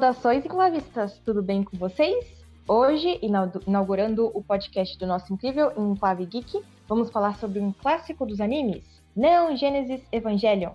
Saudações 0.00 0.46
enclavistas, 0.46 1.18
tudo 1.26 1.42
bem 1.42 1.62
com 1.62 1.76
vocês? 1.76 2.24
Hoje, 2.66 3.20
inaugurando 3.66 4.30
o 4.32 4.42
podcast 4.42 4.98
do 4.98 5.06
nosso 5.06 5.30
incrível 5.30 5.72
Enclave 5.76 6.24
Geek, 6.24 6.58
vamos 6.88 7.10
falar 7.10 7.36
sobre 7.36 7.60
um 7.60 7.70
clássico 7.70 8.24
dos 8.24 8.40
animes, 8.40 8.82
Neon 9.14 9.54
Genesis 9.56 10.00
Evangelion. 10.10 10.70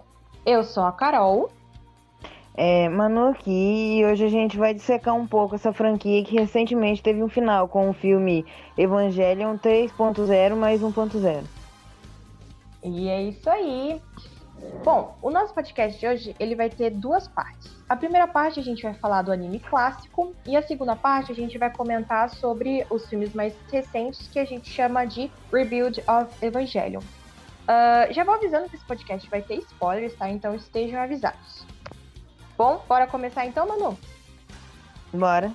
Eu 0.45 0.63
sou 0.63 0.83
a 0.83 0.91
Carol. 0.91 1.49
É, 2.53 2.87
Manu 2.87 3.29
aqui, 3.29 3.97
e 3.97 4.05
hoje 4.05 4.25
a 4.25 4.29
gente 4.29 4.57
vai 4.57 4.75
dissecar 4.75 5.15
um 5.15 5.25
pouco 5.25 5.55
essa 5.55 5.73
franquia 5.73 6.23
que 6.23 6.35
recentemente 6.35 7.01
teve 7.01 7.23
um 7.23 7.27
final 7.27 7.67
com 7.67 7.89
o 7.89 7.93
filme 7.93 8.45
Evangelion 8.77 9.57
3.0 9.57 10.55
mais 10.55 10.81
1.0. 10.81 11.43
E 12.83 13.07
é 13.07 13.23
isso 13.23 13.49
aí. 13.49 13.99
Bom, 14.83 15.17
o 15.21 15.31
nosso 15.31 15.53
podcast 15.53 15.99
de 15.99 16.07
hoje 16.07 16.35
ele 16.39 16.55
vai 16.55 16.69
ter 16.69 16.91
duas 16.91 17.27
partes. 17.27 17.71
A 17.89 17.95
primeira 17.95 18.27
parte 18.27 18.59
a 18.59 18.63
gente 18.63 18.83
vai 18.83 18.93
falar 18.93 19.21
do 19.21 19.31
anime 19.31 19.59
clássico 19.59 20.35
e 20.45 20.55
a 20.55 20.61
segunda 20.61 20.95
parte 20.95 21.31
a 21.31 21.35
gente 21.35 21.57
vai 21.57 21.71
comentar 21.71 22.29
sobre 22.29 22.85
os 22.89 23.07
filmes 23.07 23.33
mais 23.33 23.55
recentes 23.71 24.27
que 24.27 24.39
a 24.39 24.45
gente 24.45 24.69
chama 24.69 25.05
de 25.05 25.31
Rebuild 25.51 26.03
of 26.07 26.45
Evangelion. 26.45 27.01
Uh, 27.01 28.13
já 28.13 28.23
vou 28.23 28.35
avisando 28.35 28.69
que 28.69 28.75
esse 28.75 28.85
podcast 28.85 29.27
vai 29.29 29.41
ter 29.41 29.55
spoilers, 29.55 30.15
tá? 30.15 30.29
Então 30.29 30.53
estejam 30.53 31.01
avisados. 31.01 31.65
Bom, 32.57 32.83
bora 32.87 33.07
começar 33.07 33.45
então, 33.45 33.67
Manu? 33.67 33.97
Bora. 35.11 35.51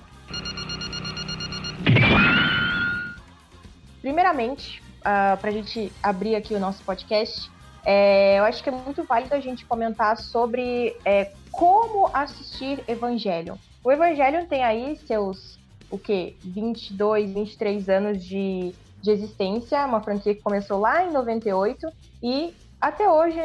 Primeiramente, 4.01 4.83
uh, 4.99 5.37
pra 5.39 5.51
gente 5.51 5.91
abrir 6.01 6.35
aqui 6.35 6.53
o 6.53 6.59
nosso 6.59 6.83
podcast, 6.83 7.49
é, 7.85 8.39
eu 8.39 8.43
acho 8.43 8.63
que 8.63 8.69
é 8.69 8.71
muito 8.71 9.03
válido 9.03 9.33
a 9.33 9.39
gente 9.39 9.65
comentar 9.65 10.17
sobre 10.17 10.95
é, 11.03 11.31
como 11.51 12.09
assistir 12.13 12.83
Evangelion. 12.87 13.55
O 13.83 13.91
Evangelion 13.91 14.45
tem 14.45 14.63
aí 14.63 14.95
seus, 15.07 15.57
o 15.89 15.97
quê? 15.97 16.35
22, 16.43 17.31
23 17.31 17.89
anos 17.89 18.23
de, 18.23 18.73
de 19.01 19.11
existência, 19.11 19.85
uma 19.85 20.01
franquia 20.01 20.35
que 20.35 20.41
começou 20.41 20.79
lá 20.79 21.03
em 21.03 21.11
98 21.11 21.91
e 22.21 22.53
até 22.79 23.09
hoje 23.09 23.39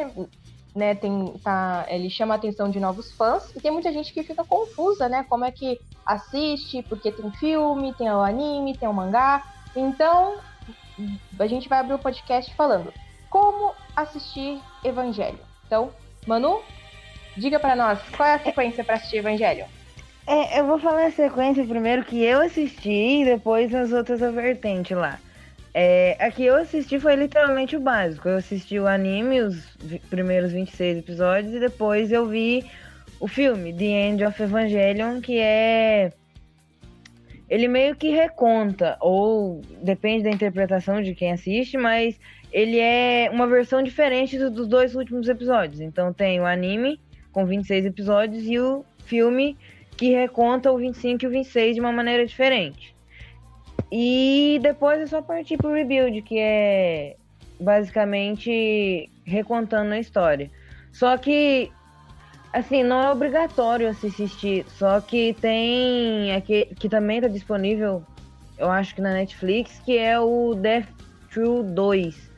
né, 0.75 0.93
tem, 0.93 1.33
tá, 1.43 1.85
ele 1.89 2.09
chama 2.09 2.35
a 2.35 2.37
atenção 2.37 2.69
de 2.69 2.79
novos 2.79 3.11
fãs 3.11 3.51
e 3.55 3.59
tem 3.59 3.71
muita 3.71 3.91
gente 3.91 4.13
que 4.13 4.21
fica 4.21 4.43
confusa, 4.43 5.09
né? 5.09 5.25
Como 5.27 5.43
é 5.43 5.51
que 5.51 5.79
assiste, 6.05 6.83
porque 6.83 7.11
tem 7.11 7.31
filme, 7.31 7.93
tem 7.95 8.09
o 8.11 8.21
anime, 8.21 8.77
tem 8.77 8.87
o 8.87 8.93
mangá. 8.93 9.43
Então, 9.75 10.37
a 11.39 11.47
gente 11.47 11.67
vai 11.67 11.79
abrir 11.79 11.95
o 11.95 11.99
podcast 11.99 12.53
falando 12.53 12.93
como 13.37 13.75
assistir 13.95 14.59
Evangelho. 14.83 15.37
Então, 15.67 15.91
Manu, 16.25 16.59
diga 17.37 17.59
para 17.59 17.75
nós, 17.75 17.99
qual 18.15 18.27
é 18.27 18.33
a 18.33 18.39
sequência 18.39 18.83
para 18.83 18.95
assistir 18.95 19.17
Evangelho? 19.17 19.65
É, 20.25 20.59
eu 20.59 20.65
vou 20.65 20.79
falar 20.79 21.05
a 21.05 21.11
sequência 21.11 21.63
primeiro 21.63 22.03
que 22.03 22.23
eu 22.23 22.41
assisti 22.41 23.21
e 23.21 23.25
depois 23.25 23.73
as 23.75 23.91
outras 23.91 24.21
vertentes 24.33 24.97
lá. 24.97 25.19
É, 25.71 26.17
a 26.19 26.31
que 26.31 26.43
eu 26.43 26.55
assisti 26.55 26.99
foi 26.99 27.15
literalmente 27.15 27.75
o 27.75 27.79
básico. 27.79 28.27
Eu 28.27 28.37
assisti 28.37 28.79
o 28.79 28.87
anime, 28.87 29.41
os 29.41 29.63
primeiros 30.09 30.51
26 30.51 30.97
episódios, 30.97 31.53
e 31.53 31.59
depois 31.59 32.11
eu 32.11 32.25
vi 32.25 32.65
o 33.19 33.27
filme, 33.27 33.71
The 33.71 33.85
End 33.85 34.25
of 34.25 34.41
Evangelion, 34.41 35.21
que 35.21 35.37
é. 35.37 36.11
Ele 37.47 37.67
meio 37.67 37.95
que 37.95 38.09
reconta, 38.09 38.97
ou 38.99 39.61
depende 39.83 40.23
da 40.23 40.31
interpretação 40.31 41.01
de 41.01 41.13
quem 41.13 41.31
assiste, 41.31 41.77
mas 41.77 42.19
ele 42.51 42.79
é 42.79 43.29
uma 43.31 43.47
versão 43.47 43.83
diferente 43.83 44.37
dos 44.37 44.67
dois 44.67 44.95
últimos 44.95 45.27
episódios. 45.27 45.81
Então 45.81 46.13
tem 46.13 46.39
o 46.39 46.45
anime 46.45 46.99
com 47.31 47.45
26 47.45 47.85
episódios 47.85 48.43
e 48.45 48.59
o 48.59 48.85
filme 49.05 49.57
que 49.95 50.11
reconta 50.11 50.71
o 50.71 50.77
25 50.77 51.23
e 51.23 51.27
o 51.27 51.31
26 51.31 51.75
de 51.75 51.81
uma 51.81 51.91
maneira 51.91 52.25
diferente. 52.25 52.95
E 53.91 54.59
depois 54.61 54.99
é 54.99 55.07
só 55.07 55.21
partir 55.21 55.57
pro 55.57 55.73
rebuild, 55.73 56.21
que 56.21 56.37
é 56.39 57.15
basicamente 57.59 59.09
recontando 59.25 59.93
a 59.93 59.99
história. 59.99 60.51
Só 60.91 61.17
que 61.17 61.71
assim, 62.53 62.83
não 62.83 63.01
é 63.01 63.11
obrigatório 63.11 63.87
assistir, 63.87 64.65
só 64.69 64.99
que 64.99 65.33
tem 65.39 66.33
aqui 66.33 66.65
que 66.79 66.89
também 66.89 67.21
tá 67.21 67.27
disponível, 67.27 68.03
eu 68.57 68.69
acho 68.69 68.95
que 68.95 69.01
na 69.01 69.13
Netflix, 69.13 69.79
que 69.85 69.97
é 69.97 70.19
o 70.19 70.55
Death 70.55 70.87
True 71.29 71.63
2 71.63 72.36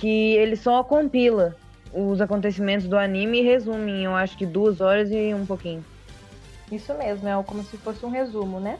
que 0.00 0.34
ele 0.36 0.56
só 0.56 0.82
compila 0.82 1.54
os 1.92 2.20
acontecimentos 2.20 2.88
do 2.88 2.96
anime 2.96 3.40
e 3.40 3.44
resume 3.44 3.92
em, 3.92 4.04
eu 4.04 4.14
acho 4.16 4.36
que 4.36 4.46
duas 4.46 4.80
horas 4.80 5.10
e 5.10 5.34
um 5.34 5.44
pouquinho. 5.44 5.84
Isso 6.72 6.94
mesmo, 6.94 7.28
é 7.28 7.42
como 7.42 7.62
se 7.62 7.76
fosse 7.76 8.04
um 8.06 8.10
resumo, 8.10 8.58
né? 8.58 8.78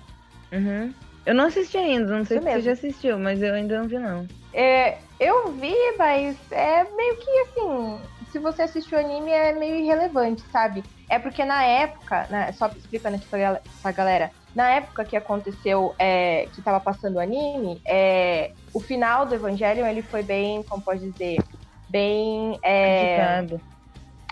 Uhum. 0.53 0.93
Eu 1.27 1.35
não 1.35 1.45
assisti 1.47 1.77
ainda, 1.77 2.07
não 2.17 2.25
sei 2.25 2.39
Isso 2.39 2.45
se 2.47 2.51
mesmo. 2.55 2.63
você 2.63 2.67
já 2.67 2.73
assistiu, 2.73 3.19
mas 3.19 3.43
eu 3.43 3.53
ainda 3.53 3.79
não 3.79 3.89
vi 3.89 3.99
não. 3.99 4.27
É, 4.55 4.99
eu 5.19 5.53
vi, 5.53 5.75
mas 5.99 6.37
é 6.51 6.85
meio 6.97 7.17
que 7.17 7.31
assim, 7.41 8.01
se 8.33 8.39
você 8.39 8.63
assistiu 8.63 8.97
o 8.99 9.01
anime 9.01 9.31
é 9.31 9.53
meio 9.53 9.77
irrelevante, 9.77 10.43
sabe? 10.51 10.83
É 11.09 11.19
porque 11.19 11.45
na 11.45 11.63
época, 11.65 12.27
né, 12.31 12.53
só 12.53 12.69
explicando 12.69 13.17
aqui 13.17 13.27
pra, 13.27 13.61
pra 13.83 13.93
galera, 13.93 14.31
na 14.55 14.71
época 14.71 15.05
que 15.05 15.17
aconteceu, 15.17 15.95
é, 15.99 16.47
que 16.55 16.63
tava 16.63 16.81
passando 16.81 17.17
o 17.17 17.21
anime, 17.21 17.81
é, 17.89 18.51
o 18.75 18.81
final 18.81 19.27
do 19.27 19.35
Evangelho 19.35 19.87
ele 19.87 20.03
foi 20.03 20.23
bem, 20.23 20.63
como 20.65 20.83
pode 20.83 21.01
dizer, 21.01 21.39
bem. 21.89 22.59
É, 22.65 23.47
criticado. 23.47 23.71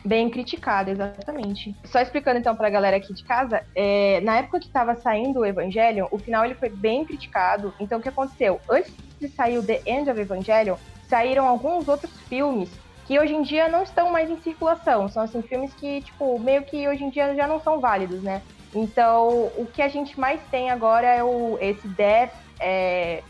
Bem 0.05 0.31
criticado, 0.31 0.91
exatamente. 0.91 1.75
Só 1.87 2.01
explicando 2.01 2.39
então 2.39 2.55
pra 2.55 2.71
galera 2.71 2.97
aqui 2.97 3.13
de 3.13 3.25
casa, 3.25 3.61
é, 3.77 4.21
na 4.21 4.39
época 4.39 4.61
que 4.61 4.71
tava 4.71 4.95
saindo 4.95 5.41
o 5.41 5.45
Evangelho, 5.45 6.09
o 6.13 6.19
final 6.19 6.45
ele 6.45 6.55
foi 6.55 6.71
bem 6.71 7.05
criticado. 7.05 7.75
Então 7.81 7.99
o 7.99 8.03
que 8.03 8.09
aconteceu? 8.09 8.61
Antes 8.71 8.93
de 9.21 9.29
sair 9.29 9.59
o 9.59 9.67
The 9.67 9.83
End 9.85 10.09
of 10.09 10.21
Evangelion, 10.21 10.77
saíram 11.09 11.49
alguns 11.49 11.89
outros 11.89 12.13
filmes 12.29 12.71
que 13.07 13.19
hoje 13.19 13.35
em 13.35 13.43
dia 13.43 13.69
não 13.69 13.83
estão 13.83 14.13
mais 14.13 14.31
em 14.31 14.41
circulação. 14.41 15.09
São 15.09 15.23
assim 15.23 15.43
filmes 15.43 15.75
que, 15.75 16.03
tipo, 16.03 16.39
meio 16.39 16.63
que 16.65 16.87
hoje 16.87 17.03
em 17.03 17.11
dia 17.11 17.35
já 17.35 17.49
não 17.49 17.59
são 17.59 17.81
válidos, 17.81 18.23
né? 18.23 18.43
Então, 18.75 19.51
o 19.57 19.67
que 19.73 19.81
a 19.81 19.89
gente 19.89 20.19
mais 20.19 20.41
tem 20.51 20.71
agora 20.71 21.07
é 21.07 21.23
o, 21.23 21.59
esse 21.61 21.87
Death 21.89 22.33
é, 22.61 23.23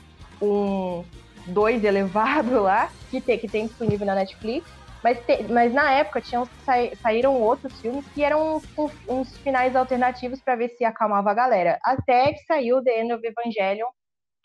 um 0.42 1.04
2 1.46 1.84
elevado 1.84 2.60
lá, 2.62 2.90
que 3.10 3.20
tem, 3.20 3.38
que 3.38 3.48
tem 3.48 3.66
disponível 3.66 4.06
na 4.06 4.14
Netflix. 4.14 4.68
Mas, 5.02 5.18
te, 5.24 5.44
mas 5.44 5.72
na 5.72 5.92
época 5.92 6.20
tinham, 6.20 6.44
sa, 6.64 6.74
saíram 7.00 7.40
outros 7.40 7.80
filmes 7.80 8.04
que 8.12 8.24
eram 8.24 8.56
uns, 8.56 8.92
uns 9.08 9.36
finais 9.38 9.76
alternativos 9.76 10.40
para 10.40 10.56
ver 10.56 10.70
se 10.70 10.84
acalmava 10.84 11.30
a 11.30 11.34
galera. 11.34 11.78
Até 11.84 12.32
que 12.32 12.44
saiu 12.44 12.82
The 12.82 13.02
End 13.02 13.12
of 13.12 13.24
Evangelion, 13.24 13.86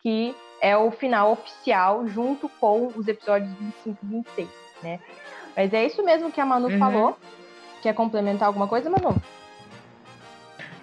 que 0.02 0.36
é 0.62 0.78
o 0.78 0.92
final 0.92 1.32
oficial, 1.32 2.08
junto 2.08 2.48
com 2.60 2.88
os 2.96 3.08
episódios 3.08 3.52
25 3.86 3.98
e 4.04 4.08
26, 4.08 4.50
né? 4.84 5.00
Mas 5.56 5.74
é 5.74 5.86
isso 5.86 6.04
mesmo 6.04 6.32
que 6.32 6.40
a 6.40 6.46
Manu 6.46 6.70
uhum. 6.70 6.80
falou. 6.80 7.18
Quer 7.82 7.94
complementar 7.94 8.48
alguma 8.48 8.68
coisa, 8.68 8.90
Manu? 8.90 9.16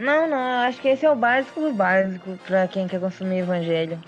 Não, 0.00 0.26
não, 0.26 0.62
acho 0.62 0.80
que 0.80 0.88
esse 0.88 1.04
é 1.04 1.10
o 1.10 1.14
básico 1.14 1.60
do 1.60 1.74
básico 1.74 2.38
para 2.46 2.66
quem 2.66 2.88
quer 2.88 2.98
consumir 2.98 3.40
evangelho. 3.40 3.98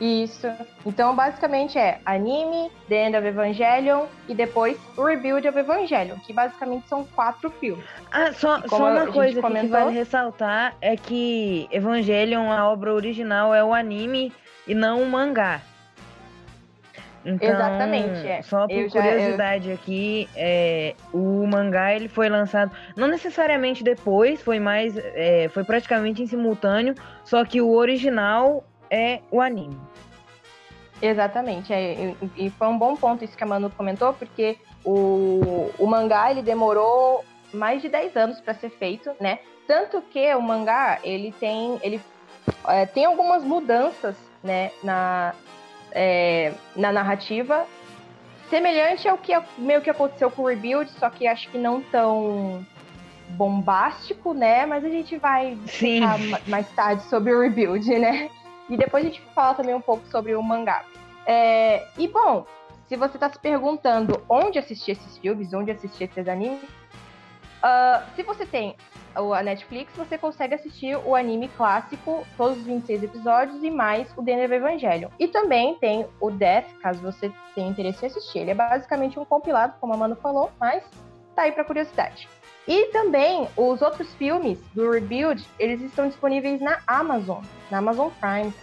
Isso. 0.00 0.46
Então, 0.86 1.14
basicamente 1.14 1.76
é 1.76 2.00
anime, 2.06 2.70
The 2.88 3.08
End 3.08 3.16
of 3.16 3.26
Evangelion 3.26 4.06
e 4.28 4.34
depois 4.34 4.78
o 4.96 5.04
Rebuild 5.04 5.46
of 5.46 5.58
Evangelion, 5.58 6.16
que 6.20 6.32
basicamente 6.32 6.88
são 6.88 7.04
quatro 7.04 7.50
filmes. 7.50 7.84
Ah, 8.10 8.32
só, 8.32 8.62
só 8.68 8.90
uma 8.90 9.08
coisa 9.08 9.42
comentou... 9.42 9.68
que 9.68 9.84
vale 9.84 9.92
ressaltar 9.92 10.76
é 10.80 10.96
que 10.96 11.68
Evangelion, 11.72 12.50
a 12.50 12.70
obra 12.70 12.94
original, 12.94 13.52
é 13.52 13.62
o 13.62 13.74
anime 13.74 14.32
e 14.66 14.74
não 14.74 15.02
o 15.02 15.06
mangá. 15.06 15.60
Então, 17.24 17.48
Exatamente, 17.48 18.26
é. 18.26 18.42
Só 18.42 18.66
por 18.66 18.74
eu 18.74 18.90
curiosidade 18.90 19.64
já, 19.64 19.70
eu... 19.70 19.74
aqui, 19.74 20.28
é, 20.34 20.94
o 21.12 21.46
mangá 21.46 21.94
ele 21.94 22.08
foi 22.08 22.28
lançado 22.28 22.72
não 22.96 23.06
necessariamente 23.08 23.84
depois, 23.84 24.40
foi 24.40 24.58
mais, 24.58 24.96
é, 24.96 25.48
foi 25.52 25.62
praticamente 25.62 26.22
em 26.22 26.26
simultâneo, 26.26 26.94
só 27.24 27.44
que 27.44 27.60
o 27.60 27.72
original 27.72 28.64
é 28.90 29.20
o 29.30 29.40
anime. 29.40 29.78
Exatamente, 31.02 31.72
é, 31.72 32.14
e 32.36 32.50
foi 32.50 32.68
um 32.68 32.78
bom 32.78 32.96
ponto 32.96 33.24
isso 33.24 33.36
que 33.36 33.44
a 33.44 33.46
Manu 33.46 33.70
comentou, 33.70 34.14
porque 34.14 34.56
o, 34.84 35.70
o 35.78 35.86
mangá 35.86 36.30
ele 36.30 36.42
demorou 36.42 37.24
mais 37.52 37.82
de 37.82 37.88
10 37.88 38.16
anos 38.16 38.40
para 38.40 38.54
ser 38.54 38.70
feito, 38.70 39.10
né? 39.20 39.40
Tanto 39.66 40.02
que 40.02 40.34
o 40.34 40.42
mangá 40.42 40.98
ele 41.02 41.32
tem, 41.38 41.78
ele 41.82 42.00
é, 42.66 42.86
tem 42.86 43.04
algumas 43.04 43.44
mudanças, 43.44 44.16
né, 44.42 44.70
na, 44.82 45.34
é, 45.92 46.52
na 46.76 46.92
narrativa, 46.92 47.66
semelhante 48.48 49.08
ao 49.08 49.16
que 49.16 49.32
meio 49.56 49.80
que 49.80 49.90
aconteceu 49.90 50.30
com 50.30 50.42
o 50.42 50.48
Rebuild, 50.48 50.90
só 50.92 51.08
que 51.08 51.26
acho 51.26 51.48
que 51.50 51.58
não 51.58 51.80
tão 51.80 52.64
bombástico, 53.30 54.34
né? 54.34 54.66
Mas 54.66 54.84
a 54.84 54.88
gente 54.88 55.16
vai 55.16 55.56
falar 55.66 56.18
mais 56.48 56.68
tarde 56.72 57.02
sobre 57.04 57.32
o 57.32 57.40
Rebuild, 57.40 57.88
né? 57.98 58.28
E 58.68 58.76
depois 58.76 59.04
a 59.04 59.08
gente 59.08 59.20
fala 59.34 59.54
também 59.54 59.74
um 59.74 59.80
pouco 59.80 60.06
sobre 60.08 60.34
o 60.34 60.42
mangá. 60.42 60.84
É, 61.26 61.86
e 61.98 62.08
bom, 62.08 62.44
se 62.88 62.96
você 62.96 63.16
está 63.16 63.30
se 63.30 63.38
perguntando 63.38 64.22
onde 64.28 64.58
assistir 64.58 64.92
esses 64.92 65.18
filmes, 65.18 65.54
onde 65.54 65.70
assistir 65.70 66.04
esses 66.04 66.26
animes, 66.26 66.60
Uh, 67.60 68.14
se 68.16 68.22
você 68.22 68.46
tem 68.46 68.74
a 69.14 69.42
Netflix, 69.42 69.94
você 69.96 70.16
consegue 70.16 70.54
assistir 70.54 70.96
o 70.96 71.14
anime 71.14 71.48
clássico, 71.48 72.26
todos 72.36 72.58
os 72.58 72.64
26 72.64 73.02
episódios, 73.02 73.62
e 73.62 73.70
mais 73.70 74.08
o 74.16 74.20
of 74.20 74.54
Evangelion. 74.54 75.10
E 75.18 75.28
também 75.28 75.74
tem 75.76 76.06
o 76.20 76.30
Death, 76.30 76.66
caso 76.80 77.00
você 77.02 77.30
tenha 77.54 77.68
interesse 77.68 78.04
em 78.04 78.08
assistir. 78.08 78.38
Ele 78.40 78.52
é 78.52 78.54
basicamente 78.54 79.18
um 79.18 79.24
compilado, 79.24 79.74
como 79.80 79.92
a 79.92 79.96
Mano 79.96 80.16
falou, 80.16 80.50
mas 80.58 80.84
tá 81.34 81.42
aí 81.42 81.52
pra 81.52 81.64
curiosidade. 81.64 82.28
E 82.68 82.86
também 82.92 83.48
os 83.56 83.82
outros 83.82 84.14
filmes 84.14 84.60
do 84.74 84.90
Rebuild, 84.90 85.44
eles 85.58 85.80
estão 85.80 86.06
disponíveis 86.06 86.60
na 86.60 86.78
Amazon, 86.86 87.42
na 87.70 87.78
Amazon 87.78 88.10
Prime, 88.20 88.54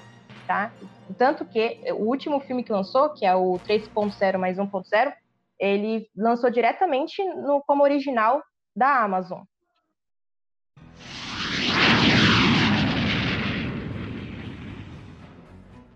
tá? 0.48 0.72
Tanto 1.18 1.46
que 1.46 1.80
o 1.92 2.06
último 2.06 2.40
filme 2.40 2.64
que 2.64 2.72
lançou, 2.72 3.10
que 3.10 3.26
é 3.26 3.36
o 3.36 3.60
3.0 3.68 4.38
mais 4.38 4.58
1.0, 4.58 5.14
ele 5.60 6.10
lançou 6.16 6.50
diretamente 6.50 7.24
no 7.24 7.62
como 7.66 7.84
original 7.84 8.42
da 8.78 9.04
Amazon. 9.04 9.42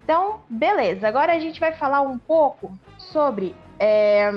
Então, 0.04 0.42
beleza. 0.50 1.08
Agora 1.08 1.34
a 1.34 1.40
gente 1.40 1.60
vai 1.60 1.72
falar 1.74 2.02
um 2.02 2.18
pouco 2.18 2.78
sobre 2.98 3.56
é, 3.80 4.30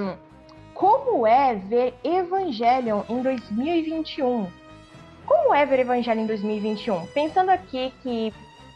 como 0.74 1.26
é 1.26 1.54
ver 1.54 1.94
Evangelion 2.04 3.02
em 3.08 3.22
2021. 3.22 4.46
Como 5.24 5.54
é 5.54 5.64
ver 5.64 5.80
Evangelion 5.80 6.24
em 6.24 6.26
2021? 6.26 7.06
Pensando 7.06 7.48
aqui 7.48 7.92
que 8.02 8.32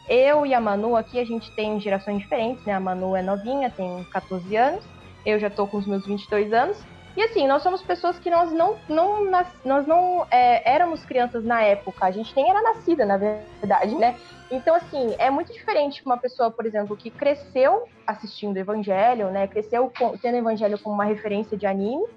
eu 0.09 0.45
e 0.47 0.53
a 0.55 0.59
Manu 0.59 0.95
aqui, 0.95 1.19
a 1.19 1.25
gente 1.25 1.51
tem 1.51 1.79
gerações 1.79 2.17
diferentes, 2.17 2.65
né? 2.65 2.73
A 2.73 2.79
Manu 2.79 3.15
é 3.15 3.21
novinha, 3.21 3.69
tem 3.69 4.03
14 4.05 4.55
anos. 4.55 4.83
Eu 5.23 5.39
já 5.39 5.49
tô 5.49 5.67
com 5.67 5.77
os 5.77 5.85
meus 5.85 6.05
22 6.05 6.51
anos. 6.51 6.83
E 7.19 7.21
assim, 7.21 7.45
nós 7.47 7.61
somos 7.61 7.81
pessoas 7.81 8.17
que 8.17 8.29
nós 8.29 8.49
não, 8.49 8.77
não, 8.87 9.29
nós 9.65 9.85
não 9.85 10.25
é, 10.31 10.73
éramos 10.73 11.03
crianças 11.03 11.43
na 11.43 11.61
época. 11.61 12.05
A 12.05 12.11
gente 12.11 12.33
nem 12.33 12.49
era 12.49 12.61
nascida, 12.61 13.05
na 13.05 13.17
verdade, 13.17 13.93
né? 13.95 14.17
Então, 14.49 14.73
assim, 14.73 15.15
é 15.17 15.29
muito 15.29 15.51
diferente 15.51 16.01
uma 16.05 16.15
pessoa, 16.15 16.49
por 16.49 16.65
exemplo, 16.65 16.95
que 16.95 17.09
cresceu 17.09 17.89
assistindo 18.07 18.55
Evangelho, 18.55 19.29
né? 19.31 19.49
Cresceu 19.49 19.91
com, 19.99 20.15
tendo 20.15 20.37
Evangelho 20.37 20.79
como 20.79 20.95
uma 20.95 21.03
referência 21.03 21.57
de 21.57 21.67
anime. 21.67 22.07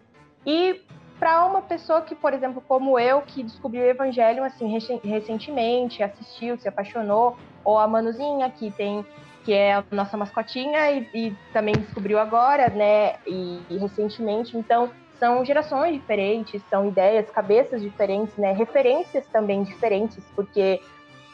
E 0.46 0.80
para 1.18 1.46
uma 1.46 1.62
pessoa 1.62 2.02
que, 2.02 2.14
por 2.14 2.32
exemplo, 2.32 2.62
como 2.68 2.96
eu, 2.96 3.22
que 3.22 3.42
descobriu 3.42 3.82
o 3.82 3.86
Evangelho, 3.86 4.44
assim, 4.44 4.68
recentemente, 5.02 6.00
assistiu, 6.00 6.56
se 6.58 6.68
apaixonou, 6.68 7.36
ou 7.64 7.76
a 7.76 7.88
Manuzinha, 7.88 8.48
que 8.50 8.70
tem 8.70 9.04
que 9.44 9.52
é 9.52 9.74
a 9.74 9.84
nossa 9.90 10.16
mascotinha 10.16 10.90
e, 10.90 11.08
e 11.14 11.36
também 11.52 11.74
descobriu 11.74 12.18
agora, 12.18 12.68
né, 12.68 13.16
e, 13.26 13.60
e, 13.68 13.78
recentemente. 13.78 14.56
Então, 14.56 14.90
são 15.18 15.44
gerações 15.44 15.94
diferentes, 15.94 16.62
são 16.68 16.88
ideias, 16.88 17.30
cabeças 17.30 17.80
diferentes, 17.80 18.36
né, 18.36 18.52
referências 18.52 19.26
também 19.26 19.62
diferentes, 19.62 20.24
porque 20.34 20.80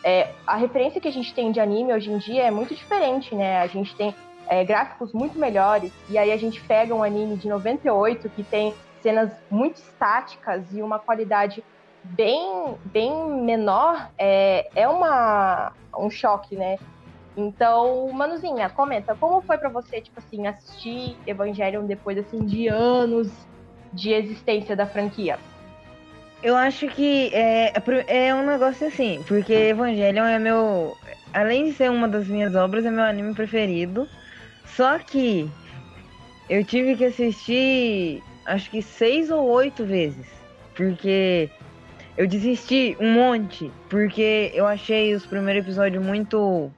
é, 0.05 0.31
a 0.47 0.57
referência 0.57 1.01
que 1.01 1.09
a 1.09 1.13
gente 1.13 1.35
tem 1.35 1.51
de 1.51 1.61
anime 1.61 1.93
hoje 1.93 2.11
em 2.11 2.19
dia 2.19 2.45
é 2.45 2.51
muito 2.51 2.75
diferente, 2.75 3.35
né? 3.35 3.61
A 3.61 3.67
gente 3.67 3.95
tem 3.97 4.15
é, 4.47 4.65
gráficos 4.65 5.13
muito 5.13 5.39
melhores, 5.39 5.93
e 6.09 6.17
aí 6.17 6.33
a 6.33 6.37
gente 6.37 6.61
pega 6.63 6.95
um 6.95 7.03
anime 7.03 7.37
de 7.37 7.49
98 7.49 8.29
que 8.31 8.43
tem 8.43 8.75
cenas 9.03 9.31
muito 9.51 9.77
estáticas 9.77 10.73
e 10.73 10.83
uma 10.83 10.99
qualidade 10.99 11.63
bem, 12.03 12.77
bem 12.85 13.13
menor, 13.43 14.11
é, 14.17 14.69
é 14.75 14.89
uma, 14.89 15.73
um 15.97 16.11
choque, 16.11 16.57
né? 16.57 16.79
Então, 17.39 18.11
Manuzinha, 18.13 18.69
comenta, 18.69 19.15
como 19.15 19.41
foi 19.43 19.57
para 19.57 19.69
você, 19.69 20.01
tipo 20.01 20.19
assim, 20.19 20.49
assistir 20.49 21.17
Evangelion 21.25 21.87
depois, 21.87 22.19
assim, 22.19 22.45
de 22.45 22.67
anos 22.67 23.31
de 23.93 24.13
existência 24.13 24.75
da 24.75 24.85
franquia? 24.85 25.39
Eu 26.43 26.57
acho 26.57 26.89
que 26.89 27.31
é, 27.33 27.73
é 28.09 28.35
um 28.35 28.45
negócio 28.45 28.89
assim, 28.89 29.23
porque 29.29 29.53
Evangelion 29.53 30.25
é 30.25 30.39
meu. 30.41 30.97
Além 31.33 31.67
de 31.67 31.75
ser 31.75 31.93
uma 31.93 32.09
das 32.09 32.27
minhas 32.27 32.57
obras, 32.57 32.85
é 32.85 32.91
meu 32.91 33.05
anime 33.05 33.33
preferido. 33.35 34.09
Só 34.65 34.99
que 34.99 35.49
eu 36.51 36.65
tive 36.65 36.97
que 36.97 37.05
assistir 37.05 38.21
acho 38.47 38.69
que 38.69 38.83
seis 38.83 39.31
ou 39.31 39.47
oito 39.47 39.85
vezes. 39.85 40.27
Porque 40.75 41.49
eu 42.17 42.27
desisti 42.27 42.97
um 42.99 43.13
monte. 43.13 43.71
Porque 43.89 44.51
eu 44.55 44.67
achei 44.67 45.15
os 45.15 45.25
primeiros 45.25 45.63
episódios 45.63 46.05
muito 46.05 46.73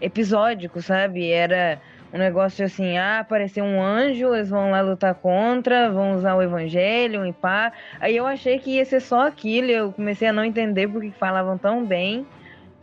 episódico, 0.00 0.80
sabe? 0.80 1.30
Era 1.30 1.80
um 2.12 2.18
negócio 2.18 2.64
assim, 2.64 2.98
ah, 2.98 3.20
apareceu 3.20 3.64
um 3.64 3.80
anjo, 3.80 4.34
eles 4.34 4.50
vão 4.50 4.70
lá 4.70 4.80
lutar 4.80 5.14
contra, 5.14 5.90
vão 5.90 6.16
usar 6.16 6.34
o 6.34 6.42
evangelho 6.42 7.24
e 7.24 7.32
pá. 7.32 7.72
Aí 8.00 8.16
eu 8.16 8.26
achei 8.26 8.58
que 8.58 8.76
ia 8.76 8.84
ser 8.84 9.00
só 9.00 9.26
aquilo, 9.26 9.70
eu 9.70 9.92
comecei 9.92 10.28
a 10.28 10.32
não 10.32 10.44
entender 10.44 10.88
porque 10.88 11.10
falavam 11.12 11.56
tão 11.56 11.84
bem. 11.84 12.26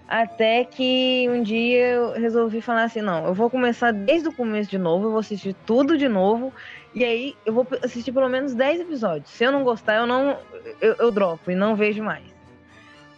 Até 0.08 0.64
que 0.64 1.28
um 1.30 1.44
dia 1.44 1.86
eu 1.86 2.14
resolvi 2.14 2.62
falar 2.62 2.84
assim, 2.84 3.02
não, 3.02 3.25
eu 3.25 3.34
vou 3.34 3.50
começar 3.50 3.92
desde 3.92 4.30
o 4.30 4.31
começo 4.31 4.70
de 4.70 4.78
novo, 4.78 5.08
eu 5.08 5.12
vou 5.12 5.20
assistir 5.20 5.54
tudo 5.66 5.98
de 5.98 6.08
novo, 6.08 6.54
e 6.96 7.04
aí 7.04 7.36
eu 7.46 7.52
vou 7.52 7.68
assistir 7.84 8.13
pelo 8.13 8.30
menos 8.30 8.56
10 8.56 8.81
episódios. 8.81 9.30
Se 9.30 9.44
eu 9.44 9.52
não 9.52 9.66
gostar, 9.66 9.96
eu 9.96 10.08
não 10.08 10.38
eu, 10.80 10.96
eu 10.98 11.12
dropo 11.12 11.52
e 11.52 11.56
não 11.56 11.75
vejo 11.75 12.02
mais. 12.02 12.24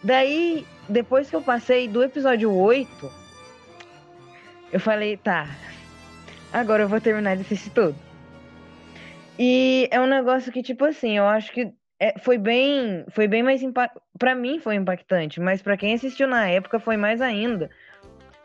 Daí, 0.02 0.66
depois 0.88 1.30
que 1.30 1.36
eu 1.36 1.42
passei 1.42 1.86
do 1.86 2.02
episódio 2.02 2.52
8, 2.52 3.12
eu 4.72 4.80
falei, 4.80 5.16
tá, 5.16 5.48
agora 6.52 6.82
eu 6.82 6.88
vou 6.88 7.00
terminar 7.00 7.36
de 7.36 7.42
assistir 7.42 7.70
tudo. 7.70 7.96
E 9.38 9.88
é 9.90 10.00
um 10.00 10.06
negócio 10.06 10.52
que, 10.52 10.62
tipo 10.62 10.84
assim, 10.84 11.16
eu 11.16 11.26
acho 11.26 11.50
que 11.52 11.72
é, 11.98 12.18
foi 12.18 12.38
bem, 12.38 13.04
foi 13.10 13.26
bem 13.26 13.42
mais 13.42 13.62
impactante. 13.62 14.04
Pra 14.18 14.34
mim 14.34 14.58
foi 14.58 14.74
impactante, 14.74 15.40
mas 15.40 15.62
para 15.62 15.76
quem 15.76 15.94
assistiu 15.94 16.28
na 16.28 16.46
época 16.48 16.78
foi 16.78 16.96
mais 16.96 17.20
ainda. 17.20 17.70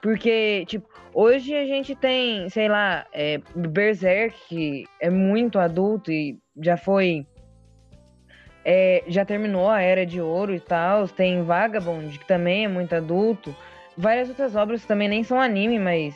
Porque, 0.02 0.66
tipo, 0.68 0.88
hoje 1.14 1.54
a 1.56 1.66
gente 1.66 1.96
tem, 1.96 2.48
sei 2.50 2.70
lá, 2.70 3.06
é, 3.12 3.40
Berserk, 3.56 4.38
que 4.48 4.86
é 5.02 5.10
muito 5.10 5.60
adulto 5.60 6.12
e 6.12 6.38
já 6.62 6.78
foi. 6.78 7.26
É, 8.64 9.04
já 9.08 9.26
terminou 9.26 9.70
a 9.70 9.82
Era 9.82 10.06
de 10.06 10.22
Ouro 10.22 10.54
e 10.54 10.60
tal. 10.60 11.08
Tem 11.08 11.44
Vagabond, 11.44 12.18
que 12.18 12.26
também 12.26 12.66
é 12.66 12.68
muito 12.68 12.94
adulto. 12.96 13.56
Várias 13.98 14.30
outras 14.30 14.56
obras 14.56 14.82
que 14.82 14.88
também 14.88 15.08
nem 15.08 15.24
são 15.24 15.40
anime, 15.40 15.80
mas 15.80 16.14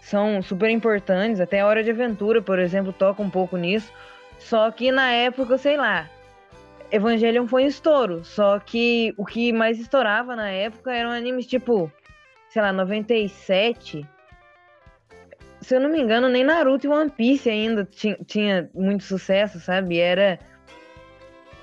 são 0.00 0.42
super 0.42 0.70
importantes. 0.70 1.40
Até 1.40 1.60
a 1.60 1.66
Hora 1.66 1.82
de 1.82 1.90
Aventura, 1.90 2.42
por 2.42 2.58
exemplo, 2.58 2.92
toca 2.92 3.22
um 3.22 3.30
pouco 3.30 3.56
nisso. 3.56 3.92
Só 4.38 4.70
que 4.70 4.90
na 4.92 5.12
época, 5.12 5.56
sei 5.58 5.76
lá, 5.76 6.08
Evangelion 6.90 7.46
foi 7.46 7.64
um 7.64 7.68
estouro. 7.68 8.24
Só 8.24 8.58
que 8.58 9.14
o 9.16 9.24
que 9.24 9.52
mais 9.52 9.80
estourava 9.80 10.36
na 10.36 10.50
época 10.50 10.92
eram 10.92 11.10
animes 11.10 11.46
tipo, 11.46 11.90
sei 12.48 12.60
lá, 12.60 12.72
97. 12.72 14.06
Se 15.60 15.76
eu 15.76 15.80
não 15.80 15.88
me 15.88 16.00
engano, 16.00 16.28
nem 16.28 16.44
Naruto 16.44 16.86
e 16.86 16.90
One 16.90 17.10
Piece 17.10 17.48
ainda 17.48 17.84
tinha, 17.84 18.16
tinha 18.26 18.70
muito 18.74 19.04
sucesso, 19.04 19.60
sabe? 19.60 19.98
Era 19.98 20.38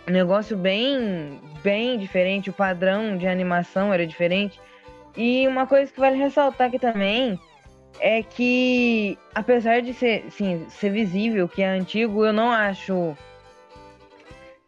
um 0.08 0.12
negócio 0.12 0.58
bem, 0.58 1.40
bem 1.62 1.98
diferente. 1.98 2.50
O 2.50 2.54
padrão 2.54 3.18
de 3.18 3.28
animação 3.28 3.94
era 3.94 4.08
diferente. 4.08 4.60
E 5.16 5.48
uma 5.48 5.68
coisa 5.68 5.92
que 5.92 6.00
vale 6.00 6.18
ressaltar 6.18 6.68
aqui 6.68 6.80
também 6.80 7.40
é 8.00 8.24
que, 8.24 9.18
apesar 9.34 9.82
de 9.82 9.94
ser, 9.94 10.26
sim, 10.30 10.66
ser 10.70 10.92
visível 10.92 11.48
que 11.48 11.62
é 11.62 11.68
antigo, 11.68 12.26
eu 12.26 12.34
não 12.34 12.52
acho 12.52 13.16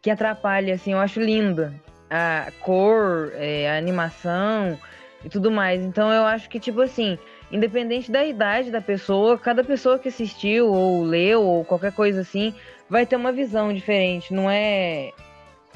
que 0.00 0.10
atrapalhe, 0.10 0.72
assim, 0.72 0.92
eu 0.92 0.98
acho 0.98 1.20
linda 1.20 1.72
a 2.10 2.50
cor, 2.60 3.32
é, 3.36 3.70
a 3.70 3.78
animação 3.78 4.78
e 5.24 5.28
tudo 5.28 5.50
mais. 5.50 5.82
Então 5.82 6.12
eu 6.12 6.24
acho 6.24 6.48
que, 6.50 6.60
tipo 6.60 6.82
assim, 6.82 7.18
independente 7.50 8.10
da 8.10 8.24
idade 8.24 8.70
da 8.70 8.80
pessoa, 8.80 9.38
cada 9.38 9.64
pessoa 9.64 9.98
que 9.98 10.08
assistiu 10.08 10.68
ou 10.68 11.02
leu 11.04 11.42
ou 11.42 11.64
qualquer 11.64 11.92
coisa 11.92 12.20
assim, 12.20 12.54
vai 12.88 13.06
ter 13.06 13.16
uma 13.16 13.32
visão 13.32 13.72
diferente. 13.72 14.34
Não 14.34 14.50
é. 14.50 15.10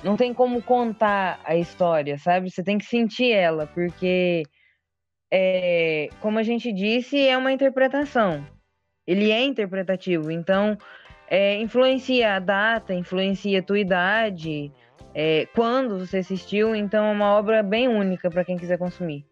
Não 0.04 0.14
tem 0.14 0.34
como 0.34 0.60
contar 0.60 1.40
a 1.42 1.56
história, 1.56 2.18
sabe? 2.18 2.50
Você 2.50 2.62
tem 2.62 2.76
que 2.76 2.84
sentir 2.84 3.32
ela, 3.32 3.66
porque 3.66 4.42
é, 5.30 6.08
como 6.20 6.38
a 6.38 6.42
gente 6.42 6.72
disse, 6.72 7.26
é 7.26 7.36
uma 7.36 7.52
interpretação. 7.52 8.46
Ele 9.06 9.30
é 9.30 9.42
interpretativo, 9.42 10.30
então 10.30 10.76
é, 11.28 11.56
influencia 11.60 12.34
a 12.34 12.38
data, 12.38 12.94
influencia 12.94 13.60
a 13.60 13.62
tua 13.62 13.78
idade, 13.78 14.72
é, 15.14 15.46
quando 15.54 15.98
você 15.98 16.18
assistiu, 16.18 16.74
então 16.74 17.06
é 17.06 17.12
uma 17.12 17.34
obra 17.34 17.62
bem 17.62 17.88
única 17.88 18.30
para 18.30 18.44
quem 18.44 18.56
quiser 18.56 18.78
consumir. 18.78 19.24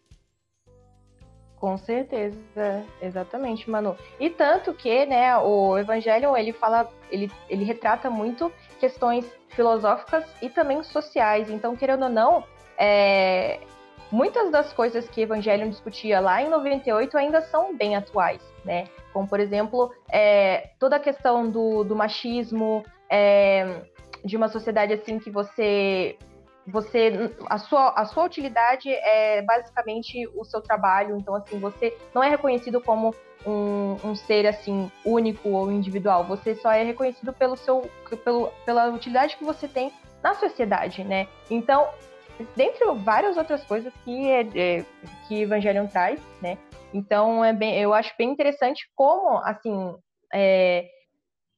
Com 1.57 1.79
certeza, 1.79 2.85
exatamente, 3.01 3.71
Manu. 3.71 3.97
E 4.21 4.29
tanto 4.29 4.75
que, 4.75 5.07
né, 5.07 5.37
o 5.39 5.79
Evangelho 5.79 6.37
ele 6.37 6.53
fala, 6.53 6.91
ele, 7.11 7.31
ele 7.49 7.65
retrata 7.65 8.11
muito 8.11 8.53
questões 8.79 9.25
filosóficas 9.49 10.25
e 10.43 10.51
também 10.51 10.83
sociais. 10.83 11.49
Então, 11.49 11.75
querendo 11.75 12.03
ou 12.03 12.11
não, 12.11 12.45
é, 12.77 13.61
muitas 14.15 14.49
das 14.53 14.73
coisas 14.73 15.09
que 15.09 15.23
Evangelion 15.23 15.69
discutia 15.69 16.21
lá 16.21 16.41
em 16.41 16.49
98 16.49 17.19
ainda 17.19 17.41
são 17.43 17.77
bem 17.77 17.97
atuais, 17.97 18.41
né? 18.65 18.87
Como, 19.13 19.27
por 19.27 19.41
exemplo, 19.41 19.93
é, 20.09 20.71
toda 20.79 20.97
a 20.97 21.01
questão 21.01 21.51
do, 21.51 21.83
do 21.83 21.97
machismo, 21.97 22.85
é, 23.11 23.83
de 24.25 24.37
uma 24.37 24.49
sociedade 24.49 24.93
assim 24.93 25.19
que 25.19 25.31
você 25.31 26.17
você 26.67 27.31
a 27.47 27.59
sua, 27.59 27.91
a 27.91 28.07
sua 28.07 28.25
utilidade 28.25 28.89
é 28.89 29.43
basicamente 29.43 30.27
o 30.35 30.45
seu 30.45 30.63
trabalho, 30.63 31.19
então 31.19 31.35
assim, 31.35 31.59
você 31.59 31.95
não 32.15 32.23
é 32.23 32.31
reconhecido 32.31 32.81
como 32.81 33.15
um, 33.45 33.97
um 34.03 34.15
ser 34.15 34.47
assim 34.47 34.91
único 35.05 35.51
ou 35.51 35.71
individual, 35.71 36.25
você 36.25 36.55
só 36.55 36.73
é 36.73 36.83
reconhecido 36.83 37.35
pelo 37.35 37.55
seu 37.57 37.83
pelo, 38.25 38.51
pela 38.65 38.89
utilidade 38.89 39.37
que 39.37 39.45
você 39.45 39.69
tem 39.69 39.93
na 40.23 40.35
sociedade, 40.35 41.05
né? 41.05 41.29
Então, 41.51 41.87
dentre 42.57 42.85
várias 42.97 43.37
outras 43.37 43.63
coisas 43.65 43.93
que 44.05 44.31
é, 44.31 44.41
é, 44.55 44.85
que 45.27 45.43
Evangelion 45.43 45.87
traz, 45.87 46.21
né? 46.43 46.59
Então 46.93 47.45
é 47.45 47.53
bem, 47.53 47.79
eu 47.79 47.93
acho 47.93 48.13
bem 48.17 48.31
interessante 48.31 48.89
como 48.95 49.39
assim 49.39 49.95
é, 50.33 50.89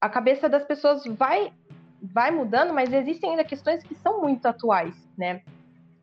a 0.00 0.08
cabeça 0.08 0.48
das 0.48 0.64
pessoas 0.64 1.04
vai 1.06 1.52
vai 2.02 2.30
mudando, 2.30 2.72
mas 2.72 2.92
existem 2.92 3.30
ainda 3.30 3.44
questões 3.44 3.82
que 3.82 3.94
são 3.94 4.20
muito 4.20 4.46
atuais, 4.46 4.94
né? 5.16 5.42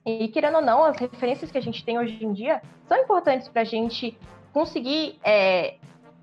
E 0.06 0.27
querendo 0.27 0.56
ou 0.56 0.62
não, 0.62 0.84
as 0.84 0.98
referências 0.98 1.51
que 1.51 1.58
a 1.58 1.62
gente 1.62 1.84
tem 1.86 1.98
hoje 1.98 2.24
em 2.24 2.34
dia 2.34 2.62
são 2.88 2.98
importantes 2.98 3.48
para 3.48 3.62
a 3.62 3.65
gente 3.65 4.18
conseguir 4.51 5.18
é, 5.24 5.75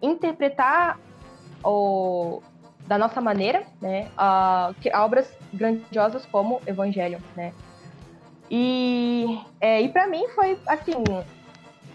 interpretar 0.02 0.98
o, 1.64 2.42
da 2.86 2.98
nossa 2.98 3.20
maneira, 3.20 3.64
né? 3.80 4.10
A, 4.16 4.74
obras 4.96 5.32
grandiosas 5.52 6.26
como 6.26 6.60
Evangelho, 6.66 7.18
né? 7.36 7.54
E, 8.50 9.40
é, 9.60 9.80
e 9.80 9.88
para 9.88 10.08
mim 10.08 10.26
foi 10.34 10.58
assim 10.66 10.92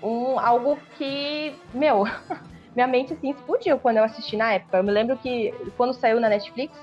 um, 0.01 0.39
algo 0.39 0.77
que, 0.97 1.53
meu, 1.73 2.05
minha 2.73 2.87
mente 2.87 3.13
assim 3.13 3.31
explodiu 3.31 3.77
quando 3.77 3.97
eu 3.97 4.03
assisti 4.03 4.37
na 4.37 4.53
época. 4.53 4.77
Eu 4.77 4.83
me 4.83 4.91
lembro 4.91 5.17
que 5.17 5.53
quando 5.75 5.93
saiu 5.93 6.19
na 6.19 6.29
Netflix, 6.29 6.73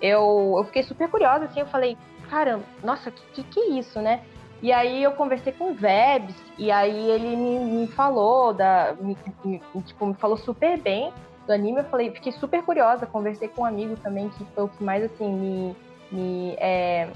eu, 0.00 0.54
eu 0.58 0.64
fiquei 0.64 0.82
super 0.82 1.08
curiosa, 1.08 1.46
assim, 1.46 1.60
eu 1.60 1.66
falei, 1.66 1.96
caramba, 2.28 2.64
nossa, 2.84 3.10
que, 3.10 3.22
que, 3.32 3.42
que 3.42 3.60
é 3.60 3.68
isso, 3.70 4.00
né? 4.00 4.22
E 4.62 4.72
aí 4.72 5.02
eu 5.02 5.12
conversei 5.12 5.52
com 5.52 5.70
o 5.70 5.74
Vebs, 5.74 6.34
e 6.56 6.70
aí 6.70 7.10
ele 7.10 7.36
me, 7.36 7.58
me 7.58 7.86
falou 7.88 8.54
da. 8.54 8.94
Me, 8.98 9.16
me, 9.44 9.60
tipo, 9.82 10.06
me 10.06 10.14
falou 10.14 10.36
super 10.36 10.80
bem 10.80 11.12
do 11.46 11.52
anime. 11.52 11.80
Eu 11.80 11.84
falei, 11.84 12.10
fiquei 12.10 12.32
super 12.32 12.62
curiosa, 12.62 13.06
conversei 13.06 13.48
com 13.48 13.62
um 13.62 13.64
amigo 13.66 13.96
também, 13.96 14.30
que 14.30 14.44
foi 14.54 14.64
o 14.64 14.68
que 14.68 14.82
mais 14.82 15.04
assim 15.04 15.30
me, 15.30 15.76
me, 16.10 16.56
é, 16.58 17.10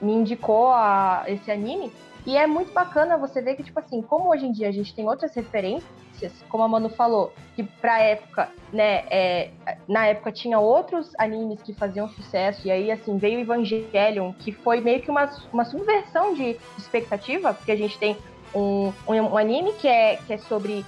me 0.00 0.12
indicou 0.12 0.68
a, 0.68 1.24
esse 1.26 1.50
anime. 1.50 1.92
E 2.26 2.36
é 2.36 2.46
muito 2.46 2.72
bacana 2.72 3.16
você 3.16 3.40
ver 3.40 3.56
que, 3.56 3.62
tipo 3.62 3.78
assim, 3.78 4.02
como 4.02 4.30
hoje 4.30 4.46
em 4.46 4.52
dia 4.52 4.68
a 4.68 4.72
gente 4.72 4.94
tem 4.94 5.08
outras 5.08 5.34
referências, 5.34 6.32
como 6.50 6.62
a 6.62 6.68
Manu 6.68 6.90
falou, 6.90 7.32
que 7.56 7.62
pra 7.62 7.98
época, 8.00 8.50
né, 8.72 9.04
é, 9.10 9.50
na 9.88 10.06
época 10.06 10.30
tinha 10.30 10.58
outros 10.58 11.12
animes 11.18 11.62
que 11.62 11.72
faziam 11.72 12.08
sucesso, 12.08 12.66
e 12.68 12.70
aí, 12.70 12.90
assim, 12.90 13.16
veio 13.16 13.40
Evangelion, 13.40 14.32
que 14.34 14.52
foi 14.52 14.82
meio 14.82 15.00
que 15.00 15.10
uma, 15.10 15.30
uma 15.50 15.64
subversão 15.64 16.34
de 16.34 16.58
expectativa, 16.76 17.54
porque 17.54 17.72
a 17.72 17.76
gente 17.76 17.98
tem 17.98 18.16
um, 18.54 18.92
um, 19.08 19.14
um 19.14 19.38
anime 19.38 19.72
que 19.74 19.88
é, 19.88 20.16
que 20.16 20.34
é 20.34 20.38
sobre 20.38 20.84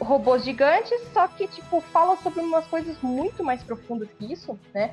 robôs 0.00 0.44
gigantes, 0.44 1.00
só 1.12 1.28
que, 1.28 1.46
tipo, 1.46 1.80
fala 1.92 2.16
sobre 2.16 2.40
umas 2.40 2.66
coisas 2.66 2.96
muito 3.00 3.44
mais 3.44 3.62
profundas 3.62 4.08
que 4.18 4.32
isso, 4.32 4.58
né? 4.74 4.92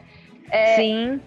É, 0.52 0.76
Sim 0.76 1.22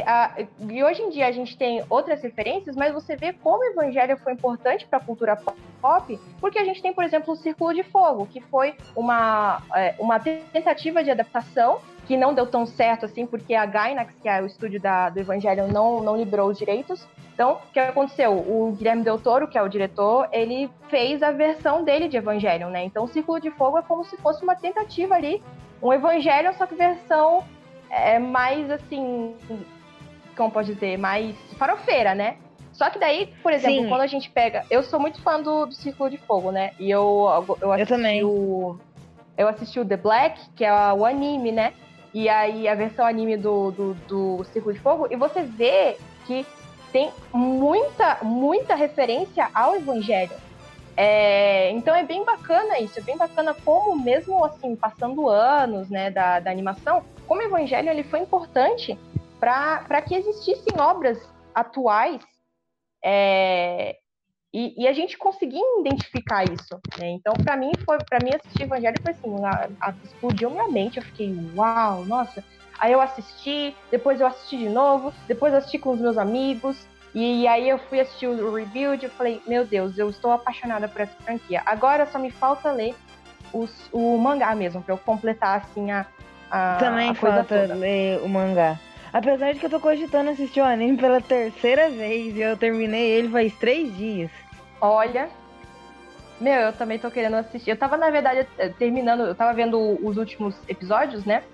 a, 0.00 0.34
e 0.58 0.82
hoje 0.82 1.02
em 1.02 1.10
dia 1.10 1.26
a 1.26 1.32
gente 1.32 1.56
tem 1.56 1.84
outras 1.90 2.22
referências, 2.22 2.74
mas 2.74 2.94
você 2.94 3.16
vê 3.16 3.32
como 3.32 3.58
o 3.58 3.64
Evangelho 3.64 4.16
foi 4.18 4.32
importante 4.32 4.86
para 4.86 4.98
a 4.98 5.04
cultura 5.04 5.36
pop, 5.80 6.18
porque 6.40 6.58
a 6.58 6.64
gente 6.64 6.80
tem, 6.80 6.92
por 6.92 7.04
exemplo, 7.04 7.34
o 7.34 7.36
Círculo 7.36 7.74
de 7.74 7.82
Fogo, 7.82 8.26
que 8.26 8.40
foi 8.40 8.74
uma, 8.96 9.62
é, 9.74 9.94
uma 9.98 10.18
tentativa 10.18 11.02
de 11.04 11.10
adaptação 11.10 11.80
que 12.06 12.16
não 12.16 12.34
deu 12.34 12.46
tão 12.46 12.66
certo 12.66 13.06
assim, 13.06 13.26
porque 13.26 13.54
a 13.54 13.66
Gainax, 13.66 14.14
que 14.20 14.28
é 14.28 14.40
o 14.40 14.46
estúdio 14.46 14.80
da, 14.80 15.10
do 15.10 15.20
Evangelho, 15.20 15.68
não, 15.68 16.02
não 16.02 16.16
liberou 16.16 16.50
os 16.50 16.58
direitos. 16.58 17.06
Então, 17.34 17.54
o 17.54 17.72
que 17.72 17.80
aconteceu? 17.80 18.32
O 18.32 18.74
Guilherme 18.76 19.02
Del 19.02 19.18
Toro, 19.18 19.48
que 19.48 19.56
é 19.56 19.62
o 19.62 19.68
diretor, 19.68 20.28
ele 20.32 20.70
fez 20.88 21.22
a 21.22 21.30
versão 21.30 21.82
dele 21.82 22.08
de 22.08 22.16
Evangelho, 22.16 22.68
né? 22.68 22.84
Então, 22.84 23.04
o 23.04 23.08
Círculo 23.08 23.40
de 23.40 23.50
Fogo 23.50 23.78
é 23.78 23.82
como 23.82 24.04
se 24.04 24.16
fosse 24.18 24.42
uma 24.42 24.54
tentativa 24.54 25.14
ali, 25.14 25.42
um 25.82 25.92
Evangelho, 25.92 26.52
só 26.54 26.66
que 26.66 26.74
versão 26.74 27.44
é, 27.88 28.18
mais 28.18 28.70
assim 28.70 29.34
como 30.42 30.52
pode 30.52 30.74
dizer, 30.74 30.98
mais 30.98 31.36
farofeira, 31.56 32.14
né? 32.14 32.36
Só 32.72 32.90
que 32.90 32.98
daí, 32.98 33.32
por 33.42 33.52
exemplo, 33.52 33.82
Sim. 33.82 33.88
quando 33.88 34.00
a 34.00 34.06
gente 34.06 34.30
pega. 34.30 34.64
Eu 34.70 34.82
sou 34.82 34.98
muito 34.98 35.20
fã 35.22 35.40
do, 35.40 35.66
do 35.66 35.74
Círculo 35.74 36.10
de 36.10 36.16
Fogo, 36.16 36.50
né? 36.50 36.72
E 36.80 36.90
eu, 36.90 37.28
eu 37.60 37.72
assisti 37.72 37.92
eu 37.92 37.96
também. 37.96 38.24
o. 38.24 38.78
Eu 39.36 39.48
assisti 39.48 39.80
o 39.80 39.84
The 39.84 39.96
Black, 39.96 40.40
que 40.56 40.64
é 40.64 40.92
o 40.92 41.04
anime, 41.04 41.52
né? 41.52 41.72
E 42.12 42.28
aí 42.28 42.68
a 42.68 42.74
versão 42.74 43.06
anime 43.06 43.36
do, 43.36 43.70
do, 43.70 43.94
do 44.08 44.44
Círculo 44.44 44.74
de 44.74 44.80
Fogo, 44.80 45.06
e 45.10 45.16
você 45.16 45.42
vê 45.42 45.96
que 46.26 46.44
tem 46.92 47.10
muita, 47.32 48.18
muita 48.22 48.74
referência 48.74 49.48
ao 49.54 49.76
Evangelho. 49.76 50.32
É, 50.94 51.70
então 51.70 51.94
é 51.94 52.04
bem 52.04 52.22
bacana 52.22 52.78
isso, 52.78 52.98
é 52.98 53.02
bem 53.02 53.16
bacana 53.16 53.54
como 53.64 53.98
mesmo 53.98 54.44
assim, 54.44 54.76
passando 54.76 55.26
anos 55.26 55.88
né, 55.88 56.10
da, 56.10 56.38
da 56.38 56.50
animação, 56.50 57.02
como 57.26 57.40
o 57.40 57.44
Evangelho 57.44 57.88
ele 57.88 58.02
foi 58.02 58.20
importante 58.20 58.98
para 59.42 60.00
que 60.02 60.14
existissem 60.14 60.80
obras 60.80 61.18
atuais 61.52 62.22
é, 63.04 63.96
e, 64.54 64.84
e, 64.84 64.86
a 64.86 64.92
gente 64.92 65.18
conseguia 65.18 65.60
identificar 65.80 66.44
isso. 66.44 66.80
Né? 66.96 67.10
Então, 67.10 67.32
para 67.34 67.56
mim, 67.56 67.72
foi 67.84 67.98
para 68.08 68.20
mim 68.22 68.30
assistir 68.36 68.62
Evangelho 68.62 68.96
foi 69.02 69.12
assim, 69.12 69.44
a, 69.44 69.68
a, 69.80 69.94
explodiu 70.04 70.48
minha 70.48 70.68
mente. 70.68 70.98
Eu 70.98 71.02
fiquei, 71.02 71.34
uau, 71.56 72.04
nossa. 72.04 72.44
Aí 72.78 72.92
eu 72.92 73.00
assisti, 73.00 73.74
depois 73.90 74.20
eu 74.20 74.28
assisti 74.28 74.58
de 74.58 74.68
novo, 74.68 75.12
depois 75.26 75.52
eu 75.52 75.58
assisti 75.58 75.78
com 75.78 75.90
os 75.90 76.00
meus 76.00 76.16
amigos. 76.16 76.86
E, 77.12 77.42
e 77.42 77.48
aí 77.48 77.68
eu 77.68 77.78
fui 77.78 77.98
assistir 77.98 78.28
o 78.28 78.54
Rebuild 78.54 79.04
e 79.04 79.08
falei, 79.08 79.42
meu 79.46 79.66
Deus, 79.66 79.98
eu 79.98 80.08
estou 80.08 80.30
apaixonada 80.30 80.86
por 80.86 81.00
essa 81.00 81.16
franquia. 81.22 81.62
Agora 81.66 82.06
só 82.06 82.18
me 82.18 82.30
falta 82.30 82.70
ler 82.70 82.94
os, 83.52 83.88
o 83.90 84.16
mangá 84.18 84.54
mesmo, 84.54 84.80
para 84.82 84.94
eu 84.94 84.98
completar 84.98 85.58
assim 85.58 85.90
a, 85.90 86.06
a 86.48 86.76
Também 86.76 87.10
a 87.10 87.14
falta 87.14 87.44
toda. 87.44 87.74
ler 87.74 88.20
o 88.22 88.28
mangá. 88.28 88.78
Apesar 89.12 89.52
de 89.52 89.60
que 89.60 89.66
eu 89.66 89.70
tô 89.70 89.78
cogitando 89.78 90.30
assistir 90.30 90.60
o 90.60 90.64
anime 90.64 90.96
pela 90.96 91.20
terceira 91.20 91.90
vez 91.90 92.34
e 92.34 92.40
eu 92.40 92.56
terminei 92.56 93.10
ele 93.10 93.28
faz 93.28 93.54
três 93.56 93.94
dias. 93.96 94.30
Olha. 94.80 95.28
Meu, 96.40 96.60
eu 96.60 96.72
também 96.72 96.98
tô 96.98 97.10
querendo 97.10 97.36
assistir. 97.36 97.70
Eu 97.70 97.76
tava, 97.76 97.96
na 97.96 98.10
verdade, 98.10 98.48
eh, 98.58 98.70
terminando, 98.70 99.24
eu 99.24 99.34
tava 99.34 99.52
vendo 99.52 99.78
os 100.02 100.16
últimos 100.16 100.56
episódios, 100.66 101.24
né? 101.24 101.44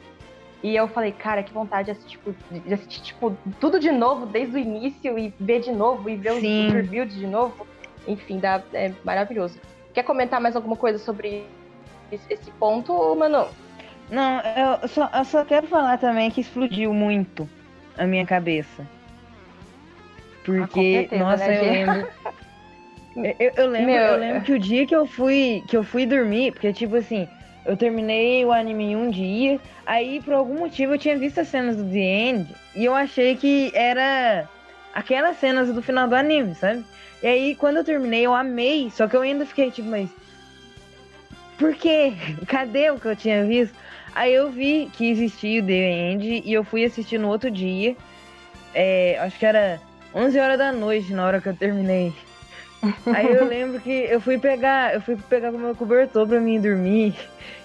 E 0.62 0.74
eu 0.74 0.88
falei, 0.88 1.12
cara, 1.12 1.42
que 1.42 1.52
vontade 1.52 1.86
de 1.86 1.90
assistir, 1.90 2.10
tipo, 2.10 2.34
de 2.50 2.74
assistir, 2.74 3.02
tipo, 3.02 3.36
tudo 3.60 3.78
de 3.78 3.92
novo, 3.92 4.24
desde 4.24 4.56
o 4.56 4.58
início, 4.58 5.18
e 5.18 5.32
ver 5.38 5.60
de 5.60 5.72
novo, 5.72 6.08
e 6.08 6.16
ver 6.16 6.34
Sim. 6.40 6.68
os 6.68 6.72
reviews 6.72 7.14
de 7.14 7.26
novo. 7.26 7.66
Enfim, 8.06 8.38
dá, 8.38 8.62
é 8.72 8.92
maravilhoso. 9.04 9.58
Quer 9.92 10.04
comentar 10.04 10.40
mais 10.40 10.56
alguma 10.56 10.76
coisa 10.76 10.98
sobre 10.98 11.44
esse 12.10 12.50
ponto, 12.52 13.14
Manu? 13.14 13.46
Não, 14.10 14.40
eu 14.40 14.88
só, 14.88 15.10
eu 15.12 15.24
só 15.24 15.44
quero 15.44 15.66
falar 15.66 15.98
também 15.98 16.30
que 16.30 16.40
explodiu 16.40 16.94
muito 16.94 17.48
a 17.96 18.06
minha 18.06 18.24
cabeça. 18.24 18.86
Porque, 20.44 21.08
ah, 21.12 21.16
nossa, 21.16 21.46
né, 21.46 21.58
eu 21.58 21.70
lembro. 21.70 22.08
eu, 23.38 23.52
eu, 23.56 23.66
lembro, 23.68 23.86
Meu... 23.86 24.02
eu 24.02 24.18
lembro 24.18 24.42
que 24.42 24.52
o 24.52 24.58
dia 24.58 24.86
que 24.86 24.96
eu 24.96 25.06
fui 25.06 25.62
que 25.68 25.76
eu 25.76 25.82
fui 25.84 26.06
dormir, 26.06 26.52
porque 26.52 26.72
tipo 26.72 26.96
assim, 26.96 27.28
eu 27.66 27.76
terminei 27.76 28.44
o 28.46 28.52
anime 28.52 28.92
em 28.92 28.96
um 28.96 29.10
dia, 29.10 29.60
aí 29.84 30.22
por 30.22 30.32
algum 30.32 30.58
motivo 30.60 30.94
eu 30.94 30.98
tinha 30.98 31.18
visto 31.18 31.38
as 31.38 31.48
cenas 31.48 31.76
do 31.76 31.84
The 31.84 31.98
End 31.98 32.54
e 32.74 32.86
eu 32.86 32.94
achei 32.94 33.36
que 33.36 33.70
era 33.74 34.48
aquelas 34.94 35.36
cenas 35.36 35.70
do 35.70 35.82
final 35.82 36.08
do 36.08 36.14
anime, 36.14 36.54
sabe? 36.54 36.82
E 37.22 37.26
aí 37.26 37.54
quando 37.54 37.76
eu 37.76 37.84
terminei 37.84 38.24
eu 38.24 38.34
amei, 38.34 38.90
só 38.90 39.06
que 39.06 39.14
eu 39.14 39.20
ainda 39.20 39.44
fiquei 39.44 39.70
tipo, 39.70 39.88
mas 39.88 40.08
por 41.58 41.74
quê? 41.74 42.14
Cadê 42.48 42.90
o 42.90 42.98
que 42.98 43.08
eu 43.08 43.16
tinha 43.16 43.44
visto? 43.44 43.76
Aí 44.14 44.34
eu 44.34 44.50
vi 44.50 44.90
que 44.92 45.10
existia 45.10 45.62
o 45.62 45.66
The 45.66 45.72
End 45.72 46.42
e 46.44 46.52
eu 46.52 46.64
fui 46.64 46.84
assistir 46.84 47.18
no 47.18 47.28
outro 47.28 47.50
dia. 47.50 47.96
É, 48.74 49.18
acho 49.20 49.38
que 49.38 49.46
era 49.46 49.80
11 50.14 50.38
horas 50.38 50.58
da 50.58 50.72
noite 50.72 51.12
na 51.12 51.26
hora 51.26 51.40
que 51.40 51.48
eu 51.48 51.56
terminei. 51.56 52.12
Aí 53.14 53.32
eu 53.32 53.44
lembro 53.44 53.80
que 53.80 53.90
eu 53.90 54.20
fui 54.20 54.38
pegar, 54.38 54.94
eu 54.94 55.00
fui 55.00 55.16
pegar 55.16 55.50
o 55.50 55.58
meu 55.58 55.74
cobertor 55.74 56.26
pra 56.26 56.40
mim 56.40 56.60
dormir. 56.60 57.14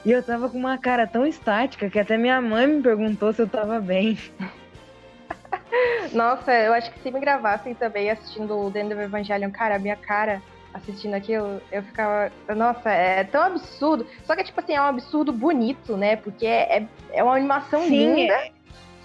E 0.04 0.12
eu 0.12 0.24
tava 0.24 0.50
com 0.50 0.58
uma 0.58 0.78
cara 0.78 1.06
tão 1.06 1.26
estática 1.26 1.90
que 1.90 2.00
até 2.00 2.18
minha 2.18 2.42
mãe 2.42 2.68
me 2.68 2.82
perguntou 2.82 3.32
se 3.32 3.42
eu 3.42 3.48
tava 3.48 3.80
bem. 3.80 4.18
Nossa, 6.12 6.52
eu 6.52 6.74
acho 6.74 6.92
que 6.92 7.00
se 7.00 7.12
me 7.12 7.20
gravassem 7.20 7.74
também 7.74 8.10
assistindo 8.10 8.58
o 8.58 8.72
The 8.72 8.82
End 8.82 8.94
of 8.94 9.04
Evangelion, 9.04 9.52
cara, 9.52 9.76
a 9.76 9.80
minha 9.80 9.96
cara 9.96 10.42
assistindo 10.74 11.14
aquilo, 11.14 11.62
eu 11.72 11.84
ficava. 11.84 12.32
Nossa, 12.56 12.90
é 12.90 13.24
tão 13.24 13.44
absurdo. 13.44 14.06
Só 14.24 14.36
que, 14.36 14.44
tipo 14.44 14.60
assim, 14.60 14.74
é 14.74 14.82
um 14.82 14.86
absurdo 14.86 15.32
bonito, 15.32 15.96
né? 15.96 16.16
Porque 16.16 16.46
é, 16.46 16.88
é 17.12 17.24
uma 17.24 17.36
animação 17.36 17.84
Sim, 17.84 18.16
linda. 18.16 18.34
É, 18.34 18.52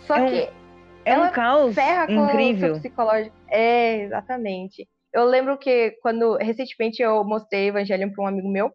só 0.07 0.17
é 0.17 0.31
que. 0.31 0.51
Um, 0.51 0.59
é 1.05 1.19
um 1.19 1.31
caos 1.31 1.75
ferra 1.75 2.11
incrível. 2.11 2.71
Com 2.71 2.77
o 2.77 2.81
psicológico. 2.81 3.37
É, 3.49 4.03
exatamente. 4.03 4.89
Eu 5.13 5.25
lembro 5.25 5.57
que 5.57 5.93
quando 6.03 6.37
recentemente 6.37 7.03
eu 7.03 7.25
mostrei 7.25 7.69
Evangelion 7.69 8.11
para 8.11 8.25
um 8.25 8.29
amigo 8.29 8.49
meu. 8.49 8.73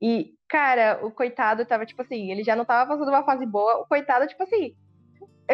E, 0.00 0.34
cara, 0.48 1.00
o 1.02 1.10
coitado 1.10 1.64
tava, 1.64 1.86
tipo 1.86 2.02
assim, 2.02 2.30
ele 2.30 2.44
já 2.44 2.54
não 2.54 2.64
tava 2.64 2.90
passando 2.90 3.08
uma 3.08 3.24
fase 3.24 3.46
boa. 3.46 3.78
O 3.78 3.86
coitado, 3.86 4.26
tipo 4.26 4.42
assim, 4.42 4.74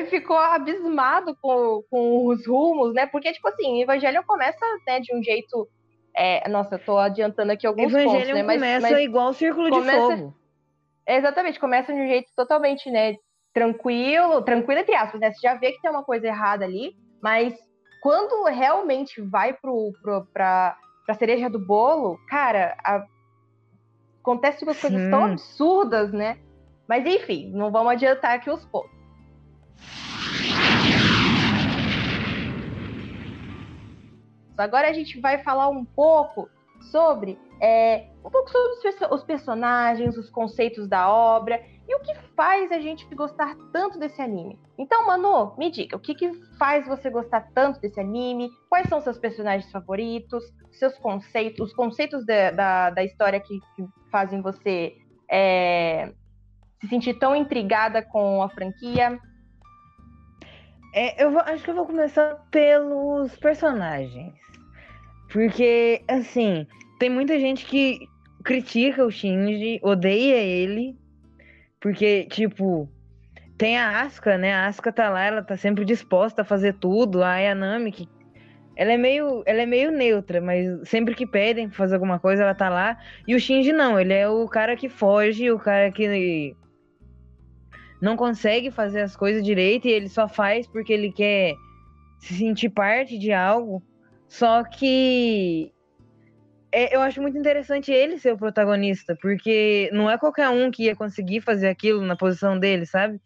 ficou 0.08 0.38
abismado 0.38 1.36
com, 1.40 1.82
com 1.90 2.26
os 2.26 2.46
rumos, 2.46 2.94
né? 2.94 3.06
Porque, 3.06 3.32
tipo 3.32 3.46
assim, 3.48 3.78
o 3.78 3.82
Evangelho 3.82 4.24
começa 4.26 4.64
né, 4.86 5.00
de 5.00 5.14
um 5.14 5.22
jeito. 5.22 5.68
É, 6.16 6.48
nossa, 6.48 6.74
eu 6.74 6.78
tô 6.78 6.98
adiantando 6.98 7.52
aqui 7.52 7.66
alguns 7.66 7.92
Evangelho 7.92 8.10
pontos, 8.12 8.34
né? 8.34 8.42
Mas, 8.42 8.56
começa 8.56 8.90
mas 8.90 8.98
igual 8.98 9.28
o 9.30 9.32
Círculo 9.32 9.70
começa, 9.70 10.14
de 10.14 10.20
Fogo. 10.20 10.36
Exatamente, 11.06 11.60
começa 11.60 11.92
de 11.92 12.00
um 12.00 12.06
jeito 12.06 12.30
totalmente, 12.36 12.90
né? 12.90 13.16
Tranquilo, 13.52 14.42
tranquilo 14.42 14.80
entre 14.80 14.94
aspas, 14.94 15.20
né? 15.20 15.32
Você 15.32 15.40
já 15.42 15.54
vê 15.54 15.72
que 15.72 15.80
tem 15.80 15.90
uma 15.90 16.04
coisa 16.04 16.26
errada 16.26 16.64
ali, 16.64 16.94
mas 17.22 17.54
quando 18.02 18.44
realmente 18.44 19.20
vai 19.22 19.52
pro, 19.54 19.92
pro, 20.02 20.26
pra, 20.26 20.76
pra 21.06 21.14
cereja 21.14 21.48
do 21.48 21.58
bolo, 21.58 22.18
cara, 22.28 22.76
a... 22.84 23.04
acontece 24.20 24.64
umas 24.64 24.80
coisas 24.80 25.10
tão 25.10 25.24
absurdas, 25.24 26.12
né? 26.12 26.38
Mas 26.88 27.06
enfim, 27.06 27.50
não 27.52 27.70
vamos 27.70 27.92
adiantar 27.92 28.36
aqui 28.36 28.50
os 28.50 28.64
pontos. 28.66 29.01
Agora 34.56 34.88
a 34.88 34.92
gente 34.92 35.20
vai 35.20 35.42
falar 35.42 35.68
um 35.68 35.84
pouco 35.84 36.48
sobre 36.90 37.38
é, 37.60 38.08
um 38.24 38.30
pouco 38.30 38.50
sobre 38.50 39.06
os 39.10 39.22
personagens, 39.22 40.16
os 40.16 40.28
conceitos 40.28 40.88
da 40.88 41.08
obra 41.08 41.62
e 41.88 41.94
o 41.94 42.00
que 42.00 42.14
faz 42.36 42.72
a 42.72 42.80
gente 42.80 43.06
gostar 43.14 43.54
tanto 43.72 43.98
desse 43.98 44.20
anime. 44.20 44.58
Então, 44.76 45.06
Manu, 45.06 45.54
me 45.56 45.70
diga, 45.70 45.96
o 45.96 46.00
que, 46.00 46.14
que 46.14 46.32
faz 46.58 46.86
você 46.86 47.08
gostar 47.08 47.48
tanto 47.54 47.80
desse 47.80 48.00
anime? 48.00 48.50
Quais 48.68 48.88
são 48.88 49.00
seus 49.00 49.18
personagens 49.18 49.70
favoritos? 49.70 50.44
Seus 50.72 50.96
conceitos, 50.98 51.68
os 51.68 51.74
conceitos 51.74 52.24
da, 52.26 52.50
da, 52.50 52.90
da 52.90 53.04
história 53.04 53.38
que, 53.38 53.60
que, 53.76 53.86
fazem 54.10 54.42
você 54.42 54.96
é, 55.30 56.12
se 56.80 56.88
sentir 56.88 57.14
tão 57.14 57.34
intrigada 57.36 58.02
com 58.02 58.42
a 58.42 58.48
franquia? 58.48 59.20
É, 60.92 61.22
eu 61.24 61.30
vou, 61.30 61.40
acho 61.40 61.64
que 61.64 61.70
eu 61.70 61.74
vou 61.74 61.86
começar 61.86 62.34
pelos 62.50 63.34
personagens. 63.36 64.32
Porque, 65.32 66.02
assim, 66.06 66.66
tem 66.98 67.08
muita 67.08 67.38
gente 67.38 67.64
que 67.64 68.06
critica 68.44 69.04
o 69.04 69.10
Shinji, 69.10 69.80
odeia 69.82 70.36
ele, 70.36 70.96
porque, 71.80 72.24
tipo, 72.30 72.88
tem 73.56 73.78
a 73.78 74.02
Asuka, 74.02 74.36
né? 74.36 74.52
A 74.52 74.66
Asuka 74.66 74.92
tá 74.92 75.08
lá, 75.08 75.24
ela 75.24 75.42
tá 75.42 75.56
sempre 75.56 75.84
disposta 75.84 76.42
a 76.42 76.44
fazer 76.44 76.74
tudo. 76.74 77.22
A 77.22 77.32
Ayanami, 77.32 77.92
que 77.92 78.08
ela 78.76 78.92
é 78.92 78.96
meio, 78.96 79.42
ela 79.46 79.62
é 79.62 79.66
meio 79.66 79.90
neutra, 79.90 80.40
mas 80.40 80.88
sempre 80.88 81.14
que 81.14 81.26
pedem 81.26 81.68
pra 81.68 81.76
fazer 81.76 81.94
alguma 81.94 82.18
coisa, 82.18 82.42
ela 82.42 82.54
tá 82.54 82.68
lá. 82.68 82.98
E 83.26 83.34
o 83.34 83.40
Shinji 83.40 83.72
não, 83.72 83.98
ele 83.98 84.12
é 84.12 84.28
o 84.28 84.46
cara 84.46 84.76
que 84.76 84.88
foge, 84.88 85.50
o 85.50 85.58
cara 85.58 85.90
que 85.90 86.54
não 88.02 88.16
consegue 88.16 88.72
fazer 88.72 89.02
as 89.02 89.14
coisas 89.14 89.44
direito 89.44 89.86
e 89.86 89.92
ele 89.92 90.08
só 90.08 90.28
faz 90.28 90.66
porque 90.66 90.92
ele 90.92 91.12
quer 91.12 91.54
se 92.18 92.34
sentir 92.34 92.68
parte 92.68 93.16
de 93.16 93.32
algo. 93.32 93.80
Só 94.28 94.64
que 94.64 95.72
é, 96.72 96.96
eu 96.96 97.00
acho 97.00 97.22
muito 97.22 97.38
interessante 97.38 97.92
ele 97.92 98.18
ser 98.18 98.32
o 98.32 98.38
protagonista, 98.38 99.16
porque 99.22 99.88
não 99.92 100.10
é 100.10 100.18
qualquer 100.18 100.48
um 100.48 100.68
que 100.68 100.84
ia 100.84 100.96
conseguir 100.96 101.42
fazer 101.42 101.68
aquilo 101.68 102.02
na 102.02 102.16
posição 102.16 102.58
dele, 102.58 102.86
sabe? 102.86 103.20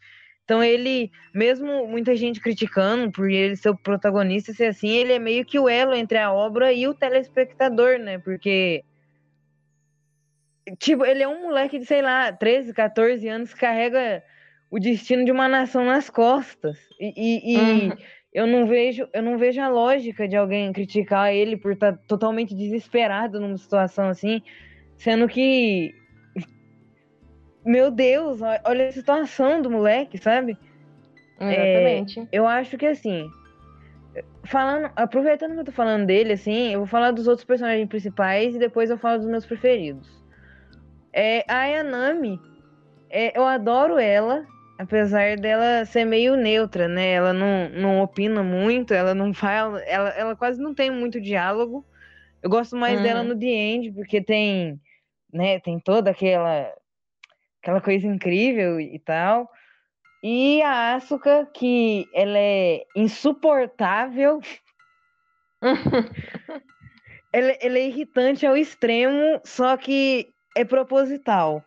Então 0.45 0.63
ele, 0.63 1.11
mesmo 1.33 1.89
muita 1.89 2.15
gente 2.15 2.39
criticando 2.39 3.11
por 3.11 3.31
ele 3.31 3.57
ser 3.57 3.71
o 3.71 3.77
protagonista 3.77 4.53
ser 4.53 4.67
assim, 4.67 4.91
ele 4.91 5.15
é 5.15 5.19
meio 5.19 5.45
que 5.45 5.59
o 5.59 5.71
elo 5.71 5.95
entre 5.95 6.19
a 6.19 6.31
obra 6.31 6.71
e 6.71 6.87
o 6.87 6.93
telespectador, 6.93 7.99
né? 7.99 8.19
Porque 8.19 8.85
tipo, 10.79 11.05
ele 11.05 11.23
é 11.23 11.29
um 11.29 11.45
moleque 11.45 11.79
de, 11.79 11.87
sei 11.87 12.03
lá, 12.03 12.31
13, 12.31 12.75
14 12.75 13.27
anos 13.27 13.55
que 13.55 13.61
carrega 13.61 14.23
o 14.71 14.79
destino 14.79 15.25
de 15.25 15.33
uma 15.33 15.49
nação 15.49 15.85
nas 15.85 16.11
costas. 16.11 16.79
E, 17.01 17.13
e, 17.17 17.55
e 17.55 17.57
uhum. 17.57 17.97
eu 18.33 18.47
não 18.47 18.67
vejo, 18.67 19.09
eu 19.13 19.23
não 19.23 19.39
vejo 19.39 19.61
a 19.61 19.69
lógica 19.69 20.27
de 20.29 20.37
alguém 20.37 20.73
criticar 20.73 21.33
ele 21.33 21.57
por 21.57 21.73
estar 21.73 21.93
tá 21.93 21.99
totalmente 22.07 22.55
desesperado 22.55 23.41
numa 23.41 23.57
situação 23.57 24.09
assim, 24.09 24.43
sendo 24.97 25.29
que 25.29 25.95
meu 27.65 27.91
Deus, 27.91 28.41
olha 28.65 28.87
a 28.87 28.93
situação 28.93 29.61
do 29.61 29.69
moleque, 29.69 30.19
sabe? 30.19 30.57
Exatamente. 31.41 32.21
É, 32.21 32.29
eu 32.31 32.47
acho 32.47 32.79
que 32.79 32.87
assim, 32.87 33.29
falando, 34.45 34.91
aproveitando 34.95 35.55
que 35.55 35.61
eu 35.61 35.65
tô 35.65 35.73
falando 35.73 36.07
dele, 36.07 36.33
assim, 36.33 36.73
eu 36.73 36.81
vou 36.81 36.87
falar 36.87 37.11
dos 37.11 37.27
outros 37.27 37.45
personagens 37.45 37.89
principais 37.89 38.55
e 38.55 38.59
depois 38.59 38.89
eu 38.89 38.97
falo 38.97 39.19
dos 39.19 39.29
meus 39.29 39.45
preferidos. 39.45 40.09
É, 41.13 41.45
a 41.49 41.61
Ayanami, 41.61 42.41
é, 43.11 43.37
eu 43.37 43.45
adoro 43.45 43.99
ela, 43.99 44.47
apesar 44.79 45.37
dela 45.37 45.85
ser 45.85 46.05
meio 46.05 46.37
neutra, 46.37 46.89
né? 46.89 47.13
Ela 47.13 47.33
não, 47.33 47.69
não 47.71 48.03
opina 48.03 48.43
muito, 48.43 48.93
ela 48.93 49.15
não 49.15 49.33
fala, 49.33 49.81
ela, 49.83 50.11
ela 50.11 50.37
quase 50.37 50.61
não 50.61 50.75
tem 50.75 50.91
muito 50.91 51.21
diálogo. 51.21 51.85
Eu 52.43 52.51
gosto 52.51 52.77
mais 52.77 52.99
hum. 53.01 53.03
dela 53.03 53.23
no 53.23 53.39
The 53.39 53.47
End, 53.47 53.93
porque 53.93 54.21
tem, 54.21 54.81
né, 55.33 55.59
tem 55.61 55.81
toda 55.81 56.11
aquela 56.11 56.73
aquela 57.63 57.81
coisa 57.81 58.07
incrível 58.07 58.79
e 58.79 58.99
tal. 58.99 59.51
E 60.23 60.63
a 60.63 60.95
Asuka, 60.95 61.49
que 61.53 62.09
ela 62.15 62.39
é 62.39 62.85
insuportável. 62.95 64.41
ela, 67.33 67.51
ela, 67.61 67.79
é 67.79 67.87
irritante 67.89 68.47
ao 68.47 68.57
extremo, 68.57 69.41
só 69.45 69.77
que 69.77 70.29
é 70.57 70.65
proposital. 70.65 71.65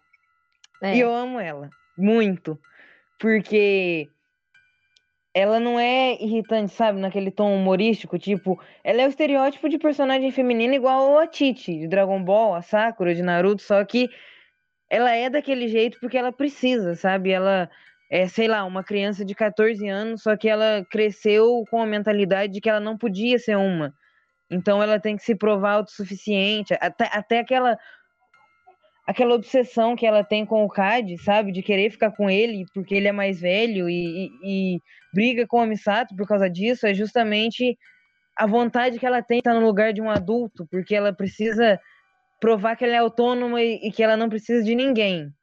É. 0.82 0.96
E 0.96 1.00
eu 1.02 1.14
amo 1.14 1.40
ela. 1.40 1.70
Muito 1.98 2.58
porque 3.20 4.10
ela 5.34 5.60
não 5.60 5.80
é 5.80 6.22
irritante, 6.22 6.74
sabe, 6.74 7.00
naquele 7.00 7.30
tom 7.30 7.56
humorístico, 7.56 8.18
tipo, 8.18 8.60
ela 8.84 9.02
é 9.02 9.06
o 9.06 9.10
estereótipo 9.10 9.70
de 9.70 9.78
personagem 9.78 10.32
feminina 10.32 10.76
igual 10.76 11.20
a 11.20 11.28
Titi, 11.28 11.80
de 11.80 11.88
Dragon 11.88 12.24
Ball, 12.24 12.56
a 12.56 12.62
Sakura, 12.62 13.14
de 13.14 13.22
Naruto, 13.22 13.62
só 13.62 13.84
que 13.86 14.10
ela 14.90 15.14
é 15.14 15.30
daquele 15.30 15.68
jeito 15.68 16.00
porque 16.00 16.18
ela 16.18 16.32
precisa, 16.32 16.96
sabe? 16.96 17.30
Ela 17.30 17.70
é, 18.10 18.28
sei 18.28 18.48
lá, 18.48 18.66
uma 18.66 18.84
criança 18.84 19.24
de 19.24 19.36
14 19.36 19.88
anos, 19.88 20.24
só 20.24 20.36
que 20.36 20.50
ela 20.50 20.84
cresceu 20.90 21.64
com 21.70 21.82
a 21.82 21.86
mentalidade 21.86 22.54
de 22.54 22.60
que 22.60 22.70
ela 22.70 22.80
não 22.80 22.98
podia 22.98 23.38
ser 23.38 23.56
uma. 23.56 23.94
Então 24.50 24.82
ela 24.82 25.00
tem 25.00 25.16
que 25.16 25.24
se 25.24 25.36
provar 25.36 25.74
autossuficiente. 25.74 26.74
Até, 26.82 27.08
até 27.14 27.40
aquela 27.40 27.78
aquela 29.10 29.34
obsessão 29.34 29.96
que 29.96 30.06
ela 30.06 30.24
tem 30.24 30.46
com 30.46 30.64
o 30.64 30.70
Cad, 30.70 31.18
sabe? 31.24 31.52
De 31.52 31.64
querer 31.64 31.90
ficar 31.90 32.12
com 32.12 32.30
ele 32.30 32.64
porque 32.76 32.94
ele 32.94 33.08
é 33.08 33.12
mais 33.12 33.42
velho 33.42 33.90
e, 33.90 34.28
e, 34.44 34.76
e 34.76 34.82
briga 35.12 35.48
com 35.48 35.64
o 35.64 35.66
Misato 35.66 36.16
por 36.16 36.28
causa 36.28 36.48
disso, 36.48 36.86
é 36.86 36.94
justamente 36.94 37.76
a 38.38 38.46
vontade 38.46 39.00
que 39.00 39.06
ela 39.08 39.24
tem 39.24 39.38
de 39.38 39.50
estar 39.50 39.60
no 39.60 39.66
lugar 39.66 39.94
de 39.94 40.00
um 40.00 40.12
adulto, 40.12 40.68
porque 40.70 40.94
ela 40.94 41.12
precisa 41.12 41.80
provar 42.40 42.76
que 42.76 42.86
ela 42.86 42.94
é 42.94 42.98
autônoma 42.98 43.60
e, 43.60 43.80
e 43.88 43.92
que 43.92 44.04
ela 44.04 44.16
não 44.16 44.30
precisa 44.30 44.64
de 44.64 44.76
ninguém. 44.76 45.34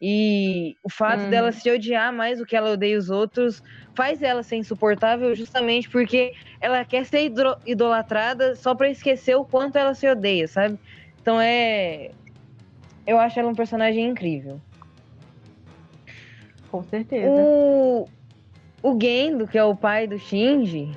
E 0.00 0.74
o 0.82 0.88
fato 0.88 1.24
hum. 1.24 1.30
dela 1.30 1.52
se 1.52 1.70
odiar 1.70 2.14
mais 2.14 2.38
do 2.38 2.46
que 2.46 2.56
ela 2.56 2.70
odeia 2.70 2.96
os 2.96 3.10
outros 3.10 3.62
faz 3.94 4.22
ela 4.22 4.42
ser 4.42 4.56
insuportável 4.56 5.34
justamente 5.34 5.86
porque 5.90 6.32
ela 6.62 6.82
quer 6.82 7.04
ser 7.04 7.30
idolatrada 7.66 8.56
só 8.56 8.74
para 8.74 8.88
esquecer 8.88 9.36
o 9.36 9.44
quanto 9.44 9.76
ela 9.76 9.92
se 9.92 10.08
odeia, 10.08 10.48
sabe? 10.48 10.78
Então 11.20 11.38
é 11.38 12.10
eu 13.06 13.18
acho 13.18 13.38
ela 13.38 13.48
um 13.48 13.54
personagem 13.54 14.08
incrível. 14.08 14.60
Com 16.70 16.82
certeza. 16.84 17.28
O, 17.30 18.08
o 18.82 18.98
Gendo, 19.00 19.46
que 19.46 19.58
é 19.58 19.64
o 19.64 19.76
pai 19.76 20.06
do 20.06 20.18
Shinji, 20.18 20.90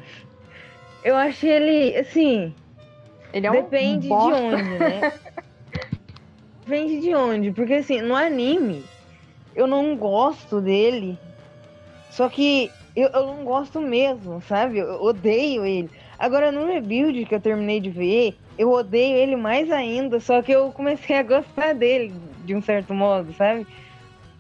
eu 1.04 1.16
acho 1.16 1.46
ele, 1.46 1.96
assim. 1.98 2.54
Ele 3.34 3.48
é 3.48 3.52
um 3.52 3.56
Depende 3.56 4.08
bosta. 4.08 4.38
de 4.38 4.44
onde, 4.44 4.80
né? 4.80 5.14
depende 6.66 7.02
de 7.02 7.14
onde. 7.14 7.52
Porque, 7.52 7.74
assim, 7.74 8.02
no 8.02 8.16
anime, 8.16 8.84
eu 9.56 9.68
não 9.68 9.96
gosto 9.98 10.62
dele. 10.62 11.18
Só 12.10 12.30
que 12.30 12.72
eu, 12.96 13.10
eu 13.10 13.28
não 13.28 13.44
gosto 13.44 13.82
mesmo, 13.82 14.42
sabe? 14.42 14.78
Eu 14.78 15.02
odeio 15.02 15.66
ele. 15.66 15.92
Agora, 16.18 16.52
no 16.52 16.66
rebuild 16.66 17.26
que 17.26 17.36
eu 17.36 17.42
terminei 17.42 17.82
de 17.82 17.90
ver, 17.90 18.38
eu 18.58 18.72
odeio 18.72 19.18
ele 19.18 19.36
mais 19.36 19.72
ainda, 19.72 20.20
só 20.20 20.42
que 20.42 20.52
eu 20.52 20.72
comecei 20.72 21.18
a 21.18 21.24
gostar 21.24 21.74
dele, 21.74 22.14
de 22.46 22.56
um 22.56 22.62
certo 22.62 22.94
modo, 22.94 23.34
sabe? 23.34 23.68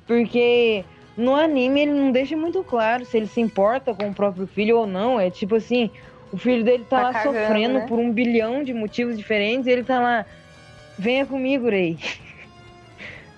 Porque 0.07 0.85
no 1.17 1.35
anime 1.35 1.81
ele 1.81 1.91
não 1.91 2.11
deixa 2.11 2.35
muito 2.35 2.63
claro 2.63 3.05
se 3.05 3.17
ele 3.17 3.27
se 3.27 3.41
importa 3.41 3.93
com 3.93 4.09
o 4.09 4.13
próprio 4.13 4.47
filho 4.47 4.77
ou 4.77 4.87
não. 4.87 5.19
É 5.19 5.29
tipo 5.29 5.55
assim, 5.55 5.89
o 6.31 6.37
filho 6.37 6.63
dele 6.63 6.85
tá, 6.89 6.97
tá 6.97 7.03
lá 7.03 7.13
cagando, 7.13 7.39
sofrendo 7.39 7.73
né? 7.79 7.85
por 7.87 7.99
um 7.99 8.11
bilhão 8.11 8.63
de 8.63 8.73
motivos 8.73 9.17
diferentes 9.17 9.67
e 9.67 9.71
ele 9.71 9.83
tá 9.83 9.99
lá, 9.99 10.25
venha 10.97 11.25
comigo, 11.25 11.69
Rei. 11.69 11.97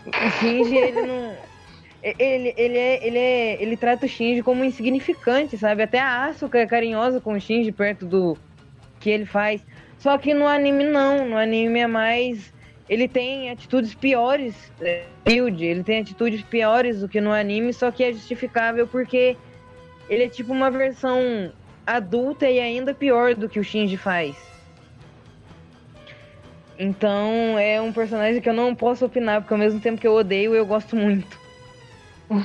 O 0.06 0.30
Shinji, 0.40 0.76
ele 0.76 1.02
não. 1.02 1.48
Ele, 2.04 2.54
ele, 2.56 2.78
é, 2.78 3.06
ele, 3.08 3.18
é, 3.18 3.62
ele 3.62 3.76
trata 3.76 4.06
o 4.06 4.10
Shinji 4.10 4.42
como 4.42 4.63
insignificante, 4.63 5.58
sabe? 5.58 5.84
Até 5.84 6.00
a 6.00 6.26
Asuka 6.26 6.60
é 6.60 6.66
carinhosa 6.66 7.20
com 7.20 7.34
o 7.34 7.40
Shinji 7.40 7.72
perto 7.72 8.06
do 8.06 8.38
que 9.00 9.10
ele 9.10 9.26
faz. 9.26 9.62
Só 9.99 10.17
que 10.17 10.33
no 10.33 10.47
anime 10.47 10.83
não, 10.83 11.29
no 11.29 11.38
anime 11.38 11.79
é 11.79 11.88
mais. 11.88 12.53
Ele 12.88 13.07
tem 13.07 13.49
atitudes 13.49 13.93
piores, 13.93 14.71
Build, 15.25 15.63
ele 15.63 15.83
tem 15.83 15.99
atitudes 15.99 16.41
piores 16.41 17.01
do 17.01 17.10
que 17.10 17.19
no 17.19 17.33
anime, 17.33 17.73
só 17.73 17.91
que 17.91 18.03
é 18.03 18.13
justificável 18.13 18.88
porque 18.88 19.36
ele 20.10 20.23
é 20.23 20.29
tipo 20.29 20.53
uma 20.53 20.71
versão 20.71 21.51
adulta 21.86 22.49
e 22.49 22.60
ainda 22.60 22.93
pior 22.93 23.36
do 23.36 23.49
que 23.49 23.60
o 23.60 23.63
Shinji 23.63 23.97
faz. 23.97 24.38
Então 26.79 27.57
é 27.57 27.81
um 27.81 27.91
personagem 27.91 28.41
que 28.41 28.47
eu 28.47 28.53
não 28.53 28.75
posso 28.75 29.05
opinar, 29.05 29.41
porque 29.41 29.53
ao 29.53 29.60
mesmo 29.60 29.79
tempo 29.79 29.99
que 29.99 30.07
eu 30.07 30.13
odeio, 30.13 30.55
eu 30.55 30.65
gosto 30.65 30.95
muito. 30.95 31.38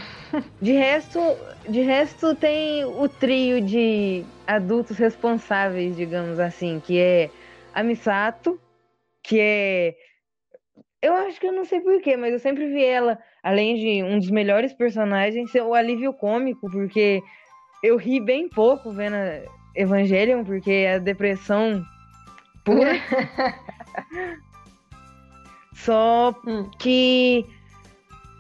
De 0.61 0.73
resto, 0.73 1.21
de 1.69 1.83
resto 1.83 2.35
tem 2.35 2.85
o 2.85 3.07
trio 3.07 3.61
de 3.61 4.25
adultos 4.47 4.97
responsáveis, 4.97 5.95
digamos 5.95 6.41
assim, 6.41 6.81
que 6.81 6.99
é 6.99 7.31
a 7.75 7.83
Misato, 7.83 8.61
que 9.23 9.39
é 9.41 9.95
eu 11.03 11.15
acho 11.15 11.41
que 11.41 11.47
eu 11.49 11.53
não 11.53 11.65
sei 11.65 11.81
porquê, 11.81 12.17
mas 12.17 12.33
eu 12.33 12.39
sempre 12.39 12.69
vi 12.69 12.85
ela, 12.85 13.19
além 13.43 13.75
de 13.75 14.05
um 14.05 14.21
dos 14.21 14.31
melhores 14.31 14.73
personagens, 14.73 15.51
ser 15.51 15.63
o 15.63 15.75
alívio 15.75 16.15
cômico, 16.15 16.71
porque 16.71 17.21
eu 17.83 17.97
ri 17.97 18.21
bem 18.21 18.49
pouco 18.49 18.93
vendo 18.93 19.17
Evangelion, 19.75 20.45
porque 20.45 20.71
é 20.71 20.95
a 20.95 20.99
depressão 20.99 21.85
pura. 22.65 22.93
Só 25.75 26.33
hum. 26.47 26.71
que 26.79 27.45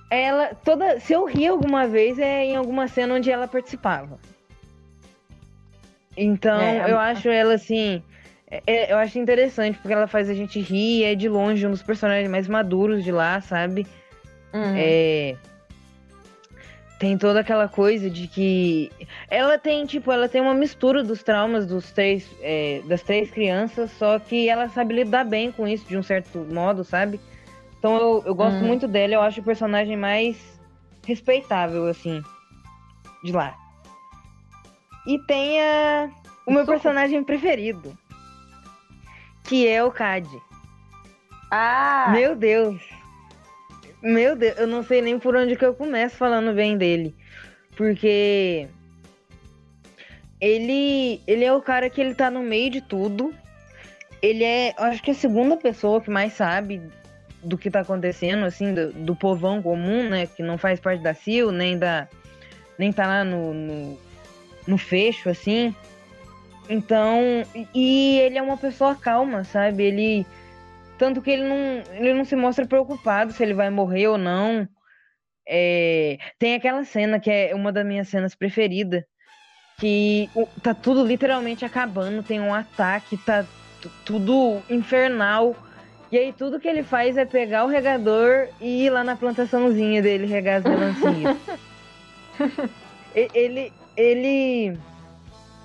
ela 0.08 0.54
toda 0.54 1.00
se 1.00 1.14
eu 1.14 1.24
ri 1.24 1.48
alguma 1.48 1.88
vez 1.88 2.18
é 2.18 2.44
em 2.44 2.54
alguma 2.54 2.86
cena 2.86 3.14
onde 3.14 3.30
ela 3.30 3.48
participava 3.48 4.20
então 6.14 6.60
é, 6.60 6.90
eu 6.90 6.98
a... 6.98 7.06
acho 7.06 7.30
ela 7.30 7.54
assim 7.54 8.02
é, 8.66 8.92
eu 8.92 8.98
acho 8.98 9.18
interessante 9.18 9.78
porque 9.78 9.92
ela 9.92 10.06
faz 10.06 10.28
a 10.28 10.34
gente 10.34 10.60
rir 10.60 11.04
é 11.04 11.14
de 11.14 11.28
longe 11.28 11.66
um 11.66 11.70
dos 11.70 11.82
personagens 11.82 12.30
mais 12.30 12.48
maduros 12.48 13.02
de 13.04 13.12
lá 13.12 13.40
sabe 13.40 13.86
uhum. 14.52 14.74
é 14.76 15.36
tem 16.98 17.18
toda 17.18 17.40
aquela 17.40 17.66
coisa 17.66 18.08
de 18.08 18.28
que 18.28 18.90
ela 19.28 19.58
tem 19.58 19.84
tipo 19.86 20.12
ela 20.12 20.28
tem 20.28 20.40
uma 20.40 20.54
mistura 20.54 21.02
dos 21.02 21.22
traumas 21.22 21.66
dos 21.66 21.90
três 21.90 22.28
é, 22.40 22.80
das 22.86 23.02
três 23.02 23.30
crianças 23.30 23.90
só 23.92 24.18
que 24.18 24.48
ela 24.48 24.68
sabe 24.68 24.94
lidar 24.94 25.24
bem 25.24 25.50
com 25.50 25.66
isso 25.66 25.86
de 25.88 25.96
um 25.96 26.02
certo 26.02 26.38
modo 26.38 26.84
sabe 26.84 27.18
então 27.82 27.96
eu, 27.96 28.22
eu 28.26 28.32
gosto 28.32 28.58
hum. 28.58 28.68
muito 28.68 28.86
dela, 28.86 29.14
eu 29.14 29.20
acho 29.20 29.40
o 29.40 29.44
personagem 29.44 29.96
mais 29.96 30.36
respeitável, 31.04 31.88
assim, 31.88 32.22
de 33.24 33.32
lá. 33.32 33.56
E 35.04 35.18
tem 35.26 35.60
a, 35.60 36.08
o 36.46 36.52
meu 36.52 36.64
personagem 36.64 37.24
preferido, 37.24 37.98
que 39.44 39.66
é 39.66 39.82
o 39.82 39.90
Cad. 39.90 40.26
Ah! 41.50 42.10
Meu 42.12 42.34
Deus! 42.34 42.80
Meu 44.02 44.34
Deus, 44.34 44.58
eu 44.58 44.66
não 44.66 44.82
sei 44.82 45.00
nem 45.00 45.18
por 45.18 45.36
onde 45.36 45.54
que 45.54 45.64
eu 45.64 45.74
começo 45.74 46.16
falando 46.16 46.52
bem 46.52 46.76
dele. 46.76 47.14
Porque 47.76 48.68
ele, 50.40 51.22
ele 51.24 51.44
é 51.44 51.52
o 51.52 51.62
cara 51.62 51.88
que 51.88 52.00
ele 52.00 52.14
tá 52.14 52.28
no 52.28 52.42
meio 52.42 52.68
de 52.68 52.80
tudo. 52.80 53.32
Ele 54.20 54.42
é, 54.42 54.74
acho 54.76 55.02
que 55.02 55.10
é 55.10 55.14
a 55.14 55.16
segunda 55.16 55.56
pessoa 55.56 56.00
que 56.00 56.10
mais 56.10 56.32
sabe 56.32 56.82
do 57.42 57.56
que 57.56 57.70
tá 57.70 57.80
acontecendo, 57.80 58.44
assim, 58.44 58.74
do, 58.74 58.92
do, 58.92 59.16
povão 59.16 59.62
comum, 59.62 60.08
né? 60.08 60.26
Que 60.26 60.42
não 60.42 60.58
faz 60.58 60.80
parte 60.80 61.02
da 61.02 61.14
CIL, 61.14 61.52
nem 61.52 61.78
da. 61.78 62.08
nem 62.78 62.92
tá 62.92 63.06
lá 63.06 63.24
no, 63.24 63.54
no, 63.54 63.98
no 64.66 64.78
fecho, 64.78 65.28
assim. 65.28 65.74
Então. 66.68 67.20
E 67.74 68.18
ele 68.18 68.38
é 68.38 68.42
uma 68.42 68.56
pessoa 68.56 68.94
calma, 68.94 69.44
sabe? 69.44 69.84
Ele. 69.84 70.26
Tanto 70.98 71.20
que 71.20 71.30
ele 71.30 71.44
não, 71.44 71.82
ele 71.96 72.14
não 72.14 72.24
se 72.24 72.36
mostra 72.36 72.66
preocupado 72.66 73.32
se 73.32 73.42
ele 73.42 73.54
vai 73.54 73.70
morrer 73.70 74.08
ou 74.08 74.18
não. 74.18 74.68
É, 75.48 76.18
tem 76.38 76.54
aquela 76.54 76.84
cena 76.84 77.18
que 77.18 77.30
é 77.30 77.54
uma 77.54 77.72
das 77.72 77.84
minhas 77.84 78.08
cenas 78.08 78.34
preferidas. 78.34 79.04
Que 79.78 80.30
tá 80.62 80.74
tudo 80.74 81.04
literalmente 81.04 81.64
acabando, 81.64 82.22
tem 82.22 82.40
um 82.40 82.54
ataque, 82.54 83.16
tá 83.16 83.44
tudo 84.04 84.62
infernal 84.70 85.56
e 86.12 86.18
aí 86.18 86.30
tudo 86.30 86.60
que 86.60 86.68
ele 86.68 86.82
faz 86.82 87.16
é 87.16 87.24
pegar 87.24 87.64
o 87.64 87.68
regador 87.68 88.48
e 88.60 88.84
ir 88.84 88.90
lá 88.90 89.02
na 89.02 89.16
plantaçãozinha 89.16 90.02
dele 90.02 90.26
regar 90.26 90.58
as 90.58 90.64
melancias. 90.64 91.38
ele, 93.16 93.72
ele, 93.96 94.78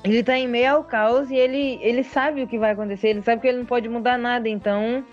ele 0.08 0.24
tá 0.24 0.38
em 0.38 0.48
meio 0.48 0.76
ao 0.76 0.84
caos 0.84 1.30
e 1.30 1.36
ele, 1.36 1.80
ele 1.82 2.04
sabe 2.04 2.44
o 2.44 2.48
que 2.48 2.58
vai 2.58 2.72
acontecer, 2.72 3.10
ele 3.10 3.22
sabe 3.22 3.42
que 3.42 3.48
ele 3.48 3.60
não 3.60 3.66
pode 3.66 3.90
mudar 3.90 4.18
nada, 4.18 4.48
então 4.48 5.04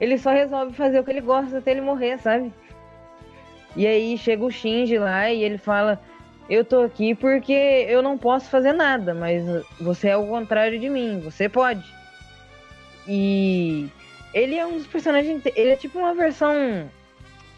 ele 0.00 0.18
só 0.18 0.30
resolve 0.30 0.74
fazer 0.74 1.00
o 1.00 1.04
que 1.04 1.10
ele 1.10 1.20
gosta 1.20 1.58
até 1.58 1.70
ele 1.70 1.80
morrer, 1.80 2.18
sabe? 2.18 2.52
E 3.74 3.86
aí 3.86 4.16
chega 4.16 4.44
o 4.44 4.50
Shinji 4.50 4.98
lá 4.98 5.30
e 5.30 5.42
ele 5.42 5.58
fala: 5.58 6.00
Eu 6.48 6.64
tô 6.64 6.82
aqui 6.82 7.14
porque 7.14 7.52
eu 7.88 8.02
não 8.02 8.16
posso 8.16 8.48
fazer 8.48 8.72
nada, 8.72 9.14
mas 9.14 9.42
você 9.78 10.08
é 10.08 10.16
o 10.16 10.26
contrário 10.26 10.78
de 10.80 10.88
mim, 10.88 11.20
você 11.20 11.48
pode. 11.48 11.84
E 13.06 13.88
ele 14.32 14.56
é 14.56 14.66
um 14.66 14.78
dos 14.78 14.86
personagens. 14.86 15.42
Ele 15.54 15.70
é 15.70 15.76
tipo 15.76 15.98
uma 15.98 16.14
versão 16.14 16.90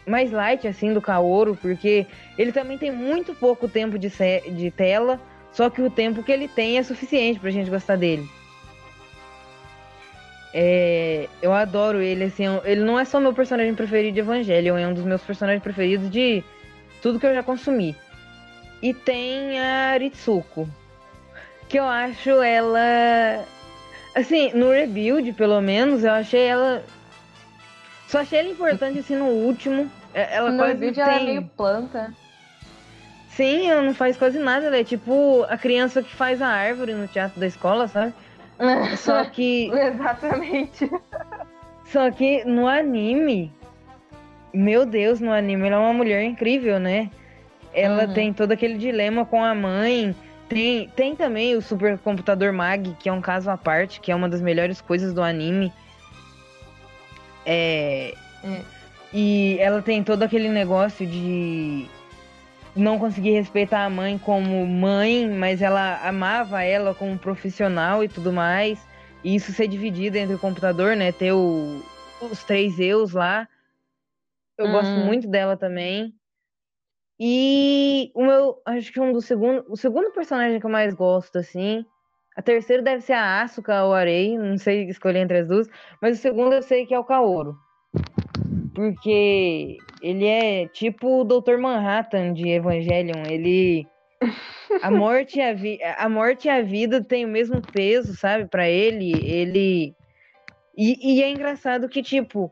mais 0.05 0.31
light, 0.31 0.67
assim, 0.67 0.93
do 0.93 1.01
Kaoru, 1.01 1.55
porque 1.55 2.05
ele 2.37 2.51
também 2.51 2.77
tem 2.77 2.91
muito 2.91 3.33
pouco 3.33 3.67
tempo 3.67 3.97
de, 3.97 4.09
de 4.51 4.71
tela, 4.71 5.19
só 5.51 5.69
que 5.69 5.81
o 5.81 5.89
tempo 5.89 6.23
que 6.23 6.31
ele 6.31 6.47
tem 6.47 6.77
é 6.77 6.83
suficiente 6.83 7.39
pra 7.39 7.51
gente 7.51 7.69
gostar 7.69 7.95
dele. 7.95 8.29
É, 10.53 11.27
eu 11.41 11.53
adoro 11.53 12.01
ele, 12.01 12.23
assim, 12.23 12.45
ele 12.63 12.81
não 12.81 12.99
é 12.99 13.05
só 13.05 13.19
meu 13.19 13.33
personagem 13.33 13.75
preferido 13.75 14.15
de 14.15 14.19
Evangelion, 14.19 14.77
é 14.77 14.87
um 14.87 14.93
dos 14.93 15.03
meus 15.03 15.21
personagens 15.21 15.61
preferidos 15.61 16.09
de 16.09 16.43
tudo 17.01 17.19
que 17.19 17.25
eu 17.25 17.33
já 17.33 17.43
consumi. 17.43 17.95
E 18.81 18.93
tem 18.93 19.59
a 19.59 19.97
Ritsuko, 19.97 20.67
que 21.67 21.77
eu 21.77 21.83
acho 21.83 22.41
ela 22.41 23.45
Assim, 24.15 24.51
no 24.53 24.71
rebuild, 24.71 25.31
pelo 25.33 25.61
menos, 25.61 26.03
eu 26.03 26.11
achei 26.11 26.47
ela. 26.47 26.83
Só 28.07 28.19
achei 28.19 28.39
ela 28.39 28.49
importante, 28.49 28.99
assim, 28.99 29.15
no 29.15 29.27
último. 29.27 29.89
É, 30.13 30.35
ela 30.35 30.51
no 30.51 30.57
quase 30.57 30.73
rebuild 30.73 30.95
tem... 30.95 31.03
ela 31.03 31.15
é 31.15 31.23
meio 31.23 31.49
planta. 31.55 32.13
Sim, 33.39 33.69
ela 33.69 33.81
não 33.81 33.93
faz 33.93 34.17
quase 34.17 34.37
nada. 34.37 34.65
Ela 34.65 34.79
é 34.79 34.83
tipo 34.83 35.45
a 35.47 35.57
criança 35.57 36.03
que 36.03 36.13
faz 36.13 36.41
a 36.41 36.47
árvore 36.47 36.93
no 36.93 37.07
teatro 37.07 37.39
da 37.39 37.47
escola, 37.47 37.87
sabe? 37.87 38.13
Só 38.97 39.23
que. 39.23 39.71
Exatamente. 39.71 40.91
Só 41.85 42.11
que 42.11 42.43
no 42.43 42.67
anime. 42.67 43.53
Meu 44.53 44.85
Deus, 44.85 45.21
no 45.21 45.31
anime 45.31 45.67
ela 45.67 45.77
é 45.77 45.79
uma 45.79 45.93
mulher 45.93 46.21
incrível, 46.23 46.79
né? 46.79 47.09
Ela 47.73 48.07
uhum. 48.07 48.13
tem 48.13 48.33
todo 48.33 48.51
aquele 48.51 48.77
dilema 48.77 49.25
com 49.25 49.41
a 49.41 49.55
mãe 49.55 50.13
tem, 50.49 50.89
tem 50.95 51.15
também 51.15 51.55
o 51.55 51.61
supercomputador 51.61 52.51
Mag, 52.51 52.93
que 52.99 53.07
é 53.07 53.13
um 53.13 53.21
caso 53.21 53.49
à 53.49 53.55
parte, 53.55 54.01
que 54.01 54.11
é 54.11 54.15
uma 54.15 54.27
das 54.27 54.41
melhores 54.41 54.81
coisas 54.81 55.13
do 55.13 55.21
anime. 55.21 55.71
É, 57.45 58.15
é. 58.43 58.61
E 59.13 59.57
ela 59.59 59.81
tem 59.81 60.03
todo 60.03 60.23
aquele 60.23 60.49
negócio 60.49 61.05
de 61.05 61.87
não 62.75 62.99
conseguir 62.99 63.31
respeitar 63.31 63.85
a 63.85 63.89
mãe 63.89 64.17
como 64.17 64.65
mãe, 64.65 65.29
mas 65.29 65.61
ela 65.61 65.99
amava 66.07 66.63
ela 66.63 66.93
como 66.93 67.17
profissional 67.17 68.03
e 68.03 68.07
tudo 68.07 68.31
mais. 68.31 68.79
E 69.23 69.35
isso 69.35 69.51
ser 69.51 69.67
dividido 69.67 70.17
entre 70.17 70.35
o 70.35 70.39
computador, 70.39 70.95
né? 70.95 71.11
Ter 71.11 71.33
o, 71.33 71.81
os 72.21 72.43
três 72.43 72.79
eus 72.79 73.13
lá. 73.13 73.47
Eu 74.57 74.67
hum. 74.67 74.71
gosto 74.71 74.91
muito 74.91 75.27
dela 75.27 75.57
também. 75.57 76.13
E 77.19 78.11
o 78.15 78.23
meu, 78.23 78.61
acho 78.65 78.93
que 78.93 78.99
um 78.99 79.11
do 79.11 79.21
segundo, 79.21 79.65
o 79.67 79.75
segundo 79.75 80.11
personagem 80.11 80.59
que 80.59 80.65
eu 80.65 80.69
mais 80.69 80.93
gosto, 80.93 81.37
assim. 81.37 81.85
A 82.37 82.41
terceira 82.41 82.81
deve 82.81 83.01
ser 83.01 83.13
a 83.13 83.41
Asuka 83.41 83.83
ou 83.83 83.93
a 83.93 83.99
Arei, 83.99 84.37
não 84.37 84.57
sei 84.57 84.83
escolher 84.85 85.19
entre 85.19 85.39
as 85.39 85.47
duas, 85.47 85.67
mas 86.01 86.17
o 86.17 86.21
segundo 86.21 86.53
eu 86.53 86.61
sei 86.61 86.85
que 86.85 86.93
é 86.93 86.99
o 86.99 87.03
Kaoru. 87.03 87.57
Porque 88.73 89.77
ele 90.01 90.25
é 90.25 90.67
tipo 90.67 91.21
o 91.21 91.23
Dr. 91.23 91.57
Manhattan 91.57 92.33
de 92.33 92.49
Evangelion, 92.49 93.23
ele 93.29 93.87
a 94.81 94.89
morte 94.91 95.39
e 95.39 95.41
a, 95.41 95.53
vi... 95.53 95.79
a 95.83 96.09
morte 96.09 96.47
e 96.47 96.51
a 96.51 96.61
vida 96.61 97.03
tem 97.03 97.25
o 97.25 97.29
mesmo 97.29 97.61
peso, 97.61 98.15
sabe, 98.15 98.45
para 98.45 98.69
ele, 98.69 99.13
ele 99.25 99.95
e, 100.77 101.15
e 101.15 101.23
é 101.23 101.29
engraçado 101.29 101.89
que 101.89 102.01
tipo, 102.01 102.51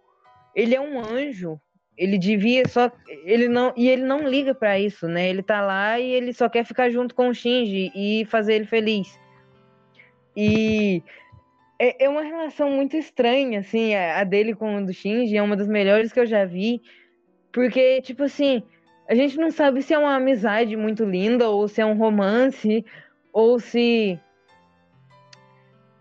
ele 0.55 0.75
é 0.75 0.81
um 0.81 0.99
anjo 0.99 1.59
ele 1.97 2.17
devia 2.17 2.67
só 2.67 2.91
ele 3.25 3.47
não 3.47 3.73
e 3.75 3.89
ele 3.89 4.03
não 4.03 4.27
liga 4.27 4.53
para 4.53 4.79
isso, 4.79 5.07
né? 5.07 5.27
Ele 5.29 5.41
tá 5.41 5.61
lá 5.61 5.99
e 5.99 6.11
ele 6.11 6.31
só 6.31 6.47
quer 6.47 6.63
ficar 6.63 6.89
junto 6.91 7.15
com 7.15 7.29
o 7.29 7.33
Shinji 7.33 7.91
e 7.95 8.25
fazer 8.25 8.53
ele 8.53 8.65
feliz. 8.65 9.19
E 10.35 11.01
é, 11.79 12.05
é 12.05 12.09
uma 12.09 12.21
relação 12.21 12.69
muito 12.69 12.95
estranha, 12.95 13.59
assim, 13.59 13.95
a, 13.95 14.19
a 14.19 14.23
dele 14.23 14.53
com 14.53 14.77
o 14.77 14.85
do 14.85 14.93
Shinji, 14.93 15.35
é 15.35 15.41
uma 15.41 15.57
das 15.57 15.67
melhores 15.67 16.13
que 16.13 16.19
eu 16.19 16.27
já 16.27 16.45
vi, 16.45 16.81
porque 17.57 18.03
tipo 18.03 18.21
assim, 18.21 18.61
a 19.09 19.15
gente 19.15 19.35
não 19.35 19.49
sabe 19.49 19.81
se 19.81 19.91
é 19.91 19.97
uma 19.97 20.13
amizade 20.13 20.77
muito 20.77 21.03
linda 21.03 21.49
ou 21.49 21.67
se 21.67 21.81
é 21.81 21.85
um 21.87 21.97
romance 21.97 22.85
ou 23.33 23.59
se 23.59 24.19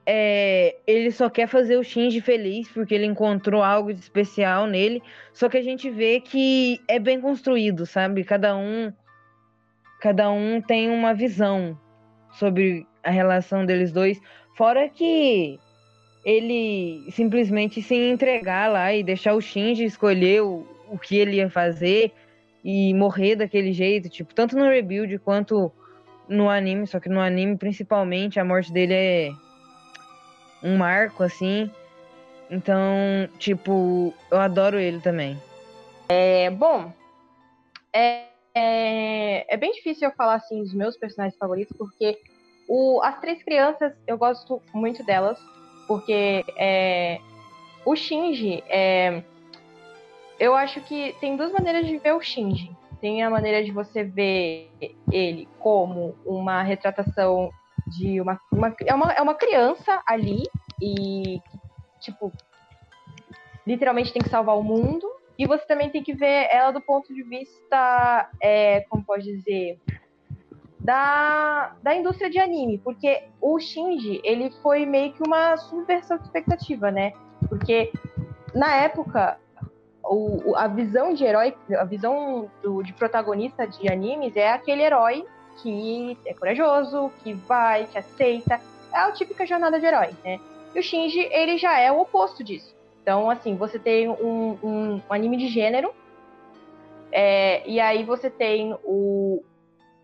é, 0.05 0.77
ele 0.87 1.11
só 1.11 1.31
quer 1.31 1.47
fazer 1.47 1.79
o 1.79 1.83
Shinji 1.83 2.21
feliz 2.21 2.69
porque 2.69 2.95
ele 2.95 3.07
encontrou 3.07 3.63
algo 3.63 3.91
de 3.95 4.01
especial 4.01 4.67
nele. 4.67 5.03
Só 5.33 5.49
que 5.49 5.57
a 5.57 5.63
gente 5.63 5.89
vê 5.89 6.21
que 6.21 6.79
é 6.87 6.99
bem 6.99 7.23
construído, 7.23 7.87
sabe? 7.87 8.23
Cada 8.23 8.55
um. 8.55 8.93
cada 9.99 10.31
um 10.31 10.61
tem 10.61 10.91
uma 10.91 11.15
visão 11.15 11.81
sobre 12.33 12.87
a 13.03 13.11
relação 13.11 13.65
deles 13.65 13.93
dois, 13.93 14.21
fora 14.59 14.91
que 14.91 15.59
ele 16.23 17.11
simplesmente 17.13 17.81
se 17.81 17.95
entregar 17.95 18.71
lá 18.71 18.93
e 18.93 19.03
deixar 19.03 19.33
o 19.33 19.41
Shinji 19.41 19.85
escolher 19.85 20.43
o, 20.43 20.76
o 20.89 20.99
que 20.99 21.17
ele 21.17 21.37
ia 21.37 21.51
fazer 21.51 22.13
e 22.65 22.93
morrer 22.95 23.37
daquele 23.37 23.73
jeito, 23.73 24.09
tipo, 24.09 24.35
tanto 24.35 24.57
no 24.57 24.69
Rebuild 24.69 25.19
quanto 25.21 25.73
no 26.29 26.51
anime, 26.51 26.87
só 26.87 26.99
que 26.99 27.09
no 27.09 27.21
anime 27.21 27.57
principalmente 27.57 28.41
a 28.41 28.45
morte 28.45 28.73
dele 28.73 28.95
é 28.95 29.31
um 30.63 30.77
marco 30.77 31.23
assim. 31.23 31.71
Então, 32.51 32.79
tipo, 33.39 34.13
eu 34.31 34.39
adoro 34.39 34.79
ele 34.79 35.01
também. 35.01 35.41
É, 36.09 36.51
bom, 36.51 36.93
é, 37.93 38.25
é, 38.55 39.55
é 39.55 39.57
bem 39.57 39.73
difícil 39.73 40.09
eu 40.09 40.15
falar 40.15 40.35
assim 40.35 40.63
dos 40.63 40.75
meus 40.75 40.97
personagens 40.97 41.39
favoritos, 41.39 41.77
porque 41.77 42.19
o, 42.69 43.01
as 43.03 43.21
três 43.21 43.43
crianças 43.43 43.93
eu 44.07 44.17
gosto 44.17 44.63
muito 44.73 45.05
delas, 45.05 45.39
porque 45.87 46.45
é, 46.57 47.19
o 47.85 47.95
Shinji 47.95 48.63
é, 48.69 49.23
eu 50.39 50.55
acho 50.55 50.81
que 50.83 51.15
tem 51.21 51.37
duas 51.37 51.53
maneiras 51.53 51.87
de 51.87 51.99
ver 51.99 52.13
o 52.13 52.21
Shinji. 52.21 52.71
Tem 53.01 53.23
a 53.23 53.31
maneira 53.31 53.63
de 53.63 53.71
você 53.71 54.03
ver 54.05 54.71
ele 55.11 55.49
como 55.59 56.17
uma 56.25 56.63
retratação 56.63 57.51
de 57.87 58.21
uma, 58.21 58.41
uma, 58.51 58.75
é, 58.85 58.95
uma 58.95 59.13
é 59.13 59.23
uma 59.23 59.35
criança 59.35 60.03
ali 60.07 60.43
e 60.83 61.41
tipo 62.01 62.33
literalmente 63.67 64.13
tem 64.13 64.23
que 64.23 64.29
salvar 64.29 64.59
o 64.59 64.63
mundo 64.63 65.09
e 65.39 65.47
você 65.47 65.65
também 65.67 65.91
tem 65.91 66.03
que 66.03 66.15
ver 66.15 66.49
ela 66.51 66.73
do 66.73 66.81
ponto 66.81 67.15
de 67.15 67.23
vista 67.23 68.29
é, 68.43 68.81
como 68.89 69.05
pode 69.05 69.25
dizer 69.25 69.79
da, 70.87 71.75
da 71.83 71.97
indústria 71.97 72.31
de 72.31 72.39
anime, 72.39 72.79
porque 72.79 73.25
o 73.41 73.59
Shinji, 73.59 74.21
ele 74.23 74.51
foi 74.63 74.87
meio 74.87 75.13
que 75.13 75.23
uma 75.27 75.57
subversão 75.57 76.17
de 76.17 76.25
expectativa, 76.25 76.93
né? 76.93 77.13
Porque 77.49 77.91
na 78.55 78.73
época 78.77 79.37
o, 80.09 80.55
a 80.57 80.69
visão 80.69 81.13
de 81.13 81.25
herói, 81.25 81.55
a 81.77 81.85
visão 81.85 82.51
do, 82.63 82.83
de 82.83 82.93
protagonista 82.93 83.67
de 83.67 83.91
animes 83.91 84.37
é 84.37 84.51
aquele 84.51 84.83
herói 84.83 85.27
que 85.63 86.17
é 86.25 86.35
corajoso, 86.35 87.11
que 87.23 87.33
vai, 87.33 87.87
que 87.87 87.99
aceita. 87.99 88.61
É 88.93 88.99
a 88.99 89.13
típica 89.13 89.47
jornada 89.47 89.81
de 89.81 89.87
herói, 89.87 90.11
né? 90.25 90.39
E 90.75 90.79
o 90.79 90.83
Shinji, 90.83 91.21
ele 91.33 91.57
já 91.59 91.79
é 91.79 91.91
o 91.91 92.01
oposto 92.01 92.45
disso. 92.45 92.75
Então, 93.03 93.31
assim, 93.31 93.57
você 93.57 93.79
tem 93.79 94.09
um, 94.09 94.59
um, 94.63 95.03
um 95.09 95.13
anime 95.13 95.37
de 95.37 95.49
gênero, 95.49 95.93
é, 97.11 97.67
e 97.69 97.81
aí 97.81 98.05
você 98.05 98.29
tem 98.29 98.77
o, 98.85 99.43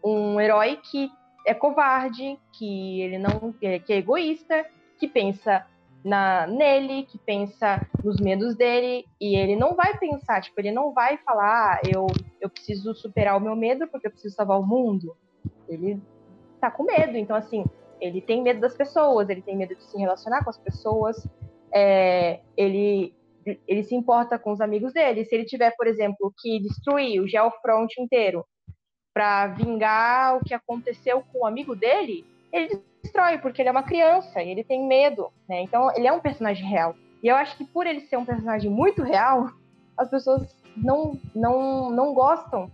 um 0.02 0.40
herói 0.40 0.78
que 0.82 1.10
é 1.46 1.52
covarde, 1.52 2.38
que 2.52 3.02
ele 3.02 3.18
não 3.18 3.52
que 3.52 3.92
é 3.92 3.96
egoísta, 3.96 4.64
que 4.98 5.08
pensa 5.08 5.66
na 6.04 6.46
nele, 6.46 7.04
que 7.04 7.18
pensa 7.18 7.86
nos 8.02 8.20
medos 8.20 8.56
dele, 8.56 9.06
e 9.20 9.36
ele 9.36 9.54
não 9.56 9.74
vai 9.74 9.96
pensar, 9.98 10.40
tipo, 10.40 10.60
ele 10.60 10.72
não 10.72 10.92
vai 10.92 11.16
falar, 11.18 11.74
ah, 11.74 11.80
eu, 11.84 12.06
eu 12.40 12.50
preciso 12.50 12.94
superar 12.94 13.36
o 13.36 13.40
meu 13.40 13.54
medo 13.54 13.86
porque 13.86 14.08
eu 14.08 14.10
preciso 14.10 14.34
salvar 14.34 14.58
o 14.58 14.66
mundo. 14.66 15.16
Ele 15.68 16.00
tá 16.60 16.70
com 16.70 16.82
medo, 16.82 17.16
então 17.16 17.36
assim, 17.36 17.64
ele 18.00 18.20
tem 18.20 18.42
medo 18.42 18.60
das 18.60 18.76
pessoas, 18.76 19.28
ele 19.28 19.42
tem 19.42 19.56
medo 19.56 19.76
de 19.76 19.82
se 19.84 19.96
relacionar 19.96 20.42
com 20.42 20.50
as 20.50 20.58
pessoas, 20.58 21.24
é, 21.72 22.40
ele, 22.56 23.14
ele 23.66 23.84
se 23.84 23.94
importa 23.94 24.38
com 24.38 24.50
os 24.52 24.60
amigos 24.60 24.92
dele. 24.92 25.24
Se 25.24 25.34
ele 25.34 25.44
tiver, 25.44 25.72
por 25.76 25.86
exemplo, 25.86 26.32
que 26.38 26.60
destruir 26.60 27.20
o 27.20 27.28
Geofront 27.28 27.94
inteiro 28.00 28.44
para 29.14 29.46
vingar 29.48 30.36
o 30.36 30.44
que 30.44 30.52
aconteceu 30.54 31.22
com 31.32 31.40
o 31.40 31.46
amigo 31.46 31.76
dele, 31.76 32.26
ele 32.52 32.82
destrói, 33.12 33.38
porque 33.38 33.60
ele 33.60 33.68
é 33.68 33.72
uma 33.72 33.82
criança 33.82 34.42
e 34.42 34.50
ele 34.50 34.64
tem 34.64 34.86
medo, 34.86 35.30
né? 35.48 35.62
Então 35.62 35.94
ele 35.94 36.06
é 36.06 36.12
um 36.12 36.20
personagem 36.20 36.66
real. 36.66 36.96
E 37.22 37.28
eu 37.28 37.36
acho 37.36 37.56
que 37.56 37.64
por 37.64 37.86
ele 37.86 38.00
ser 38.00 38.16
um 38.16 38.24
personagem 38.24 38.70
muito 38.70 39.02
real, 39.02 39.50
as 39.96 40.08
pessoas 40.08 40.56
não, 40.74 41.20
não, 41.34 41.90
não 41.90 42.14
gostam 42.14 42.70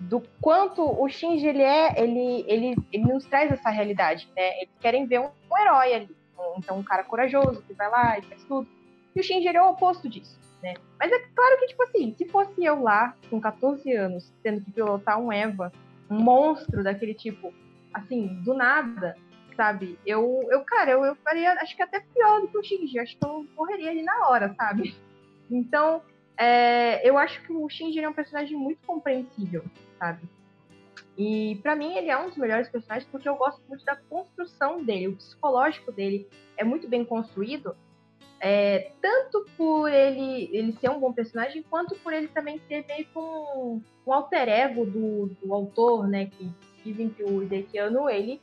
do 0.00 0.22
quanto 0.40 0.82
o 0.82 1.08
Shinji 1.08 1.46
ele 1.46 1.62
é, 1.62 2.02
ele, 2.02 2.44
ele, 2.48 2.76
ele 2.92 3.04
nos 3.04 3.24
traz 3.26 3.52
essa 3.52 3.70
realidade, 3.70 4.28
né? 4.34 4.58
Eles 4.60 4.74
querem 4.80 5.06
ver 5.06 5.20
um, 5.20 5.28
um 5.50 5.58
herói 5.58 5.94
ali, 5.94 6.16
então 6.56 6.78
um 6.78 6.82
cara 6.82 7.04
corajoso 7.04 7.62
que 7.62 7.74
vai 7.74 7.90
lá 7.90 8.18
e 8.18 8.22
faz 8.22 8.42
tudo. 8.44 8.66
E 9.14 9.20
o 9.20 9.22
Shinji 9.22 9.48
ele 9.48 9.58
é 9.58 9.62
o 9.62 9.70
oposto 9.70 10.08
disso, 10.08 10.38
né? 10.62 10.74
Mas 10.98 11.12
é 11.12 11.18
claro 11.34 11.58
que, 11.58 11.66
tipo 11.68 11.82
assim, 11.82 12.14
se 12.16 12.26
fosse 12.26 12.64
eu 12.64 12.82
lá, 12.82 13.14
com 13.30 13.40
14 13.40 13.90
anos, 13.92 14.32
tendo 14.42 14.60
que 14.62 14.70
pilotar 14.70 15.18
um 15.18 15.32
Eva, 15.32 15.72
um 16.10 16.20
monstro 16.20 16.84
daquele 16.84 17.14
tipo, 17.14 17.52
assim, 17.92 18.26
do 18.42 18.52
nada, 18.52 19.16
sabe? 19.56 19.98
Eu, 20.06 20.46
eu 20.50 20.62
cara, 20.64 20.90
eu, 20.90 21.04
eu 21.04 21.16
faria, 21.16 21.52
acho 21.54 21.74
que 21.74 21.82
até 21.82 22.00
pior 22.00 22.40
do 22.40 22.48
que 22.48 22.58
o 22.58 22.62
Shinji, 22.62 22.98
acho 22.98 23.16
que 23.16 23.24
eu 23.24 23.46
morreria 23.56 23.90
ali 23.90 24.02
na 24.02 24.28
hora, 24.28 24.54
sabe? 24.54 24.94
Então, 25.50 26.02
é, 26.36 27.08
eu 27.08 27.16
acho 27.16 27.42
que 27.42 27.52
o 27.52 27.68
Shinji 27.68 28.00
é 28.00 28.08
um 28.08 28.12
personagem 28.12 28.56
muito 28.56 28.78
compreensível, 28.86 29.64
sabe? 29.98 30.28
E 31.16 31.58
para 31.62 31.74
mim 31.74 31.96
ele 31.96 32.10
é 32.10 32.18
um 32.18 32.28
dos 32.28 32.36
melhores 32.36 32.68
personagens 32.68 33.08
porque 33.10 33.28
eu 33.28 33.36
gosto 33.36 33.62
muito 33.68 33.84
da 33.84 33.96
construção 33.96 34.84
dele, 34.84 35.08
o 35.08 35.16
psicológico 35.16 35.90
dele 35.90 36.28
é 36.58 36.64
muito 36.64 36.86
bem 36.86 37.04
construído, 37.04 37.74
é, 38.38 38.92
tanto 39.00 39.46
por 39.56 39.90
ele, 39.90 40.50
ele 40.52 40.72
ser 40.72 40.90
um 40.90 41.00
bom 41.00 41.12
personagem, 41.12 41.62
quanto 41.62 41.94
por 41.96 42.12
ele 42.12 42.28
também 42.28 42.60
ser 42.68 42.84
meio 42.86 43.06
com 43.14 43.80
um 44.06 44.12
alter 44.12 44.48
ego 44.48 44.84
do, 44.84 45.26
do 45.42 45.54
autor, 45.54 46.06
né? 46.06 46.26
Que 46.26 46.50
dizem 46.84 47.08
que 47.08 47.24
o 47.24 47.42
Hideki 47.42 47.78
Anno, 47.78 48.10
ele 48.10 48.40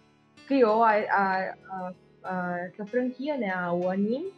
criou 0.47 0.83
a, 0.83 0.91
a, 0.91 1.55
a, 1.69 1.93
a, 2.23 2.59
essa 2.65 2.85
franquia, 2.85 3.37
né? 3.37 3.53
o 3.71 3.89
anime, 3.89 4.33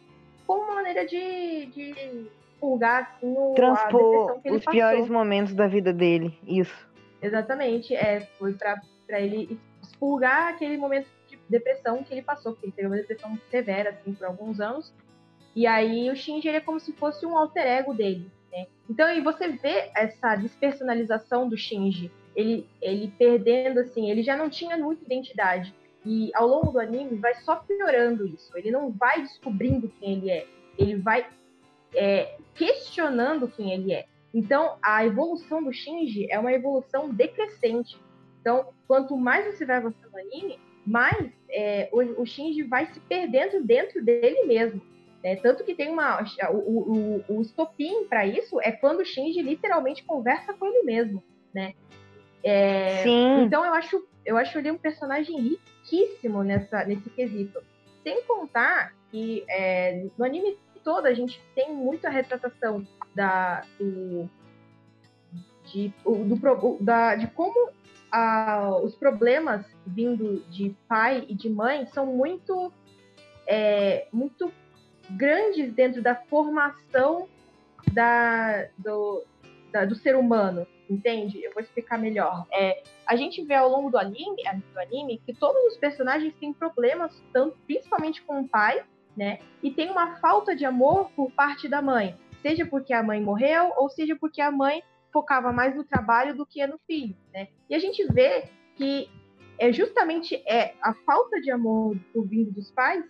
como 0.46 0.62
uma 0.62 0.76
maneira 0.76 1.06
de, 1.06 1.66
de 1.66 2.26
purgar 2.60 3.16
assim, 3.16 3.34
o, 3.36 3.54
Transpor 3.54 4.40
os 4.44 4.64
passou. 4.64 4.72
piores 4.72 5.08
momentos 5.08 5.54
da 5.54 5.66
vida 5.66 5.92
dele, 5.92 6.38
isso. 6.46 6.86
Exatamente, 7.20 7.94
é, 7.94 8.20
foi 8.38 8.52
para 8.54 9.20
ele 9.20 9.58
expurgar 9.82 10.48
aquele 10.48 10.76
momento 10.76 11.08
de 11.28 11.38
depressão 11.48 12.02
que 12.02 12.12
ele 12.12 12.22
passou, 12.22 12.52
porque 12.52 12.66
ele 12.66 12.72
teve 12.72 12.88
uma 12.88 12.96
depressão 12.96 13.38
severa, 13.50 13.90
assim, 13.90 14.12
por 14.12 14.26
alguns 14.26 14.60
anos. 14.60 14.92
E 15.54 15.66
aí 15.66 16.10
o 16.10 16.16
Shinji 16.16 16.48
é 16.48 16.60
como 16.60 16.78
se 16.78 16.92
fosse 16.92 17.24
um 17.24 17.36
alter 17.36 17.66
ego 17.66 17.94
dele, 17.94 18.30
né? 18.52 18.66
Então, 18.88 19.08
e 19.12 19.20
você 19.20 19.48
vê 19.48 19.90
essa 19.94 20.36
despersonalização 20.36 21.48
do 21.48 21.56
Shinji, 21.56 22.10
ele, 22.34 22.68
ele 22.82 23.12
perdendo, 23.18 23.80
assim, 23.80 24.10
ele 24.10 24.22
já 24.22 24.36
não 24.36 24.50
tinha 24.50 24.76
muita 24.76 25.04
identidade. 25.04 25.74
E 26.06 26.30
ao 26.34 26.46
longo 26.46 26.70
do 26.70 26.78
anime 26.78 27.18
vai 27.18 27.34
só 27.34 27.56
piorando 27.56 28.24
isso. 28.26 28.56
Ele 28.56 28.70
não 28.70 28.92
vai 28.92 29.22
descobrindo 29.22 29.92
quem 29.98 30.18
ele 30.18 30.30
é. 30.30 30.46
Ele 30.78 30.96
vai 30.96 31.26
é, 31.92 32.36
questionando 32.54 33.48
quem 33.48 33.72
ele 33.72 33.92
é. 33.92 34.06
Então, 34.32 34.76
a 34.80 35.04
evolução 35.04 35.62
do 35.62 35.72
Shinji 35.72 36.30
é 36.30 36.38
uma 36.38 36.52
evolução 36.52 37.08
decrescente. 37.08 37.98
Então, 38.40 38.68
quanto 38.86 39.16
mais 39.16 39.46
você 39.46 39.66
vai 39.66 39.78
avançando 39.78 40.12
no 40.12 40.18
anime, 40.18 40.60
mais 40.86 41.32
é, 41.50 41.88
o, 41.90 42.22
o, 42.22 42.26
Shinji 42.26 42.62
vai 42.62 42.86
se 42.86 43.00
perdendo 43.00 43.64
dentro 43.64 44.04
dele 44.04 44.44
mesmo. 44.44 44.80
Né? 45.24 45.34
Tanto 45.36 45.64
que 45.64 45.74
tem 45.74 45.90
uma. 45.90 46.22
O, 46.52 46.56
o, 46.56 47.24
o 47.28 47.42
estopim 47.42 48.04
para 48.04 48.24
isso 48.24 48.60
é 48.60 48.70
quando 48.70 49.00
o 49.00 49.04
Shinji 49.04 49.42
literalmente 49.42 50.04
conversa 50.04 50.54
com 50.54 50.66
ele 50.66 50.82
mesmo. 50.84 51.20
Né? 51.52 51.74
É, 52.44 53.02
Sim. 53.02 53.42
Então 53.42 53.64
eu 53.64 53.74
acho, 53.74 54.06
eu 54.24 54.36
acho 54.36 54.56
ele 54.58 54.70
um 54.70 54.78
personagem 54.78 55.36
riquíssimo 55.86 56.42
nessa, 56.42 56.84
nesse 56.84 57.08
quesito. 57.10 57.62
Sem 58.02 58.22
contar 58.24 58.94
que 59.10 59.44
é, 59.48 60.06
no 60.16 60.24
anime 60.24 60.58
todo 60.84 61.06
a 61.06 61.14
gente 61.14 61.40
tem 61.54 61.72
muita 61.72 62.08
retratação 62.08 62.86
da, 63.14 63.64
do, 63.78 64.28
de, 65.64 65.92
do, 66.04 66.78
da, 66.80 67.16
de 67.16 67.26
como 67.28 67.70
a, 68.10 68.76
os 68.82 68.94
problemas 68.94 69.66
vindo 69.86 70.44
de 70.50 70.74
pai 70.88 71.24
e 71.28 71.34
de 71.34 71.48
mãe 71.48 71.86
são 71.86 72.06
muito, 72.06 72.72
é, 73.46 74.06
muito 74.12 74.52
grandes 75.10 75.72
dentro 75.72 76.02
da 76.02 76.14
formação 76.14 77.28
da, 77.92 78.68
do, 78.78 79.24
da, 79.72 79.84
do 79.84 79.94
ser 79.96 80.16
humano, 80.16 80.66
entende? 80.88 81.42
Eu 81.42 81.52
vou 81.52 81.62
explicar 81.62 81.98
melhor. 81.98 82.46
É, 82.52 82.82
a 83.06 83.16
gente 83.16 83.44
vê 83.44 83.54
ao 83.54 83.68
longo 83.68 83.90
do 83.90 83.98
anime, 83.98 84.42
do 84.72 84.80
anime 84.80 85.20
que 85.24 85.34
todos 85.34 85.60
os 85.72 85.76
personagens 85.78 86.34
têm 86.40 86.52
problemas, 86.52 87.12
tanto, 87.32 87.56
principalmente 87.66 88.22
com 88.22 88.40
o 88.40 88.48
pai, 88.48 88.84
né? 89.16 89.38
E 89.62 89.70
tem 89.70 89.90
uma 89.90 90.16
falta 90.16 90.54
de 90.54 90.64
amor 90.64 91.10
por 91.16 91.30
parte 91.32 91.68
da 91.68 91.80
mãe 91.80 92.16
seja 92.46 92.64
porque 92.64 92.92
a 92.92 93.02
mãe 93.02 93.20
morreu 93.20 93.72
ou 93.76 93.88
seja 93.90 94.14
porque 94.14 94.40
a 94.40 94.52
mãe 94.52 94.80
focava 95.12 95.52
mais 95.52 95.74
no 95.74 95.82
trabalho 95.82 96.36
do 96.36 96.46
que 96.46 96.64
no 96.64 96.78
filho, 96.86 97.16
né? 97.34 97.48
E 97.68 97.74
a 97.74 97.78
gente 97.78 98.06
vê 98.12 98.44
que 98.76 99.10
é 99.58 99.72
justamente 99.72 100.36
é 100.46 100.74
a 100.80 100.94
falta 100.94 101.40
de 101.40 101.50
amor 101.50 101.96
por 102.12 102.24
vindo 102.24 102.52
dos 102.52 102.70
pais 102.70 103.04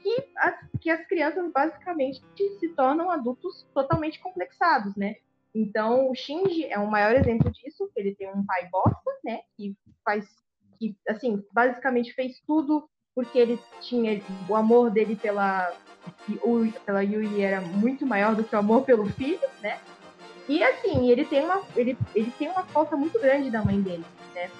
que 0.00 0.24
as, 0.36 0.54
que 0.80 0.90
as 0.90 1.06
crianças 1.06 1.50
basicamente 1.52 2.20
se 2.36 2.68
tornam 2.70 3.10
adultos 3.10 3.64
totalmente 3.72 4.20
complexados, 4.20 4.94
né? 4.94 5.16
Então, 5.54 6.10
o 6.10 6.14
Shinji 6.14 6.66
é 6.66 6.78
o 6.78 6.90
maior 6.90 7.14
exemplo 7.14 7.50
disso, 7.50 7.90
ele 7.94 8.14
tem 8.14 8.28
um 8.28 8.44
pai 8.44 8.68
bosta, 8.70 9.10
né, 9.24 9.40
que 9.56 9.76
faz 10.04 10.26
que 10.78 10.96
assim, 11.08 11.40
basicamente 11.52 12.12
fez 12.12 12.40
tudo 12.44 12.88
porque 13.14 13.38
ele 13.38 13.58
tinha 13.80 14.20
o 14.48 14.56
amor 14.56 14.90
dele 14.90 15.14
pela 15.14 15.72
pela 16.84 17.04
Yui 17.04 17.40
era 17.40 17.60
muito 17.60 18.04
maior 18.04 18.34
do 18.34 18.42
que 18.42 18.56
o 18.56 18.58
amor 18.58 18.82
pelo 18.82 19.06
filho, 19.10 19.48
né? 19.60 19.78
E 20.48 20.60
assim, 20.64 21.08
ele 21.08 21.24
tem 21.24 21.44
uma 21.44 21.62
ele, 21.76 21.96
ele 22.14 22.32
tem 22.36 22.48
uma 22.48 22.64
falta 22.64 22.96
muito 22.96 23.20
grande 23.20 23.50
da 23.50 23.62
mãe 23.62 23.80
dele, 23.80 24.04
né? 24.34 24.50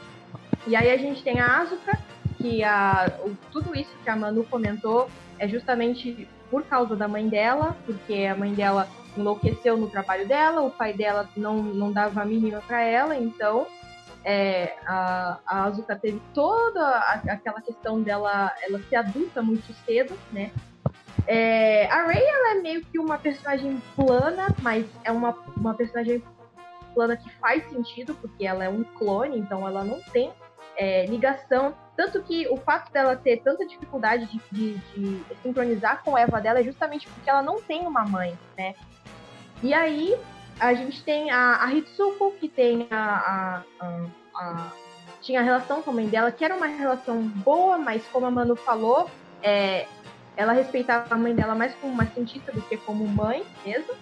E 0.67 0.77
aí 0.77 0.93
a 0.93 0.97
gente 0.97 1.25
tem 1.25 1.41
a 1.41 1.63
Asuka, 1.63 1.99
que 2.39 2.63
a, 2.63 3.11
tudo 3.51 3.75
isso 3.75 3.91
que 4.05 4.11
a 4.11 4.15
Manu 4.15 4.45
comentou 4.45 5.11
é 5.39 5.49
justamente 5.49 6.29
por 6.51 6.63
causa 6.65 6.95
da 6.95 7.09
mãe 7.09 7.29
dela, 7.29 7.77
porque 7.85 8.27
a 8.31 8.37
mãe 8.37 8.55
dela 8.55 8.89
enlouqueceu 9.17 9.77
no 9.77 9.89
trabalho 9.89 10.27
dela, 10.27 10.63
o 10.63 10.71
pai 10.71 10.93
dela 10.93 11.29
não, 11.37 11.63
não 11.63 11.93
dava 11.93 12.23
a 12.23 12.25
mínima 12.25 12.63
para 12.67 12.83
ela, 12.83 13.17
então 13.17 13.67
é, 14.25 14.77
a, 14.87 15.39
a 15.47 15.65
Azuka 15.65 15.97
teve 15.97 16.21
toda 16.33 16.81
a, 16.81 17.13
aquela 17.29 17.61
questão 17.61 18.01
dela 18.01 18.53
ela 18.63 18.81
ser 18.89 18.97
adulta 18.97 19.43
muito 19.43 19.73
cedo, 19.85 20.17
né? 20.31 20.51
É, 21.27 21.87
a 21.87 22.07
Rey 22.07 22.23
ela 22.23 22.57
é 22.57 22.61
meio 22.61 22.85
que 22.85 22.99
uma 22.99 23.17
personagem 23.19 23.81
plana, 23.95 24.55
mas 24.61 24.85
é 25.05 25.13
uma, 25.13 25.37
uma 25.57 25.75
personagem 25.75 26.23
plana 26.95 27.17
que 27.17 27.31
faz 27.37 27.69
sentido, 27.71 28.15
porque 28.15 28.45
ela 28.45 28.65
é 28.65 28.69
um 28.69 28.83
clone, 28.83 29.39
então 29.39 29.67
ela 29.67 29.85
não 29.85 30.01
tem 30.13 30.33
é, 30.77 31.07
ligação. 31.07 31.75
Tanto 31.97 32.23
que 32.23 32.49
o 32.49 32.57
fato 32.57 32.91
dela 32.93 33.17
ter 33.17 33.39
tanta 33.39 33.67
dificuldade 33.67 34.27
de, 34.27 34.41
de, 34.51 34.75
de 34.75 35.37
sincronizar 35.43 36.03
com 36.03 36.17
Eva 36.17 36.41
dela 36.41 36.61
é 36.61 36.65
justamente 36.65 37.07
porque 37.07 37.29
ela 37.29 37.43
não 37.43 37.61
tem 37.61 37.87
uma 37.87 38.05
mãe, 38.05 38.37
né? 38.57 38.75
E 39.63 39.73
aí 39.73 40.17
a 40.59 40.75
gente 40.75 41.03
tem 41.03 41.31
a, 41.31 41.65
a 41.65 41.73
Hitsuko, 41.73 42.33
que 42.33 42.49
tem 42.49 42.89
a, 42.91 43.63
a, 43.81 43.93
a, 44.35 44.73
tinha 45.21 45.41
a 45.41 45.43
relação 45.43 45.83
com 45.83 45.91
a 45.91 45.95
mãe 45.95 46.09
dela, 46.09 46.33
que 46.33 46.45
era 46.45 46.55
uma 46.55 46.67
relação 46.67 47.23
boa, 47.23 47.79
mas 47.79 48.07
como 48.09 48.27
a 48.27 48.31
Manu 48.31 48.57
falou, 48.57 49.09
é, 49.43 49.87
ela 50.37 50.53
respeitava 50.53 51.15
a 51.15 51.19
mãe 51.19 51.35
dela 51.35 51.55
mais 51.55 51.75
como 51.77 51.93
uma 51.93 52.07
cientista 52.07 52.53
do 52.53 52.63
que 52.63 52.77
como 52.77 53.07
mãe 53.07 53.45
mesmo. 53.65 53.95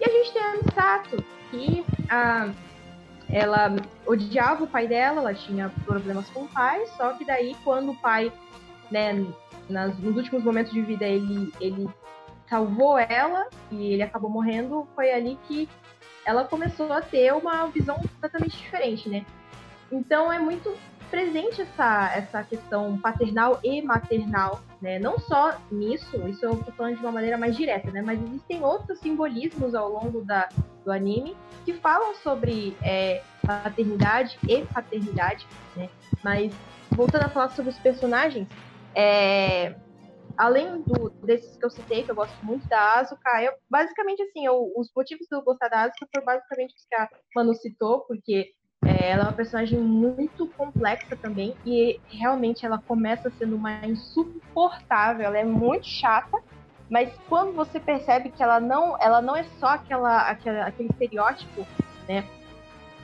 E 0.00 0.04
a 0.04 0.08
gente 0.08 0.32
tem 0.32 0.42
a 0.42 0.52
Misato, 0.52 1.24
que 1.50 1.84
a, 2.08 2.50
ela 3.32 3.74
odiava 4.06 4.64
o 4.64 4.66
pai 4.66 4.88
dela, 4.88 5.20
ela 5.20 5.34
tinha 5.34 5.70
problemas 5.84 6.28
com 6.30 6.42
o 6.42 6.48
pai, 6.48 6.84
só 6.96 7.12
que 7.12 7.24
daí 7.24 7.56
quando 7.62 7.92
o 7.92 7.96
pai, 7.96 8.32
né, 8.90 9.24
nas, 9.68 9.96
nos 9.98 10.16
últimos 10.16 10.42
momentos 10.42 10.72
de 10.72 10.80
vida 10.82 11.06
ele, 11.06 11.52
ele 11.60 11.88
salvou 12.48 12.98
ela 12.98 13.46
e 13.70 13.92
ele 13.92 14.02
acabou 14.02 14.28
morrendo, 14.28 14.86
foi 14.94 15.12
ali 15.12 15.38
que 15.46 15.68
ela 16.26 16.44
começou 16.44 16.92
a 16.92 17.00
ter 17.00 17.32
uma 17.32 17.66
visão 17.66 17.96
completamente 17.96 18.56
diferente, 18.56 19.08
né? 19.08 19.24
Então 19.90 20.32
é 20.32 20.38
muito 20.38 20.76
presente 21.10 21.62
essa, 21.62 22.12
essa 22.14 22.42
questão 22.42 22.98
paternal 22.98 23.58
e 23.62 23.80
maternal, 23.80 24.60
né? 24.80 24.98
Não 24.98 25.18
só 25.18 25.58
nisso, 25.70 26.16
isso 26.28 26.44
eu 26.44 26.56
tô 26.56 26.72
falando 26.72 26.96
de 26.96 27.00
uma 27.00 27.12
maneira 27.12 27.36
mais 27.36 27.56
direta, 27.56 27.90
né? 27.90 28.02
Mas 28.02 28.22
existem 28.22 28.62
outros 28.62 28.98
simbolismos 29.00 29.74
ao 29.74 29.90
longo 29.90 30.24
da, 30.24 30.48
do 30.84 30.90
anime 30.90 31.36
que 31.64 31.74
falam 31.74 32.14
sobre 32.16 32.76
é, 32.82 33.22
paternidade 33.46 34.38
e 34.48 34.62
paternidade, 34.66 35.46
né? 35.76 35.88
Mas 36.24 36.52
voltando 36.90 37.24
a 37.24 37.28
falar 37.28 37.50
sobre 37.50 37.70
os 37.70 37.78
personagens, 37.78 38.48
é, 38.94 39.74
além 40.36 40.82
do, 40.82 41.10
desses 41.24 41.56
que 41.56 41.64
eu 41.64 41.70
citei, 41.70 42.02
que 42.02 42.10
eu 42.10 42.14
gosto 42.14 42.34
muito 42.44 42.66
da 42.66 43.00
Asuka, 43.00 43.42
eu, 43.42 43.52
basicamente 43.68 44.22
assim, 44.22 44.46
eu, 44.46 44.72
os 44.74 44.90
motivos 44.96 45.26
de 45.28 45.36
eu 45.36 45.42
gostar 45.42 45.68
da 45.68 45.82
Asuka 45.82 46.08
foram 46.14 46.24
basicamente 46.24 46.74
os 46.74 46.84
que 46.86 46.94
a 46.94 47.08
Manu 47.36 47.54
citou, 47.54 48.00
porque 48.06 48.52
é, 48.84 49.10
ela 49.10 49.24
é 49.24 49.26
uma 49.26 49.32
personagem 49.32 49.78
muito 49.78 50.46
complexa 50.48 51.14
também 51.16 51.54
e 51.66 52.00
realmente 52.08 52.64
ela 52.64 52.78
começa 52.78 53.30
sendo 53.30 53.56
uma 53.56 53.86
insuportável, 53.86 55.26
ela 55.26 55.38
é 55.38 55.44
muito 55.44 55.86
chata, 55.86 56.38
mas 56.90 57.12
quando 57.28 57.54
você 57.54 57.78
percebe 57.78 58.30
que 58.30 58.42
ela 58.42 58.58
não, 58.58 58.96
ela 59.00 59.20
não 59.20 59.36
é 59.36 59.44
só 59.58 59.68
aquela, 59.68 60.28
aquela 60.28 60.66
aquele 60.66 60.88
estereótipo, 60.88 61.66
né? 62.08 62.24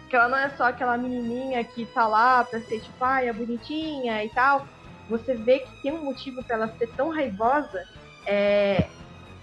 Que 0.09 0.17
ela 0.17 0.29
não 0.29 0.39
é 0.39 0.49
só 0.51 0.65
aquela 0.65 0.97
menininha 0.97 1.63
que 1.63 1.85
tá 1.87 2.07
lá 2.07 2.43
pra 2.43 2.61
ser 2.61 2.81
tipo, 2.81 3.05
ai, 3.05 3.29
é 3.29 3.33
bonitinha 3.33 4.25
e 4.25 4.29
tal. 4.31 4.67
Você 5.09 5.35
vê 5.35 5.61
que 5.61 5.83
tem 5.83 5.93
um 5.93 6.05
motivo 6.05 6.43
para 6.43 6.57
ela 6.57 6.69
ser 6.79 6.89
tão 6.97 7.11
raivosa. 7.11 7.87
É, 8.27 8.89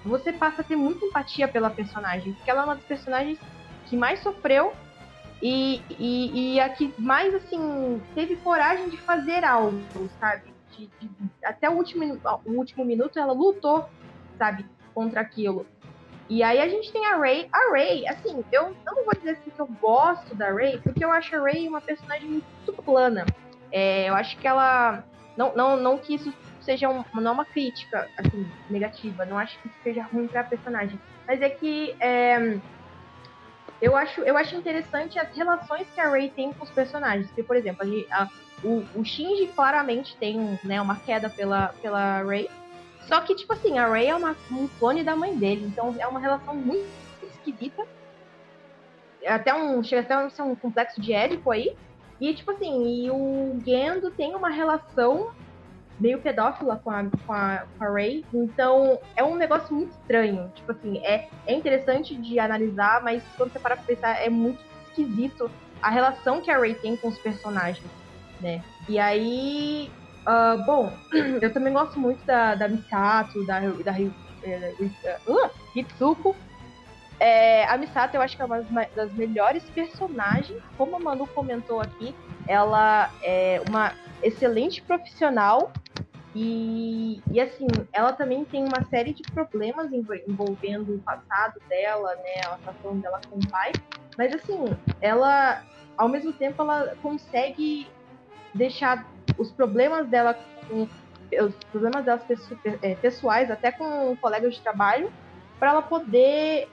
você 0.04 0.34
passa 0.34 0.62
a 0.62 0.64
ter 0.66 0.76
muita 0.76 1.06
empatia 1.06 1.48
pela 1.48 1.70
personagem, 1.70 2.34
porque 2.34 2.50
ela 2.50 2.64
é 2.64 2.66
uma 2.66 2.76
das 2.76 2.84
personagens 2.84 3.40
que 3.86 3.96
mais 3.96 4.20
sofreu 4.22 4.74
e, 5.44 5.82
e, 6.00 6.54
e 6.54 6.60
a 6.62 6.70
que 6.70 6.94
mais, 6.98 7.36
assim, 7.36 8.02
teve 8.16 8.38
coragem 8.38 8.88
de 8.88 8.96
fazer 8.96 9.44
algo, 9.44 10.10
sabe? 10.18 10.54
De, 10.72 10.90
de, 11.02 11.10
até 11.44 11.70
o 11.70 11.74
último, 11.74 12.18
o 12.46 12.52
último 12.52 12.86
minuto 12.86 13.20
ela 13.20 13.34
lutou, 13.34 13.90
sabe, 14.38 14.66
contra 14.94 15.20
aquilo. 15.20 15.66
E 16.30 16.42
aí 16.42 16.62
a 16.62 16.70
gente 16.70 16.94
tem 16.94 17.06
a 17.06 17.18
Ray. 17.18 17.50
A 17.52 17.74
Ray, 17.74 18.08
assim, 18.08 18.42
eu, 18.54 18.74
não 18.86 19.04
vou 19.04 19.14
dizer 19.14 19.32
assim 19.32 19.50
que 19.50 19.60
eu 19.60 19.68
gosto 19.82 20.34
da 20.34 20.50
Ray, 20.50 20.80
porque 20.82 21.04
eu 21.04 21.12
acho 21.12 21.36
a 21.36 21.40
Ray 21.42 21.68
uma 21.68 21.82
personagem 21.82 22.30
muito 22.30 22.74
plana. 22.82 23.26
É, 23.70 24.08
eu 24.08 24.16
acho 24.16 24.38
que 24.38 24.48
ela. 24.48 25.04
Não, 25.36 25.54
não, 25.54 25.76
não 25.76 25.98
que 25.98 26.16
isso 26.16 26.34
seja 26.62 26.88
um, 26.88 27.04
não 27.14 27.32
é 27.32 27.34
uma 27.34 27.46
crítica 27.46 28.10
assim, 28.18 28.50
negativa, 28.70 29.26
não 29.26 29.38
acho 29.38 29.60
que 29.60 29.68
isso 29.68 29.78
seja 29.84 30.04
ruim 30.04 30.28
pra 30.28 30.46
personagem. 30.46 30.98
Mas 31.28 31.42
é 31.42 31.50
que 31.50 31.98
é, 32.00 32.58
eu 33.84 33.98
acho, 33.98 34.22
eu 34.22 34.38
acho 34.38 34.56
interessante 34.56 35.20
as 35.20 35.36
relações 35.36 35.86
que 35.94 36.00
a 36.00 36.10
Ray 36.10 36.30
tem 36.30 36.54
com 36.54 36.64
os 36.64 36.72
personagens. 36.72 37.28
Porque, 37.28 37.44
por 37.44 37.58
exemplo, 37.58 37.86
a, 38.10 38.24
a, 38.24 38.30
o, 38.64 38.82
o 38.96 39.04
Shinji 39.04 39.48
claramente 39.48 40.16
tem 40.16 40.58
né, 40.64 40.82
uma 40.82 40.96
queda 40.96 41.30
pela, 41.30 41.68
pela 41.82 42.24
Ray. 42.24 42.50
Só 43.02 43.20
que, 43.20 43.36
tipo 43.36 43.52
assim, 43.52 43.78
a 43.78 43.86
Ray 43.86 44.08
é 44.08 44.16
uma, 44.16 44.38
um 44.50 44.70
clone 44.80 45.04
da 45.04 45.18
mãe 45.18 45.36
dele. 45.36 45.66
Então 45.68 45.94
é 46.00 46.08
uma 46.08 46.22
relação 46.22 46.56
muito 46.56 46.88
esquisita. 47.22 47.86
Até 49.28 49.54
um, 49.54 49.84
chega 49.84 50.02
até 50.02 50.14
a 50.14 50.30
ser 50.30 50.44
um 50.44 50.56
complexo 50.56 51.02
de 51.02 51.12
Édipo 51.12 51.52
aí. 51.52 51.76
E, 52.22 52.34
tipo 52.34 52.52
assim, 52.52 53.04
e 53.04 53.12
o 53.12 53.60
Gendo 53.66 54.12
tem 54.12 54.34
uma 54.34 54.50
relação 54.50 55.34
meio 56.00 56.20
pedófila 56.20 56.80
com 56.84 56.90
a, 56.90 57.04
com 57.26 57.34
a, 57.34 57.64
com 57.78 57.84
a 57.84 57.90
Ray. 57.90 58.26
Então, 58.34 59.00
é 59.16 59.24
um 59.24 59.36
negócio 59.36 59.74
muito 59.74 59.92
estranho. 59.92 60.52
Tipo 60.56 60.72
assim, 60.72 60.98
é, 61.00 61.30
é 61.46 61.54
interessante 61.54 62.16
de 62.16 62.40
analisar, 62.40 63.02
mas 63.04 63.24
quando 63.38 63.52
você 63.52 63.60
para 63.60 63.76
pra 63.76 63.86
pensar, 63.86 64.22
é 64.22 64.30
muito 64.30 64.60
esquisito 64.88 65.50
a 65.82 65.90
relação 65.90 66.42
que 66.42 66.50
a 66.50 66.58
Ray 66.58 66.76
tem 66.76 66.96
com 66.96 67.10
os 67.10 67.18
personagens, 67.18 67.86
né? 68.40 68.64
E 68.88 68.98
aí, 69.00 69.92
uh, 70.28 70.64
bom, 70.66 70.92
eu 71.42 71.54
também 71.54 71.74
gosto 71.74 72.00
muito 72.00 72.24
da, 72.26 72.56
da 72.56 72.68
Misato, 72.68 73.46
da, 73.46 73.60
da, 73.60 73.70
da 73.70 73.92
uh, 73.94 75.50
Hitsuko. 75.76 76.36
É, 77.20 77.66
a 77.66 77.78
Misato 77.78 78.16
eu 78.18 78.22
acho 78.22 78.36
que 78.36 78.42
é 78.42 78.46
uma 78.46 78.62
das 78.96 79.14
melhores 79.14 79.64
personagens, 79.70 80.62
como 80.78 80.96
a 80.96 81.00
Manu 81.00 81.28
comentou 81.28 81.80
aqui, 81.80 82.14
ela 82.48 83.10
é 83.22 83.62
uma 83.70 83.94
excelente 84.22 84.82
profissional 84.82 85.72
e, 86.36 87.22
e 87.32 87.40
assim, 87.40 87.68
ela 87.92 88.12
também 88.14 88.44
tem 88.44 88.64
uma 88.64 88.84
série 88.90 89.14
de 89.14 89.22
problemas 89.22 89.92
envolvendo 89.92 90.96
o 90.96 91.00
passado 91.00 91.62
dela, 91.70 92.16
né? 92.16 92.42
A 92.46 92.56
relação 92.56 92.98
dela 93.00 93.22
com 93.30 93.38
o 93.38 93.48
pai. 93.50 93.72
Mas 94.18 94.34
assim, 94.34 94.66
ela, 95.00 95.64
ao 95.96 96.10
mesmo 96.10 96.34
tempo, 96.34 96.62
ela 96.62 96.96
consegue 97.02 97.88
deixar 98.54 99.06
os 99.38 99.52
problemas 99.52 100.08
dela 100.08 100.38
com 100.68 100.88
os 101.40 101.56
problemas 101.72 102.06
dela 102.06 102.22
é, 102.82 102.96
pessoais, 102.96 103.50
até 103.50 103.72
com 103.72 104.16
colegas 104.18 104.56
de 104.56 104.62
trabalho, 104.62 105.12
para 105.60 105.72
ela 105.72 105.82
poder 105.82 106.68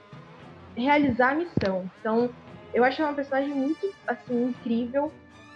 realizar 0.75 1.31
a 1.31 1.35
missão. 1.35 1.89
Então, 1.99 2.29
eu 2.73 2.83
acho 2.83 3.01
ela 3.01 3.09
uma 3.09 3.15
personagem 3.15 3.53
muito 3.53 3.91
assim 4.07 4.49
incrível 4.49 5.11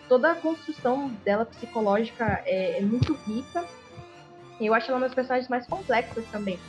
toda 0.08 0.32
a 0.32 0.36
construção 0.36 1.10
dela 1.24 1.46
psicológica 1.46 2.42
é, 2.46 2.80
é 2.80 2.82
muito 2.82 3.14
rica. 3.14 3.66
Eu 4.60 4.74
acho 4.74 4.90
ela 4.90 5.00
uma 5.00 5.08
das 5.08 5.16
personagens 5.16 5.50
mais 5.50 5.68
complexas 5.68 6.26
também. 6.32 6.60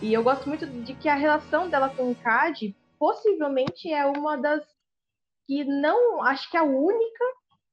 E 0.00 0.12
eu 0.12 0.22
gosto 0.22 0.48
muito 0.48 0.66
de 0.66 0.94
que 0.94 1.08
a 1.08 1.14
relação 1.14 1.68
dela 1.68 1.88
com 1.88 2.10
o 2.10 2.14
Cad 2.14 2.74
possivelmente 2.98 3.92
é 3.92 4.04
uma 4.06 4.36
das 4.36 4.62
que 5.46 5.64
não, 5.64 6.22
acho 6.24 6.50
que 6.50 6.56
é 6.56 6.60
a 6.60 6.64
única 6.64 7.24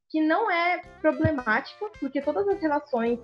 que 0.10 0.22
não 0.22 0.50
é 0.50 0.82
problemática, 1.02 1.90
porque 2.00 2.22
todas 2.22 2.48
as 2.48 2.60
relações 2.62 3.20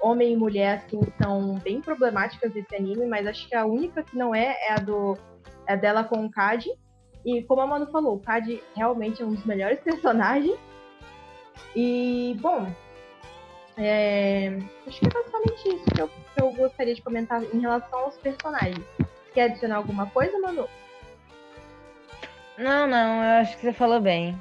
homem 0.00 0.32
e 0.32 0.36
mulher 0.36 0.84
assim 0.84 1.00
são 1.22 1.54
bem 1.60 1.80
problemáticas 1.80 2.52
desse 2.52 2.74
anime, 2.76 3.06
mas 3.06 3.26
acho 3.26 3.48
que 3.48 3.54
a 3.54 3.64
única 3.64 4.02
que 4.02 4.16
não 4.16 4.34
é 4.34 4.56
é 4.68 4.72
a 4.72 4.76
do 4.76 5.16
é 5.66 5.76
dela 5.76 6.04
com 6.04 6.26
o 6.26 6.30
Cad. 6.30 6.66
E 7.24 7.42
como 7.44 7.62
a 7.62 7.66
Manu 7.66 7.90
falou, 7.90 8.16
o 8.16 8.20
Cad 8.20 8.62
realmente 8.76 9.22
é 9.22 9.24
um 9.24 9.32
dos 9.32 9.44
melhores 9.46 9.80
personagens 9.82 10.58
e, 11.74 12.36
bom, 12.40 12.72
é, 13.76 14.56
acho 14.86 15.00
que 15.00 15.06
é 15.06 15.10
basicamente 15.10 15.68
isso 15.68 15.84
que 15.90 16.00
eu, 16.00 16.08
que 16.08 16.42
eu 16.42 16.52
gostaria 16.52 16.94
de 16.94 17.02
comentar 17.02 17.42
em 17.42 17.60
relação 17.60 17.98
aos 17.98 18.16
personagens. 18.16 18.84
Quer 19.32 19.44
adicionar 19.44 19.76
alguma 19.76 20.06
coisa, 20.10 20.38
Manu? 20.38 20.68
Não, 22.56 22.86
não, 22.86 23.24
eu 23.24 23.40
acho 23.40 23.56
que 23.56 23.62
você 23.62 23.72
falou 23.72 24.00
bem. 24.00 24.38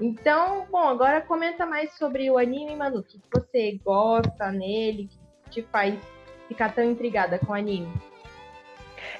Então, 0.00 0.66
bom, 0.70 0.88
agora 0.88 1.20
comenta 1.20 1.66
mais 1.66 1.92
sobre 1.92 2.28
o 2.30 2.38
anime, 2.38 2.74
Manu. 2.74 3.00
O 3.00 3.02
que 3.04 3.20
você 3.32 3.78
gosta 3.84 4.50
nele? 4.50 5.04
O 5.04 5.50
que 5.50 5.50
te 5.50 5.68
faz 5.70 5.94
ficar 6.48 6.74
tão 6.74 6.82
intrigada 6.82 7.38
com 7.38 7.52
o 7.52 7.54
anime? 7.54 8.09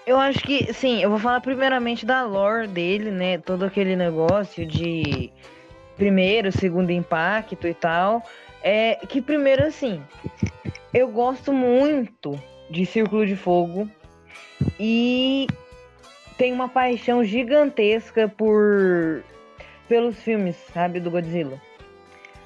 Eu 0.07 0.18
acho 0.18 0.41
que, 0.41 0.72
sim, 0.72 1.03
eu 1.03 1.11
vou 1.11 1.18
falar 1.18 1.41
primeiramente 1.41 2.05
da 2.07 2.24
lore 2.24 2.66
dele, 2.66 3.11
né? 3.11 3.38
Todo 3.38 3.64
aquele 3.64 3.97
negócio 3.97 4.66
de 4.66 5.30
primeiro, 5.97 6.51
segundo 6.51 6.91
impacto 6.91 7.66
e 7.66 7.74
tal. 7.74 8.22
É 8.62 8.97
que 9.09 9.20
primeiro, 9.20 9.64
assim, 9.66 10.03
eu 10.93 11.09
gosto 11.09 11.53
muito 11.53 12.38
de 12.70 12.84
Círculo 12.86 13.26
de 13.26 13.36
Fogo 13.36 13.88
e 14.78 15.47
tenho 16.36 16.55
uma 16.55 16.68
paixão 16.68 17.24
gigantesca 17.24 18.28
por 18.28 19.22
pelos 19.88 20.22
filmes, 20.22 20.57
sabe, 20.72 21.01
do 21.01 21.11
Godzilla. 21.11 21.61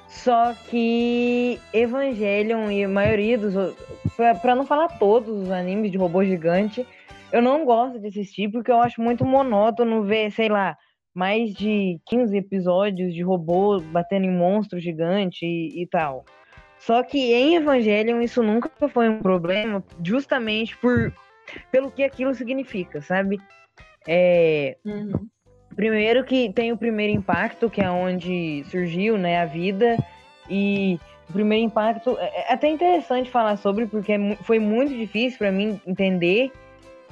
Só 0.07 0.53
que 0.69 1.59
Evangelion 1.73 2.71
e 2.71 2.83
a 2.83 2.89
maioria 2.89 3.37
dos. 3.37 3.53
Pra, 4.41 4.55
não 4.55 4.65
falar 4.65 4.97
todos 4.97 5.43
os 5.43 5.51
animes 5.51 5.91
de 5.91 5.97
robô 5.97 6.23
gigante, 6.23 6.87
eu 7.35 7.41
não 7.41 7.65
gosto 7.65 7.99
de 7.99 8.07
assistir 8.07 8.49
porque 8.49 8.71
eu 8.71 8.79
acho 8.79 9.01
muito 9.01 9.25
monótono 9.25 10.03
ver, 10.03 10.31
sei 10.31 10.47
lá, 10.47 10.77
mais 11.13 11.53
de 11.53 11.99
15 12.07 12.37
episódios 12.37 13.13
de 13.13 13.21
robô 13.21 13.77
batendo 13.81 14.25
em 14.25 14.31
monstro 14.31 14.79
gigante 14.79 15.45
e, 15.45 15.83
e 15.83 15.87
tal. 15.87 16.23
Só 16.79 17.03
que 17.03 17.33
em 17.33 17.55
Evangelion 17.55 18.21
isso 18.21 18.41
nunca 18.41 18.69
foi 18.87 19.09
um 19.09 19.19
problema, 19.19 19.83
justamente 20.01 20.77
por 20.77 21.13
pelo 21.69 21.91
que 21.91 22.03
aquilo 22.03 22.33
significa, 22.33 23.01
sabe? 23.01 23.37
É, 24.07 24.77
uhum. 24.85 25.27
Primeiro 25.75 26.23
que 26.23 26.53
tem 26.53 26.71
o 26.71 26.77
primeiro 26.77 27.11
impacto, 27.11 27.69
que 27.69 27.81
é 27.81 27.91
onde 27.91 28.63
surgiu 28.71 29.17
né, 29.17 29.41
a 29.41 29.45
vida, 29.45 29.97
e 30.49 30.97
o 31.29 31.33
primeiro 31.33 31.65
impacto 31.65 32.17
é, 32.17 32.49
é 32.49 32.53
até 32.53 32.69
interessante 32.69 33.29
falar 33.29 33.57
sobre, 33.57 33.85
porque 33.87 34.13
é 34.13 34.35
foi 34.37 34.57
muito 34.57 34.95
difícil 34.95 35.37
para 35.37 35.51
mim 35.51 35.81
entender 35.85 36.49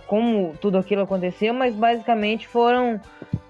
como 0.08 0.54
tudo 0.60 0.78
aquilo 0.78 1.02
aconteceu, 1.02 1.54
mas 1.54 1.76
basicamente 1.76 2.48
foram 2.48 3.00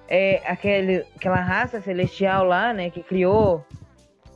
é, 0.08 0.42
aquele, 0.46 1.06
aquela 1.16 1.42
raça 1.42 1.82
celestial 1.82 2.46
lá, 2.46 2.74
né, 2.74 2.90
que 2.90 3.02
criou 3.02 3.66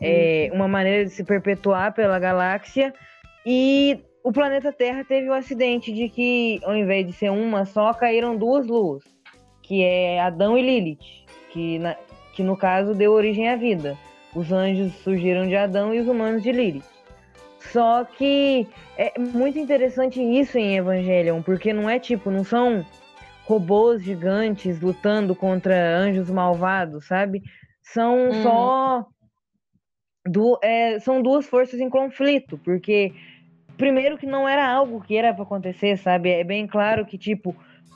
é, 0.02 0.50
uma 0.54 0.68
maneira 0.68 1.06
de 1.06 1.12
se 1.12 1.24
perpetuar 1.24 1.94
pela 1.94 2.20
galáxia, 2.20 2.94
e 3.46 4.00
o 4.24 4.32
planeta 4.32 4.74
Terra 4.74 5.04
teve 5.04 5.30
o 5.30 5.34
acidente 5.34 5.92
de 5.92 6.10
que, 6.10 6.60
ao 6.64 6.76
invés 6.76 7.06
de 7.06 7.14
ser 7.14 7.30
uma 7.32 7.66
só, 7.66 7.94
caíram 7.94 8.36
duas 8.36 8.68
luas 8.68 9.18
que 9.68 9.84
é 9.84 10.22
Adão 10.22 10.58
e 10.58 10.62
Lilith, 10.62 11.26
que, 11.52 11.78
na, 11.78 11.96
que 12.34 12.42
no 12.42 12.56
caso 12.56 12.96
deu 12.96 13.12
origem 13.12 13.50
à 13.50 13.58
vida. 13.58 13.98
Os 14.34 14.52
anjos 14.52 14.94
surgiram 15.04 15.46
de 15.46 15.56
Adão 15.58 15.94
e 15.94 16.00
os 16.00 16.08
humanos 16.08 16.42
de 16.42 16.54
Lilith. 16.54 16.86
Só 17.72 18.04
que 18.06 18.68
é 18.98 19.20
muito 19.20 19.60
interessante 19.60 20.22
isso 20.22 20.58
em 20.58 20.78
Evangelion, 20.78 21.42
porque 21.42 21.74
não 21.74 21.90
é 21.90 22.00
tipo, 22.00 22.32
não 22.32 22.44
são 22.44 22.86
robôs 23.46 24.04
gigantes 24.04 24.80
lutando 24.82 25.36
contra 25.36 25.98
anjos 25.98 26.30
malvados, 26.30 27.08
sabe? 27.08 27.42
São 27.82 28.30
hum. 28.30 28.44
só 28.44 29.06
du 30.28 30.60
é, 30.62 31.00
são 31.00 31.22
duas 31.22 31.48
forças 31.48 31.80
em 31.80 31.90
conflito, 31.90 32.58
porque 32.58 33.14
primeiro 33.78 34.18
que 34.18 34.26
não 34.26 34.48
era 34.48 34.68
algo 34.68 35.02
que 35.02 35.16
era 35.16 35.34
para 35.34 35.44
acontecer, 35.44 35.98
sabe? 35.98 36.30
É 36.30 36.44
bem 36.44 36.68
claro 36.68 37.06
que 37.06 37.18
tipo 37.18 37.56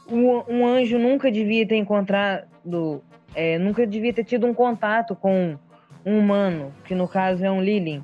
um, 0.10 0.44
um 0.48 0.66
anjo 0.66 0.98
nunca 0.98 1.32
devia 1.32 1.68
ter 1.68 1.76
encontrado, 1.76 3.04
é, 3.36 3.58
nunca 3.58 3.86
devia 3.86 4.14
ter 4.14 4.24
tido 4.24 4.48
um 4.48 4.54
contato 4.54 5.16
com 5.16 5.58
um 6.06 6.18
humano, 6.18 6.74
que 6.86 6.96
no 6.96 7.08
caso 7.08 7.44
é 7.44 7.52
um 7.52 7.62
Lilin. 7.62 8.04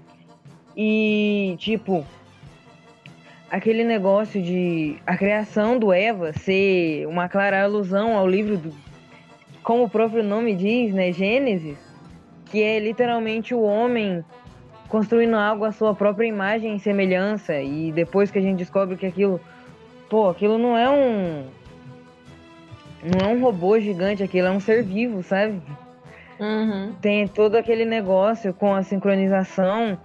E, 0.80 1.56
tipo, 1.58 2.06
aquele 3.50 3.84
negócio 3.84 4.40
de 4.40 4.98
a 5.08 5.18
criação 5.18 5.80
do 5.80 5.92
Eva 5.92 6.32
ser 6.34 7.08
uma 7.08 7.28
clara 7.28 7.64
alusão 7.64 8.16
ao 8.16 8.28
livro 8.28 8.58
do, 8.58 8.72
como 9.64 9.86
o 9.86 9.90
próprio 9.90 10.24
nome 10.24 10.56
diz, 10.56 10.94
né, 10.94 11.12
Gênesis, 11.12 11.80
que 12.46 12.62
é 12.62 12.80
literalmente 12.80 13.56
o 13.56 13.62
homem 13.62 14.24
construindo 14.88 15.36
algo 15.36 15.66
à 15.66 15.72
sua 15.72 15.96
própria 15.96 16.28
imagem 16.28 16.76
e 16.76 16.80
semelhança 16.80 17.60
e 17.60 17.92
depois 17.92 18.30
que 18.30 18.38
a 18.38 18.42
gente 18.42 18.60
descobre 18.60 18.96
que 18.96 19.06
aquilo, 19.08 19.42
pô, 20.08 20.30
aquilo 20.30 20.60
não 20.60 20.78
é 20.78 20.88
um 20.90 21.44
não 23.04 23.30
é 23.30 23.34
um 23.34 23.42
robô 23.42 23.80
gigante, 23.80 24.22
aquilo 24.22 24.48
é 24.48 24.52
um 24.52 24.60
ser 24.60 24.84
vivo, 24.84 25.24
sabe? 25.24 25.60
Uhum. 26.40 26.94
Tem 27.02 27.28
todo 27.28 27.56
aquele 27.56 27.84
negócio 27.84 28.54
com 28.54 28.74
a 28.74 28.84
sincronização 28.84 29.98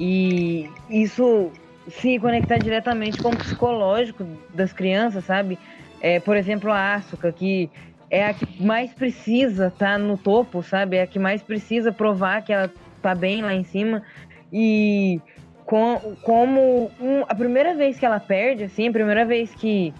e 0.00 0.70
isso 0.88 1.52
se 1.90 2.18
conectar 2.18 2.56
diretamente 2.56 3.20
com 3.22 3.28
o 3.28 3.36
psicológico 3.36 4.26
das 4.54 4.72
crianças, 4.72 5.26
sabe? 5.26 5.58
É, 6.00 6.18
por 6.18 6.38
exemplo, 6.38 6.72
a 6.72 6.94
Asuka, 6.94 7.30
que 7.30 7.70
é 8.10 8.24
a 8.24 8.32
que 8.32 8.62
mais 8.62 8.94
precisa 8.94 9.66
estar 9.66 9.92
tá 9.92 9.98
no 9.98 10.16
topo, 10.16 10.62
sabe? 10.62 10.96
É 10.96 11.02
a 11.02 11.06
que 11.06 11.18
mais 11.18 11.42
precisa 11.42 11.92
provar 11.92 12.42
que 12.42 12.50
ela 12.50 12.72
tá 13.02 13.14
bem 13.14 13.42
lá 13.42 13.52
em 13.52 13.62
cima. 13.62 14.02
E 14.50 15.20
com, 15.66 16.16
como 16.22 16.90
um, 16.98 17.22
a 17.28 17.34
primeira 17.34 17.74
vez 17.74 17.98
que 17.98 18.06
ela 18.06 18.18
perde, 18.18 18.64
assim, 18.64 18.88
a 18.88 18.92
primeira 18.92 19.26
vez 19.26 19.54
que 19.54 19.92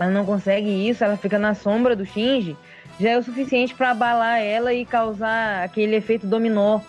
ela 0.00 0.10
não 0.10 0.26
consegue 0.26 0.88
isso, 0.88 1.04
ela 1.04 1.16
fica 1.16 1.38
na 1.38 1.54
sombra 1.54 1.94
do 1.94 2.04
Shinji, 2.04 2.56
já 2.98 3.10
é 3.10 3.18
o 3.18 3.22
suficiente 3.22 3.72
para 3.72 3.92
abalar 3.92 4.40
ela 4.40 4.74
e 4.74 4.84
causar 4.84 5.62
aquele 5.62 5.94
efeito 5.94 6.26
dominó 6.26 6.80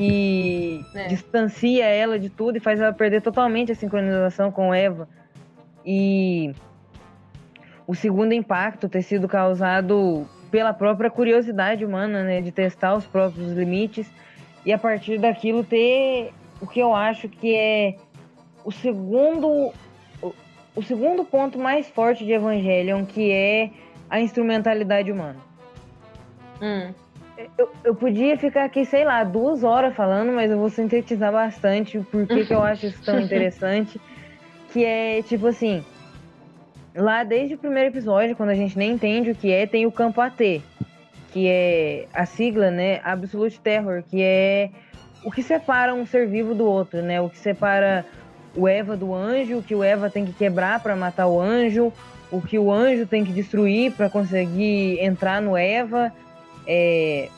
que 0.00 0.82
é. 0.94 1.08
distancia 1.08 1.84
ela 1.84 2.18
de 2.18 2.30
tudo 2.30 2.56
e 2.56 2.60
faz 2.60 2.80
ela 2.80 2.90
perder 2.90 3.20
totalmente 3.20 3.70
a 3.70 3.74
sincronização 3.74 4.50
com 4.50 4.72
Eva. 4.72 5.06
E 5.84 6.54
o 7.86 7.94
segundo 7.94 8.32
impacto 8.32 8.88
ter 8.88 9.02
sido 9.02 9.28
causado 9.28 10.26
pela 10.50 10.72
própria 10.72 11.10
curiosidade 11.10 11.84
humana, 11.84 12.24
né, 12.24 12.40
de 12.40 12.50
testar 12.50 12.94
os 12.94 13.04
próprios 13.04 13.52
limites 13.52 14.10
e 14.64 14.72
a 14.72 14.78
partir 14.78 15.18
daquilo 15.18 15.62
ter 15.62 16.32
o 16.62 16.66
que 16.66 16.80
eu 16.80 16.94
acho 16.94 17.28
que 17.28 17.54
é 17.54 17.96
o 18.64 18.72
segundo 18.72 19.70
o 20.74 20.82
segundo 20.82 21.24
ponto 21.24 21.58
mais 21.58 21.90
forte 21.90 22.24
de 22.24 22.32
Evangelion, 22.32 23.04
que 23.04 23.30
é 23.30 23.70
a 24.08 24.18
instrumentalidade 24.18 25.12
humana. 25.12 25.36
Hum. 26.62 26.94
Eu, 27.56 27.70
eu 27.84 27.94
podia 27.94 28.36
ficar 28.36 28.64
aqui, 28.64 28.84
sei 28.84 29.04
lá, 29.04 29.24
duas 29.24 29.62
horas 29.62 29.94
falando, 29.94 30.32
mas 30.32 30.50
eu 30.50 30.58
vou 30.58 30.68
sintetizar 30.68 31.32
bastante 31.32 31.98
porque 32.10 32.44
que 32.44 32.54
eu 32.54 32.62
acho 32.62 32.86
isso 32.86 33.02
tão 33.04 33.18
interessante. 33.20 34.00
Que 34.72 34.84
é 34.84 35.22
tipo 35.22 35.46
assim, 35.46 35.84
lá 36.94 37.24
desde 37.24 37.54
o 37.54 37.58
primeiro 37.58 37.88
episódio, 37.88 38.36
quando 38.36 38.50
a 38.50 38.54
gente 38.54 38.78
nem 38.78 38.92
entende 38.92 39.30
o 39.30 39.34
que 39.34 39.50
é, 39.50 39.66
tem 39.66 39.86
o 39.86 39.92
campo 39.92 40.20
AT, 40.20 40.62
que 41.32 41.48
é 41.48 42.06
a 42.12 42.26
sigla, 42.26 42.70
né? 42.70 43.00
Absolute 43.02 43.60
Terror, 43.60 44.02
que 44.08 44.22
é 44.22 44.70
o 45.24 45.30
que 45.30 45.42
separa 45.42 45.94
um 45.94 46.06
ser 46.06 46.26
vivo 46.26 46.54
do 46.54 46.64
outro, 46.64 47.02
né? 47.02 47.20
O 47.20 47.28
que 47.28 47.38
separa 47.38 48.04
o 48.56 48.66
Eva 48.66 48.96
do 48.96 49.14
anjo, 49.14 49.58
o 49.58 49.62
que 49.62 49.74
o 49.74 49.82
Eva 49.82 50.10
tem 50.10 50.24
que 50.24 50.32
quebrar 50.32 50.80
para 50.80 50.96
matar 50.96 51.26
o 51.26 51.40
anjo, 51.40 51.92
o 52.30 52.40
que 52.40 52.58
o 52.58 52.72
anjo 52.72 53.06
tem 53.06 53.24
que 53.24 53.32
destruir 53.32 53.92
para 53.92 54.08
conseguir 54.08 54.98
entrar 55.00 55.40
no 55.40 55.56
Eva, 55.56 56.12
é, 56.66 57.28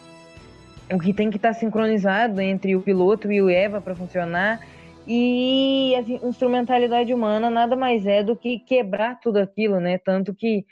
o 0.92 0.98
que 0.98 1.12
tem 1.12 1.30
que 1.30 1.36
estar 1.36 1.54
tá 1.54 1.54
sincronizado 1.54 2.40
entre 2.40 2.76
o 2.76 2.82
piloto 2.82 3.30
e 3.30 3.40
o 3.40 3.48
Eva 3.48 3.80
para 3.80 3.94
funcionar. 3.94 4.60
E 5.06 5.94
a 5.96 6.26
instrumentalidade 6.26 7.12
humana 7.12 7.50
nada 7.50 7.74
mais 7.74 8.06
é 8.06 8.22
do 8.22 8.36
que 8.36 8.60
quebrar 8.60 9.18
tudo 9.20 9.38
aquilo, 9.38 9.80
né? 9.80 9.98
Tanto 9.98 10.34
que 10.34 10.64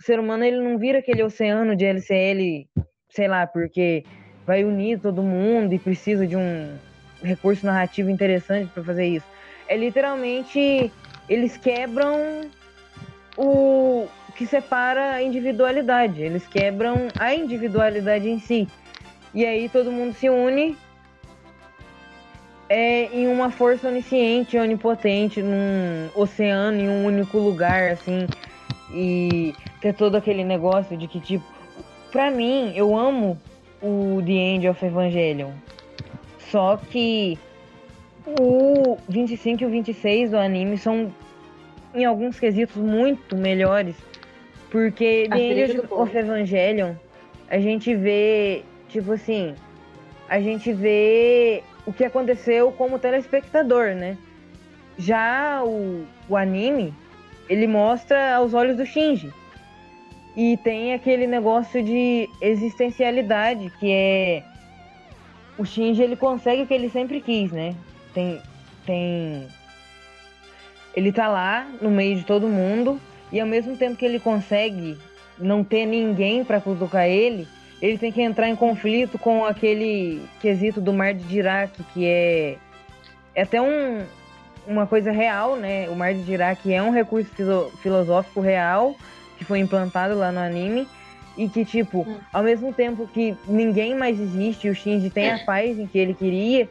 o 0.00 0.02
ser 0.02 0.18
humano 0.18 0.44
ele 0.44 0.58
não 0.58 0.78
vira 0.78 1.00
aquele 1.00 1.22
oceano 1.22 1.76
de 1.76 1.84
LCL, 1.84 2.66
sei 3.10 3.28
lá, 3.28 3.46
porque 3.46 4.04
vai 4.46 4.64
unir 4.64 5.00
todo 5.00 5.22
mundo 5.22 5.74
e 5.74 5.78
precisa 5.78 6.26
de 6.26 6.36
um 6.36 6.76
recurso 7.22 7.66
narrativo 7.66 8.10
interessante 8.10 8.70
para 8.72 8.82
fazer 8.82 9.06
isso 9.06 9.34
é 9.68 9.76
literalmente 9.76 10.92
eles 11.28 11.56
quebram 11.56 12.48
o 13.36 14.06
que 14.36 14.46
separa 14.46 15.12
a 15.12 15.22
individualidade, 15.22 16.22
eles 16.22 16.46
quebram 16.46 17.08
a 17.18 17.34
individualidade 17.34 18.28
em 18.28 18.38
si. 18.38 18.68
E 19.32 19.44
aí 19.44 19.68
todo 19.68 19.90
mundo 19.90 20.14
se 20.14 20.28
une 20.28 20.76
é, 22.68 23.04
em 23.12 23.28
uma 23.28 23.50
força 23.50 23.88
onisciente, 23.88 24.58
onipotente, 24.58 25.42
num 25.42 26.08
oceano, 26.14 26.80
em 26.80 26.88
um 26.88 27.04
único 27.06 27.38
lugar, 27.38 27.92
assim. 27.92 28.26
E 28.92 29.54
ter 29.80 29.94
todo 29.94 30.16
aquele 30.16 30.44
negócio 30.44 30.96
de 30.96 31.06
que, 31.06 31.20
tipo, 31.20 31.44
pra 32.10 32.30
mim, 32.30 32.72
eu 32.74 32.96
amo 32.96 33.38
o 33.82 34.22
The 34.24 34.32
End 34.32 34.68
of 34.68 34.84
Evangelion. 34.84 35.50
Só 36.50 36.76
que 36.76 37.38
o 38.26 38.96
25 39.08 39.62
e 39.62 39.66
o 39.66 39.70
26 39.70 40.30
do 40.30 40.38
anime 40.38 40.78
são, 40.78 41.12
em 41.94 42.04
alguns 42.04 42.38
quesitos, 42.38 42.76
muito 42.76 43.36
melhores. 43.36 43.96
Porque 44.74 45.28
The 45.30 45.38
End 45.38 45.82
of 45.88 46.18
Evangelion, 46.18 46.94
a 47.48 47.60
gente 47.60 47.94
vê, 47.94 48.64
tipo 48.88 49.12
assim, 49.12 49.54
a 50.28 50.40
gente 50.40 50.72
vê 50.72 51.62
o 51.86 51.92
que 51.92 52.04
aconteceu 52.04 52.72
como 52.72 52.98
telespectador, 52.98 53.94
né? 53.94 54.18
Já 54.98 55.62
o, 55.62 56.04
o 56.28 56.36
anime, 56.36 56.92
ele 57.48 57.68
mostra 57.68 58.34
aos 58.34 58.52
olhos 58.52 58.76
do 58.76 58.84
Shinji. 58.84 59.32
E 60.36 60.56
tem 60.56 60.92
aquele 60.92 61.28
negócio 61.28 61.80
de 61.80 62.28
existencialidade, 62.40 63.70
que 63.78 63.92
é 63.92 64.42
o 65.56 65.64
Shinji 65.64 66.02
ele 66.02 66.16
consegue 66.16 66.62
o 66.62 66.66
que 66.66 66.74
ele 66.74 66.90
sempre 66.90 67.20
quis, 67.20 67.52
né? 67.52 67.76
Tem 68.12 68.42
tem 68.84 69.46
ele 70.96 71.12
tá 71.12 71.28
lá 71.28 71.64
no 71.80 71.92
meio 71.92 72.16
de 72.16 72.24
todo 72.24 72.48
mundo 72.48 73.00
e 73.34 73.40
ao 73.40 73.48
mesmo 73.48 73.76
tempo 73.76 73.96
que 73.96 74.04
ele 74.04 74.20
consegue 74.20 74.96
não 75.36 75.64
ter 75.64 75.84
ninguém 75.86 76.44
para 76.44 76.60
cutucar 76.60 77.08
ele, 77.08 77.48
ele 77.82 77.98
tem 77.98 78.12
que 78.12 78.22
entrar 78.22 78.48
em 78.48 78.54
conflito 78.54 79.18
com 79.18 79.44
aquele 79.44 80.22
quesito 80.40 80.80
do 80.80 80.92
mar 80.92 81.12
de 81.12 81.24
Dirac, 81.24 81.82
que 81.92 82.06
é, 82.06 82.56
é 83.34 83.42
até 83.42 83.60
um, 83.60 84.04
uma 84.68 84.86
coisa 84.86 85.10
real, 85.10 85.56
né? 85.56 85.88
O 85.88 85.96
mar 85.96 86.14
de 86.14 86.22
Dirac 86.22 86.72
é 86.72 86.80
um 86.80 86.92
recurso 86.92 87.28
filosófico 87.82 88.40
real 88.40 88.94
que 89.36 89.44
foi 89.44 89.58
implantado 89.58 90.14
lá 90.14 90.30
no 90.30 90.38
anime 90.38 90.86
e 91.36 91.48
que, 91.48 91.64
tipo, 91.64 92.02
hum. 92.02 92.16
ao 92.32 92.44
mesmo 92.44 92.72
tempo 92.72 93.04
que 93.12 93.36
ninguém 93.48 93.96
mais 93.96 94.20
existe, 94.20 94.68
o 94.68 94.74
Shinji 94.76 95.10
tem 95.10 95.32
a 95.32 95.40
paz 95.40 95.76
em 95.76 95.88
que 95.88 95.98
ele 95.98 96.14
queria, 96.14 96.68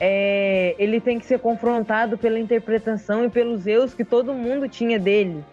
é, 0.00 0.74
ele 0.80 1.00
tem 1.00 1.20
que 1.20 1.26
ser 1.26 1.38
confrontado 1.38 2.18
pela 2.18 2.40
interpretação 2.40 3.24
e 3.24 3.30
pelos 3.30 3.68
erros 3.68 3.94
que 3.94 4.04
todo 4.04 4.34
mundo 4.34 4.68
tinha 4.68 4.98
dele. 4.98 5.44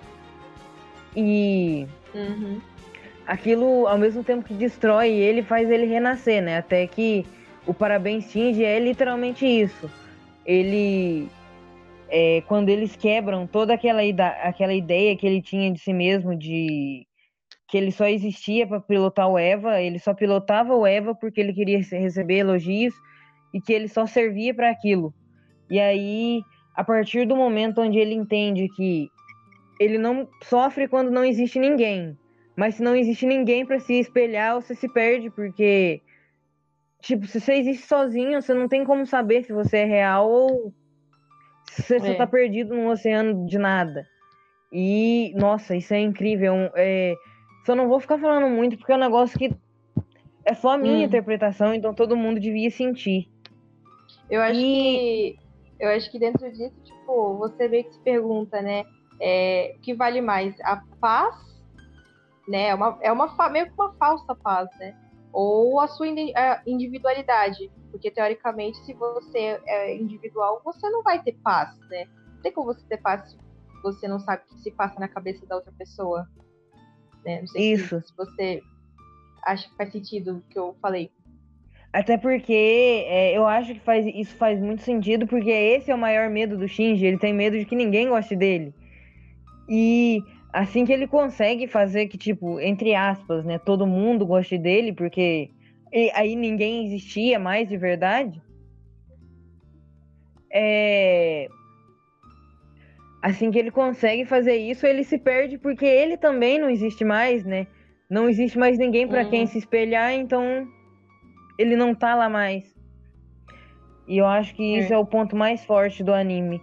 E 1.20 1.88
uhum. 2.16 2.62
aquilo, 3.28 3.88
ao 3.88 3.98
mesmo 3.98 4.24
tempo 4.24 4.46
que 4.46 4.54
destrói 4.54 5.10
ele, 5.10 5.44
faz 5.44 5.70
ele 5.70 5.86
renascer, 5.86 6.42
né? 6.42 6.58
Até 6.58 6.88
que 6.88 7.26
o 7.68 7.74
Parabéns 7.74 8.32
Shinji 8.32 8.64
é 8.64 8.80
literalmente 8.80 9.46
isso. 9.46 9.90
Ele. 10.46 11.28
É, 12.12 12.42
quando 12.48 12.70
eles 12.70 12.96
quebram 12.96 13.46
toda 13.46 13.74
aquela, 13.74 14.02
aquela 14.44 14.74
ideia 14.74 15.16
que 15.16 15.28
ele 15.28 15.42
tinha 15.42 15.72
de 15.72 15.80
si 15.80 15.94
mesmo, 15.94 16.36
de 16.36 17.06
que 17.68 17.78
ele 17.78 17.92
só 17.92 18.08
existia 18.08 18.66
para 18.66 18.80
pilotar 18.80 19.28
o 19.28 19.38
Eva, 19.38 19.80
ele 19.80 20.00
só 20.00 20.12
pilotava 20.14 20.74
o 20.74 20.88
Eva 20.88 21.14
porque 21.14 21.40
ele 21.40 21.54
queria 21.54 21.78
receber 21.78 22.40
elogios 22.40 22.96
e 23.54 23.62
que 23.62 23.72
ele 23.72 23.88
só 23.88 24.08
servia 24.08 24.56
para 24.56 24.72
aquilo. 24.72 25.14
E 25.70 25.80
aí, 25.80 26.42
a 26.76 26.84
partir 26.84 27.28
do 27.28 27.36
momento 27.36 27.82
onde 27.82 28.00
ele 28.00 28.16
entende 28.16 28.68
que 28.76 29.08
ele 29.80 29.98
não 29.98 30.28
sofre 30.44 30.88
quando 30.88 31.10
não 31.10 31.24
existe 31.24 31.58
ninguém, 31.58 32.18
mas 32.56 32.76
se 32.76 32.84
não 32.84 32.96
existe 32.96 33.26
ninguém 33.26 33.66
para 33.66 33.80
se 33.80 33.94
espelhar, 33.94 34.56
você 34.56 34.76
se 34.76 34.90
perde 34.90 35.30
porque 35.30 36.02
tipo, 37.02 37.26
se 37.26 37.40
você 37.40 37.54
existe 37.54 37.88
sozinho, 37.88 38.42
você 38.42 38.54
não 38.54 38.68
tem 38.68 38.84
como 38.84 39.06
saber 39.06 39.44
se 39.44 39.54
você 39.54 39.78
é 39.78 39.86
real 39.86 40.30
ou 40.30 40.74
se 41.72 42.00
você 42.00 42.12
é. 42.12 42.16
tá 42.16 42.28
perdido 42.28 42.76
num 42.76 42.90
oceano 42.90 43.46
de 43.46 43.58
nada. 43.58 44.06
E, 44.72 45.34
nossa, 45.36 45.76
isso 45.76 45.94
é 45.94 46.00
incrível. 46.00 46.54
É, 46.76 47.16
só 47.66 47.76
não 47.76 47.88
vou 47.88 48.00
ficar 48.00 48.20
falando 48.20 48.48
muito 48.50 48.78
porque 48.78 48.92
é 48.92 48.96
um 48.96 49.00
negócio 49.00 49.40
que 49.40 49.52
é 50.46 50.54
só 50.54 50.72
a 50.72 50.78
minha 50.78 51.00
hum. 51.00 51.04
interpretação, 51.04 51.74
então 51.74 51.94
todo 51.94 52.18
mundo 52.18 52.40
devia 52.40 52.70
sentir. 52.70 53.30
Eu 54.30 54.42
acho 54.42 54.60
e... 54.60 54.64
que 54.64 55.40
eu 55.80 55.90
acho 55.90 56.12
que 56.12 56.20
dentro 56.20 56.52
disso, 56.52 56.76
tipo, 56.84 57.38
você 57.38 57.68
meio 57.68 57.86
que 57.86 57.94
se 57.94 58.00
pergunta, 58.02 58.62
né? 58.62 58.84
É, 59.20 59.76
que 59.82 59.94
vale 59.94 60.22
mais? 60.22 60.56
A 60.62 60.82
paz, 61.00 61.36
né? 62.48 62.70
É 62.70 62.76
uma, 62.76 62.98
é 63.02 63.12
uma 63.12 63.50
meio 63.50 63.68
que 63.68 63.74
uma 63.74 63.94
falsa 63.94 64.36
paz, 64.36 64.70
né? 64.80 64.96
Ou 65.32 65.80
a 65.80 65.88
sua 65.88 66.08
individualidade. 66.66 67.72
Porque 67.92 68.12
teoricamente, 68.12 68.78
se 68.86 68.94
você 68.94 69.60
é 69.66 69.96
individual, 69.96 70.62
você 70.64 70.90
não 70.90 71.04
vai 71.04 71.22
ter 71.22 71.34
paz, 71.44 71.78
né? 71.90 72.06
Não 72.36 72.42
tem 72.42 72.52
como 72.52 72.68
você 72.68 72.86
ter 72.88 72.98
paz 72.98 73.32
se 73.32 73.38
você 73.82 74.08
não 74.08 74.20
sabe 74.20 74.44
o 74.44 74.56
que 74.56 74.62
se 74.62 74.72
passa 74.72 75.00
na 75.00 75.08
cabeça 75.08 75.46
da 75.46 75.56
outra 75.56 75.72
pessoa. 75.78 76.28
Né? 77.26 77.42
Não 77.42 77.48
sei 77.48 77.74
Isso. 77.74 78.02
Se, 78.02 78.08
se 78.08 78.16
você 78.16 78.62
acha 79.44 79.70
que 79.70 79.76
faz 79.76 79.92
sentido 79.92 80.38
o 80.38 80.42
que 80.42 80.60
eu 80.60 80.76
falei. 80.82 81.12
Até 81.92 82.18
porque 82.18 83.06
é, 83.08 83.36
eu 83.36 83.48
acho 83.48 83.74
que 83.74 83.80
faz, 83.80 84.06
isso 84.06 84.36
faz 84.36 84.62
muito 84.62 84.84
sentido, 84.84 85.26
porque 85.26 85.50
esse 85.50 85.90
é 85.90 85.96
o 85.96 85.98
maior 85.98 86.30
medo 86.30 86.56
do 86.56 86.68
Shinji. 86.68 87.06
Ele 87.06 87.18
tem 87.18 87.34
medo 87.34 87.58
de 87.58 87.66
que 87.66 87.76
ninguém 87.76 88.10
goste 88.10 88.36
dele. 88.36 88.74
E 89.70 90.24
assim 90.52 90.84
que 90.84 90.92
ele 90.92 91.08
consegue 91.08 91.68
fazer 91.68 92.08
que, 92.08 92.18
tipo, 92.18 92.60
entre 92.60 92.96
aspas, 92.96 93.46
né, 93.46 93.60
todo 93.60 93.86
mundo 93.86 94.26
goste 94.26 94.58
dele, 94.58 94.92
porque 94.92 95.52
aí 96.14 96.36
ninguém 96.36 96.88
existia 96.88 97.38
mais 97.38 97.70
de 97.70 97.78
verdade. 97.78 98.42
É... 100.52 101.48
Assim 103.22 103.52
que 103.52 103.60
ele 103.60 103.70
consegue 103.70 104.26
fazer 104.26 104.56
isso, 104.56 104.88
ele 104.88 105.04
se 105.04 105.18
perde 105.18 105.58
porque 105.58 105.86
ele 105.86 106.18
também 106.18 106.58
não 106.58 106.70
existe 106.70 107.06
mais, 107.06 107.44
né? 107.44 107.68
Não 108.10 108.28
existe 108.28 108.58
mais 108.58 108.78
ninguém 108.78 109.08
para 109.08 109.24
uhum. 109.24 109.30
quem 109.30 109.46
se 109.46 109.58
espelhar, 109.58 110.14
então 110.14 110.68
ele 111.60 111.76
não 111.76 111.94
tá 111.94 112.16
lá 112.16 112.30
mais. 112.30 112.74
E 114.08 114.18
eu 114.18 114.26
acho 114.26 114.56
que 114.56 114.78
isso 114.78 114.92
é. 114.92 114.96
é 114.96 114.98
o 114.98 115.06
ponto 115.06 115.36
mais 115.36 115.64
forte 115.64 116.04
do 116.04 116.14
anime. 116.14 116.60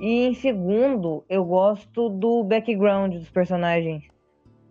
E 0.00 0.28
em 0.28 0.34
segundo, 0.34 1.26
eu 1.28 1.44
gosto 1.44 2.08
do 2.08 2.42
background 2.42 3.12
dos 3.12 3.28
personagens. 3.28 4.02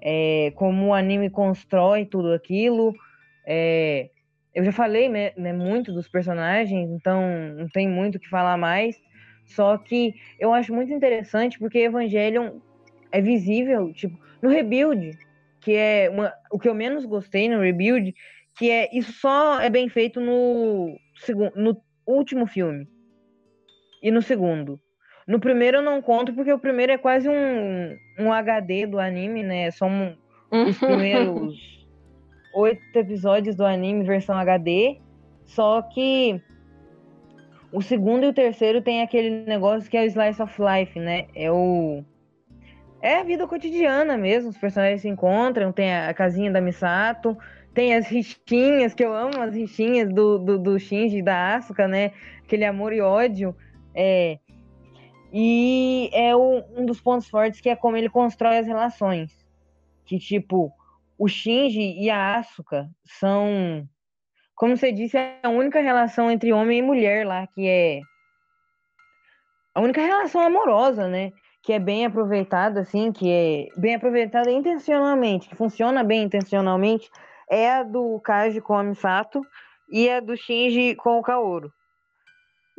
É, 0.01 0.51
como 0.55 0.87
o 0.87 0.93
anime 0.93 1.29
constrói 1.29 2.03
tudo 2.03 2.33
aquilo. 2.33 2.95
É, 3.45 4.09
eu 4.55 4.63
já 4.63 4.71
falei 4.71 5.07
né, 5.07 5.31
né, 5.37 5.53
muito 5.53 5.93
dos 5.93 6.07
personagens, 6.07 6.89
então 6.89 7.21
não 7.55 7.69
tem 7.69 7.87
muito 7.87 8.15
o 8.15 8.19
que 8.19 8.27
falar 8.27 8.57
mais. 8.57 8.99
Só 9.45 9.77
que 9.77 10.15
eu 10.39 10.51
acho 10.51 10.73
muito 10.73 10.91
interessante 10.91 11.59
porque 11.59 11.77
Evangelion 11.77 12.59
é 13.11 13.21
visível, 13.21 13.93
tipo, 13.93 14.17
no 14.41 14.49
Rebuild, 14.49 15.11
que 15.61 15.75
é 15.75 16.09
uma, 16.09 16.33
o 16.51 16.57
que 16.57 16.67
eu 16.67 16.73
menos 16.73 17.05
gostei 17.05 17.47
no 17.47 17.61
Rebuild, 17.61 18.15
que 18.57 18.71
é 18.71 18.89
isso 18.97 19.13
só 19.13 19.59
é 19.59 19.69
bem 19.69 19.89
feito 19.89 20.19
no 20.19 20.97
segundo, 21.17 21.51
no 21.55 21.79
último 22.07 22.47
filme 22.47 22.87
e 24.01 24.09
no 24.09 24.23
segundo. 24.23 24.79
No 25.29 25.39
primeiro 25.39 25.77
eu 25.77 25.83
não 25.83 26.01
conto 26.01 26.33
porque 26.33 26.51
o 26.51 26.57
primeiro 26.57 26.91
é 26.91 26.97
quase 26.97 27.29
um, 27.29 27.95
um 28.17 28.33
HD 28.33 28.87
do 28.87 28.97
anime, 28.97 29.43
né? 29.43 29.69
São 29.69 30.17
os 30.49 30.75
primeiros 30.79 31.55
oito 32.55 32.81
episódios 32.95 33.55
do 33.55 33.63
anime 33.63 34.03
versão 34.03 34.35
HD. 34.35 34.97
Só 35.45 35.83
que 35.83 36.41
o 37.71 37.79
segundo 37.79 38.23
e 38.23 38.29
o 38.29 38.33
terceiro 38.33 38.81
tem 38.81 39.03
aquele 39.03 39.45
negócio 39.45 39.87
que 39.87 39.95
é 39.95 40.01
o 40.01 40.05
Slice 40.05 40.41
of 40.41 40.59
Life, 40.59 40.99
né? 40.99 41.27
É 41.35 41.51
o. 41.51 42.03
É 42.99 43.17
a 43.17 43.23
vida 43.23 43.45
cotidiana 43.45 44.17
mesmo. 44.17 44.49
Os 44.49 44.57
personagens 44.57 45.01
se 45.01 45.07
encontram, 45.07 45.71
tem 45.71 45.93
a 45.93 46.11
casinha 46.11 46.49
da 46.51 46.59
Misato, 46.59 47.37
tem 47.71 47.93
as 47.93 48.07
rixinhas, 48.07 48.95
que 48.95 49.05
eu 49.05 49.13
amo 49.13 49.39
as 49.39 49.53
rixinhas 49.53 50.11
do, 50.11 50.39
do, 50.39 50.57
do 50.57 50.79
Shinji 50.79 51.19
e 51.19 51.21
da 51.21 51.55
Asuka, 51.55 51.87
né? 51.87 52.13
Aquele 52.43 52.65
amor 52.65 52.93
e 52.93 52.99
ódio. 52.99 53.55
É, 53.93 54.39
e 55.31 56.09
é 56.11 56.35
o, 56.35 56.63
um 56.75 56.85
dos 56.85 56.99
pontos 56.99 57.27
fortes 57.29 57.61
que 57.61 57.69
é 57.69 57.75
como 57.75 57.95
ele 57.95 58.09
constrói 58.09 58.57
as 58.57 58.67
relações. 58.67 59.31
Que, 60.05 60.17
tipo, 60.17 60.71
o 61.17 61.27
Shinji 61.27 62.01
e 62.01 62.09
a 62.09 62.37
Asuka 62.37 62.89
são, 63.03 63.87
como 64.55 64.75
você 64.75 64.91
disse, 64.91 65.17
é 65.17 65.39
a 65.43 65.49
única 65.49 65.79
relação 65.79 66.31
entre 66.31 66.51
homem 66.51 66.79
e 66.79 66.81
mulher 66.81 67.25
lá, 67.25 67.45
que 67.47 67.67
é 67.67 67.99
a 69.75 69.81
única 69.81 70.01
relação 70.01 70.41
amorosa, 70.41 71.07
né? 71.07 71.31
Que 71.61 71.73
é 71.73 71.79
bem 71.79 72.05
aproveitada, 72.05 72.81
assim, 72.81 73.11
que 73.11 73.29
é 73.29 73.67
bem 73.77 73.95
aproveitada 73.95 74.49
intencionalmente, 74.49 75.47
que 75.47 75.55
funciona 75.55 76.03
bem 76.03 76.23
intencionalmente, 76.23 77.09
é 77.49 77.69
a 77.71 77.83
do 77.83 78.19
Kaji 78.21 78.61
com 78.61 78.75
a 78.75 78.83
Misato 78.83 79.41
e 79.91 80.09
a 80.09 80.19
do 80.19 80.35
Shinji 80.35 80.95
com 80.95 81.19
o 81.19 81.21
Kaoru. 81.21 81.71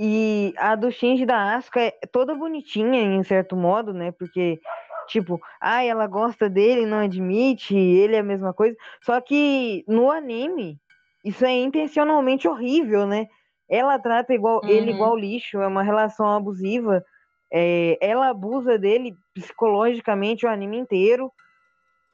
E 0.03 0.55
a 0.57 0.77
do 0.77 0.91
Shinji 0.91 1.27
da 1.27 1.55
Asuka 1.57 1.79
é 1.79 1.91
toda 2.11 2.35
bonitinha, 2.35 3.03
em 3.03 3.23
certo 3.23 3.55
modo, 3.55 3.93
né? 3.93 4.11
Porque, 4.13 4.59
tipo, 5.07 5.39
ai, 5.61 5.91
ela 5.91 6.07
gosta 6.07 6.49
dele, 6.49 6.87
não 6.87 7.01
admite, 7.01 7.77
ele 7.77 8.17
é 8.17 8.21
a 8.21 8.23
mesma 8.23 8.55
coisa. 8.55 8.75
Só 9.03 9.21
que 9.21 9.85
no 9.87 10.11
anime, 10.11 10.81
isso 11.23 11.45
é 11.45 11.53
intencionalmente 11.53 12.49
horrível, 12.49 13.07
né? 13.07 13.29
Ela 13.69 13.99
trata 13.99 14.33
igual, 14.33 14.63
uhum. 14.65 14.71
ele 14.71 14.91
igual 14.91 15.15
lixo, 15.15 15.59
é 15.59 15.67
uma 15.67 15.83
relação 15.83 16.35
abusiva. 16.35 17.05
É, 17.53 17.99
ela 18.01 18.31
abusa 18.31 18.79
dele 18.79 19.15
psicologicamente 19.35 20.47
o 20.47 20.49
anime 20.49 20.79
inteiro. 20.79 21.31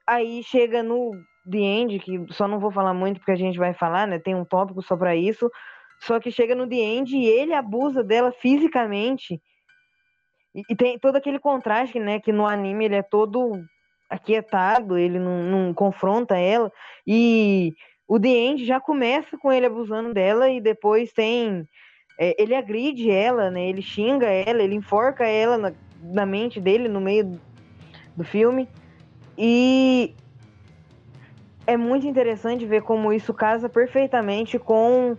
Aí 0.05 0.43
chega 0.43 0.83
no 0.83 1.13
The 1.49 1.59
End, 1.59 2.01
que 2.01 2.27
só 2.31 2.49
não 2.49 2.59
vou 2.59 2.73
falar 2.73 2.93
muito 2.93 3.21
porque 3.21 3.31
a 3.31 3.37
gente 3.37 3.57
vai 3.57 3.73
falar, 3.73 4.09
né? 4.09 4.19
Tem 4.19 4.35
um 4.35 4.45
tópico 4.45 4.83
só 4.83 4.97
para 4.97 5.15
isso. 5.15 5.49
Só 6.01 6.21
que 6.21 6.31
chega 6.31 6.55
no 6.55 6.69
The 6.69 6.77
End 6.77 7.17
e 7.17 7.27
ele 7.27 7.55
abusa 7.55 8.05
dela 8.05 8.33
fisicamente. 8.33 9.41
E, 10.55 10.63
e, 10.71 10.77
tem 10.77 10.99
todo 10.99 11.17
aquele 11.17 11.39
contraste, 11.39 11.99
né? 11.99 12.21
Que 12.21 12.33
no 12.33 12.47
anime 12.47 12.85
ele 12.85 12.97
é 12.97 13.03
todo 13.03 13.53
aquietado, 14.09 14.97
ele 14.97 15.19
não, 15.19 15.43
não 15.43 15.75
confronta 15.75 16.37
ela. 16.37 16.73
E 17.07 17.75
o 18.07 18.21
The 18.21 18.29
End 18.29 18.65
já 18.65 18.81
começa 18.81 19.37
com 19.37 19.53
ele 19.53 19.67
abusando 19.67 20.15
dela 20.15 20.49
e 20.49 20.61
depois 20.61 21.13
tem. 21.13 21.67
É, 22.19 22.35
ele 22.43 22.55
agride 22.55 23.11
ela, 23.11 23.51
né? 23.51 23.69
Ele 23.69 23.83
xinga 23.83 24.27
ela, 24.27 24.63
ele 24.63 24.75
enforca 24.75 25.27
ela 25.27 25.59
na, 25.59 25.73
na 26.03 26.25
mente 26.25 26.61
dele 26.61 26.89
no 26.89 27.01
meio 27.01 27.39
do 28.17 28.25
filme. 28.25 28.69
E 29.37 30.15
é 31.67 31.77
muito 31.77 32.07
interessante 32.07 32.65
ver 32.65 32.83
como 32.83 33.13
isso 33.13 33.35
casa 33.35 33.69
perfeitamente 33.69 34.59
com 34.59 35.15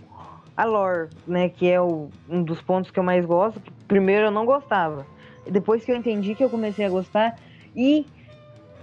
a 0.58 0.66
lore, 0.66 1.10
né? 1.28 1.47
Que 1.47 1.70
é 1.70 1.80
o, 1.80 2.10
um 2.28 2.41
dos 2.41 2.60
pontos 2.62 2.89
que 2.89 2.99
eu 2.99 3.03
mais 3.03 3.24
gosto. 3.24 3.62
Primeiro 3.88 4.26
eu 4.26 4.32
não 4.32 4.45
gostava. 4.45 5.05
Depois 5.49 5.86
que 5.86 5.91
eu 5.91 5.95
entendi 5.95 6.34
que 6.34 6.43
eu 6.43 6.49
comecei 6.49 6.84
a 6.84 6.89
gostar. 6.89 7.38
E 7.76 8.08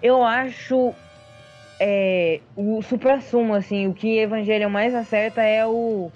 eu 0.01 0.23
acho 0.23 0.95
é, 1.81 2.41
o 2.57 2.81
supra-sumo, 2.83 3.55
assim, 3.55 3.89
o 3.89 3.95
que 3.95 4.19
Evangelho 4.19 4.71
mais 4.71 4.95
acerta 4.95 5.43
é 5.43 5.67
o. 5.67 6.11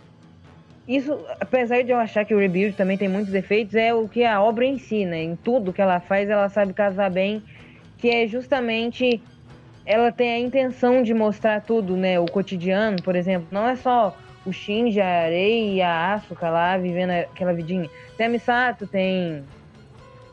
Isso, 0.87 1.19
apesar 1.41 1.83
de 1.83 1.91
eu 1.91 1.99
achar 1.99 2.25
que 2.25 2.35
o 2.35 2.39
Rebuild 2.39 2.75
também 2.75 2.97
tem 2.97 3.09
muitos 3.09 3.31
defeitos, 3.31 3.75
é 3.75 3.93
o 3.93 4.09
que 4.09 4.25
a 4.25 4.41
obra 4.41 4.65
em 4.65 4.79
si, 4.79 5.05
né? 5.05 5.23
Em 5.23 5.37
tudo 5.37 5.73
que 5.73 5.83
ela 5.83 6.01
faz, 6.01 6.31
ela 6.31 6.49
sabe 6.49 6.73
casar 6.73 7.11
bem, 7.11 7.43
que 7.99 8.09
é 8.09 8.27
justamente 8.27 9.21
ela 9.85 10.11
tem 10.11 10.31
a 10.31 10.39
intenção 10.39 11.03
de 11.03 11.13
mostrar 11.13 11.61
tudo, 11.61 11.97
né? 11.97 12.19
O 12.19 12.25
cotidiano, 12.27 13.03
por 13.03 13.15
exemplo, 13.15 13.49
não 13.51 13.69
é 13.69 13.77
só 13.77 14.17
o 14.47 14.53
Shinji, 14.53 15.01
a 15.01 15.25
Arei 15.25 15.75
e 15.75 15.83
a 15.83 16.15
Asuka 16.15 16.49
lá 16.49 16.77
vivendo 16.77 17.11
aquela 17.11 17.53
vidinha. 17.53 17.89
Tem 18.17 18.27
a 18.27 18.31
Misato, 18.31 18.87
tem 18.87 19.45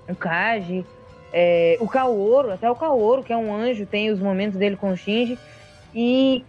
o 0.08 0.16
Kaji, 0.16 0.86
é, 1.34 1.78
o 1.82 1.88
Kaoru, 1.88 2.52
até 2.52 2.70
o 2.70 2.76
Kaoru, 2.76 3.24
que 3.24 3.34
é 3.34 3.38
um 3.38 3.54
anjo, 3.54 3.86
tem 3.86 4.10
os 4.10 4.20
momentos 4.20 4.58
dele 4.58 4.76
com 4.76 4.92
o 4.92 4.98
Shinji. 4.98 5.38
E 5.94 6.44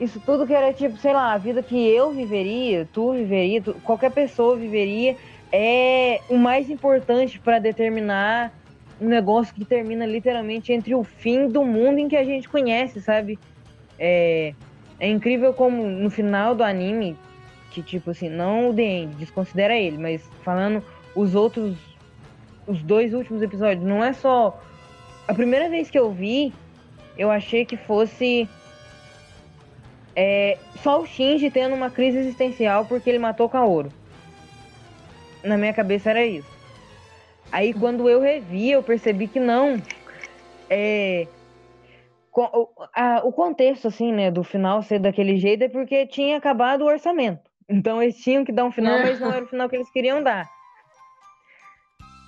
isso 0.00 0.20
tudo 0.20 0.46
que 0.46 0.54
era 0.54 0.72
tipo, 0.72 0.96
sei 0.96 1.12
lá, 1.12 1.32
a 1.32 1.38
vida 1.38 1.62
que 1.62 1.76
eu 1.88 2.10
viveria, 2.10 2.88
tu 2.92 3.12
viveria, 3.12 3.62
tu, 3.62 3.74
qualquer 3.84 4.10
pessoa 4.10 4.56
viveria, 4.56 5.16
é 5.52 6.20
o 6.28 6.36
mais 6.36 6.70
importante 6.70 7.38
para 7.38 7.58
determinar 7.58 8.52
um 9.00 9.06
negócio 9.06 9.54
que 9.54 9.64
termina 9.64 10.06
literalmente 10.06 10.72
entre 10.72 10.94
o 10.94 11.04
fim 11.04 11.48
do 11.48 11.64
mundo 11.64 11.98
em 11.98 12.08
que 12.08 12.16
a 12.16 12.24
gente 12.24 12.48
conhece, 12.48 13.00
sabe? 13.00 13.38
É, 13.98 14.54
é 15.02 15.08
incrível 15.08 15.52
como 15.52 15.84
no 15.84 16.08
final 16.08 16.54
do 16.54 16.62
anime, 16.62 17.18
que 17.72 17.82
tipo 17.82 18.12
assim, 18.12 18.28
não 18.28 18.70
o 18.70 18.80
End, 18.80 19.16
desconsidera 19.16 19.76
ele, 19.76 19.98
mas 19.98 20.22
falando 20.44 20.80
os 21.12 21.34
outros 21.34 21.76
os 22.68 22.80
dois 22.84 23.12
últimos 23.12 23.42
episódios. 23.42 23.84
Não 23.84 24.04
é 24.04 24.12
só. 24.12 24.62
A 25.26 25.34
primeira 25.34 25.68
vez 25.68 25.90
que 25.90 25.98
eu 25.98 26.12
vi, 26.12 26.54
eu 27.18 27.32
achei 27.32 27.64
que 27.64 27.76
fosse. 27.76 28.48
É, 30.14 30.56
só 30.80 31.00
o 31.00 31.06
Shinji 31.06 31.50
tendo 31.50 31.74
uma 31.74 31.90
crise 31.90 32.18
existencial 32.18 32.84
porque 32.84 33.10
ele 33.10 33.18
matou 33.18 33.48
Kaoru. 33.48 33.90
Na 35.42 35.58
minha 35.58 35.72
cabeça 35.72 36.10
era 36.10 36.24
isso. 36.24 36.46
Aí 37.50 37.74
quando 37.74 38.08
eu 38.08 38.20
revi, 38.20 38.70
eu 38.70 38.84
percebi 38.84 39.26
que 39.26 39.40
não. 39.40 39.82
É, 40.70 41.26
o, 42.34 43.32
contexto, 43.32 43.88
assim, 43.88 44.12
né, 44.12 44.30
do 44.30 44.42
final 44.42 44.82
ser 44.82 44.98
daquele 44.98 45.36
jeito 45.36 45.64
é 45.64 45.68
porque 45.68 46.06
tinha 46.06 46.38
acabado 46.38 46.82
o 46.82 46.86
orçamento. 46.86 47.40
Então 47.68 48.02
eles 48.02 48.16
tinham 48.16 48.44
que 48.44 48.52
dar 48.52 48.64
um 48.64 48.72
final, 48.72 48.98
mas 48.98 49.18
não 49.18 49.32
era 49.32 49.44
o 49.44 49.48
final 49.48 49.66
que 49.66 49.76
eles 49.76 49.90
queriam 49.90 50.22
dar. 50.22 50.46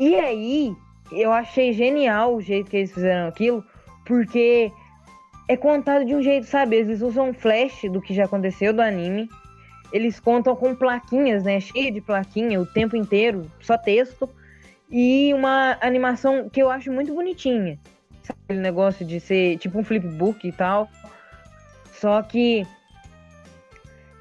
E 0.01 0.15
aí, 0.17 0.75
eu 1.13 1.31
achei 1.33 1.73
genial 1.73 2.35
o 2.35 2.41
jeito 2.41 2.71
que 2.71 2.79
eles 2.79 2.95
fizeram 2.95 3.29
aquilo, 3.29 3.63
porque 4.07 4.73
é 5.49 5.57
contado 5.57 6.05
de 6.05 6.15
um 6.15 6.23
jeito, 6.23 6.47
sabe? 6.47 6.77
Eles 6.77 7.03
usam 7.03 7.31
um 7.31 7.35
flash 7.35 7.83
do 7.91 8.01
que 8.01 8.15
já 8.15 8.25
aconteceu 8.25 8.73
do 8.73 8.81
anime. 8.81 9.29
Eles 9.93 10.19
contam 10.19 10.57
com 10.57 10.75
plaquinhas, 10.75 11.45
né? 11.45 11.61
Cheia 11.61 11.93
de 11.93 12.01
plaquinha 12.01 12.61
o 12.61 12.67
tempo 12.67 12.97
inteiro, 12.97 13.51
só 13.61 13.77
texto. 13.77 14.29
E 14.91 15.35
uma 15.35 15.77
animação 15.81 16.49
que 16.49 16.63
eu 16.63 16.71
acho 16.71 16.91
muito 16.91 17.13
bonitinha. 17.15 17.79
Aquele 18.29 18.61
negócio 18.61 19.05
de 19.05 19.21
ser 19.21 19.59
tipo 19.59 19.79
um 19.79 19.85
flipbook 19.85 20.47
e 20.47 20.53
tal. 20.53 20.89
Só 21.93 22.23
que 22.23 22.67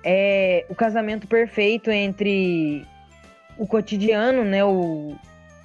é 0.03 0.65
o 0.69 0.75
casamento 0.75 1.27
perfeito 1.27 1.89
entre 1.89 2.85
o 3.57 3.65
cotidiano, 3.65 4.43
né? 4.43 4.63
O, 4.63 5.15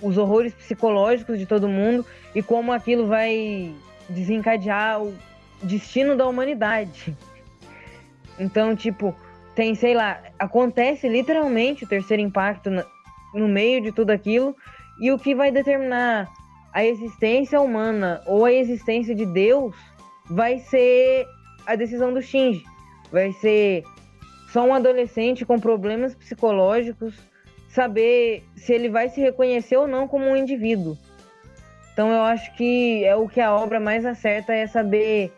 os 0.01 0.16
horrores 0.16 0.55
psicológicos 0.55 1.39
de 1.39 1.47
todo 1.47 1.68
mundo 1.68 2.05
e 2.34 2.43
como 2.43 2.72
aquilo 2.72 3.07
vai 3.07 3.74
desencadear 4.09 5.03
o 5.03 5.14
destino 5.62 6.16
da 6.16 6.26
humanidade. 6.26 7.16
Então, 8.41 8.76
tipo, 8.76 9.12
tem, 9.57 9.74
sei 9.74 9.95
lá, 9.95 10.22
acontece 10.39 11.09
literalmente 11.09 11.82
o 11.82 11.89
terceiro 11.89 12.22
impacto 12.22 12.70
no 13.34 13.49
meio 13.49 13.82
de 13.82 13.91
tudo 13.91 14.11
aquilo 14.11 14.57
e 15.01 15.11
o 15.11 15.18
que 15.18 15.34
vai 15.34 15.51
determinar 15.51 16.32
a 16.72 16.84
existência 16.84 17.60
humana 17.60 18.22
ou 18.26 18.44
a 18.44 18.52
existência 18.52 19.14
de 19.14 19.26
Deus 19.26 19.74
vai 20.26 20.58
ser 20.58 21.26
a 21.66 21.74
decisão 21.74 22.12
do 22.12 22.22
Shinji. 22.22 22.62
Vai 23.10 23.32
ser 23.32 23.84
só 24.52 24.64
um 24.64 24.74
adolescente 24.74 25.44
com 25.44 25.58
problemas 25.58 26.14
psicológicos 26.14 27.14
saber 27.68 28.44
se 28.56 28.72
ele 28.72 28.88
vai 28.88 29.08
se 29.08 29.20
reconhecer 29.20 29.76
ou 29.76 29.86
não 29.86 30.08
como 30.08 30.24
um 30.24 30.36
indivíduo. 30.36 30.96
Então 31.92 32.10
eu 32.12 32.22
acho 32.22 32.54
que 32.54 33.04
é 33.04 33.16
o 33.16 33.28
que 33.28 33.40
a 33.40 33.54
obra 33.54 33.80
mais 33.80 34.06
acerta 34.06 34.52
é 34.52 34.66
saber. 34.66 35.32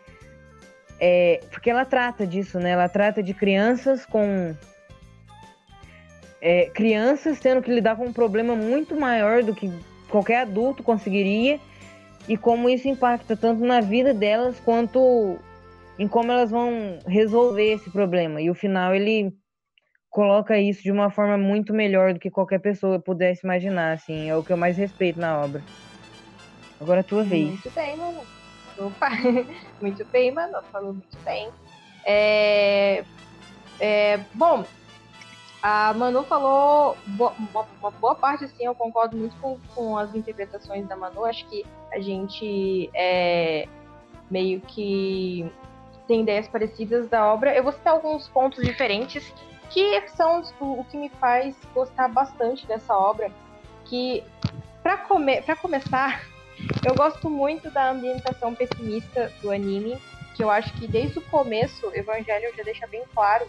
É, 0.99 1.39
porque 1.49 1.69
ela 1.69 1.85
trata 1.85 2.27
disso, 2.27 2.59
né? 2.59 2.71
Ela 2.71 2.87
trata 2.87 3.23
de 3.23 3.33
crianças 3.33 4.05
com. 4.05 4.55
É, 6.39 6.69
crianças 6.73 7.39
tendo 7.39 7.61
que 7.61 7.71
lidar 7.71 7.95
com 7.95 8.05
um 8.05 8.13
problema 8.13 8.55
muito 8.55 8.95
maior 8.95 9.43
do 9.43 9.53
que 9.53 9.71
qualquer 10.11 10.41
adulto 10.41 10.83
conseguiria 10.83 11.59
e 12.27 12.37
como 12.37 12.69
isso 12.69 12.87
impacta 12.87 13.35
tanto 13.35 13.65
na 13.65 13.81
vida 13.81 14.13
delas 14.13 14.59
quanto 14.59 15.39
em 15.97 16.07
como 16.07 16.31
elas 16.31 16.51
vão 16.51 16.99
resolver 17.07 17.73
esse 17.73 17.89
problema. 17.89 18.41
E 18.41 18.49
o 18.49 18.55
final 18.55 18.93
ele 18.93 19.33
coloca 20.09 20.59
isso 20.59 20.83
de 20.83 20.91
uma 20.91 21.09
forma 21.09 21.37
muito 21.37 21.73
melhor 21.73 22.13
do 22.13 22.19
que 22.19 22.29
qualquer 22.29 22.59
pessoa 22.59 22.99
pudesse 22.99 23.45
imaginar, 23.45 23.93
assim, 23.93 24.29
é 24.29 24.35
o 24.35 24.43
que 24.43 24.51
eu 24.51 24.57
mais 24.57 24.77
respeito 24.77 25.19
na 25.19 25.41
obra. 25.41 25.63
Agora 26.79 26.99
a 26.99 27.03
tua 27.03 27.23
vez. 27.23 27.49
Muito 27.49 27.71
bem, 27.71 27.97
mano. 27.97 28.21
Opa, 28.77 29.09
muito 29.81 30.05
bem, 30.11 30.31
mano, 30.31 30.57
falou 30.71 30.93
muito 30.93 31.17
bem. 31.23 31.49
É, 32.05 33.03
é, 33.79 34.19
bom, 34.33 34.65
a 35.61 35.93
Manu 35.93 36.23
falou 36.23 36.97
uma, 37.07 37.91
boa 37.99 38.15
parte, 38.15 38.45
assim, 38.45 38.65
eu 38.65 38.73
concordo 38.73 39.15
muito 39.15 39.35
com, 39.37 39.59
com 39.75 39.95
as 39.95 40.15
interpretações 40.15 40.87
da 40.87 40.95
Manu. 40.95 41.23
Acho 41.23 41.45
que 41.45 41.63
a 41.93 41.99
gente 41.99 42.89
é, 42.95 43.67
meio 44.29 44.59
que 44.61 45.51
tem 46.07 46.21
ideias 46.21 46.47
parecidas 46.47 47.07
da 47.09 47.31
obra. 47.31 47.55
Eu 47.55 47.63
vou 47.63 47.71
citar 47.71 47.93
alguns 47.93 48.27
pontos 48.29 48.63
diferentes 48.65 49.31
que 49.69 50.01
são 50.09 50.41
o, 50.59 50.79
o 50.79 50.85
que 50.85 50.97
me 50.97 51.09
faz 51.09 51.55
gostar 51.75 52.07
bastante 52.07 52.65
dessa 52.65 52.97
obra. 52.97 53.31
Que, 53.85 54.23
para 54.81 54.97
come 54.97 55.43
começar, 55.61 56.25
eu 56.83 56.95
gosto 56.95 57.29
muito 57.29 57.69
da 57.69 57.91
ambientação 57.91 58.55
pessimista 58.55 59.31
do 59.43 59.51
anime, 59.51 60.01
que 60.35 60.43
eu 60.43 60.49
acho 60.49 60.73
que 60.73 60.87
desde 60.87 61.19
o 61.19 61.21
começo, 61.21 61.91
Evangelho 61.93 62.51
já 62.57 62.63
deixa 62.63 62.87
bem 62.87 63.03
claro 63.13 63.45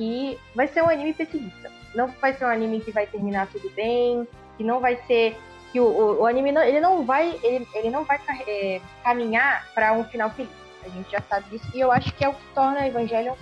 que 0.00 0.40
vai 0.54 0.66
ser 0.66 0.82
um 0.82 0.88
anime 0.88 1.12
pessimista. 1.12 1.70
Não 1.94 2.08
vai 2.22 2.32
ser 2.32 2.46
um 2.46 2.48
anime 2.48 2.80
que 2.80 2.90
vai 2.90 3.06
terminar 3.06 3.48
tudo 3.48 3.68
bem, 3.72 4.26
que 4.56 4.64
não 4.64 4.80
vai 4.80 4.96
ser 5.06 5.36
que 5.70 5.78
o, 5.78 5.84
o, 5.84 6.20
o 6.22 6.26
anime 6.26 6.50
não, 6.50 6.62
ele 6.62 6.80
não 6.80 7.04
vai 7.04 7.38
ele, 7.42 7.68
ele 7.74 7.90
não 7.90 8.02
vai 8.04 8.18
é, 8.48 8.80
caminhar 9.04 9.68
para 9.74 9.92
um 9.92 10.02
final 10.04 10.30
feliz. 10.30 10.50
A 10.82 10.88
gente 10.88 11.10
já 11.10 11.20
sabe 11.28 11.50
disso 11.50 11.70
e 11.74 11.80
eu 11.80 11.92
acho 11.92 12.14
que 12.14 12.24
é 12.24 12.30
o 12.30 12.32
que 12.32 12.46
torna 12.54 12.88
Evangelho 12.88 13.36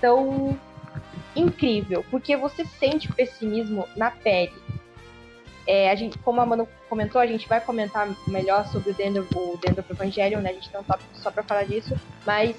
tão 0.00 0.56
incrível, 1.34 2.04
porque 2.12 2.36
você 2.36 2.64
sente 2.64 3.10
o 3.10 3.14
pessimismo 3.14 3.88
na 3.96 4.12
pele. 4.12 4.54
É, 5.66 5.90
a 5.90 5.96
gente, 5.96 6.16
como 6.18 6.40
a 6.40 6.46
Manu 6.46 6.68
comentou, 6.88 7.20
a 7.20 7.26
gente 7.26 7.48
vai 7.48 7.60
comentar 7.60 8.08
melhor 8.28 8.68
sobre 8.68 8.90
o 8.90 8.94
Dentro, 8.94 9.26
o 9.34 9.56
Dentro 9.56 9.82
do 9.82 9.92
Evangelho, 9.92 10.40
né? 10.40 10.50
A 10.50 10.52
gente 10.52 10.70
tem 10.70 10.78
um 10.78 10.84
tópico 10.84 11.10
só 11.14 11.32
para 11.32 11.42
falar 11.42 11.64
disso, 11.64 11.98
mas 12.24 12.54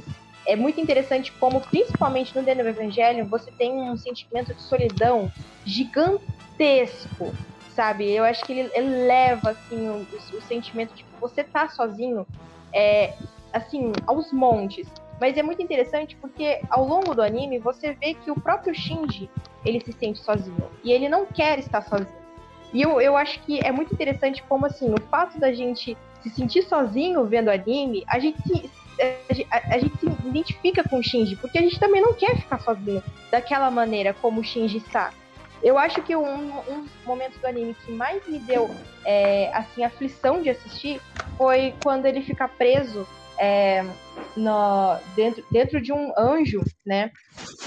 é 0.45 0.55
muito 0.55 0.79
interessante 0.79 1.31
como, 1.33 1.61
principalmente 1.61 2.35
no 2.35 2.43
Dentro 2.43 2.67
Evangelho, 2.67 3.25
você 3.25 3.51
tem 3.51 3.73
um 3.73 3.97
sentimento 3.97 4.53
de 4.53 4.61
solidão 4.61 5.31
gigantesco, 5.65 7.33
sabe? 7.73 8.11
Eu 8.11 8.23
acho 8.23 8.45
que 8.45 8.53
ele 8.53 8.71
eleva, 8.73 9.51
assim, 9.51 9.89
o, 9.89 10.05
o 10.37 10.41
sentimento 10.41 10.93
de 10.93 11.03
que 11.03 11.19
você 11.19 11.43
tá 11.43 11.67
sozinho, 11.69 12.25
é, 12.73 13.13
assim, 13.51 13.91
aos 14.05 14.31
montes. 14.31 14.87
Mas 15.19 15.37
é 15.37 15.43
muito 15.43 15.61
interessante 15.61 16.15
porque 16.17 16.61
ao 16.69 16.85
longo 16.85 17.15
do 17.15 17.21
anime 17.21 17.57
você 17.57 17.93
vê 17.93 18.13
que 18.13 18.29
o 18.29 18.39
próprio 18.39 18.75
Shinji 18.75 19.29
ele 19.63 19.79
se 19.79 19.93
sente 19.93 20.19
sozinho 20.19 20.69
e 20.83 20.91
ele 20.91 21.07
não 21.07 21.25
quer 21.25 21.57
estar 21.59 21.81
sozinho. 21.81 22.25
E 22.73 22.81
eu, 22.81 22.99
eu 22.99 23.15
acho 23.15 23.41
que 23.43 23.59
é 23.59 23.71
muito 23.71 23.93
interessante 23.93 24.43
como 24.43 24.65
assim, 24.65 24.93
o 24.93 25.01
fato 25.09 25.39
da 25.39 25.53
gente 25.53 25.97
se 26.21 26.29
sentir 26.29 26.63
sozinho 26.63 27.23
vendo 27.25 27.49
anime, 27.49 28.03
a 28.07 28.19
gente 28.19 28.41
se, 28.41 28.69
a, 28.99 29.75
a, 29.75 29.79
gente 29.79 29.97
se 29.99 30.05
identifica 30.05 30.87
com 30.87 30.99
o 30.99 31.03
Shinji, 31.03 31.35
porque 31.35 31.57
a 31.57 31.61
gente 31.61 31.79
também 31.79 32.01
não 32.01 32.13
quer 32.13 32.37
ficar 32.37 32.59
sozinho 32.59 33.03
daquela 33.31 33.69
maneira 33.69 34.13
como 34.13 34.41
o 34.41 34.43
Shinji 34.43 34.77
está. 34.77 35.11
Eu 35.63 35.77
acho 35.77 36.01
que 36.03 36.15
um, 36.15 36.59
um 36.69 36.81
dos 36.81 37.05
momentos 37.05 37.39
do 37.39 37.47
anime 37.47 37.75
que 37.85 37.91
mais 37.91 38.25
me 38.27 38.39
deu 38.39 38.69
é, 39.03 39.51
assim 39.53 39.83
aflição 39.83 40.41
de 40.41 40.49
assistir 40.49 41.01
foi 41.37 41.73
quando 41.81 42.05
ele 42.05 42.21
fica 42.21 42.47
preso 42.47 43.07
é, 43.37 43.83
no, 44.35 44.97
dentro, 45.15 45.43
dentro 45.51 45.81
de 45.81 45.91
um 45.91 46.13
anjo, 46.17 46.63
né? 46.85 47.11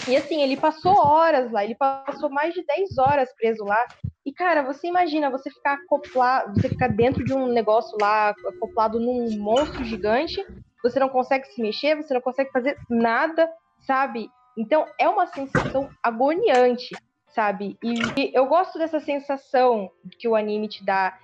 E 0.07 0.17
assim, 0.17 0.43
ele 0.43 0.57
passou 0.57 0.97
horas 0.97 1.51
lá, 1.51 1.65
ele 1.65 1.75
passou 1.75 2.31
mais 2.31 2.55
de 2.55 2.65
10 2.65 2.99
horas 2.99 3.35
preso 3.35 3.65
lá. 3.65 3.85
E, 4.25 4.33
cara, 4.33 4.63
você 4.63 4.87
imagina 4.87 5.31
você 5.31 5.51
ficar 5.51 5.75
acoplado, 5.75 6.55
você 6.55 6.69
ficar 6.69 6.89
dentro 6.89 7.25
de 7.25 7.33
um 7.33 7.47
negócio 7.49 7.97
lá, 8.01 8.35
acoplado 8.47 9.01
num 9.01 9.39
monstro 9.39 9.85
gigante, 9.85 10.45
você 10.83 10.99
não 10.99 11.09
consegue 11.09 11.47
se 11.47 11.61
mexer, 11.61 11.97
você 11.97 12.15
não 12.15 12.21
consegue 12.21 12.51
fazer 12.51 12.77
nada, 12.89 13.51
sabe? 13.81 14.31
Então 14.57 14.87
é 14.99 15.09
uma 15.09 15.27
sensação 15.27 15.91
agoniante 16.03 16.95
sabe? 17.39 17.79
E 17.83 18.33
eu 18.35 18.47
gosto 18.47 18.79
dessa 18.79 18.99
sensação 18.99 19.91
que 20.19 20.27
o 20.27 20.35
anime 20.35 20.67
te 20.69 20.85
dá, 20.85 21.17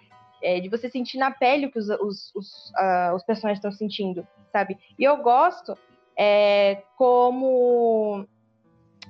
é, 0.43 0.61
de 0.61 0.69
você 0.69 0.89
sentir 0.89 1.19
na 1.19 1.33
pele 1.33 1.67
o 1.67 1.73
que 1.73 1.79
os, 1.79 1.89
os, 1.89 2.35
os, 2.35 2.71
uh, 2.79 3.15
os 3.17 3.25
personagens 3.25 3.59
estão 3.59 3.73
sentindo, 3.73 4.27
sabe? 4.53 4.79
E 4.99 5.03
eu 5.03 5.17
gosto 5.17 5.77
é, 6.17 6.83
como 6.97 8.27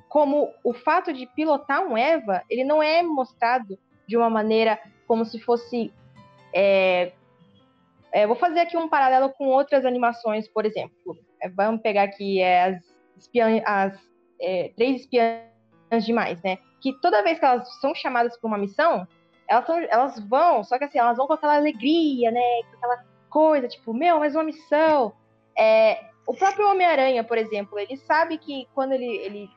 como 0.08 0.50
o 0.62 0.72
fato 0.72 1.12
de 1.12 1.26
pilotar 1.26 1.82
um 1.82 1.96
Eva, 1.96 2.42
ele 2.48 2.62
não 2.62 2.80
é 2.80 3.02
mostrado 3.02 3.76
de 4.06 4.16
uma 4.16 4.30
maneira 4.30 4.78
como 5.06 5.24
se 5.24 5.40
fosse. 5.40 5.92
É, 6.54 7.12
é, 8.14 8.26
vou 8.26 8.36
fazer 8.36 8.60
aqui 8.60 8.76
um 8.76 8.88
paralelo 8.88 9.30
com 9.30 9.48
outras 9.48 9.84
animações, 9.84 10.48
por 10.48 10.64
exemplo. 10.64 11.18
É, 11.42 11.48
vamos 11.48 11.82
pegar 11.82 12.04
aqui 12.04 12.40
é, 12.40 12.64
as, 12.64 12.82
as 13.66 14.00
é, 14.40 14.72
três 14.76 15.02
espiãs 15.02 16.04
demais, 16.06 16.40
né? 16.42 16.58
que 16.84 16.92
toda 17.00 17.22
vez 17.22 17.38
que 17.38 17.44
elas 17.46 17.66
são 17.80 17.94
chamadas 17.94 18.36
para 18.36 18.46
uma 18.46 18.58
missão, 18.58 19.08
elas, 19.48 19.64
são, 19.64 19.78
elas 19.78 20.20
vão, 20.28 20.62
só 20.62 20.76
que 20.76 20.84
assim, 20.84 20.98
elas 20.98 21.16
vão 21.16 21.26
com 21.26 21.32
aquela 21.32 21.56
alegria, 21.56 22.30
né? 22.30 22.62
Com 22.70 22.76
aquela 22.76 23.04
coisa, 23.30 23.66
tipo, 23.66 23.94
meu, 23.94 24.18
mais 24.18 24.34
uma 24.34 24.44
missão. 24.44 25.14
É, 25.56 25.98
o 26.26 26.34
próprio 26.34 26.68
Homem-Aranha, 26.68 27.24
por 27.24 27.38
exemplo, 27.38 27.78
ele 27.78 27.96
sabe 27.96 28.36
que 28.36 28.68
quando 28.74 28.92
ele, 28.92 29.06
ele 29.06 29.50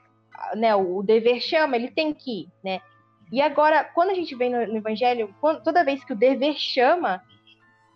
né, 0.55 0.73
o 0.73 1.03
dever 1.03 1.41
chama, 1.41 1.75
ele 1.75 1.91
tem 1.91 2.13
que 2.13 2.43
ir, 2.43 2.47
né? 2.63 2.79
E 3.29 3.41
agora, 3.41 3.83
quando 3.83 4.11
a 4.11 4.13
gente 4.13 4.33
vem 4.33 4.49
no, 4.49 4.65
no 4.65 4.77
Evangelho, 4.77 5.35
quando, 5.41 5.61
toda 5.61 5.83
vez 5.83 6.01
que 6.05 6.13
o 6.13 6.17
dever 6.17 6.53
chama, 6.53 7.21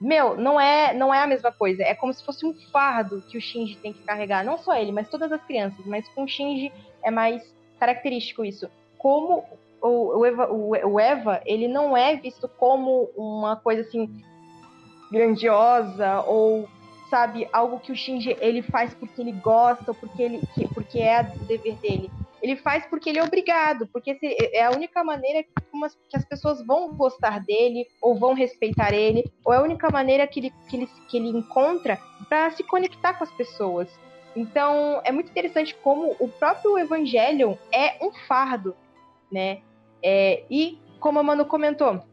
meu, 0.01 0.35
não 0.35 0.59
é, 0.59 0.93
não 0.93 1.13
é 1.13 1.21
a 1.21 1.27
mesma 1.27 1.51
coisa. 1.51 1.83
É 1.83 1.93
como 1.93 2.13
se 2.13 2.25
fosse 2.25 2.45
um 2.45 2.53
fardo 2.71 3.23
que 3.29 3.37
o 3.37 3.41
Shinji 3.41 3.77
tem 3.77 3.93
que 3.93 4.03
carregar. 4.03 4.43
Não 4.43 4.57
só 4.57 4.75
ele, 4.75 4.91
mas 4.91 5.07
todas 5.07 5.31
as 5.31 5.41
crianças. 5.43 5.85
Mas 5.85 6.07
com 6.09 6.23
o 6.23 6.27
Shinji 6.27 6.73
é 7.03 7.11
mais 7.11 7.43
característico 7.79 8.43
isso 8.43 8.69
como 9.01 9.43
o, 9.81 10.23
Eva, 10.23 10.51
o, 10.51 10.99
Eva, 10.99 11.41
ele 11.43 11.67
não 11.67 11.97
é 11.97 12.15
visto 12.15 12.47
como 12.47 13.09
uma 13.17 13.55
coisa 13.55 13.81
assim 13.81 14.07
grandiosa 15.11 16.21
ou 16.21 16.69
sabe 17.09 17.49
algo 17.51 17.79
que 17.79 17.91
o 17.91 17.95
Shinji 17.95 18.37
ele 18.39 18.61
faz 18.61 18.93
porque 18.93 19.19
ele 19.19 19.31
gosta 19.31 19.85
ou 19.87 19.95
porque 19.95 20.21
ele 20.21 20.41
porque 20.75 20.99
é 20.99 21.21
o 21.21 21.45
dever 21.45 21.75
dele. 21.77 22.11
Ele 22.41 22.55
faz 22.55 22.85
porque 22.85 23.09
ele 23.09 23.19
é 23.19 23.23
obrigado, 23.23 23.87
porque 23.87 24.17
é 24.53 24.63
a 24.63 24.71
única 24.71 25.03
maneira 25.03 25.43
que 25.43 26.17
as 26.17 26.25
pessoas 26.25 26.65
vão 26.65 26.93
gostar 26.95 27.39
dele 27.39 27.85
ou 28.01 28.15
vão 28.15 28.33
respeitar 28.33 28.93
ele, 28.93 29.23
ou 29.45 29.53
é 29.53 29.57
a 29.57 29.61
única 29.61 29.89
maneira 29.89 30.25
que 30.25 30.39
ele, 30.39 30.53
que 30.69 30.77
ele, 30.77 30.89
que 31.07 31.17
ele 31.17 31.29
encontra 31.29 31.99
para 32.27 32.49
se 32.51 32.63
conectar 32.63 33.13
com 33.13 33.23
as 33.23 33.31
pessoas. 33.31 33.87
Então, 34.35 35.01
é 35.03 35.11
muito 35.11 35.29
interessante 35.29 35.75
como 35.75 36.15
o 36.19 36.27
próprio 36.27 36.79
Evangelion 36.79 37.55
é 37.71 37.97
um 38.01 38.11
fardo 38.27 38.75
né? 39.31 39.61
É, 40.03 40.43
e 40.49 40.77
como 40.99 41.19
a 41.19 41.23
Manu 41.23 41.45
comentou, 41.45 42.03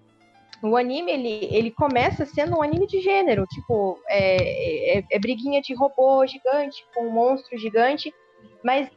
o 0.63 0.77
anime 0.77 1.13
ele, 1.13 1.49
ele 1.51 1.71
começa 1.71 2.25
sendo 2.25 2.57
um 2.57 2.63
anime 2.63 2.87
de 2.87 3.01
gênero, 3.01 3.47
tipo, 3.47 3.99
é, 4.09 4.99
é, 4.99 5.05
é 5.11 5.19
briguinha 5.19 5.61
de 5.61 5.75
robô 5.75 6.25
gigante 6.27 6.85
com 6.95 7.07
um 7.07 7.11
monstro 7.11 7.59
gigante, 7.59 8.15
mas 8.63 8.89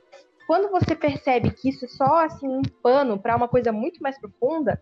quando 0.51 0.69
você 0.69 0.93
percebe 0.93 1.49
que 1.51 1.69
isso 1.69 1.85
é 1.85 1.87
só 1.87 2.25
assim 2.25 2.45
um 2.45 2.61
pano 2.83 3.17
para 3.17 3.37
uma 3.37 3.47
coisa 3.47 3.71
muito 3.71 4.03
mais 4.03 4.19
profunda 4.19 4.81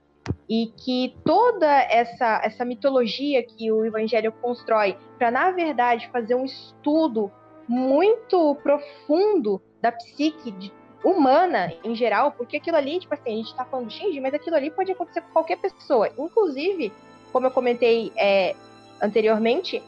e 0.49 0.73
que 0.75 1.15
toda 1.23 1.67
essa 1.83 2.41
essa 2.43 2.65
mitologia 2.65 3.43
que 3.43 3.71
o 3.71 3.85
evangelho 3.85 4.31
constrói 4.31 4.97
para 5.19 5.29
na 5.29 5.51
verdade 5.51 6.09
fazer 6.11 6.33
um 6.33 6.43
estudo 6.43 7.31
muito 7.67 8.55
profundo 8.63 9.61
da 9.79 9.91
psique 9.91 10.49
de 10.49 10.73
humana 11.03 11.71
em 11.83 11.93
geral, 11.93 12.31
porque 12.31 12.57
aquilo 12.57 12.75
ali, 12.75 12.99
tipo 12.99 13.13
assim, 13.13 13.31
a 13.31 13.35
gente 13.35 13.53
tá 13.55 13.63
falando 13.63 13.85
do 13.85 13.93
Shinji, 13.93 14.19
mas 14.19 14.33
aquilo 14.33 14.55
ali 14.55 14.71
pode 14.71 14.91
acontecer 14.91 15.21
com 15.21 15.29
qualquer 15.33 15.59
pessoa. 15.59 16.09
Inclusive, 16.17 16.91
como 17.31 17.45
eu 17.45 17.51
comentei 17.51 18.11
é, 18.17 18.55
anteriormente, 18.99 19.83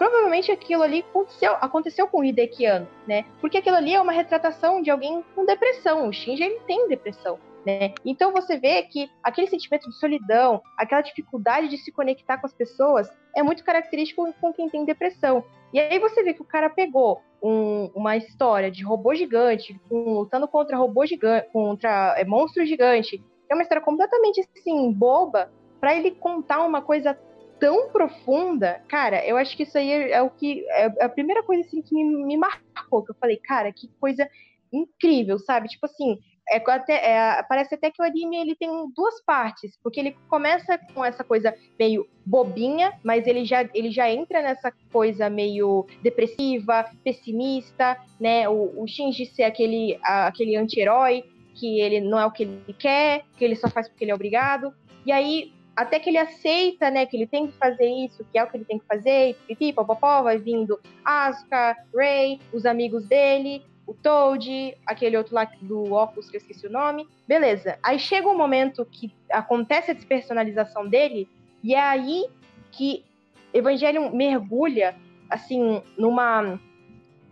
provavelmente 0.00 0.50
aquilo 0.50 0.82
ali 0.82 1.04
aconteceu, 1.10 1.52
aconteceu 1.60 2.08
com 2.08 2.20
o 2.20 2.24
Hidekiano, 2.24 2.88
né? 3.06 3.26
Porque 3.38 3.58
aquilo 3.58 3.76
ali 3.76 3.92
é 3.92 4.00
uma 4.00 4.12
retratação 4.12 4.80
de 4.80 4.90
alguém 4.90 5.22
com 5.34 5.44
depressão. 5.44 6.08
O 6.08 6.12
Shinji, 6.12 6.42
ele 6.42 6.58
tem 6.60 6.88
depressão. 6.88 7.38
Né? 7.66 7.92
Então 8.02 8.32
você 8.32 8.56
vê 8.56 8.82
que 8.84 9.10
aquele 9.22 9.46
sentimento 9.48 9.90
de 9.90 9.94
solidão, 9.96 10.62
aquela 10.78 11.02
dificuldade 11.02 11.68
de 11.68 11.76
se 11.76 11.92
conectar 11.92 12.38
com 12.38 12.46
as 12.46 12.54
pessoas, 12.54 13.10
é 13.36 13.42
muito 13.42 13.62
característico 13.62 14.32
com 14.40 14.54
quem 14.54 14.70
tem 14.70 14.86
depressão. 14.86 15.44
E 15.70 15.78
aí 15.78 15.98
você 15.98 16.22
vê 16.22 16.32
que 16.32 16.40
o 16.40 16.46
cara 16.46 16.70
pegou 16.70 17.20
um, 17.42 17.90
uma 17.94 18.16
história 18.16 18.70
de 18.70 18.82
robô 18.82 19.14
gigante, 19.14 19.78
com, 19.86 20.14
lutando 20.14 20.48
contra 20.48 20.78
robô 20.78 21.04
gigante, 21.04 21.46
contra 21.52 22.14
é, 22.16 22.24
monstro 22.24 22.64
gigante. 22.64 23.22
É 23.50 23.54
uma 23.54 23.62
história 23.62 23.84
completamente 23.84 24.40
assim, 24.40 24.90
boba, 24.90 25.52
para 25.78 25.94
ele 25.94 26.12
contar 26.12 26.64
uma 26.64 26.80
coisa 26.80 27.18
tão 27.60 27.90
profunda, 27.90 28.82
cara, 28.88 29.24
eu 29.24 29.36
acho 29.36 29.56
que 29.56 29.62
isso 29.62 29.76
aí 29.76 29.90
é, 29.90 30.10
é 30.12 30.22
o 30.22 30.30
que. 30.30 30.66
É 30.70 31.04
a 31.04 31.08
primeira 31.08 31.42
coisa 31.42 31.62
assim 31.62 31.82
que 31.82 31.94
me, 31.94 32.24
me 32.24 32.36
marcou, 32.36 33.04
que 33.04 33.12
eu 33.12 33.16
falei, 33.20 33.36
cara, 33.36 33.70
que 33.72 33.88
coisa 34.00 34.28
incrível, 34.72 35.38
sabe? 35.38 35.68
Tipo 35.68 35.86
assim, 35.86 36.18
é, 36.48 36.56
até, 36.56 36.94
é, 36.94 37.42
parece 37.44 37.74
até 37.74 37.90
que 37.90 38.02
o 38.02 38.04
anime 38.04 38.36
ele 38.36 38.56
tem 38.56 38.68
duas 38.94 39.22
partes, 39.24 39.78
porque 39.82 40.00
ele 40.00 40.16
começa 40.28 40.78
com 40.94 41.04
essa 41.04 41.22
coisa 41.22 41.54
meio 41.78 42.08
bobinha, 42.26 42.92
mas 43.04 43.26
ele 43.26 43.44
já, 43.44 43.68
ele 43.74 43.90
já 43.90 44.10
entra 44.10 44.42
nessa 44.42 44.72
coisa 44.92 45.30
meio 45.30 45.86
depressiva, 46.02 46.90
pessimista, 47.04 47.96
né? 48.18 48.48
O, 48.48 48.82
o 48.82 48.86
Shinji 48.88 49.26
ser 49.26 49.44
aquele, 49.44 49.98
aquele 50.02 50.56
anti-herói, 50.56 51.24
que 51.54 51.80
ele 51.80 52.00
não 52.00 52.18
é 52.18 52.26
o 52.26 52.30
que 52.30 52.44
ele 52.44 52.74
quer, 52.78 53.24
que 53.36 53.44
ele 53.44 53.54
só 53.54 53.68
faz 53.68 53.88
porque 53.88 54.04
ele 54.04 54.10
é 54.10 54.14
obrigado. 54.14 54.72
E 55.04 55.12
aí, 55.12 55.52
até 55.76 55.98
que 55.98 56.10
ele 56.10 56.18
aceita, 56.18 56.90
né, 56.90 57.06
que 57.06 57.16
ele 57.16 57.26
tem 57.26 57.46
que 57.46 57.56
fazer 57.56 57.86
isso, 57.86 58.24
que 58.30 58.38
é 58.38 58.44
o 58.44 58.46
que 58.46 58.56
ele 58.56 58.64
tem 58.64 58.78
que 58.78 58.86
fazer, 58.86 59.30
e 59.48 59.54
pipi, 59.54 59.72
popopó, 59.72 60.22
vai 60.22 60.38
vindo 60.38 60.78
Asuka, 61.04 61.76
Rei, 61.94 62.40
os 62.52 62.66
amigos 62.66 63.06
dele, 63.06 63.64
o 63.86 63.94
Toad, 63.94 64.76
aquele 64.86 65.16
outro 65.16 65.34
lá 65.34 65.50
do 65.60 65.92
óculos 65.92 66.30
que 66.30 66.36
eu 66.36 66.40
esqueci 66.40 66.66
o 66.66 66.70
nome. 66.70 67.08
Beleza. 67.26 67.78
Aí 67.82 67.98
chega 67.98 68.28
um 68.28 68.36
momento 68.36 68.84
que 68.84 69.12
acontece 69.30 69.90
a 69.90 69.94
despersonalização 69.94 70.88
dele, 70.88 71.28
e 71.62 71.74
é 71.74 71.80
aí 71.80 72.26
que 72.70 73.04
Evangelion 73.52 74.10
mergulha, 74.10 74.96
assim, 75.28 75.82
numa. 75.96 76.58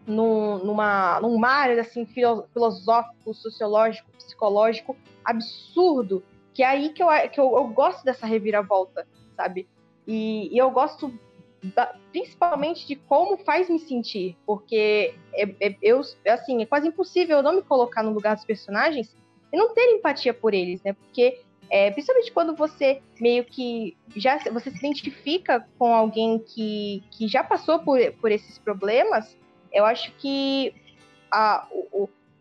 Num, 0.07 0.65
numa, 0.65 1.21
num 1.21 1.37
mar 1.37 1.69
assim, 1.79 2.07
filosófico, 2.07 3.35
sociológico, 3.35 4.11
psicológico 4.13 4.97
absurdo, 5.23 6.25
que 6.59 6.63
é 6.65 6.67
aí 6.67 6.89
que 6.89 7.01
eu, 7.01 7.07
que 7.31 7.39
eu, 7.39 7.57
eu 7.57 7.69
gosto 7.69 8.05
dessa 8.05 8.27
reviravolta, 8.27 9.07
sabe? 9.37 9.69
E, 10.05 10.53
e 10.53 10.59
eu 10.59 10.69
gosto 10.73 11.17
da, 11.63 11.95
principalmente 12.11 12.85
de 12.85 12.97
como 12.97 13.37
faz 13.37 13.71
me 13.71 13.79
sentir, 13.79 14.37
porque 14.45 15.15
é, 15.33 15.45
é, 15.61 15.77
eu, 15.81 16.01
assim, 16.27 16.61
é 16.61 16.67
quase 16.67 16.89
impossível 16.89 17.37
eu 17.37 17.43
não 17.45 17.55
me 17.55 17.63
colocar 17.63 18.03
no 18.03 18.11
lugar 18.11 18.35
dos 18.35 18.45
personagens 18.45 19.17
e 19.53 19.57
não 19.57 19.73
ter 19.73 19.83
empatia 19.93 20.35
por 20.35 20.53
eles, 20.53 20.83
né? 20.83 20.95
Porque 20.95 21.41
é, 21.71 21.93
principalmente 21.93 22.33
quando 22.33 22.57
você 22.57 23.01
meio 23.21 23.45
que 23.45 23.97
já 24.17 24.39
você 24.51 24.73
se 24.73 24.79
identifica 24.79 25.65
com 25.79 25.95
alguém 25.95 26.41
que, 26.41 27.05
que 27.13 27.29
já 27.29 27.45
passou 27.45 27.79
por, 27.79 28.01
por 28.21 28.33
esses 28.33 28.59
problemas, 28.59 29.39
eu 29.73 29.87
acho 29.87 30.11
que 30.17 30.75
a, 31.31 31.69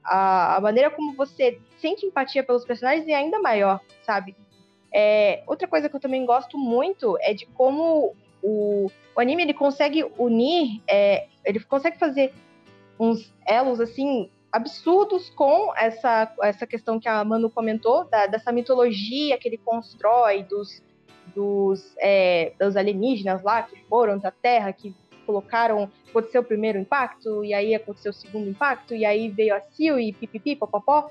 a, 0.04 0.56
a 0.56 0.60
maneira 0.60 0.90
como 0.90 1.16
você 1.16 1.60
sente 1.78 2.06
empatia 2.06 2.44
pelos 2.44 2.66
personagens 2.66 3.08
é 3.08 3.14
ainda 3.14 3.40
maior, 3.40 3.80
sabe? 4.04 4.36
É, 4.94 5.44
outra 5.46 5.68
coisa 5.68 5.90
que 5.90 5.96
eu 5.96 6.00
também 6.00 6.26
gosto 6.26 6.58
muito 6.58 7.18
é 7.22 7.34
de 7.34 7.46
como 7.48 8.16
o, 8.42 8.92
o 9.16 9.20
anime 9.20 9.44
ele 9.44 9.54
consegue 9.54 10.06
unir, 10.18 10.82
é, 10.88 11.28
ele 11.44 11.60
consegue 11.60 11.98
fazer 11.98 12.34
uns 13.00 13.34
elos 13.46 13.80
assim 13.80 14.30
absurdos 14.52 15.30
com 15.30 15.74
essa, 15.76 16.34
essa 16.42 16.66
questão 16.66 17.00
que 17.00 17.08
a 17.08 17.24
Manu 17.24 17.50
comentou, 17.50 18.06
da, 18.06 18.28
dessa 18.28 18.52
mitologia 18.52 19.38
que 19.38 19.48
ele 19.48 19.58
constrói 19.58 20.44
dos, 20.44 20.82
dos, 21.36 21.96
é, 22.00 22.54
dos 22.60 22.76
alienígenas 22.76 23.44
lá 23.44 23.64
que 23.64 23.78
foram 23.84 24.18
da 24.18 24.32
Terra, 24.32 24.72
que 24.72 24.96
colocaram, 25.26 25.92
aconteceu 26.10 26.42
o 26.42 26.46
primeiro 26.46 26.80
impacto, 26.80 27.44
e 27.44 27.54
aí 27.54 27.76
aconteceu 27.76 28.12
o 28.12 28.16
segundo 28.16 28.50
impacto, 28.50 28.96
e 28.96 29.04
aí 29.04 29.30
veio 29.30 29.54
a 29.54 29.60
Sil 29.60 30.00
e 30.00 30.14
pipipi, 30.14 30.56
popopó. 30.56 31.10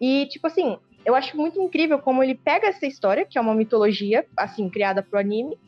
E, 0.00 0.26
tipo 0.26 0.46
assim, 0.46 0.78
eu 1.04 1.14
acho 1.14 1.36
muito 1.36 1.60
incrível 1.60 1.98
como 1.98 2.22
ele 2.22 2.34
pega 2.34 2.68
essa 2.68 2.86
história, 2.86 3.26
que 3.26 3.38
é 3.38 3.40
uma 3.40 3.54
mitologia, 3.54 4.26
assim, 4.36 4.68
criada 4.68 5.02
pro 5.02 5.18
anime, 5.18 5.58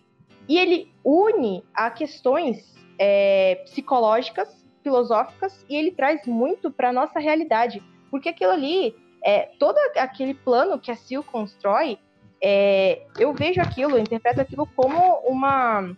e 0.48 0.58
ele 0.58 0.92
une 1.04 1.62
a 1.74 1.90
questões 1.90 2.74
é, 2.98 3.56
psicológicas, 3.64 4.64
filosóficas, 4.82 5.64
e 5.68 5.76
ele 5.76 5.92
traz 5.92 6.26
muito 6.26 6.70
para 6.70 6.92
nossa 6.92 7.18
realidade. 7.18 7.82
Porque 8.10 8.28
aquilo 8.28 8.52
ali, 8.52 8.94
é, 9.24 9.50
todo 9.58 9.76
aquele 9.96 10.34
plano 10.34 10.78
que 10.78 10.90
a 10.90 10.96
Sil 10.96 11.22
constrói, 11.22 11.98
é, 12.42 13.06
eu 13.18 13.32
vejo 13.32 13.60
aquilo, 13.60 13.96
eu 13.96 14.00
interpreto 14.00 14.40
aquilo 14.40 14.66
como 14.74 14.98
uma, 15.24 15.96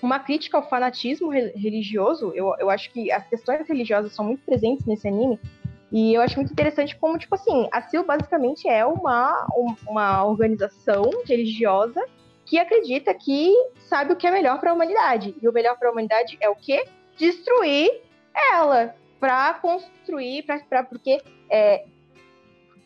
uma 0.00 0.20
crítica 0.20 0.56
ao 0.56 0.68
fanatismo 0.68 1.30
religioso. 1.30 2.32
Eu, 2.34 2.54
eu 2.58 2.70
acho 2.70 2.92
que 2.92 3.10
as 3.10 3.26
questões 3.28 3.68
religiosas 3.68 4.12
são 4.14 4.24
muito 4.24 4.44
presentes 4.44 4.86
nesse 4.86 5.08
anime. 5.08 5.38
E 5.92 6.14
eu 6.14 6.22
acho 6.22 6.36
muito 6.36 6.52
interessante 6.52 6.96
como, 6.96 7.18
tipo 7.18 7.34
assim, 7.34 7.68
a 7.72 7.82
CIL 7.82 8.04
basicamente 8.04 8.68
é 8.68 8.84
uma, 8.86 9.46
uma 9.86 10.24
organização 10.24 11.10
religiosa 11.26 12.00
que 12.46 12.58
acredita 12.58 13.12
que 13.12 13.52
sabe 13.88 14.12
o 14.12 14.16
que 14.16 14.26
é 14.26 14.30
melhor 14.30 14.60
para 14.60 14.70
a 14.70 14.74
humanidade. 14.74 15.34
E 15.40 15.48
o 15.48 15.52
melhor 15.52 15.76
para 15.78 15.88
a 15.88 15.92
humanidade 15.92 16.36
é 16.40 16.48
o 16.48 16.54
quê? 16.54 16.84
Destruir 17.16 17.90
ela 18.52 18.94
para 19.18 19.54
construir, 19.54 20.44
para 20.44 20.82
porque 20.84 21.20
é, 21.50 21.84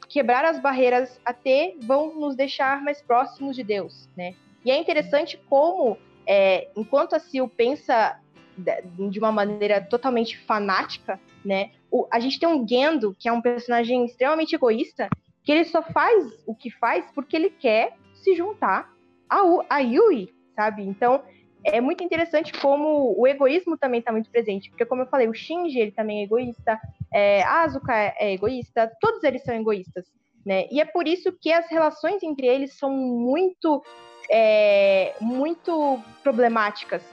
quebrar 0.09 0.45
as 0.45 0.59
barreiras 0.59 1.21
até 1.25 1.75
vão 1.81 2.15
nos 2.19 2.35
deixar 2.35 2.83
mais 2.83 3.01
próximos 3.01 3.55
de 3.55 3.63
Deus, 3.63 4.09
né? 4.17 4.35
E 4.65 4.71
é 4.71 4.79
interessante 4.79 5.39
como, 5.49 5.99
é, 6.27 6.69
enquanto 6.75 7.15
a 7.15 7.19
Sil 7.21 7.47
pensa 7.49 8.19
de 8.57 9.19
uma 9.19 9.33
maneira 9.33 9.81
totalmente 9.81 10.39
fanática, 10.39 11.21
né? 11.45 11.73
O, 11.95 12.09
a 12.11 12.19
gente 12.19 12.41
tem 12.41 12.49
um 12.49 12.67
Gendo, 12.67 13.15
que 13.17 13.29
é 13.29 13.33
um 13.33 13.41
personagem 13.41 14.05
extremamente 14.05 14.53
egoísta, 14.53 15.09
que 15.45 15.53
ele 15.53 15.65
só 15.65 15.81
faz 15.81 16.25
o 16.45 16.53
que 16.53 16.69
faz 16.69 17.09
porque 17.15 17.37
ele 17.37 17.51
quer 17.51 17.93
se 18.15 18.35
juntar 18.35 18.93
a, 19.31 19.39
a 19.71 19.79
Yui, 19.79 20.35
sabe? 20.57 20.83
Então, 20.83 21.23
é 21.63 21.81
muito 21.81 22.03
interessante 22.03 22.53
como 22.59 23.15
o 23.17 23.25
egoísmo 23.29 23.79
também 23.79 24.01
está 24.01 24.11
muito 24.11 24.29
presente, 24.29 24.71
porque 24.71 24.85
como 24.85 25.03
eu 25.03 25.07
falei, 25.07 25.29
o 25.29 25.35
Shinji 25.35 25.79
ele 25.79 25.93
também 25.93 26.19
é 26.19 26.25
egoísta, 26.25 26.81
é, 27.13 27.45
a 27.45 27.63
Asuka 27.63 27.95
é, 27.95 28.15
é 28.19 28.33
egoísta, 28.33 28.91
todos 29.01 29.23
eles 29.23 29.45
são 29.45 29.55
egoístas, 29.55 30.05
né? 30.45 30.67
E 30.73 30.81
é 30.81 30.85
por 30.85 31.07
isso 31.07 31.31
que 31.41 31.53
as 31.53 31.71
relações 31.71 32.25
entre 32.25 32.49
eles 32.49 32.75
são 32.75 32.91
muito, 32.91 33.85
é, 34.29 35.15
muito 35.21 36.03
problemáticas, 36.25 37.05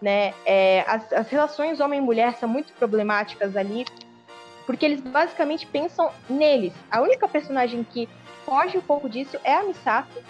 né? 0.00 0.32
É, 0.46 0.84
as, 0.86 1.12
as 1.12 1.28
relações 1.28 1.80
homem-mulher 1.80 2.36
são 2.36 2.48
muito 2.48 2.72
problemáticas 2.74 3.56
ali, 3.56 3.84
porque 4.68 4.84
eles 4.84 5.00
basicamente 5.00 5.66
pensam 5.66 6.10
neles. 6.28 6.74
A 6.90 7.00
única 7.00 7.26
personagem 7.26 7.82
que 7.82 8.06
foge 8.44 8.76
um 8.76 8.82
pouco 8.82 9.08
disso 9.08 9.38
é 9.42 9.54
a 9.54 9.64
Misato, 9.64 10.22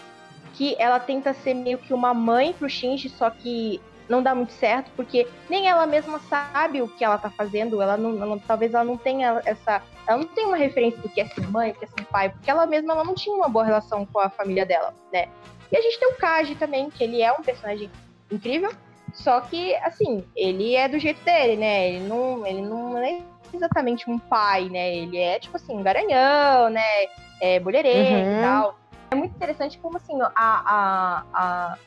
que 0.54 0.76
ela 0.78 1.00
tenta 1.00 1.34
ser 1.34 1.54
meio 1.54 1.76
que 1.76 1.92
uma 1.92 2.14
mãe 2.14 2.52
pro 2.52 2.68
Shinji, 2.68 3.08
só 3.08 3.30
que 3.30 3.82
não 4.08 4.22
dá 4.22 4.36
muito 4.36 4.52
certo, 4.52 4.92
porque 4.94 5.26
nem 5.50 5.66
ela 5.66 5.88
mesma 5.88 6.20
sabe 6.20 6.80
o 6.80 6.86
que 6.86 7.04
ela 7.04 7.18
tá 7.18 7.28
fazendo, 7.28 7.82
ela 7.82 7.96
não, 7.96 8.22
ela, 8.22 8.40
talvez 8.46 8.72
ela 8.74 8.84
não 8.84 8.96
tenha 8.96 9.42
essa, 9.44 9.82
ela 10.06 10.18
não 10.18 10.28
tem 10.28 10.46
uma 10.46 10.56
referência 10.56 11.00
do 11.00 11.08
que 11.08 11.20
é 11.20 11.26
ser 11.26 11.50
mãe, 11.50 11.72
do 11.72 11.80
que 11.80 11.86
é 11.86 11.88
ser 11.88 12.04
pai, 12.04 12.28
porque 12.28 12.48
ela 12.48 12.64
mesma 12.64 12.92
ela 12.92 13.02
não 13.02 13.16
tinha 13.16 13.34
uma 13.34 13.48
boa 13.48 13.64
relação 13.64 14.06
com 14.06 14.20
a 14.20 14.30
família 14.30 14.64
dela, 14.64 14.94
né? 15.12 15.26
E 15.72 15.76
a 15.76 15.80
gente 15.80 15.98
tem 15.98 16.12
o 16.12 16.16
Kaji 16.16 16.54
também, 16.54 16.90
que 16.90 17.02
ele 17.02 17.20
é 17.20 17.32
um 17.32 17.42
personagem 17.42 17.90
incrível, 18.30 18.70
só 19.12 19.40
que, 19.40 19.74
assim, 19.76 20.24
ele 20.36 20.76
é 20.76 20.86
do 20.86 20.96
jeito 20.96 21.20
dele, 21.24 21.56
né? 21.56 21.88
Ele 21.88 22.06
não, 22.06 22.46
ele 22.46 22.62
não 22.62 22.96
é 22.98 23.20
exatamente 23.56 24.10
um 24.10 24.18
pai, 24.18 24.68
né? 24.68 24.94
Ele 24.96 25.18
é, 25.18 25.38
tipo 25.38 25.56
assim, 25.56 25.76
um 25.76 25.82
garanhão, 25.82 26.70
né? 26.70 26.82
É 27.40 27.58
bolhereiro 27.60 28.26
uhum. 28.26 28.38
e 28.38 28.42
tal. 28.42 28.78
É 29.10 29.14
muito 29.14 29.34
interessante 29.34 29.78
como, 29.78 29.96
assim, 29.96 30.20
a, 30.20 30.30
a, 30.34 31.24
a... 31.32 31.78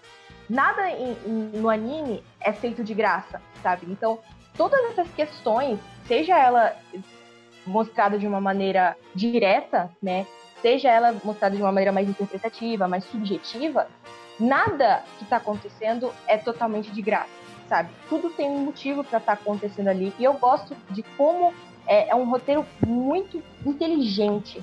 nada 0.50 0.90
em, 0.90 1.12
em, 1.26 1.60
no 1.60 1.70
anime 1.70 2.24
é 2.40 2.52
feito 2.52 2.84
de 2.84 2.94
graça, 2.94 3.42
sabe? 3.62 3.86
Então, 3.90 4.20
todas 4.58 4.80
essas 4.92 5.08
questões, 5.14 5.80
seja 6.08 6.38
ela 6.38 6.76
mostrada 7.66 8.18
de 8.18 8.26
uma 8.26 8.42
maneira 8.42 8.98
direta, 9.14 9.90
né? 10.02 10.26
Seja 10.62 10.90
ela 10.90 11.16
mostrada 11.24 11.56
de 11.56 11.62
uma 11.62 11.72
maneira 11.72 11.92
mais 11.92 12.08
interpretativa, 12.08 12.88
mais 12.88 13.04
subjetiva, 13.06 13.88
nada 14.40 15.04
que 15.18 15.24
está 15.24 15.38
acontecendo 15.38 16.14
é 16.28 16.38
totalmente 16.38 16.92
de 16.92 17.02
graça, 17.02 17.30
sabe? 17.72 17.90
Tudo 18.10 18.30
tem 18.32 18.50
um 18.50 18.60
motivo 18.60 19.02
para 19.02 19.18
estar 19.18 19.38
tá 19.38 19.42
acontecendo 19.42 19.88
ali. 19.88 20.14
E 20.20 20.26
eu 20.26 20.34
gosto 20.34 20.76
de 20.90 21.02
como 21.16 21.54
é, 21.88 22.10
é, 22.10 22.16
um 22.16 22.30
roteiro 22.30 22.66
muito 22.86 23.42
inteligente, 23.66 24.62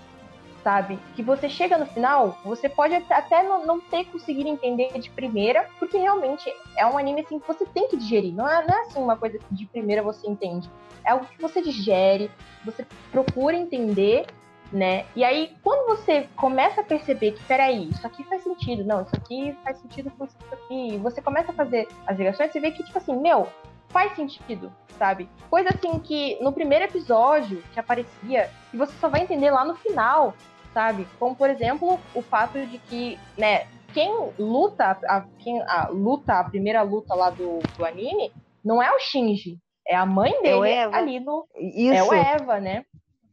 sabe? 0.63 0.99
Que 1.17 1.23
você 1.23 1.49
chega 1.49 1.79
no 1.79 1.87
final, 1.87 2.39
você 2.45 2.69
pode 2.69 2.95
até 3.09 3.43
não, 3.43 3.65
não 3.65 3.81
ter 3.81 4.05
conseguido 4.05 4.51
entender 4.51 4.93
de 4.99 5.09
primeira, 5.09 5.67
porque 5.79 5.97
realmente 5.97 6.53
é 6.77 6.85
um 6.85 6.99
anime 6.99 7.23
assim 7.23 7.39
que 7.39 7.49
você 7.49 7.65
tem 7.65 7.89
que 7.89 7.97
digerir. 7.97 8.35
Não 8.35 8.47
é, 8.47 8.67
não 8.67 8.75
é 8.75 8.81
assim 8.83 9.01
uma 9.01 9.17
coisa 9.17 9.39
que 9.39 9.55
de 9.55 9.65
primeira 9.65 10.03
você 10.03 10.29
entende. 10.29 10.69
É 11.03 11.13
algo 11.13 11.25
que 11.25 11.41
você 11.41 11.63
digere, 11.63 12.31
você 12.63 12.87
procura 13.11 13.57
entender 13.57 14.27
né? 14.73 15.07
E 15.17 15.25
aí, 15.25 15.55
quando 15.63 15.87
você 15.87 16.29
começa 16.37 16.81
a 16.81 16.85
perceber 16.85 17.33
que, 17.33 17.43
peraí, 17.45 17.89
isso 17.89 18.07
aqui 18.07 18.23
faz 18.25 18.43
sentido, 18.43 18.85
não, 18.85 19.03
isso 19.03 19.17
aqui 19.17 19.57
faz 19.65 19.79
sentido 19.79 20.11
com 20.11 20.25
isso 20.25 20.37
aqui, 20.53 20.95
e 20.95 20.99
você 20.99 21.23
começa 21.23 21.53
a 21.53 21.55
fazer 21.55 21.89
as 22.07 22.19
ligações, 22.19 22.53
você 22.53 22.61
vê 22.61 22.71
que, 22.71 22.85
tipo 22.85 22.99
assim, 22.99 23.17
meu, 23.17 23.49
faz 23.89 24.15
sentido, 24.15 24.73
sabe? 24.99 25.29
Coisa 25.51 25.71
assim 25.71 25.99
que 25.99 26.39
no 26.43 26.53
primeiro 26.53 26.85
episódio 26.85 27.63
que 27.73 27.81
aparecia, 27.81 28.51
e 28.73 28.77
você 28.77 28.93
só 28.99 29.09
vai 29.09 29.23
entender 29.23 29.51
lá 29.51 29.65
no 29.65 29.75
final, 29.77 30.35
sabe? 30.75 31.07
Como, 31.19 31.35
por 31.35 31.49
exemplo, 31.49 31.99
o 32.15 32.23
fato 32.23 32.59
de 32.67 32.79
que, 32.79 33.19
né, 33.37 33.67
quem 33.95 34.13
luta, 34.39 34.99
a, 35.07 35.25
quem 35.39 35.63
a, 35.63 35.89
luta, 35.89 36.35
a 36.35 36.45
primeira 36.45 36.83
luta 36.83 37.15
lá 37.15 37.31
do, 37.31 37.59
do 37.77 37.85
anime, 37.85 38.31
não 38.63 38.83
é 38.83 38.95
o 38.95 38.99
Shinji, 38.99 39.59
é 39.87 39.97
a 39.97 40.05
mãe 40.05 40.33
é 40.35 40.43
dele 40.43 40.69
é 40.69 40.85
ali 40.85 41.19
no. 41.19 41.47
Isso. 41.57 41.95
É 41.95 42.03
o 42.03 42.13
Eva, 42.13 42.61
né? 42.61 42.85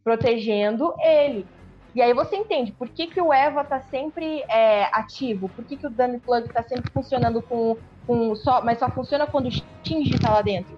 Protegendo 0.05 0.93
ele. 0.99 1.47
E 1.95 2.01
aí 2.01 2.13
você 2.13 2.35
entende 2.35 2.71
por 2.71 2.87
que, 2.89 3.07
que 3.07 3.19
o 3.19 3.33
Eva 3.33 3.63
tá 3.63 3.79
sempre 3.79 4.43
é, 4.47 4.83
ativo, 4.93 5.49
por 5.49 5.65
que, 5.65 5.75
que 5.75 5.87
o 5.87 5.89
Danny 5.89 6.19
Plug 6.19 6.47
tá 6.49 6.61
sempre 6.61 6.91
funcionando 6.91 7.41
com, 7.41 7.75
com 8.05 8.35
só, 8.35 8.61
mas 8.61 8.77
só 8.77 8.87
funciona 8.89 9.25
quando 9.25 9.47
o 9.47 9.51
Shinji 9.83 10.19
tá 10.19 10.29
lá 10.29 10.41
dentro. 10.43 10.77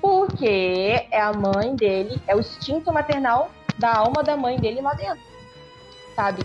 Porque 0.00 1.06
é 1.10 1.20
a 1.20 1.32
mãe 1.32 1.76
dele, 1.76 2.20
é 2.26 2.34
o 2.34 2.40
instinto 2.40 2.92
maternal 2.92 3.48
da 3.78 3.94
alma 3.94 4.22
da 4.22 4.36
mãe 4.36 4.58
dele 4.58 4.80
lá 4.80 4.94
dentro, 4.94 5.22
sabe? 6.16 6.44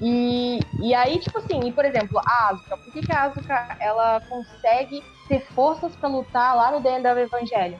E, 0.00 0.60
e 0.80 0.94
aí, 0.94 1.18
tipo 1.18 1.38
assim, 1.38 1.60
e, 1.66 1.72
por 1.72 1.84
exemplo, 1.84 2.18
a 2.18 2.50
Asuka, 2.50 2.76
por 2.76 2.92
que, 2.92 3.00
que 3.00 3.12
a 3.12 3.24
Asuka 3.24 3.76
ela 3.80 4.20
consegue 4.28 5.02
ter 5.28 5.40
forças 5.54 5.94
para 5.96 6.08
lutar 6.08 6.54
lá 6.54 6.70
no 6.70 6.86
End 6.86 7.06
of 7.06 7.20
Evangelho? 7.20 7.78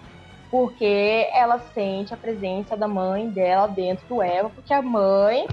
Porque 0.55 1.29
ela 1.33 1.59
sente 1.59 2.15
a 2.15 2.17
presença 2.17 2.77
da 2.77 2.87
mãe 2.87 3.29
dela 3.29 3.67
dentro 3.67 4.07
do 4.07 4.23
Eva, 4.23 4.49
porque 4.51 4.73
a 4.73 4.81
mãe, 4.81 5.49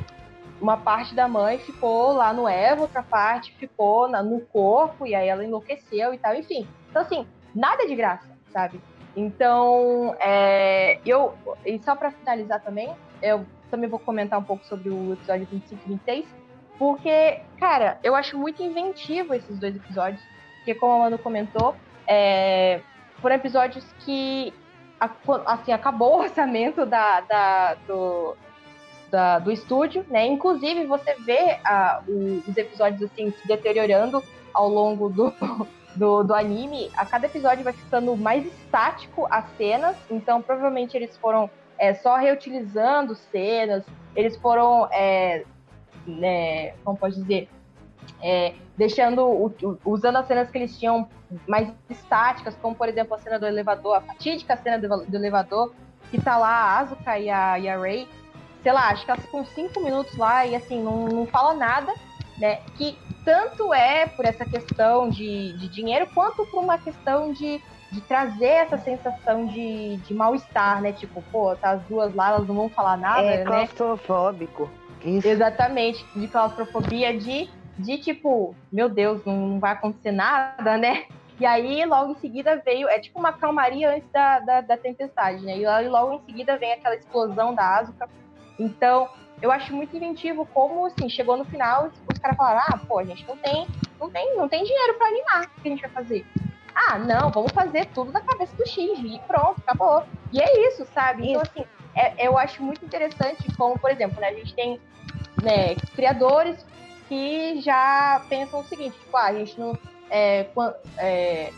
uma 0.62 0.78
parte 0.78 1.16
da 1.16 1.28
mãe 1.28 1.58
ficou 1.58 2.14
lá 2.14 2.32
no 2.32 2.48
Eva, 2.48 2.84
outra 2.84 3.02
parte 3.02 3.52
ficou 3.54 4.08
na, 4.08 4.22
no 4.22 4.42
corpo, 4.42 5.08
e 5.08 5.16
aí 5.16 5.28
ela 5.28 5.44
enlouqueceu 5.44 6.14
e 6.14 6.20
tal, 6.20 6.36
enfim. 6.36 6.68
Então, 6.88 7.02
assim, 7.02 7.26
nada 7.56 7.88
de 7.88 7.96
graça, 7.96 8.28
sabe? 8.54 8.80
Então, 9.16 10.16
é, 10.20 11.00
eu, 11.04 11.34
e 11.66 11.80
só 11.80 11.96
para 11.96 12.12
finalizar 12.12 12.62
também, 12.62 12.94
eu 13.24 13.44
também 13.72 13.90
vou 13.90 13.98
comentar 13.98 14.38
um 14.38 14.44
pouco 14.44 14.64
sobre 14.66 14.90
o 14.90 15.14
episódio 15.14 15.48
25 15.50 15.82
e 15.84 15.90
26, 15.90 16.26
porque, 16.78 17.40
cara, 17.58 17.98
eu 18.04 18.16
acho 18.16 18.38
muito 18.38 18.62
inventivo 18.62 19.34
esses 19.34 19.58
dois 19.58 19.76
episódios, 19.76 20.22
porque 20.58 20.76
como 20.76 20.94
a 20.94 21.00
Manu 21.00 21.18
comentou, 21.18 21.76
é, 22.06 22.82
foram 23.20 23.36
episódios 23.36 23.84
que 24.06 24.54
assim, 25.46 25.72
acabou 25.72 26.18
o 26.18 26.20
orçamento 26.20 26.86
da, 26.86 27.22
da 27.22 27.76
do, 27.88 28.36
da, 29.10 29.40
do 29.40 29.52
estúdio, 29.52 30.06
né? 30.10 30.28
Inclusive, 30.28 30.86
você 30.86 31.16
vê 31.16 31.60
os 32.48 32.56
episódios 32.56 33.02
assim 33.04 33.32
se 33.32 33.48
deteriorando 33.48 34.24
ao 34.54 34.70
longo 34.70 35.10
do, 35.10 35.34
do, 35.96 36.24
do, 36.24 36.34
anime. 36.34 36.92
A 36.96 37.06
cada 37.06 37.26
episódio 37.26 37.64
vai 37.64 37.74
ficando 37.74 38.16
mais 38.16 38.46
estático 38.46 39.28
as 39.30 39.46
cenas, 39.58 39.96
então 40.10 40.42
provavelmente 40.42 40.96
eles 40.96 41.18
foram 41.18 41.50
é, 41.78 41.94
só 41.96 42.16
reutilizando 42.16 43.16
cenas, 43.16 43.84
eles 44.16 44.38
foram, 44.38 44.88
é, 44.92 45.44
né, 46.06 46.74
como 46.84 46.98
pode 46.98 47.16
dizer, 47.16 47.50
é, 48.22 48.54
deixando, 48.82 49.54
usando 49.86 50.16
as 50.16 50.26
cenas 50.26 50.50
que 50.50 50.58
eles 50.58 50.76
tinham 50.80 51.08
mais 51.48 51.72
estáticas, 51.88 52.56
como 52.60 52.74
por 52.74 52.90
exemplo 52.90 53.14
a 53.14 53.20
cena 53.20 53.38
do 53.38 53.46
elevador, 53.46 53.98
a 53.98 54.02
fatídica 54.02 54.58
cena 54.58 54.80
do, 54.80 55.06
do 55.06 55.16
elevador, 55.16 55.72
que 56.10 56.20
tá 56.20 56.36
lá 56.36 56.50
a 56.50 56.80
Asuka 56.80 57.20
e 57.20 57.30
a, 57.30 57.60
e 57.60 57.70
a 57.70 57.78
Ray, 57.78 58.08
sei 58.64 58.74
lá, 58.74 58.90
acho 58.90 59.06
que 59.06 59.12
elas 59.12 59.24
ficam 59.24 59.46
cinco 59.46 59.82
minutos 59.82 60.18
lá 60.18 60.48
e 60.48 60.56
assim, 60.56 60.82
não, 60.82 61.06
não 61.06 61.28
fala 61.28 61.54
nada, 61.54 61.94
né? 62.40 62.56
Que 62.76 62.98
tanto 63.24 63.72
é 63.72 64.08
por 64.08 64.26
essa 64.26 64.46
questão 64.46 65.10
de, 65.10 65.54
de 65.60 65.68
dinheiro, 65.68 66.08
quanto 66.12 66.44
por 66.48 66.64
uma 66.64 66.80
questão 66.80 67.32
de 67.32 67.62
de 67.92 68.00
trazer 68.00 68.46
essa 68.46 68.78
sensação 68.78 69.46
de, 69.48 69.98
de 69.98 70.14
mal-estar, 70.14 70.82
né? 70.82 70.94
Tipo, 70.94 71.22
pô, 71.30 71.54
tá 71.58 71.72
as 71.72 71.82
duas 71.84 72.16
lá, 72.16 72.30
elas 72.30 72.48
não 72.48 72.56
vão 72.56 72.70
falar 72.70 72.96
nada, 72.96 73.22
é 73.22 73.40
né? 73.40 73.44
claustrofóbico. 73.44 74.72
Isso. 75.04 75.28
Exatamente, 75.28 76.06
de 76.16 76.26
claustrofobia, 76.30 77.18
de, 77.18 77.50
de 77.82 77.98
tipo, 77.98 78.56
meu 78.72 78.88
Deus, 78.88 79.24
não 79.26 79.60
vai 79.60 79.74
acontecer 79.74 80.12
nada, 80.12 80.78
né? 80.78 81.06
E 81.40 81.46
aí, 81.46 81.84
logo 81.86 82.12
em 82.12 82.16
seguida, 82.16 82.62
veio. 82.64 82.88
É 82.88 83.00
tipo 83.00 83.18
uma 83.18 83.34
calmaria 83.34 83.96
antes 83.96 84.08
da, 84.12 84.40
da, 84.40 84.62
da 84.62 84.78
tempestade, 84.78 85.44
né? 85.44 85.58
E 85.58 85.88
logo 85.90 86.14
em 86.14 86.26
seguida, 86.26 86.58
vem 86.58 86.74
aquela 86.74 86.96
explosão 86.96 87.56
da 87.56 87.80
Asuka. 87.80 88.08
Então, 88.60 89.10
eu 89.42 89.52
acho 89.52 89.74
muito 89.76 89.96
inventivo 89.96 90.46
como, 90.54 90.86
assim, 90.86 91.10
chegou 91.10 91.36
no 91.36 91.46
final, 91.46 91.90
os 92.12 92.20
caras 92.20 92.38
falaram: 92.38 92.62
ah, 92.68 92.78
pô, 92.88 93.00
a 93.00 93.04
gente 93.04 93.28
não 93.28 93.36
tem, 93.38 93.68
não 94.00 94.10
tem, 94.10 94.38
não 94.38 94.48
tem 94.48 94.64
dinheiro 94.64 94.94
para 94.96 95.08
animar. 95.08 95.46
O 95.58 95.62
que 95.62 95.68
a 95.68 95.72
gente 95.72 95.82
vai 95.82 95.90
fazer? 95.92 96.26
Ah, 96.76 97.00
não, 97.00 97.32
vamos 97.32 97.52
fazer 97.52 97.88
tudo 97.88 98.12
na 98.12 98.22
cabeça 98.22 98.56
do 98.56 98.68
Shinji. 98.68 99.16
E 99.16 99.20
pronto, 99.22 99.60
acabou. 99.66 100.04
E 100.32 100.40
é 100.40 100.68
isso, 100.68 100.86
sabe? 100.94 101.32
Então, 101.32 101.42
assim, 101.42 101.66
é, 101.96 102.28
eu 102.28 102.38
acho 102.38 102.62
muito 102.62 102.86
interessante 102.86 103.52
como, 103.56 103.80
por 103.80 103.90
exemplo, 103.90 104.22
né, 104.22 104.30
a 104.30 104.34
gente 104.34 104.54
tem 104.54 104.80
né, 105.42 105.76
criadores 105.96 106.64
que 107.12 107.60
já 107.60 108.26
pensam 108.30 108.62
o 108.62 108.64
seguinte, 108.64 108.98
tipo, 108.98 109.18
ah, 109.18 109.26
a 109.26 109.34
gente 109.34 109.60
não 109.60 109.78
é, 110.10 110.48
é, 110.98 111.52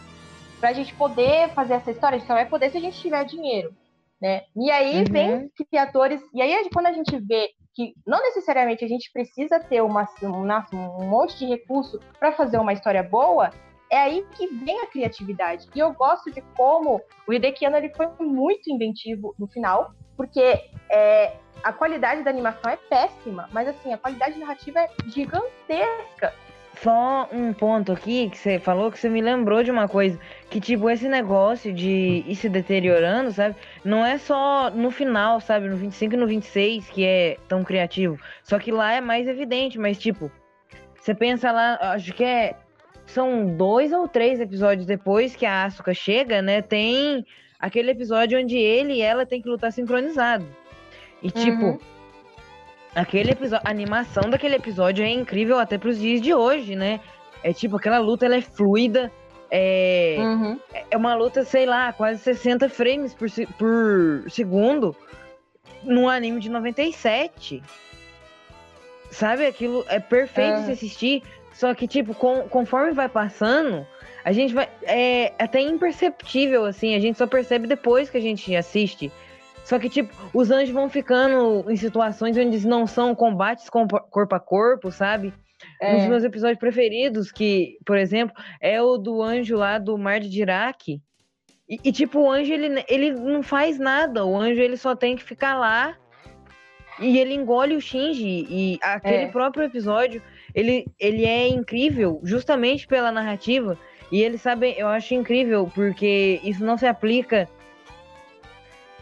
pra 0.60 0.74
gente 0.74 0.95
poder 0.95 1.49
fazer 1.49 1.76
essa 1.76 1.91
história, 1.91 2.16
a 2.16 2.20
gente 2.20 2.28
só 2.28 2.34
vai 2.34 2.47
poder 2.47 2.72
se 2.72 2.78
a 2.78 2.82
gente 2.82 2.99
tiver 2.99 3.24
dinheiro, 3.24 3.72
né? 4.20 4.45
E 4.56 4.72
aí 4.72 5.04
uhum. 5.04 5.12
vem 5.12 5.51
criadores, 5.70 6.20
e 6.34 6.41
aí 6.41 6.68
quando 6.74 6.88
a 6.88 6.91
gente 6.91 7.16
vê 7.20 7.51
que 7.76 7.93
não 8.04 8.20
necessariamente 8.24 8.84
a 8.84 8.88
gente 8.88 9.12
precisa 9.14 9.60
ter 9.60 9.84
uma, 9.84 10.10
um, 10.24 11.04
um 11.04 11.08
monte 11.08 11.38
de 11.38 11.45
recurso 11.45 11.99
para 12.18 12.32
fazer 12.32 12.58
uma 12.58 12.74
história 12.74 13.04
boa, 13.04 13.51
é 13.91 13.99
aí 13.99 14.26
que 14.32 14.47
vem 14.47 14.82
a 14.82 14.88
criatividade. 14.88 15.68
E 15.76 15.78
eu 15.78 15.93
gosto 15.93 16.32
de 16.32 16.41
como 16.58 16.99
o 17.28 17.34
Hidekiano 17.34 17.78
ele 17.78 17.93
foi 17.93 18.08
muito 18.20 18.72
inventivo 18.72 19.36
no 19.38 19.47
final, 19.47 19.93
porque 20.18 20.60
é, 20.89 21.38
a 21.64 21.72
qualidade 21.72 22.24
da 22.24 22.30
animação 22.30 22.72
é 22.72 22.78
péssima, 22.78 23.49
mas 23.51 23.68
assim, 23.68 23.93
a 23.93 23.97
qualidade 23.97 24.38
narrativa 24.38 24.82
é 24.82 24.89
gigantesca. 25.07 26.34
Só 26.82 27.30
um 27.32 27.53
ponto 27.53 27.91
aqui 27.91 28.30
que 28.30 28.38
você 28.38 28.59
falou 28.59 28.91
que 28.91 28.99
você 28.99 29.07
me 29.07 29.22
lembrou 29.22 29.64
de 29.64 29.72
uma 29.72 29.88
coisa. 29.88 30.20
Que, 30.49 30.59
tipo, 30.59 30.89
esse 30.89 31.07
negócio 31.07 31.72
de 31.72 32.24
ir 32.28 32.36
se 32.36 32.49
deteriorando, 32.49 33.32
sabe? 33.32 33.55
Não 33.86 34.03
é 34.03 34.18
só 34.18 34.72
no 34.72 34.89
final, 34.89 35.39
sabe? 35.39 35.70
No 35.70 35.78
25 35.78 36.14
e 36.14 36.18
no 36.18 36.28
26 36.28 36.89
que 36.89 37.05
é 37.05 37.38
tão 37.47 37.64
criativo. 37.64 38.20
Só 38.41 38.57
que 38.57 38.72
lá 38.72 38.91
é 38.91 38.99
mais 38.99 39.28
evidente, 39.28 39.78
mas, 39.78 39.99
tipo, 39.99 40.32
você 40.95 41.14
pensa 41.14 41.51
lá, 41.51 41.78
acho 41.93 42.11
que 42.14 42.24
é. 42.24 42.55
São 43.05 43.45
dois 43.45 43.91
ou 43.91 44.07
três 44.07 44.39
episódios 44.39 44.86
depois 44.86 45.36
que 45.36 45.45
a 45.45 45.66
Asuka 45.66 45.93
chega, 45.93 46.41
né? 46.41 46.61
Tem 46.61 47.26
aquele 47.59 47.91
episódio 47.91 48.39
onde 48.39 48.57
ele 48.57 48.93
e 48.93 49.01
ela 49.01 49.26
tem 49.26 49.41
que 49.41 49.49
lutar 49.49 49.72
sincronizado. 49.72 50.45
E, 51.24 51.32
tipo. 51.32 51.65
Uhum 51.65 51.80
aquele 52.95 53.32
episódio, 53.32 53.65
a 53.65 53.69
animação 53.69 54.30
daquele 54.30 54.55
episódio 54.55 55.03
é 55.03 55.09
incrível 55.09 55.57
até 55.59 55.78
pros 55.78 55.97
dias 55.97 56.21
de 56.21 56.34
hoje, 56.34 56.76
né? 56.76 56.99
É 57.43 57.51
tipo, 57.51 57.78
aquela 57.78 57.99
luta 57.99 58.26
ela 58.26 58.36
é 58.36 58.41
fluida. 58.41 59.11
É, 59.55 60.15
uhum. 60.19 60.59
é 60.89 60.97
uma 60.97 61.13
luta, 61.13 61.43
sei 61.43 61.65
lá, 61.65 61.93
quase 61.93 62.19
60 62.19 62.69
frames 62.69 63.13
por, 63.13 63.28
por 63.57 64.26
segundo 64.30 64.95
num 65.84 66.09
anime 66.09 66.39
de 66.39 66.49
97. 66.49 67.61
Sabe? 69.11 69.45
Aquilo 69.45 69.86
é 69.89 69.99
perfeito 69.99 70.59
uhum. 70.59 70.65
se 70.65 70.71
assistir. 70.71 71.24
Só 71.53 71.74
que, 71.76 71.88
tipo, 71.88 72.15
com, 72.15 72.47
conforme 72.49 72.93
vai 72.93 73.07
passando, 73.07 73.86
a 74.26 74.32
gente 74.32 74.53
vai. 74.55 74.67
É 74.82 75.34
até 75.38 75.61
imperceptível, 75.61 76.65
assim. 76.65 76.95
A 76.95 76.99
gente 76.99 77.17
só 77.17 77.28
percebe 77.28 77.67
depois 77.67 78.09
que 78.09 78.17
a 78.17 78.21
gente 78.21 78.55
assiste. 78.55 79.11
Só 79.64 79.80
que, 79.80 79.89
tipo, 79.89 80.14
os 80.34 80.51
anjos 80.51 80.74
vão 80.74 80.89
ficando 80.89 81.66
em 81.70 81.76
situações 81.76 82.38
onde 82.38 82.68
não 82.68 82.86
são 82.86 83.16
combates 83.16 83.70
corpo 83.70 84.36
a 84.36 84.39
corpo, 84.39 84.91
sabe? 84.91 85.34
É. 85.82 85.93
Um 85.93 85.99
dos 85.99 86.07
meus 86.07 86.24
episódios 86.24 86.59
preferidos, 86.59 87.32
que, 87.32 87.78
por 87.86 87.97
exemplo, 87.97 88.36
é 88.59 88.82
o 88.82 88.97
do 88.97 89.22
anjo 89.22 89.55
lá 89.55 89.78
do 89.78 89.97
Mar 89.97 90.20
de 90.20 90.30
Dirac. 90.30 91.01
E, 91.70 91.80
e, 91.82 91.91
tipo, 91.91 92.20
o 92.20 92.30
anjo, 92.30 92.51
ele, 92.51 92.84
ele 92.89 93.11
não 93.11 93.41
faz 93.41 93.80
nada. 93.80 94.26
O 94.26 94.36
anjo, 94.36 94.61
ele 94.61 94.76
só 94.76 94.95
tem 94.95 95.16
que 95.16 95.24
ficar 95.24 95.55
lá 95.55 95.97
e 96.99 97.18
ele 97.18 97.34
engole 97.34 97.76
o 97.76 97.82
Shinji. 97.82 98.45
E 98.49 98.80
aquele 98.82 99.24
é. 99.24 99.28
próprio 99.28 99.64
episódio, 99.64 100.22
ele, 100.53 100.86
ele 100.99 101.26
é 101.26 101.47
incrível 101.47 102.20
justamente 102.24 102.86
pela 102.86 103.11
narrativa. 103.11 103.78
E 104.11 104.22
eles 104.22 104.41
sabem, 104.41 104.76
eu 104.78 104.88
acho 104.88 105.14
incrível, 105.14 105.72
porque 105.74 106.39
isso 106.43 106.64
não 106.64 106.78
se 106.78 106.86
aplica 106.86 107.49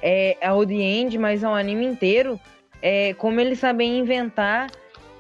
é, 0.02 0.38
ao 0.42 0.66
The 0.66 0.74
End, 0.74 1.18
mas 1.18 1.44
ao 1.44 1.54
anime 1.54 1.86
inteiro, 1.86 2.40
é, 2.82 3.14
como 3.16 3.40
eles 3.40 3.60
sabem 3.60 4.00
inventar 4.00 4.70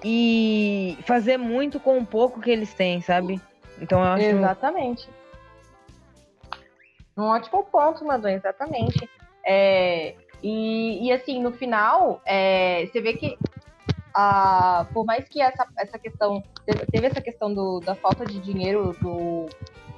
e 0.03 0.97
fazer 1.05 1.37
muito 1.37 1.79
com 1.79 1.99
o 1.99 2.05
pouco 2.05 2.41
que 2.41 2.49
eles 2.49 2.73
têm, 2.73 3.01
sabe? 3.01 3.39
Então 3.79 3.99
eu 3.99 4.05
acho. 4.05 4.25
Exatamente. 4.25 5.09
Um 7.17 7.23
ótimo 7.23 7.63
ponto, 7.65 8.03
Madonna, 8.05 8.33
exatamente. 8.33 9.09
É, 9.45 10.15
e, 10.41 11.07
e 11.07 11.11
assim, 11.11 11.41
no 11.41 11.51
final, 11.51 12.21
é, 12.25 12.85
você 12.87 13.01
vê 13.01 13.13
que 13.13 13.37
a, 14.13 14.85
por 14.93 15.05
mais 15.05 15.27
que 15.27 15.41
essa, 15.41 15.67
essa 15.77 15.99
questão. 15.99 16.43
Teve, 16.65 16.85
teve 16.87 17.07
essa 17.07 17.21
questão 17.21 17.53
do, 17.53 17.79
da 17.79 17.95
falta 17.95 18.25
de 18.25 18.39
dinheiro 18.39 18.95
do, 19.01 19.47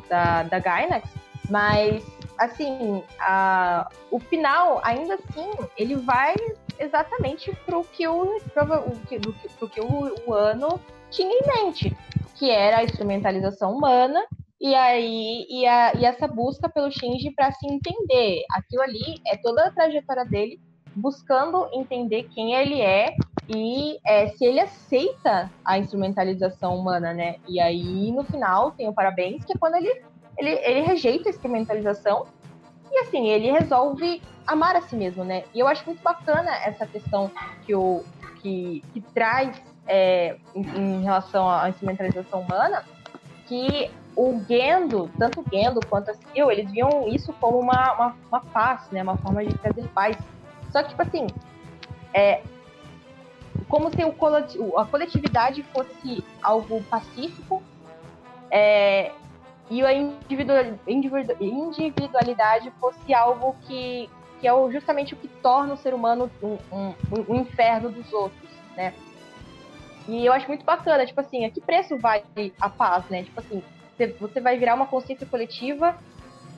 da, 0.10 0.44
da 0.44 0.60
Gainax, 0.60 1.10
mas 1.50 2.04
assim, 2.46 3.04
a, 3.20 3.90
o 4.12 4.20
final, 4.20 4.80
ainda 4.84 5.16
assim, 5.16 5.50
ele 5.78 5.96
vai 5.96 6.36
exatamente 6.80 7.56
pro 7.66 7.84
que 7.84 8.08
o, 8.08 8.40
pro, 8.54 8.92
que, 9.08 9.20
pro 9.58 9.70
que 9.70 9.82
o, 9.82 10.16
o 10.26 10.34
ano 10.34 10.80
tinha 11.10 11.32
em 11.32 11.66
mente, 11.66 11.96
que 12.36 12.50
era 12.50 12.78
a 12.78 12.84
instrumentalização 12.84 13.76
humana 13.76 14.26
e 14.60 14.74
aí 14.74 15.46
e, 15.50 15.66
a, 15.68 15.94
e 15.94 16.06
essa 16.06 16.28
busca 16.28 16.70
pelo 16.70 16.92
Shinji 16.92 17.32
para 17.32 17.52
se 17.52 17.68
entender. 17.68 18.44
Aquilo 18.52 18.82
ali 18.82 19.22
é 19.28 19.38
toda 19.38 19.66
a 19.66 19.72
trajetória 19.72 20.26
dele 20.26 20.60
buscando 20.96 21.68
entender 21.74 22.30
quem 22.34 22.54
ele 22.54 22.80
é 22.82 23.16
e 23.50 24.00
é, 24.06 24.28
se 24.28 24.46
ele 24.46 24.60
aceita 24.60 25.52
a 25.66 25.78
instrumentalização 25.78 26.78
humana, 26.78 27.14
né? 27.14 27.36
E 27.48 27.60
aí 27.60 28.12
no 28.12 28.24
final 28.24 28.72
tem 28.72 28.88
o 28.88 28.94
parabéns, 28.94 29.44
que 29.44 29.54
é 29.54 29.58
quando 29.60 29.76
ele 29.76 30.02
ele, 30.38 30.52
ele 30.52 30.82
rejeita 30.82 31.30
a 31.30 31.32
instrumentalização 31.32 32.26
e 32.92 33.00
assim, 33.00 33.28
ele 33.28 33.52
resolve 33.52 34.22
amar 34.46 34.76
a 34.76 34.82
si 34.82 34.96
mesmo, 34.96 35.24
né? 35.24 35.44
E 35.54 35.60
eu 35.60 35.68
acho 35.68 35.86
muito 35.86 36.02
bacana 36.04 36.56
essa 36.58 36.86
questão 36.86 37.32
que, 37.66 37.74
o, 37.74 38.04
que, 38.42 38.84
que 38.94 39.02
traz 39.02 39.62
é, 39.88 40.38
em, 40.54 40.62
em, 40.62 41.04
relação 41.04 41.50
à 41.50 41.70
instrumentalização 41.70 42.42
humana, 42.42 42.84
que 43.48 43.90
o 44.16 44.40
Gendo, 44.48 45.10
tanto 45.18 45.42
o 45.42 45.46
Gendo 45.52 45.80
quanto 45.88 46.12
a 46.12 46.14
Sil, 46.14 46.52
eles 46.52 46.70
viam 46.72 47.08
isso 47.08 47.34
como 47.34 47.60
uma, 47.60 47.94
uma, 47.94 48.16
uma 48.30 48.42
paz, 48.42 48.88
né? 48.92 49.02
Uma 49.02 49.18
forma 49.18 49.44
de 49.44 49.58
trazer 49.58 49.88
paz. 49.90 50.18
Só 50.72 50.84
que, 50.84 50.90
tipo 50.90 51.02
assim, 51.02 51.28
é, 52.14 52.44
como 53.68 53.90
se 53.90 54.04
o, 54.04 54.78
a 54.78 54.86
coletividade 54.86 55.64
fosse 55.64 56.24
algo 56.42 56.84
pacífico, 56.84 57.64
é, 58.52 59.12
e 59.70 59.84
a 59.84 59.94
individualidade 60.88 62.72
fosse 62.80 63.14
algo 63.14 63.56
que, 63.68 64.10
que 64.40 64.48
é 64.48 64.52
justamente 64.72 65.14
o 65.14 65.18
que 65.18 65.28
torna 65.28 65.74
o 65.74 65.78
ser 65.78 65.94
humano 65.94 66.30
um, 66.42 66.58
um, 66.72 66.94
um 67.30 67.36
inferno 67.36 67.90
dos 67.90 68.12
outros, 68.12 68.50
né? 68.76 68.94
E 70.08 70.26
eu 70.26 70.34
acho 70.34 70.48
muito 70.48 70.66
bacana, 70.66 71.06
tipo 71.06 71.20
assim, 71.22 71.46
a 71.46 71.50
que 71.50 71.62
preço 71.62 71.98
vai 71.98 72.24
a 72.60 72.70
paz, 72.70 73.06
né? 73.10 73.24
Tipo 73.24 73.40
assim, 73.40 73.64
você 74.20 74.42
vai 74.42 74.58
virar 74.58 74.76
uma 74.76 74.86
consciência 74.86 75.26
coletiva 75.26 75.98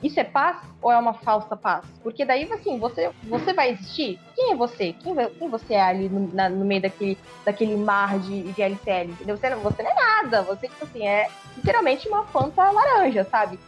isso 0.02 0.20
é 0.20 0.24
paz 0.24 0.58
ou 0.82 0.92
é 0.92 0.98
uma 0.98 1.14
falsa 1.14 1.56
paz? 1.56 1.84
Porque 2.02 2.24
daí, 2.24 2.50
assim, 2.52 2.78
você, 2.78 3.10
você 3.24 3.52
vai 3.52 3.70
existir? 3.70 4.20
Quem 4.34 4.52
é 4.52 4.56
você? 4.56 4.92
Quem, 4.92 5.14
quem 5.30 5.48
você 5.48 5.74
é 5.74 5.82
ali 5.82 6.08
no, 6.08 6.32
na, 6.32 6.48
no 6.48 6.64
meio 6.64 6.82
daquele, 6.82 7.18
daquele 7.44 7.76
mar 7.76 8.18
de, 8.18 8.52
de 8.52 8.62
LCL? 8.62 9.12
Você, 9.24 9.54
você 9.54 9.82
não 9.82 9.90
é 9.90 9.94
nada. 9.94 10.42
Você, 10.42 10.68
tipo 10.68 10.84
assim, 10.84 11.06
é 11.06 11.28
literalmente 11.56 12.08
uma 12.08 12.24
planta 12.24 12.70
laranja, 12.70 13.24
sabe? 13.24 13.58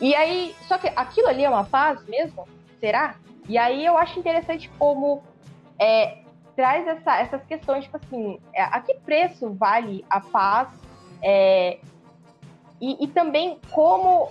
E 0.00 0.14
aí, 0.14 0.54
só 0.68 0.78
que 0.78 0.90
aquilo 0.94 1.28
ali 1.28 1.44
é 1.44 1.48
uma 1.48 1.64
paz 1.64 2.04
mesmo? 2.06 2.46
Será? 2.80 3.16
E 3.48 3.58
aí 3.58 3.84
eu 3.84 3.98
acho 3.98 4.18
interessante 4.18 4.70
como 4.78 5.22
é, 5.78 6.18
traz 6.54 6.86
essa, 6.86 7.18
essas 7.18 7.44
questões, 7.44 7.84
tipo 7.84 7.96
assim, 7.96 8.38
é, 8.54 8.62
a 8.62 8.80
que 8.80 8.94
preço 8.94 9.52
vale 9.54 10.04
a 10.08 10.20
paz? 10.20 10.68
É, 11.20 11.78
e, 12.80 13.04
e 13.04 13.08
também 13.08 13.58
como 13.72 14.30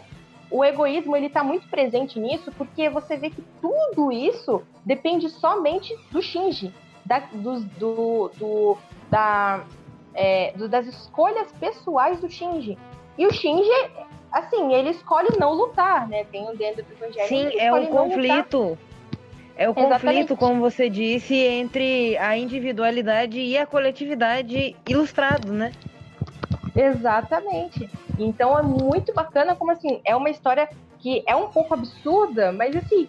o 0.50 0.64
egoísmo 0.64 1.16
ele 1.16 1.28
está 1.28 1.44
muito 1.44 1.68
presente 1.68 2.20
nisso, 2.20 2.52
porque 2.58 2.90
você 2.90 3.18
vê 3.18 3.30
que 3.30 3.44
tudo 3.62 4.12
isso 4.12 4.62
depende 4.86 5.30
somente 5.30 5.96
do 6.12 6.22
Shinji, 6.22 6.74
da, 7.06 7.20
do, 7.20 7.60
do, 7.62 8.32
do 8.38 8.78
da, 9.10 9.64
é, 10.14 10.54
do, 10.56 10.70
das 10.70 10.88
escolhas 10.88 11.52
pessoais 11.60 12.20
do 12.20 12.30
Shinji. 12.30 12.78
E 13.18 13.26
o 13.26 13.34
Shinji 13.34 13.70
assim, 14.32 14.74
ele 14.74 14.90
escolhe 14.90 15.30
não 15.40 15.54
lutar, 15.54 16.08
né? 16.08 16.26
Tem 16.26 16.48
o 16.50 16.56
dentro 16.56 16.84
do 16.84 16.94
Evangelho. 16.94 17.28
Sim, 17.28 17.58
é 17.58 17.74
o 17.74 17.88
conflito. 17.88 18.78
É 19.56 19.68
o 19.68 19.72
Exatamente. 19.72 20.02
conflito, 20.02 20.38
como 20.38 20.62
você 20.62 20.88
disse, 20.88 21.36
entre 21.36 22.16
a 22.18 22.38
individualidade 22.38 23.40
e 23.40 23.58
a 23.58 23.66
coletividade 23.66 24.76
ilustrado, 24.88 25.52
né? 25.52 25.72
Exatamente. 26.76 27.90
Então 28.18 28.58
é 28.58 28.62
muito 28.62 29.14
bacana 29.14 29.56
como 29.56 29.72
assim, 29.72 30.02
é 30.04 30.16
uma 30.16 30.30
história 30.30 30.70
que 31.00 31.24
é 31.28 31.36
um 31.36 31.50
pouco 31.50 31.74
absurda, 31.74 32.52
mas 32.52 32.76
assim, 32.76 33.08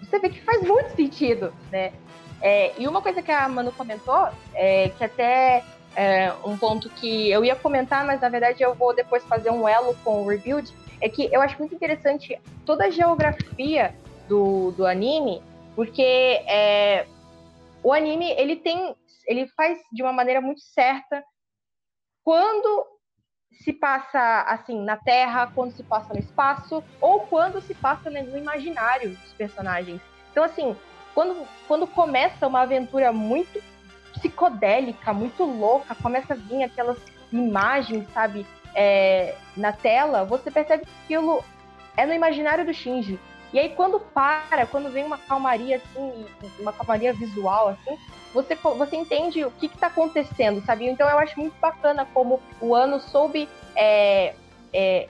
você 0.00 0.18
vê 0.18 0.28
que 0.28 0.42
faz 0.42 0.62
muito 0.62 0.94
sentido, 0.94 1.52
né? 1.70 1.92
É, 2.40 2.72
e 2.76 2.88
uma 2.88 3.00
coisa 3.00 3.22
que 3.22 3.30
a 3.30 3.48
Manu 3.48 3.72
comentou, 3.72 4.28
é, 4.54 4.90
que 4.90 5.04
até 5.04 5.64
é 5.94 6.32
um 6.44 6.56
ponto 6.56 6.90
que 6.90 7.30
eu 7.30 7.44
ia 7.44 7.54
comentar, 7.54 8.04
mas 8.04 8.20
na 8.20 8.28
verdade 8.28 8.62
eu 8.62 8.74
vou 8.74 8.94
depois 8.94 9.24
fazer 9.24 9.50
um 9.50 9.68
elo 9.68 9.94
com 10.02 10.22
o 10.22 10.28
Rebuild, 10.28 10.72
é 11.00 11.08
que 11.08 11.28
eu 11.32 11.40
acho 11.40 11.58
muito 11.58 11.74
interessante 11.74 12.38
toda 12.66 12.86
a 12.86 12.90
geografia 12.90 13.94
do, 14.28 14.72
do 14.72 14.86
anime, 14.86 15.42
porque 15.76 16.02
é, 16.02 17.06
o 17.82 17.92
anime 17.92 18.30
ele 18.32 18.56
tem, 18.56 18.94
ele 19.26 19.46
faz 19.48 19.78
de 19.92 20.02
uma 20.02 20.12
maneira 20.12 20.40
muito 20.40 20.60
certa 20.60 21.24
quando 22.24 22.86
se 23.60 23.72
passa 23.72 24.42
assim 24.42 24.82
na 24.82 24.96
Terra, 24.96 25.50
quando 25.54 25.72
se 25.72 25.82
passa 25.82 26.12
no 26.14 26.20
espaço 26.20 26.82
ou 27.00 27.20
quando 27.20 27.60
se 27.60 27.74
passa 27.74 28.10
no 28.10 28.36
imaginário 28.36 29.10
dos 29.10 29.32
personagens. 29.32 30.00
Então 30.30 30.42
assim, 30.42 30.76
quando, 31.14 31.46
quando 31.68 31.86
começa 31.86 32.46
uma 32.46 32.62
aventura 32.62 33.12
muito 33.12 33.62
psicodélica, 34.14 35.12
muito 35.12 35.44
louca, 35.44 35.94
começa 35.94 36.34
a 36.34 36.36
vir 36.36 36.62
aquelas 36.62 36.98
imagens, 37.32 38.06
sabe, 38.12 38.46
é, 38.74 39.34
na 39.56 39.72
tela, 39.72 40.24
você 40.24 40.50
percebe 40.50 40.84
que 40.84 40.92
aquilo 41.04 41.44
é 41.96 42.06
no 42.06 42.12
imaginário 42.12 42.64
do 42.64 42.72
Shinji. 42.72 43.18
E 43.52 43.58
aí 43.58 43.70
quando 43.70 44.00
para, 44.00 44.66
quando 44.66 44.90
vem 44.90 45.04
uma 45.04 45.18
calmaria 45.18 45.76
assim, 45.76 46.26
uma 46.58 46.72
calmaria 46.72 47.12
visual 47.12 47.68
assim, 47.68 47.98
você, 48.32 48.54
você 48.54 48.96
entende 48.96 49.44
o 49.44 49.50
que 49.50 49.66
está 49.66 49.88
acontecendo, 49.88 50.64
sabe? 50.64 50.88
Então 50.88 51.08
eu 51.08 51.18
acho 51.18 51.38
muito 51.38 51.54
bacana 51.60 52.06
como 52.14 52.40
o 52.60 52.74
ano 52.74 52.98
soube 52.98 53.48
é, 53.76 54.34
é, 54.72 55.08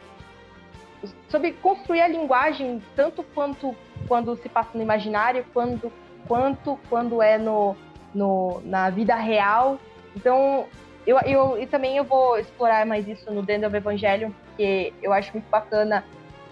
construir 1.60 2.00
a 2.00 2.08
linguagem 2.08 2.82
tanto 2.96 3.22
quanto 3.22 3.74
quando 4.08 4.36
se 4.36 4.48
passa 4.48 4.70
no 4.74 4.82
imaginário, 4.82 5.44
quando, 5.52 5.92
quanto 6.26 6.78
quando 6.88 7.22
é 7.22 7.38
no, 7.38 7.76
no, 8.14 8.60
na 8.64 8.90
vida 8.90 9.14
real. 9.14 9.78
Então, 10.14 10.66
eu, 11.06 11.18
eu, 11.20 11.60
e 11.60 11.66
também 11.66 11.96
eu 11.96 12.04
vou 12.04 12.38
explorar 12.38 12.84
mais 12.86 13.06
isso 13.08 13.30
no 13.32 13.42
Dentro 13.42 13.70
do 13.70 13.76
Evangelho, 13.76 14.34
porque 14.44 14.92
eu 15.02 15.12
acho 15.12 15.32
muito 15.32 15.48
bacana 15.48 16.04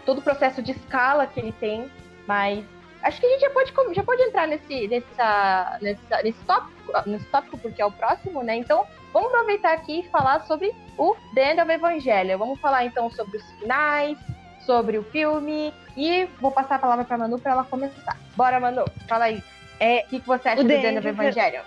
todo 0.05 0.19
o 0.19 0.23
processo 0.23 0.63
de 0.63 0.73
escala 0.73 1.27
que 1.27 1.41
ele 1.41 1.53
tem, 1.53 1.91
mas 2.27 2.65
acho 3.03 3.21
que 3.21 3.27
a 3.27 3.31
gente 3.31 3.41
já 3.41 3.51
pode, 3.51 3.73
já 3.95 4.03
pode 4.03 4.23
entrar 4.23 4.47
nesse, 4.47 4.89
nessa, 4.89 5.79
nessa, 5.81 6.23
nesse, 6.23 6.45
tópico, 6.45 6.93
nesse 7.07 7.25
tópico, 7.27 7.59
porque 7.59 7.81
é 7.81 7.87
o 7.87 7.93
próximo, 7.93 8.43
né? 8.43 8.57
Então, 8.57 8.87
vamos 9.13 9.33
aproveitar 9.33 9.73
aqui 9.73 10.01
e 10.01 10.09
falar 10.09 10.41
sobre 10.47 10.73
o 10.99 11.17
The 11.35 11.53
End 11.53 11.61
of 11.61 11.73
Evangelho. 11.73 12.39
Vamos 12.39 12.61
falar 12.61 12.85
então 12.85 13.11
sobre 13.11 13.39
os 13.39 13.51
finais, 13.53 14.19
sobre 14.67 14.99
o 14.99 15.03
filme, 15.05 15.73
e 15.97 16.29
vou 16.41 16.51
passar 16.51 16.77
a 16.77 16.79
palavra 16.79 17.05
para 17.05 17.19
Manu 17.19 17.39
para 17.39 17.53
ela 17.53 17.65
começar. 17.65 18.17
Bora, 18.37 18.61
Manu, 18.61 18.85
fala 19.09 19.25
aí. 19.25 19.43
É, 19.79 20.05
o 20.07 20.09
que, 20.11 20.21
que 20.21 20.27
você 20.27 20.49
acha 20.49 20.63
do 20.63 20.69
The 20.69 20.89
End 20.89 20.99
of 20.99 21.09
Evangelion? 21.09 21.63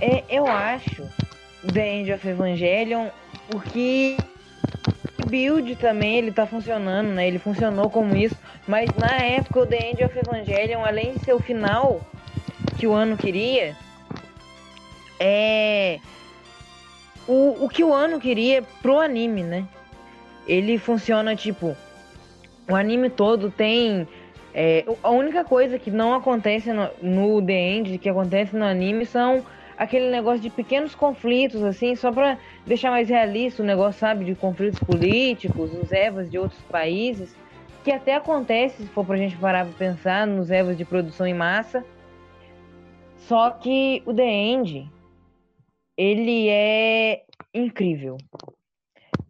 É, 0.00 0.24
eu 0.28 0.46
acho 0.46 1.08
The 1.72 1.88
End 1.88 2.12
of 2.12 2.28
Evangelion 2.28 3.08
porque 3.50 4.16
build 5.28 5.76
também 5.76 6.16
ele 6.16 6.32
tá 6.32 6.46
funcionando, 6.46 7.08
né? 7.08 7.26
Ele 7.26 7.38
funcionou 7.38 7.90
como 7.90 8.16
isso, 8.16 8.36
mas 8.66 8.90
na 8.96 9.12
época 9.12 9.60
o 9.60 9.66
The 9.66 9.90
End 9.90 10.04
of 10.04 10.18
Evangelion, 10.18 10.84
além 10.84 11.14
de 11.14 11.24
ser 11.24 11.32
o 11.32 11.40
final 11.40 12.00
que 12.78 12.86
o 12.86 12.92
ano 12.92 13.16
queria, 13.16 13.76
é 15.20 15.98
o, 17.26 17.64
o 17.64 17.68
que 17.68 17.84
o 17.84 17.92
ano 17.92 18.18
queria 18.18 18.62
pro 18.82 18.98
anime, 18.98 19.42
né? 19.42 19.64
Ele 20.46 20.78
funciona 20.78 21.36
tipo 21.36 21.76
o 22.68 22.74
anime 22.74 23.08
todo 23.08 23.50
tem 23.50 24.06
é, 24.54 24.84
a 25.02 25.10
única 25.10 25.44
coisa 25.44 25.78
que 25.78 25.90
não 25.90 26.14
acontece 26.14 26.72
no, 26.72 26.88
no 27.00 27.40
The 27.40 27.52
End, 27.52 27.98
que 27.98 28.08
acontece 28.08 28.56
no 28.56 28.64
anime, 28.64 29.06
são 29.06 29.44
aquele 29.78 30.10
negócio 30.10 30.40
de 30.40 30.50
pequenos 30.50 30.94
conflitos, 30.94 31.62
assim, 31.62 31.94
só 31.94 32.10
para 32.10 32.36
deixar 32.66 32.90
mais 32.90 33.08
realista 33.08 33.62
o 33.62 33.66
negócio, 33.66 34.00
sabe, 34.00 34.24
de 34.24 34.34
conflitos 34.34 34.80
políticos, 34.80 35.72
os 35.72 35.92
Evas 35.92 36.28
de 36.28 36.36
outros 36.36 36.60
países, 36.62 37.34
que 37.84 37.92
até 37.92 38.16
acontece, 38.16 38.82
se 38.82 38.88
for 38.88 39.06
pra 39.06 39.16
gente 39.16 39.36
parar 39.36 39.64
pra 39.64 39.74
pensar, 39.74 40.26
nos 40.26 40.50
Evas 40.50 40.76
de 40.76 40.84
produção 40.84 41.26
em 41.26 41.34
massa. 41.34 41.84
Só 43.16 43.50
que 43.50 44.02
o 44.04 44.12
The 44.12 44.28
End, 44.28 44.90
ele 45.96 46.48
é 46.48 47.22
incrível. 47.54 48.16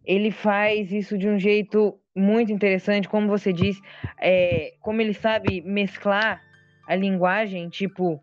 Ele 0.03 0.31
faz 0.31 0.91
isso 0.91 1.15
de 1.15 1.29
um 1.29 1.37
jeito 1.37 1.99
muito 2.15 2.51
interessante, 2.51 3.07
como 3.07 3.27
você 3.27 3.53
disse, 3.53 3.79
é, 4.19 4.73
como 4.81 4.99
ele 4.99 5.13
sabe 5.13 5.61
mesclar 5.61 6.41
a 6.87 6.95
linguagem, 6.95 7.69
tipo, 7.69 8.19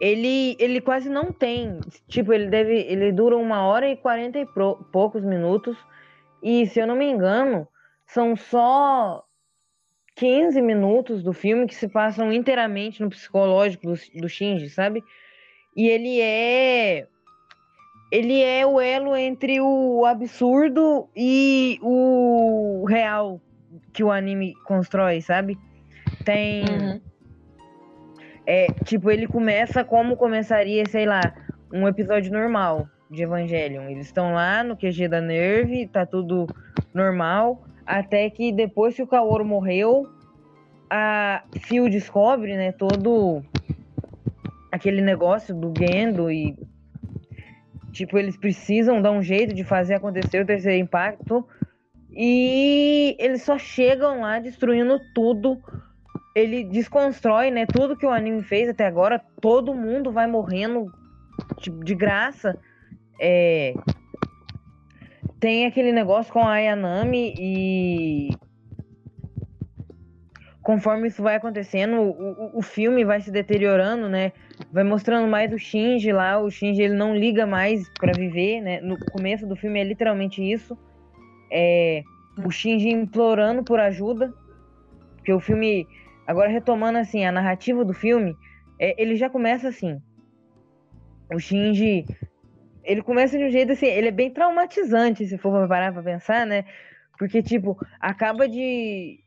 ele, 0.00 0.56
ele 0.58 0.80
quase 0.80 1.08
não 1.08 1.32
tem, 1.32 1.80
tipo, 2.06 2.32
ele 2.32 2.48
deve, 2.48 2.72
ele 2.72 3.12
dura 3.12 3.36
uma 3.36 3.66
hora 3.66 3.88
e 3.88 3.96
quarenta 3.96 4.38
e 4.38 4.46
poucos 4.92 5.24
minutos, 5.24 5.76
e 6.42 6.66
se 6.66 6.78
eu 6.78 6.86
não 6.86 6.96
me 6.96 7.10
engano, 7.10 7.66
são 8.06 8.36
só 8.36 9.24
15 10.16 10.60
minutos 10.62 11.22
do 11.22 11.32
filme 11.32 11.66
que 11.66 11.74
se 11.74 11.88
passam 11.88 12.32
inteiramente 12.32 13.02
no 13.02 13.10
psicológico 13.10 13.86
do, 13.86 14.20
do 14.20 14.28
Shinji, 14.28 14.68
sabe? 14.70 15.02
E 15.76 15.88
ele 15.88 16.20
é 16.20 17.06
ele 18.10 18.40
é 18.40 18.66
o 18.66 18.80
elo 18.80 19.14
entre 19.14 19.60
o 19.60 20.04
absurdo 20.06 21.08
e 21.14 21.78
o 21.82 22.84
real 22.88 23.40
que 23.92 24.02
o 24.02 24.10
anime 24.10 24.54
constrói, 24.64 25.20
sabe? 25.20 25.58
Tem. 26.24 26.64
Uhum. 26.64 27.00
É, 28.50 28.68
tipo, 28.82 29.10
ele 29.10 29.26
começa 29.26 29.84
como 29.84 30.16
começaria, 30.16 30.82
sei 30.88 31.04
lá, 31.04 31.20
um 31.70 31.86
episódio 31.86 32.32
normal 32.32 32.88
de 33.10 33.22
Evangelion. 33.22 33.90
Eles 33.90 34.06
estão 34.06 34.32
lá 34.32 34.64
no 34.64 34.74
QG 34.74 35.06
da 35.06 35.20
Nerve, 35.20 35.86
tá 35.86 36.06
tudo 36.06 36.46
normal. 36.94 37.62
Até 37.84 38.30
que 38.30 38.50
depois 38.50 38.96
que 38.96 39.02
o 39.02 39.06
Kaoru 39.06 39.44
morreu, 39.44 40.08
a 40.88 41.42
Phil 41.60 41.90
descobre, 41.90 42.56
né, 42.56 42.72
todo 42.72 43.42
aquele 44.72 45.02
negócio 45.02 45.54
do 45.54 45.70
Gendo 45.78 46.30
e 46.30 46.56
Tipo, 47.92 48.16
eles 48.16 48.36
precisam 48.36 49.02
dar 49.02 49.10
um 49.10 49.22
jeito 49.22 49.52
de 49.52 49.62
fazer 49.62 49.94
acontecer 49.94 50.40
o 50.40 50.46
terceiro 50.46 50.80
impacto. 50.80 51.46
E 52.10 53.14
eles 53.18 53.42
só 53.42 53.58
chegam 53.58 54.20
lá 54.20 54.38
destruindo 54.38 54.98
tudo. 55.14 55.58
Ele 56.38 56.64
desconstrói, 56.64 57.50
né? 57.50 57.66
Tudo 57.66 57.96
que 57.96 58.06
o 58.06 58.10
anime 58.10 58.42
fez 58.42 58.68
até 58.68 58.86
agora. 58.86 59.20
Todo 59.40 59.74
mundo 59.74 60.12
vai 60.12 60.26
morrendo 60.26 60.92
tipo, 61.58 61.84
de 61.84 61.94
graça. 61.94 62.58
É... 63.20 63.74
Tem 65.40 65.66
aquele 65.66 65.92
negócio 65.92 66.32
com 66.32 66.40
a 66.40 66.52
Ayanami 66.52 67.34
e 67.38 68.30
conforme 70.62 71.08
isso 71.08 71.22
vai 71.22 71.36
acontecendo, 71.36 71.96
o, 71.96 72.10
o, 72.10 72.58
o, 72.58 72.62
filme 72.62 73.02
vai 73.02 73.22
se 73.22 73.30
deteriorando, 73.30 74.06
né? 74.06 74.32
Vai 74.70 74.84
mostrando 74.84 75.26
mais 75.26 75.50
o 75.50 75.58
Shinji 75.58 76.12
lá. 76.12 76.38
O 76.38 76.50
Shinji 76.50 76.82
ele 76.82 76.94
não 76.94 77.16
liga 77.16 77.46
mais 77.46 77.88
para 77.98 78.12
viver, 78.12 78.60
né? 78.60 78.80
No 78.82 78.98
começo 78.98 79.46
do 79.46 79.56
filme 79.56 79.80
é 79.80 79.84
literalmente 79.84 80.42
isso. 80.42 80.76
É 81.50 82.02
o 82.44 82.50
Shinji 82.50 82.90
implorando 82.90 83.64
por 83.64 83.80
ajuda. 83.80 84.32
Porque 85.16 85.32
o 85.32 85.40
filme, 85.40 85.86
agora 86.28 86.50
retomando 86.50 86.98
assim 86.98 87.24
a 87.24 87.32
narrativa 87.32 87.82
do 87.82 87.94
filme, 87.94 88.36
é, 88.78 88.94
ele 89.00 89.16
já 89.16 89.30
começa 89.30 89.68
assim. 89.68 89.98
O 91.32 91.38
Shinji, 91.38 92.04
ele 92.84 93.00
começa 93.02 93.38
de 93.38 93.44
um 93.44 93.50
jeito 93.50 93.72
assim, 93.72 93.86
ele 93.86 94.08
é 94.08 94.12
bem 94.12 94.30
traumatizante 94.30 95.26
se 95.26 95.38
for 95.38 95.66
parar 95.66 95.90
para 95.90 96.02
pensar, 96.02 96.46
né? 96.46 96.66
Porque 97.18 97.42
tipo, 97.42 97.78
acaba 97.98 98.46
de 98.46 99.20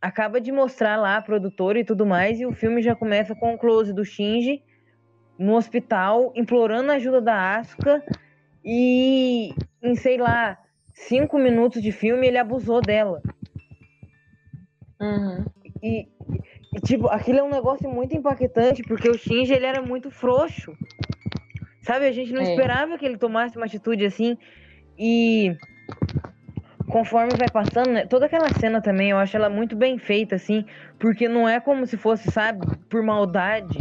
acaba 0.00 0.40
de 0.40 0.52
mostrar 0.52 0.96
lá 0.96 1.16
a 1.16 1.22
produtora 1.22 1.80
e 1.80 1.84
tudo 1.84 2.06
mais, 2.06 2.38
e 2.38 2.46
o 2.46 2.52
filme 2.52 2.80
já 2.82 2.94
começa 2.94 3.34
com 3.34 3.54
o 3.54 3.58
close 3.58 3.92
do 3.92 4.04
Shinji 4.04 4.62
no 5.36 5.56
hospital, 5.56 6.32
implorando 6.36 6.92
a 6.92 6.96
ajuda 6.96 7.20
da 7.20 7.56
Asuka, 7.56 8.04
e 8.64 9.52
em, 9.82 9.96
sei 9.96 10.18
lá, 10.18 10.58
cinco 10.92 11.36
minutos 11.36 11.82
de 11.82 11.90
filme 11.90 12.28
ele 12.28 12.38
abusou 12.38 12.80
dela. 12.80 13.20
Uhum. 15.00 15.44
E, 15.84 16.08
e, 16.74 16.80
tipo, 16.80 17.08
aquilo 17.08 17.40
é 17.40 17.42
um 17.42 17.50
negócio 17.50 17.90
muito 17.90 18.16
impactante, 18.16 18.82
porque 18.82 19.10
o 19.10 19.18
Shinji 19.18 19.52
ele 19.52 19.66
era 19.66 19.82
muito 19.82 20.10
frouxo. 20.10 20.72
Sabe, 21.82 22.06
a 22.06 22.12
gente 22.12 22.32
não 22.32 22.40
é. 22.40 22.44
esperava 22.44 22.96
que 22.96 23.04
ele 23.04 23.18
tomasse 23.18 23.54
uma 23.58 23.66
atitude 23.66 24.06
assim. 24.06 24.38
E 24.98 25.54
conforme 26.88 27.34
vai 27.36 27.50
passando, 27.52 27.90
né, 27.90 28.06
toda 28.06 28.24
aquela 28.24 28.48
cena 28.48 28.80
também, 28.80 29.10
eu 29.10 29.18
acho 29.18 29.36
ela 29.36 29.50
muito 29.50 29.76
bem 29.76 29.98
feita, 29.98 30.36
assim, 30.36 30.64
porque 30.98 31.28
não 31.28 31.46
é 31.46 31.60
como 31.60 31.86
se 31.86 31.98
fosse, 31.98 32.30
sabe, 32.30 32.66
por 32.88 33.02
maldade, 33.02 33.80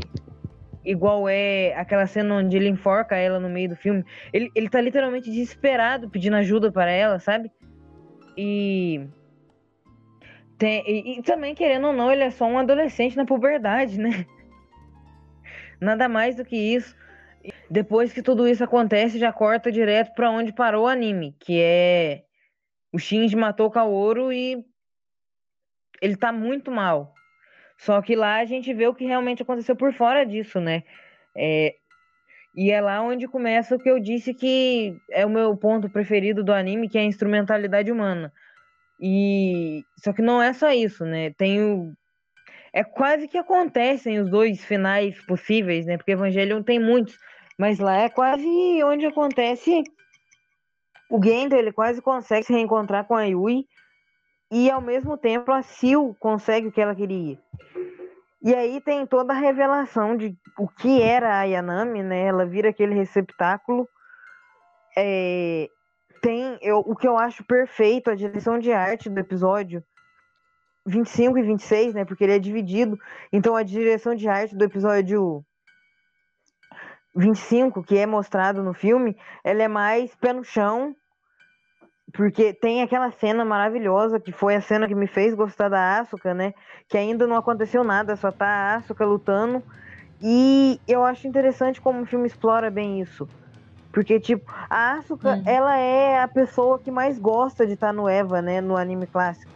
igual 0.83 1.29
é 1.29 1.73
aquela 1.75 2.05
cena 2.05 2.35
onde 2.35 2.57
ele 2.57 2.67
enforca 2.67 3.15
ela 3.15 3.39
no 3.39 3.47
meio 3.47 3.69
do 3.69 3.77
filme. 3.77 4.03
Ele, 4.33 4.51
ele 4.53 4.67
tá 4.67 4.81
literalmente 4.81 5.31
desesperado 5.31 6.09
pedindo 6.09 6.35
ajuda 6.35 6.69
para 6.69 6.91
ela, 6.91 7.17
sabe? 7.17 7.49
E, 8.37 9.07
tem, 10.63 10.81
e, 10.87 11.19
e 11.19 11.21
também, 11.21 11.53
querendo 11.53 11.87
ou 11.87 11.93
não, 11.93 12.09
ele 12.09 12.23
é 12.23 12.31
só 12.31 12.45
um 12.45 12.57
adolescente 12.57 13.17
na 13.17 13.25
puberdade, 13.25 13.99
né? 13.99 14.25
Nada 15.81 16.07
mais 16.07 16.37
do 16.37 16.45
que 16.45 16.55
isso. 16.55 16.95
Depois 17.69 18.13
que 18.13 18.21
tudo 18.21 18.47
isso 18.47 18.63
acontece, 18.63 19.19
já 19.19 19.33
corta 19.33 19.69
direto 19.69 20.13
para 20.13 20.31
onde 20.31 20.53
parou 20.53 20.85
o 20.85 20.87
anime, 20.87 21.35
que 21.37 21.59
é 21.59 22.23
o 22.93 22.97
Shinji 22.97 23.35
matou 23.35 23.67
o 23.67 23.71
Kaoru 23.71 24.31
e 24.31 24.63
ele 26.01 26.15
tá 26.15 26.31
muito 26.31 26.71
mal. 26.71 27.13
Só 27.77 28.01
que 28.01 28.15
lá 28.15 28.37
a 28.37 28.45
gente 28.45 28.73
vê 28.73 28.87
o 28.87 28.95
que 28.95 29.03
realmente 29.03 29.41
aconteceu 29.41 29.75
por 29.75 29.91
fora 29.91 30.25
disso, 30.25 30.61
né? 30.61 30.83
É, 31.35 31.75
e 32.55 32.71
é 32.71 32.79
lá 32.79 33.01
onde 33.01 33.27
começa 33.27 33.75
o 33.75 33.79
que 33.79 33.89
eu 33.89 33.99
disse 33.99 34.33
que 34.33 34.95
é 35.11 35.25
o 35.25 35.29
meu 35.29 35.57
ponto 35.57 35.89
preferido 35.89 36.41
do 36.41 36.53
anime, 36.53 36.87
que 36.87 36.97
é 36.97 37.01
a 37.01 37.05
instrumentalidade 37.05 37.91
humana. 37.91 38.31
E 39.05 39.83
só 39.97 40.13
que 40.13 40.21
não 40.21 40.41
é 40.41 40.53
só 40.53 40.71
isso, 40.71 41.03
né? 41.03 41.31
Tem 41.31 41.61
o 41.61 41.91
é 42.71 42.85
quase 42.85 43.27
que 43.27 43.37
acontecem 43.37 44.17
os 44.19 44.29
dois 44.29 44.63
finais 44.63 45.21
possíveis, 45.25 45.85
né? 45.85 45.97
Porque 45.97 46.13
Evangelion 46.13 46.63
tem 46.63 46.79
muitos, 46.79 47.17
mas 47.59 47.79
lá 47.79 47.97
é 47.97 48.09
quase 48.09 48.47
onde 48.83 49.05
acontece 49.05 49.83
o 51.11 51.21
Gendo, 51.21 51.53
ele 51.53 51.71
quase 51.71 52.01
consegue 52.01 52.45
se 52.47 52.53
reencontrar 52.53 53.05
com 53.05 53.13
a 53.13 53.25
Yui 53.25 53.67
e 54.49 54.71
ao 54.71 54.81
mesmo 54.81 55.17
tempo 55.17 55.51
a 55.51 55.61
Sil 55.61 56.15
consegue 56.17 56.67
o 56.67 56.71
que 56.71 56.81
ela 56.81 56.95
queria. 56.95 57.37
E 58.41 58.55
aí 58.55 58.79
tem 58.81 59.05
toda 59.05 59.33
a 59.33 59.37
revelação 59.37 60.15
de 60.15 60.35
o 60.57 60.67
que 60.67 61.01
era 61.01 61.39
a 61.39 61.43
Yanami, 61.43 62.01
né? 62.01 62.25
Ela 62.25 62.45
vira 62.45 62.69
aquele 62.69 62.95
receptáculo. 62.95 63.87
É, 64.97 65.69
tem 66.23 66.57
eu, 66.61 66.77
o 66.77 66.95
que 66.95 67.05
eu 67.05 67.17
acho 67.17 67.43
perfeito, 67.43 68.09
a 68.09 68.15
direção 68.15 68.57
de 68.57 68.71
arte 68.71 69.09
do 69.09 69.19
episódio 69.19 69.83
25 70.85 71.37
e 71.37 71.43
26, 71.43 71.93
né? 71.93 72.05
Porque 72.05 72.23
ele 72.23 72.35
é 72.35 72.39
dividido. 72.39 72.97
Então 73.31 73.57
a 73.57 73.61
direção 73.61 74.15
de 74.15 74.27
arte 74.29 74.55
do 74.55 74.63
episódio 74.63 75.43
25, 77.13 77.83
que 77.83 77.97
é 77.97 78.05
mostrado 78.05 78.63
no 78.63 78.73
filme, 78.73 79.17
ela 79.43 79.63
é 79.63 79.67
mais 79.67 80.15
pé 80.15 80.31
no 80.31 80.45
chão, 80.45 80.95
porque 82.13 82.53
tem 82.53 82.81
aquela 82.81 83.11
cena 83.11 83.43
maravilhosa 83.43 84.17
que 84.17 84.31
foi 84.31 84.55
a 84.55 84.61
cena 84.61 84.87
que 84.87 84.95
me 84.95 85.07
fez 85.07 85.35
gostar 85.35 85.67
da 85.67 85.99
Asuka, 85.99 86.33
né? 86.33 86.53
Que 86.87 86.97
ainda 86.97 87.27
não 87.27 87.35
aconteceu 87.35 87.83
nada, 87.83 88.15
só 88.15 88.31
tá 88.31 88.47
a 88.47 88.75
Asuka 88.75 89.05
lutando. 89.05 89.61
E 90.21 90.79
eu 90.87 91.03
acho 91.03 91.27
interessante 91.27 91.81
como 91.81 92.01
o 92.01 92.05
filme 92.05 92.27
explora 92.27 92.71
bem 92.71 93.01
isso. 93.01 93.27
Porque, 93.93 94.19
tipo, 94.19 94.51
a 94.67 94.93
Asuka, 94.93 95.35
uhum. 95.35 95.43
ela 95.45 95.77
é 95.77 96.19
a 96.19 96.27
pessoa 96.27 96.79
que 96.79 96.89
mais 96.89 97.19
gosta 97.19 97.63
de 97.63 97.73
estar 97.73 97.87
tá 97.87 97.93
no 97.93 98.09
Eva, 98.09 98.41
né? 98.41 98.59
No 98.59 98.75
anime 98.75 99.05
clássico. 99.05 99.51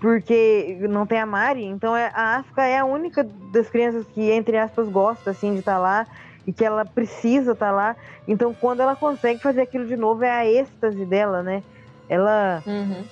Porque 0.00 0.76
não 0.90 1.06
tem 1.06 1.20
a 1.20 1.24
Mari, 1.24 1.64
então 1.64 1.96
é, 1.96 2.10
a 2.12 2.38
Asuka 2.38 2.64
é 2.64 2.76
a 2.76 2.84
única 2.84 3.24
das 3.52 3.70
crianças 3.70 4.04
que, 4.08 4.32
entre 4.32 4.58
aspas, 4.58 4.88
gosta, 4.88 5.30
assim, 5.30 5.52
de 5.52 5.60
estar 5.60 5.74
tá 5.74 5.78
lá 5.78 6.06
e 6.44 6.52
que 6.52 6.64
ela 6.64 6.84
precisa 6.84 7.52
estar 7.52 7.66
tá 7.66 7.72
lá. 7.72 7.96
Então, 8.26 8.52
quando 8.52 8.80
ela 8.80 8.96
consegue 8.96 9.40
fazer 9.40 9.60
aquilo 9.60 9.86
de 9.86 9.96
novo, 9.96 10.24
é 10.24 10.30
a 10.30 10.44
êxtase 10.44 11.06
dela, 11.06 11.40
né? 11.40 11.62
Ela. 12.08 12.64
Uhum. 12.66 13.04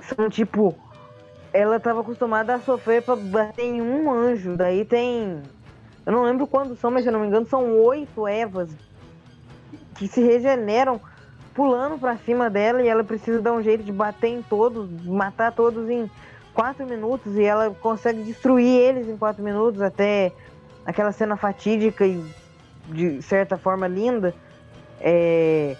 São 0.00 0.30
tipo. 0.30 0.74
Ela 1.52 1.76
estava 1.76 2.00
acostumada 2.00 2.54
a 2.54 2.60
sofrer 2.60 3.02
para 3.02 3.16
bater 3.16 3.66
em 3.66 3.82
um 3.82 4.10
anjo. 4.10 4.56
Daí 4.56 4.82
tem. 4.82 5.42
Eu 6.06 6.12
não 6.12 6.22
lembro 6.22 6.46
quantos 6.46 6.78
são, 6.78 6.90
mas 6.90 7.02
se 7.02 7.10
eu 7.10 7.12
não 7.12 7.20
me 7.20 7.26
engano, 7.26 7.46
são 7.46 7.70
oito 7.82 8.26
Evas 8.26 8.70
que 9.98 10.06
se 10.06 10.22
regeneram 10.22 11.00
pulando 11.52 11.98
para 11.98 12.16
cima 12.18 12.48
dela 12.48 12.80
e 12.80 12.88
ela 12.88 13.02
precisa 13.02 13.42
dar 13.42 13.52
um 13.52 13.62
jeito 13.62 13.82
de 13.82 13.90
bater 13.90 14.28
em 14.28 14.42
todos, 14.42 14.88
matar 15.04 15.52
todos 15.52 15.90
em 15.90 16.08
quatro 16.54 16.86
minutos 16.86 17.36
e 17.36 17.42
ela 17.42 17.70
consegue 17.70 18.22
destruir 18.22 18.80
eles 18.80 19.08
em 19.08 19.16
quatro 19.16 19.42
minutos 19.42 19.82
até 19.82 20.32
aquela 20.86 21.10
cena 21.10 21.36
fatídica 21.36 22.06
e 22.06 22.24
de 22.86 23.20
certa 23.22 23.58
forma 23.58 23.88
linda, 23.88 24.32
é, 25.00 25.76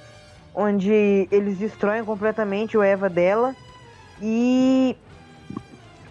onde 0.53 1.28
eles 1.31 1.59
destroem 1.59 2.05
completamente 2.05 2.77
o 2.77 2.82
Eva 2.82 3.09
dela 3.09 3.55
e 4.20 4.97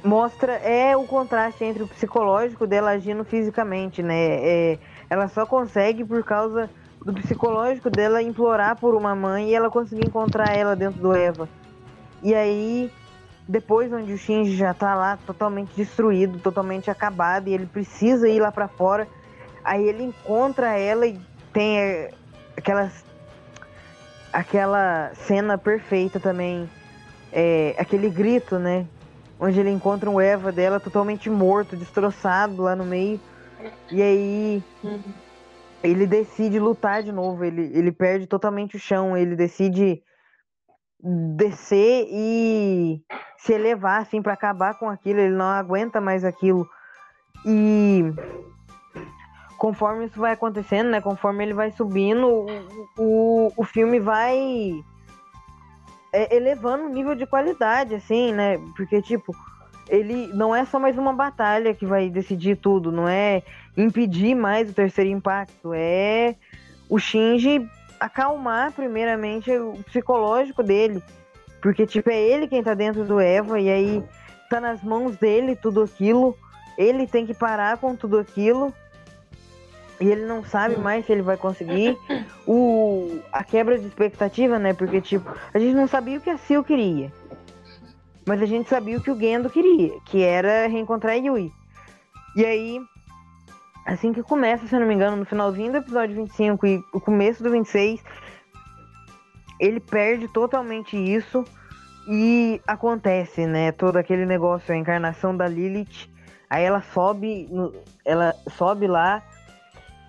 mostra 0.02 0.54
é 0.54 0.96
o 0.96 1.04
contraste 1.04 1.66
entre 1.66 1.84
o 1.84 1.88
psicológico 1.88 2.66
dela 2.66 2.92
agindo 2.92 3.26
fisicamente, 3.26 4.02
né? 4.02 4.16
É, 4.16 4.80
ela 5.10 5.28
só 5.28 5.46
consegue 5.46 6.06
por 6.06 6.24
causa 6.24 6.70
do 7.12 7.22
psicológico 7.22 7.90
dela 7.90 8.22
implorar 8.22 8.76
por 8.76 8.94
uma 8.96 9.16
mãe 9.16 9.50
e 9.50 9.56
ela 9.56 9.70
conseguir 9.70 10.06
encontrar 10.06 10.56
ela 10.56 10.76
dentro 10.76 11.02
do 11.02 11.16
Eva. 11.16 11.50
E 12.22 12.36
aí, 12.36 12.92
depois 13.48 13.92
onde 13.92 14.14
o 14.14 14.18
Shinji 14.18 14.56
já 14.56 14.74
tá 14.74 14.94
lá 14.94 15.18
totalmente 15.26 15.72
destruído, 15.76 16.40
totalmente 16.40 16.92
acabado, 16.92 17.48
e 17.48 17.54
ele 17.54 17.66
precisa 17.66 18.28
ir 18.28 18.40
lá 18.40 18.52
para 18.52 18.68
fora 18.68 19.08
Aí 19.68 19.86
ele 19.86 20.02
encontra 20.02 20.80
ela 20.80 21.06
e 21.06 21.20
tem 21.52 21.78
é, 21.78 22.12
aquelas 22.56 23.04
aquela 24.32 25.12
cena 25.14 25.58
perfeita 25.58 26.22
também, 26.22 26.70
é, 27.34 27.76
aquele 27.78 28.10
grito, 28.10 28.58
né? 28.58 28.88
Onde 29.38 29.60
ele 29.60 29.70
encontra 29.70 30.10
um 30.10 30.22
Eva 30.22 30.54
dela 30.54 30.80
totalmente 30.80 31.30
morto, 31.30 31.76
destroçado 31.76 32.62
lá 32.62 32.78
no 32.78 32.86
meio. 32.86 33.20
E 33.92 34.02
aí 34.02 34.64
uhum. 34.82 35.02
Ele 35.84 36.06
decide 36.06 36.60
lutar 36.60 37.04
de 37.04 37.12
novo. 37.12 37.44
Ele, 37.44 37.72
ele 37.74 37.92
perde 37.92 38.28
totalmente 38.28 38.76
o 38.76 38.80
chão. 38.80 39.16
Ele 39.16 39.36
decide 39.36 40.02
descer 41.36 42.08
e 42.10 43.02
se 43.38 43.54
elevar 43.54 44.02
assim 44.02 44.22
para 44.22 44.34
acabar 44.34 44.78
com 44.78 44.90
aquilo. 44.90 45.20
Ele 45.20 45.36
não 45.36 45.46
aguenta 45.46 46.02
mais 46.02 46.24
aquilo. 46.24 46.68
E 47.46 48.04
conforme 49.58 50.06
isso 50.06 50.20
vai 50.20 50.34
acontecendo, 50.34 50.90
né? 50.90 51.02
Conforme 51.02 51.44
ele 51.44 51.54
vai 51.54 51.72
subindo, 51.72 52.28
o, 52.28 52.46
o, 52.98 53.54
o 53.58 53.64
filme 53.64 54.00
vai 54.00 54.38
é, 56.14 56.36
elevando 56.36 56.86
o 56.86 56.90
nível 56.90 57.16
de 57.16 57.26
qualidade, 57.26 57.96
assim, 57.96 58.34
né? 58.34 58.58
Porque, 58.76 59.02
tipo, 59.02 59.36
ele 59.90 60.28
não 60.34 60.56
é 60.56 60.66
só 60.66 60.80
mais 60.80 60.98
uma 60.98 61.14
batalha 61.14 61.74
que 61.74 61.86
vai 61.86 62.10
decidir 62.10 62.58
tudo, 62.58 62.92
não 62.92 63.08
é 63.08 63.44
impedir 63.76 64.36
mais 64.36 64.70
o 64.70 64.74
terceiro 64.74 65.10
impacto, 65.10 65.72
é 65.74 66.36
o 66.90 67.00
Shinji 67.00 67.68
acalmar 68.00 68.72
primeiramente 68.72 69.52
o 69.52 69.74
psicológico 69.86 70.64
dele. 70.64 71.02
Porque, 71.62 71.86
tipo, 71.86 72.10
é 72.10 72.20
ele 72.20 72.48
quem 72.48 72.64
tá 72.64 72.74
dentro 72.74 73.04
do 73.04 73.20
Eva, 73.20 73.60
e 73.60 73.70
aí 73.70 74.04
tá 74.50 74.62
nas 74.62 74.84
mãos 74.84 75.18
dele 75.18 75.56
tudo 75.56 75.82
aquilo. 75.82 76.38
Ele 76.78 77.08
tem 77.08 77.26
que 77.26 77.34
parar 77.34 77.78
com 77.78 77.96
tudo 77.96 78.20
aquilo 78.20 78.74
e 80.00 80.08
ele 80.08 80.26
não 80.26 80.44
sabe 80.44 80.78
mais 80.78 81.06
se 81.06 81.12
ele 81.12 81.22
vai 81.22 81.38
conseguir. 81.38 81.98
O, 82.46 83.20
a 83.32 83.44
quebra 83.44 83.78
de 83.78 83.88
expectativa, 83.88 84.60
né? 84.60 84.74
Porque, 84.74 85.02
tipo, 85.02 85.30
a 85.54 85.60
gente 85.60 85.74
não 85.74 85.88
sabia 85.88 86.18
o 86.18 86.22
que 86.22 86.30
a 86.30 86.38
Sil 86.40 86.64
queria. 86.64 87.12
Mas 88.28 88.42
a 88.42 88.46
gente 88.46 88.70
sabia 88.70 88.98
o 88.98 89.02
que 89.02 89.10
o 89.10 89.18
Gendo 89.18 89.50
queria, 89.50 90.02
que 90.02 90.22
era 90.22 90.68
reencontrar 90.68 91.14
a 91.14 91.16
Yui. 91.16 91.50
E 92.36 92.46
aí, 92.46 92.82
assim 93.86 94.12
que 94.12 94.22
começa, 94.22 94.68
se 94.68 94.76
eu 94.76 94.82
não 94.82 94.88
me 94.88 94.94
engano, 94.94 95.16
no 95.16 95.26
finalzinho 95.26 95.72
do 95.72 95.78
episódio 95.78 96.18
25 96.18 96.68
e 96.68 96.84
o 96.94 97.00
começo 97.00 97.42
do 97.42 97.50
26, 97.50 98.04
ele 99.62 99.80
perde 99.80 100.28
totalmente 100.28 100.98
isso 100.98 101.46
e 102.10 102.62
acontece, 102.68 103.48
né? 103.48 103.72
Todo 103.72 103.96
aquele 103.96 104.26
negócio, 104.26 104.74
a 104.74 104.78
encarnação 104.78 105.36
da 105.36 105.48
Lilith. 105.48 106.10
Aí 106.50 106.66
ela 106.66 106.82
sobe, 106.82 107.50
ela 108.04 108.36
sobe 108.58 108.88
lá 108.88 109.24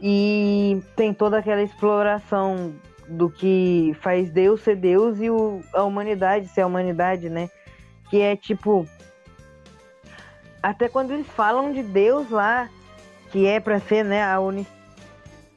e 0.01 0.82
tem 0.97 1.15
toda 1.15 1.39
aquela 1.39 1.62
exploração 1.62 2.74
do 3.09 3.31
que 3.31 3.97
faz 4.01 4.28
Deus 4.31 4.61
ser 4.61 4.74
Deus 4.74 5.20
e 5.20 5.31
o, 5.31 5.61
a 5.73 5.85
humanidade 5.85 6.49
ser 6.49 6.62
a 6.62 6.66
humanidade, 6.66 7.31
né? 7.31 7.49
Que 8.10 8.20
é 8.20 8.36
tipo. 8.36 8.86
Até 10.62 10.89
quando 10.89 11.12
eles 11.12 11.26
falam 11.28 11.72
de 11.72 11.82
Deus 11.82 12.30
lá, 12.30 12.68
que 13.30 13.47
é 13.47 13.60
para 13.60 13.78
ser 13.78 14.05
né, 14.05 14.22
a 14.24 14.40
uni 14.40 14.66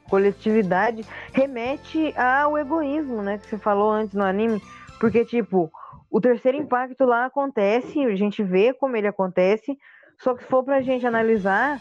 coletividade, 0.08 1.06
remete 1.32 2.12
ao 2.18 2.58
egoísmo, 2.58 3.22
né? 3.22 3.38
Que 3.38 3.46
você 3.46 3.56
falou 3.56 3.90
antes 3.90 4.14
no 4.14 4.22
anime. 4.22 4.62
Porque, 5.00 5.24
tipo, 5.24 5.72
o 6.10 6.20
terceiro 6.20 6.58
impacto 6.58 7.06
lá 7.06 7.24
acontece, 7.24 8.04
a 8.04 8.14
gente 8.14 8.42
vê 8.42 8.74
como 8.74 8.94
ele 8.94 9.06
acontece, 9.06 9.78
só 10.18 10.34
que 10.34 10.42
se 10.42 10.48
for 10.50 10.62
pra 10.62 10.82
gente 10.82 11.06
analisar, 11.06 11.80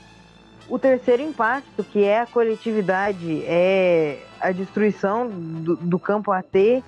o 0.69 0.79
terceiro 0.79 1.21
impacto, 1.21 1.83
que 1.83 2.05
é 2.05 2.21
a 2.21 2.25
coletividade, 2.25 3.43
é 3.45 4.23
a 4.39 4.53
destruição 4.53 5.27
do, 5.27 5.75
do 5.75 5.99
campo 5.99 6.31
AT, 6.31 6.81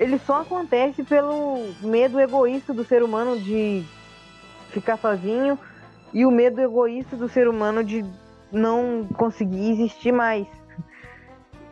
ele 0.00 0.18
só 0.18 0.40
acontece 0.40 1.04
pelo 1.04 1.74
medo 1.82 2.18
egoísta 2.18 2.72
do 2.72 2.82
ser 2.82 3.02
humano 3.02 3.38
de 3.38 3.84
ficar 4.70 4.96
sozinho 4.96 5.58
e 6.14 6.24
o 6.24 6.30
medo 6.30 6.58
egoísta 6.58 7.18
do 7.18 7.28
ser 7.28 7.46
humano 7.46 7.84
de 7.84 8.02
não 8.50 9.06
conseguir 9.14 9.72
existir 9.72 10.10
mais. 10.10 10.46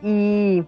E 0.03 0.63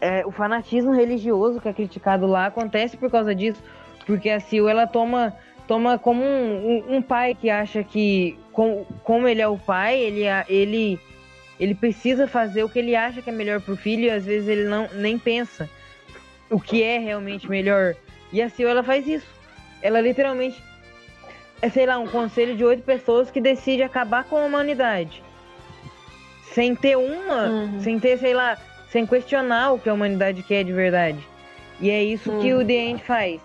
é, 0.00 0.24
o 0.24 0.32
fanatismo 0.32 0.94
religioso 0.94 1.60
que 1.60 1.68
é 1.68 1.74
criticado 1.74 2.26
lá 2.26 2.46
acontece 2.46 2.96
por 2.96 3.10
causa 3.10 3.34
disso, 3.34 3.62
porque 4.06 4.30
a 4.30 4.40
Sil 4.40 4.64
ela 4.66 4.86
toma 4.86 5.36
toma 5.68 5.98
como 5.98 6.22
um, 6.22 6.84
um, 6.88 6.96
um 6.96 7.02
pai 7.02 7.34
que 7.34 7.50
acha 7.50 7.84
que 7.84 8.38
com, 8.52 8.86
como 9.04 9.28
ele 9.28 9.42
é 9.42 9.48
o 9.48 9.58
pai, 9.58 9.98
ele 9.98 10.22
ele 10.48 10.98
ele 11.60 11.74
precisa 11.74 12.26
fazer 12.26 12.64
o 12.64 12.68
que 12.68 12.78
ele 12.78 12.96
acha 12.96 13.20
que 13.20 13.28
é 13.28 13.32
melhor 13.32 13.60
pro 13.60 13.76
filho 13.76 14.04
e 14.04 14.10
às 14.10 14.24
vezes 14.24 14.48
ele 14.48 14.64
não 14.64 14.88
nem 14.94 15.18
pensa 15.18 15.68
o 16.50 16.60
que 16.60 16.82
é 16.82 16.98
realmente 16.98 17.48
melhor. 17.48 17.94
E 18.32 18.42
a 18.42 18.48
Sil 18.50 18.68
ela 18.68 18.82
faz 18.82 19.06
isso. 19.06 19.26
Ela 19.82 20.00
literalmente 20.00 20.62
é, 21.60 21.68
sei 21.68 21.86
lá, 21.86 21.98
um 21.98 22.06
conselho 22.06 22.56
de 22.56 22.64
oito 22.64 22.82
pessoas 22.82 23.30
que 23.30 23.40
decide 23.40 23.82
acabar 23.82 24.24
com 24.24 24.36
a 24.36 24.44
humanidade. 24.44 25.22
Sem 26.52 26.74
ter 26.74 26.96
uma, 26.96 27.48
uhum. 27.48 27.80
sem 27.80 27.98
ter, 27.98 28.18
sei 28.18 28.34
lá, 28.34 28.58
sem 28.90 29.06
questionar 29.06 29.72
o 29.72 29.78
que 29.78 29.88
a 29.88 29.94
humanidade 29.94 30.42
quer 30.42 30.64
de 30.64 30.72
verdade. 30.72 31.18
E 31.80 31.90
é 31.90 32.02
isso 32.02 32.30
uhum. 32.30 32.40
que 32.40 32.54
o 32.54 32.64
The 32.64 32.72
End 32.72 33.02
faz. 33.02 33.40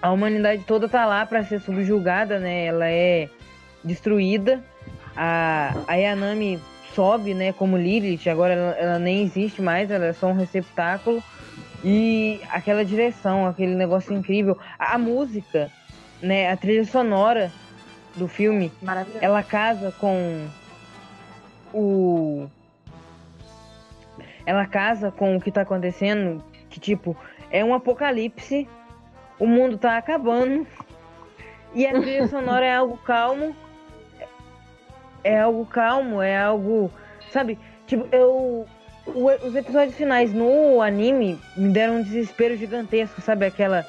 A 0.00 0.10
humanidade 0.10 0.64
toda 0.64 0.88
tá 0.88 1.06
lá 1.06 1.24
para 1.26 1.44
ser 1.44 1.60
subjugada, 1.60 2.38
né? 2.38 2.66
Ela 2.66 2.88
é 2.88 3.28
destruída. 3.82 4.62
A, 5.16 5.74
a 5.86 5.94
Yanami 5.94 6.60
sobe, 6.94 7.34
né, 7.34 7.52
como 7.52 7.76
Lilith, 7.76 8.28
agora 8.28 8.54
ela, 8.54 8.70
ela 8.72 8.98
nem 8.98 9.22
existe 9.22 9.60
mais, 9.60 9.90
ela 9.90 10.06
é 10.06 10.12
só 10.12 10.28
um 10.28 10.34
receptáculo. 10.34 11.22
E 11.84 12.40
aquela 12.50 12.84
direção, 12.84 13.46
aquele 13.46 13.74
negócio 13.74 14.12
incrível. 14.12 14.58
A, 14.78 14.94
a 14.94 14.98
música, 14.98 15.70
né, 16.20 16.50
a 16.50 16.56
trilha 16.56 16.84
sonora 16.84 17.52
do 18.16 18.26
filme, 18.26 18.72
ela 19.20 19.42
casa 19.42 19.92
com 19.98 20.48
o 21.72 22.48
ela 24.44 24.66
casa 24.66 25.12
com 25.12 25.36
o 25.36 25.40
que 25.40 25.52
tá 25.52 25.60
acontecendo, 25.60 26.42
que 26.70 26.80
tipo, 26.80 27.14
é 27.50 27.62
um 27.62 27.74
apocalipse, 27.74 28.66
o 29.38 29.46
mundo 29.46 29.76
tá 29.76 29.98
acabando, 29.98 30.66
e 31.74 31.86
a 31.86 31.92
trilha 32.00 32.26
sonora 32.28 32.64
é 32.64 32.74
algo 32.74 32.96
calmo, 32.96 33.54
é 35.22 35.38
algo 35.38 35.66
calmo, 35.66 36.22
é 36.22 36.38
algo, 36.38 36.90
sabe, 37.30 37.58
tipo, 37.86 38.08
eu 38.10 38.66
os 39.14 39.54
episódios 39.54 39.96
finais 39.96 40.32
no 40.32 40.80
anime 40.80 41.38
me 41.56 41.70
deram 41.70 41.96
um 41.96 42.02
desespero 42.02 42.56
gigantesco, 42.56 43.20
sabe, 43.20 43.46
aquela 43.46 43.86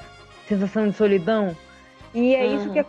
sensação 0.48 0.88
de 0.88 0.96
solidão. 0.96 1.56
E 2.14 2.36
é 2.36 2.46
uhum. 2.46 2.56
isso 2.58 2.74
que 2.74 2.80
é 2.80 2.86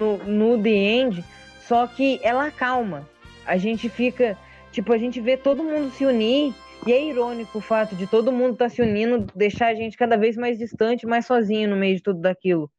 no, 0.00 0.18
no 0.18 0.62
The 0.62 0.70
End, 0.70 1.24
só 1.60 1.86
que 1.86 2.20
ela 2.22 2.50
calma. 2.50 3.08
A 3.46 3.56
gente 3.56 3.88
fica, 3.88 4.36
tipo, 4.72 4.92
a 4.92 4.98
gente 4.98 5.20
vê 5.20 5.36
todo 5.36 5.62
mundo 5.62 5.90
se 5.92 6.04
unir 6.04 6.54
e 6.86 6.92
é 6.92 7.02
irônico 7.02 7.58
o 7.58 7.62
fato 7.62 7.94
de 7.94 8.06
todo 8.06 8.32
mundo 8.32 8.54
estar 8.54 8.66
tá 8.66 8.70
se 8.70 8.82
unindo, 8.82 9.26
deixar 9.34 9.68
a 9.68 9.74
gente 9.74 9.96
cada 9.96 10.16
vez 10.16 10.36
mais 10.36 10.58
distante, 10.58 11.06
mais 11.06 11.26
sozinho 11.26 11.68
no 11.68 11.76
meio 11.76 11.96
de 11.96 12.02
tudo 12.02 12.20
daquilo. 12.20 12.70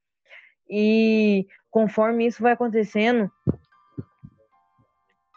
E 0.69 1.47
conforme 1.69 2.25
isso 2.25 2.41
vai 2.41 2.53
acontecendo, 2.53 3.31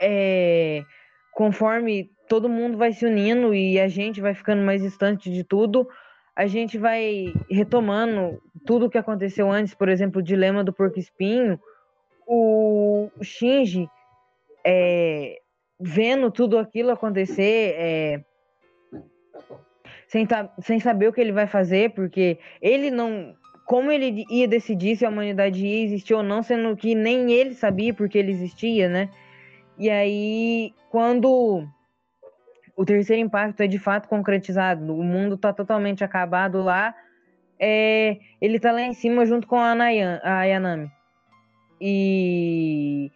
é, 0.00 0.82
conforme 1.32 2.10
todo 2.28 2.48
mundo 2.48 2.76
vai 2.76 2.92
se 2.92 3.06
unindo 3.06 3.54
e 3.54 3.80
a 3.80 3.88
gente 3.88 4.20
vai 4.20 4.34
ficando 4.34 4.62
mais 4.62 4.82
distante 4.82 5.30
de 5.30 5.42
tudo, 5.42 5.88
a 6.36 6.46
gente 6.46 6.78
vai 6.78 7.32
retomando 7.50 8.40
tudo 8.64 8.86
o 8.86 8.90
que 8.90 8.98
aconteceu 8.98 9.50
antes, 9.50 9.74
por 9.74 9.88
exemplo, 9.88 10.20
o 10.20 10.24
dilema 10.24 10.62
do 10.62 10.72
porco 10.72 10.98
espinho, 10.98 11.58
o 12.26 13.08
Shinji 13.22 13.88
é, 14.64 15.38
vendo 15.80 16.30
tudo 16.30 16.58
aquilo 16.58 16.90
acontecer, 16.90 17.74
é, 17.76 18.24
sem, 20.06 20.26
sem 20.60 20.78
saber 20.80 21.08
o 21.08 21.12
que 21.12 21.20
ele 21.20 21.32
vai 21.32 21.46
fazer, 21.46 21.90
porque 21.90 22.38
ele 22.60 22.90
não. 22.90 23.34
Como 23.66 23.92
ele 23.92 24.24
ia 24.30 24.48
decidir 24.48 24.96
se 24.96 25.04
a 25.04 25.10
humanidade 25.10 25.66
ia 25.66 25.84
existir 25.84 26.14
ou 26.14 26.22
não, 26.22 26.42
sendo 26.42 26.74
que 26.74 26.94
nem 26.94 27.30
ele 27.32 27.54
sabia 27.54 27.92
porque 27.92 28.16
ele 28.16 28.32
existia, 28.32 28.88
né? 28.88 29.10
E 29.78 29.90
aí, 29.90 30.72
quando 30.90 31.68
o 32.78 32.84
terceiro 32.84 33.20
impacto 33.20 33.60
é 33.60 33.66
de 33.66 33.76
fato 33.76 34.08
concretizado, 34.08 34.96
o 34.96 35.02
mundo 35.02 35.34
está 35.34 35.52
totalmente 35.52 36.04
acabado 36.04 36.62
lá, 36.62 36.94
é, 37.58 38.18
ele 38.40 38.56
está 38.56 38.70
lá 38.70 38.82
em 38.82 38.94
cima 38.94 39.26
junto 39.26 39.48
com 39.48 39.56
a, 39.56 39.74
Nayan, 39.74 40.20
a 40.22 40.44
Yanami. 40.44 40.88
E 41.80 43.10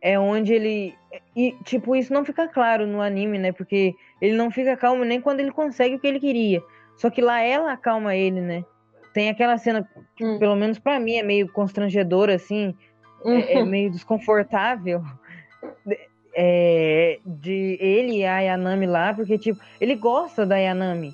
é 0.00 0.16
onde 0.20 0.52
ele. 0.52 0.94
E, 1.34 1.50
tipo, 1.64 1.96
isso 1.96 2.12
não 2.12 2.24
fica 2.24 2.46
claro 2.46 2.86
no 2.86 3.02
anime, 3.02 3.38
né? 3.38 3.50
Porque 3.50 3.92
ele 4.22 4.36
não 4.36 4.52
fica 4.52 4.76
calmo 4.76 5.02
nem 5.02 5.20
quando 5.20 5.40
ele 5.40 5.50
consegue 5.50 5.96
o 5.96 5.98
que 5.98 6.06
ele 6.06 6.20
queria. 6.20 6.62
Só 6.96 7.10
que 7.10 7.20
lá 7.20 7.40
ela 7.40 7.72
acalma 7.72 8.14
ele, 8.14 8.40
né? 8.40 8.64
Tem 9.12 9.30
aquela 9.30 9.58
cena, 9.58 9.88
que, 10.14 10.24
hum. 10.24 10.38
pelo 10.38 10.54
menos 10.54 10.78
para 10.78 11.00
mim, 11.00 11.16
é 11.16 11.24
meio 11.24 11.50
constrangedora, 11.50 12.36
assim. 12.36 12.72
É, 13.24 13.58
é 13.58 13.64
meio 13.64 13.90
desconfortável 13.90 15.02
é, 16.40 17.18
de 17.26 17.76
ele 17.80 18.18
e 18.18 18.24
a 18.24 18.38
Yanami 18.38 18.86
lá, 18.86 19.12
porque, 19.12 19.36
tipo, 19.36 19.60
ele 19.80 19.96
gosta 19.96 20.46
da 20.46 20.56
Yanami. 20.56 21.12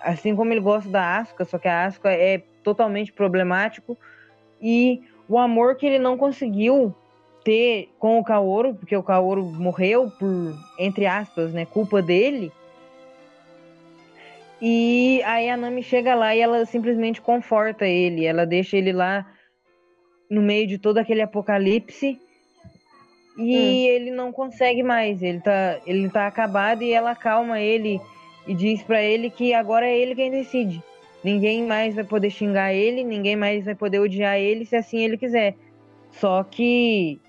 Assim 0.00 0.36
como 0.36 0.52
ele 0.52 0.60
gosta 0.60 0.88
da 0.88 1.18
Asuka, 1.18 1.44
só 1.44 1.58
que 1.58 1.66
a 1.66 1.84
Asuka 1.84 2.12
é 2.12 2.38
totalmente 2.62 3.12
problemático. 3.12 3.98
E 4.60 5.02
o 5.28 5.36
amor 5.36 5.74
que 5.74 5.84
ele 5.84 5.98
não 5.98 6.16
conseguiu 6.16 6.94
ter 7.42 7.88
com 7.98 8.20
o 8.20 8.24
Kaoru, 8.24 8.76
porque 8.76 8.96
o 8.96 9.02
Kaoru 9.02 9.42
morreu 9.42 10.08
por, 10.16 10.54
entre 10.78 11.06
aspas, 11.06 11.52
né, 11.52 11.66
culpa 11.66 12.00
dele. 12.00 12.52
E 14.60 15.20
a 15.24 15.38
Yanami 15.38 15.82
chega 15.82 16.14
lá 16.14 16.36
e 16.36 16.40
ela 16.40 16.64
simplesmente 16.66 17.20
conforta 17.20 17.84
ele, 17.84 18.24
ela 18.24 18.46
deixa 18.46 18.76
ele 18.76 18.92
lá 18.92 19.26
no 20.30 20.40
meio 20.40 20.68
de 20.68 20.78
todo 20.78 20.98
aquele 20.98 21.20
apocalipse 21.20 22.21
e 23.36 23.56
hum. 23.56 23.94
ele 23.94 24.10
não 24.10 24.32
consegue 24.32 24.82
mais, 24.82 25.22
ele 25.22 25.40
tá, 25.40 25.80
ele 25.86 26.08
tá 26.08 26.26
acabado 26.26 26.82
e 26.82 26.92
ela 26.92 27.14
calma 27.14 27.60
ele 27.60 28.00
e 28.46 28.54
diz 28.54 28.82
para 28.82 29.02
ele 29.02 29.30
que 29.30 29.54
agora 29.54 29.86
é 29.86 29.96
ele 29.96 30.14
quem 30.14 30.30
decide. 30.30 30.82
Ninguém 31.22 31.64
mais 31.64 31.94
vai 31.94 32.04
poder 32.04 32.30
xingar 32.30 32.74
ele, 32.74 33.04
ninguém 33.04 33.36
mais 33.36 33.64
vai 33.64 33.74
poder 33.74 34.00
odiar 34.00 34.38
ele 34.38 34.64
se 34.64 34.74
assim 34.74 34.98
ele 34.98 35.16
quiser. 35.16 35.54
Só 36.10 36.42
que 36.42 37.20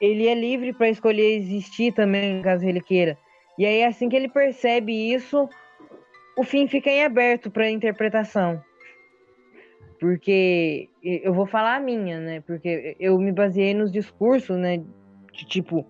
ele 0.00 0.26
é 0.26 0.34
livre 0.34 0.72
para 0.72 0.90
escolher 0.90 1.36
existir 1.36 1.92
também, 1.92 2.42
caso 2.42 2.66
ele 2.66 2.80
queira. 2.80 3.16
E 3.58 3.64
aí 3.64 3.82
assim 3.82 4.08
que 4.08 4.16
ele 4.16 4.28
percebe 4.28 4.92
isso, 4.92 5.48
o 6.36 6.44
fim 6.44 6.68
fica 6.68 6.90
em 6.90 7.02
aberto 7.02 7.50
para 7.50 7.70
interpretação. 7.70 8.62
Porque 9.98 10.88
eu 11.02 11.32
vou 11.32 11.46
falar 11.46 11.76
a 11.76 11.80
minha, 11.80 12.20
né? 12.20 12.40
Porque 12.46 12.96
eu 13.00 13.18
me 13.18 13.32
baseei 13.32 13.72
nos 13.74 13.90
discursos, 13.90 14.56
né? 14.56 14.82
De 15.32 15.46
tipo, 15.46 15.86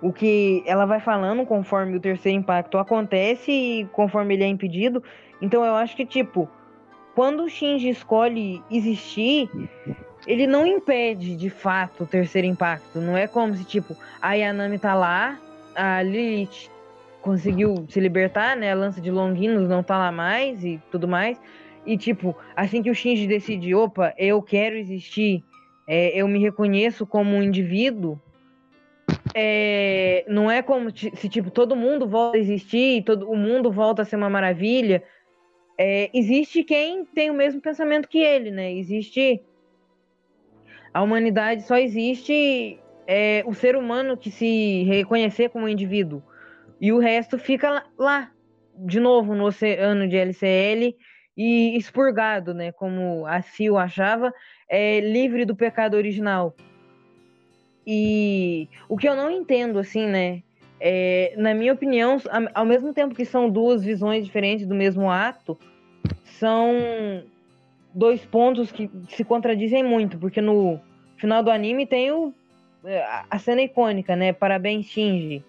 o 0.00 0.12
que 0.12 0.62
ela 0.66 0.86
vai 0.86 1.00
falando 1.00 1.44
conforme 1.44 1.96
o 1.96 2.00
terceiro 2.00 2.38
impacto 2.38 2.78
acontece 2.78 3.50
e 3.50 3.84
conforme 3.92 4.34
ele 4.34 4.44
é 4.44 4.48
impedido. 4.48 5.02
Então 5.42 5.64
eu 5.64 5.74
acho 5.74 5.96
que, 5.96 6.06
tipo, 6.06 6.48
quando 7.14 7.44
o 7.44 7.48
Shinji 7.48 7.88
escolhe 7.88 8.62
existir, 8.70 9.50
ele 10.26 10.46
não 10.46 10.66
impede 10.66 11.36
de 11.36 11.50
fato 11.50 12.04
o 12.04 12.06
terceiro 12.06 12.46
impacto. 12.46 13.00
Não 13.00 13.16
é 13.16 13.26
como 13.26 13.54
se, 13.54 13.64
tipo, 13.64 13.96
a 14.20 14.34
Yanami 14.34 14.78
tá 14.78 14.94
lá, 14.94 15.38
a 15.74 16.02
Lilith 16.02 16.70
conseguiu 17.20 17.84
se 17.88 18.00
libertar, 18.00 18.56
né? 18.56 18.72
A 18.72 18.74
lança 18.74 19.00
de 19.00 19.10
Longinos 19.10 19.68
não 19.68 19.82
tá 19.82 19.98
lá 19.98 20.10
mais 20.10 20.64
e 20.64 20.80
tudo 20.90 21.06
mais. 21.06 21.40
E, 21.86 21.96
tipo, 21.96 22.36
assim 22.54 22.82
que 22.82 22.90
o 22.90 22.94
Shinji 22.94 23.26
decide, 23.26 23.74
opa, 23.74 24.14
eu 24.18 24.42
quero 24.42 24.76
existir, 24.76 25.42
é, 25.86 26.08
eu 26.18 26.28
me 26.28 26.38
reconheço 26.38 27.06
como 27.06 27.34
um 27.34 27.42
indivíduo, 27.42 28.20
é, 29.34 30.24
não 30.28 30.50
é 30.50 30.62
como 30.62 30.90
se, 30.90 31.28
tipo, 31.28 31.50
todo 31.50 31.76
mundo 31.76 32.06
volta 32.06 32.36
a 32.36 32.40
existir, 32.40 33.02
todo 33.04 33.30
o 33.30 33.36
mundo 33.36 33.70
volta 33.70 34.02
a 34.02 34.04
ser 34.04 34.16
uma 34.16 34.30
maravilha. 34.30 35.02
É, 35.78 36.10
existe 36.12 36.62
quem 36.62 37.04
tem 37.04 37.30
o 37.30 37.34
mesmo 37.34 37.60
pensamento 37.60 38.08
que 38.08 38.18
ele, 38.18 38.50
né? 38.50 38.72
Existe. 38.72 39.42
A 40.92 41.02
humanidade 41.02 41.62
só 41.62 41.76
existe 41.76 42.78
é, 43.06 43.42
o 43.46 43.54
ser 43.54 43.76
humano 43.76 44.16
que 44.16 44.30
se 44.30 44.82
reconhecer 44.84 45.48
como 45.48 45.68
indivíduo. 45.68 46.22
E 46.80 46.92
o 46.92 46.98
resto 46.98 47.38
fica 47.38 47.84
lá, 47.96 48.30
de 48.76 48.98
novo, 48.98 49.34
no 49.34 49.44
oceano 49.44 50.08
de 50.08 50.16
LCL 50.16 50.96
e 51.36 51.76
expurgado, 51.76 52.52
né, 52.52 52.72
como 52.72 53.26
a 53.26 53.40
Sil 53.42 53.78
achava, 53.78 54.32
é 54.68 55.00
livre 55.00 55.44
do 55.44 55.56
pecado 55.56 55.94
original. 55.94 56.54
E 57.86 58.68
o 58.88 58.96
que 58.96 59.08
eu 59.08 59.16
não 59.16 59.30
entendo, 59.30 59.78
assim, 59.78 60.06
né, 60.06 60.42
É, 60.82 61.34
na 61.36 61.52
minha 61.52 61.74
opinião, 61.74 62.16
ao 62.54 62.64
mesmo 62.64 62.94
tempo 62.94 63.14
que 63.14 63.26
são 63.26 63.50
duas 63.50 63.84
visões 63.84 64.24
diferentes 64.24 64.66
do 64.66 64.74
mesmo 64.74 65.10
ato, 65.10 65.58
são 66.24 67.22
dois 67.92 68.24
pontos 68.24 68.72
que 68.72 68.88
se 69.10 69.22
contradizem 69.22 69.84
muito, 69.84 70.16
porque 70.16 70.40
no 70.40 70.80
final 71.18 71.42
do 71.42 71.50
anime 71.50 71.84
tem 71.84 72.10
o, 72.10 72.32
é, 72.82 73.04
a 73.28 73.38
cena 73.38 73.60
icônica, 73.60 74.16
né? 74.16 74.32
Parabéns, 74.32 74.86
Shinji. 74.86 75.44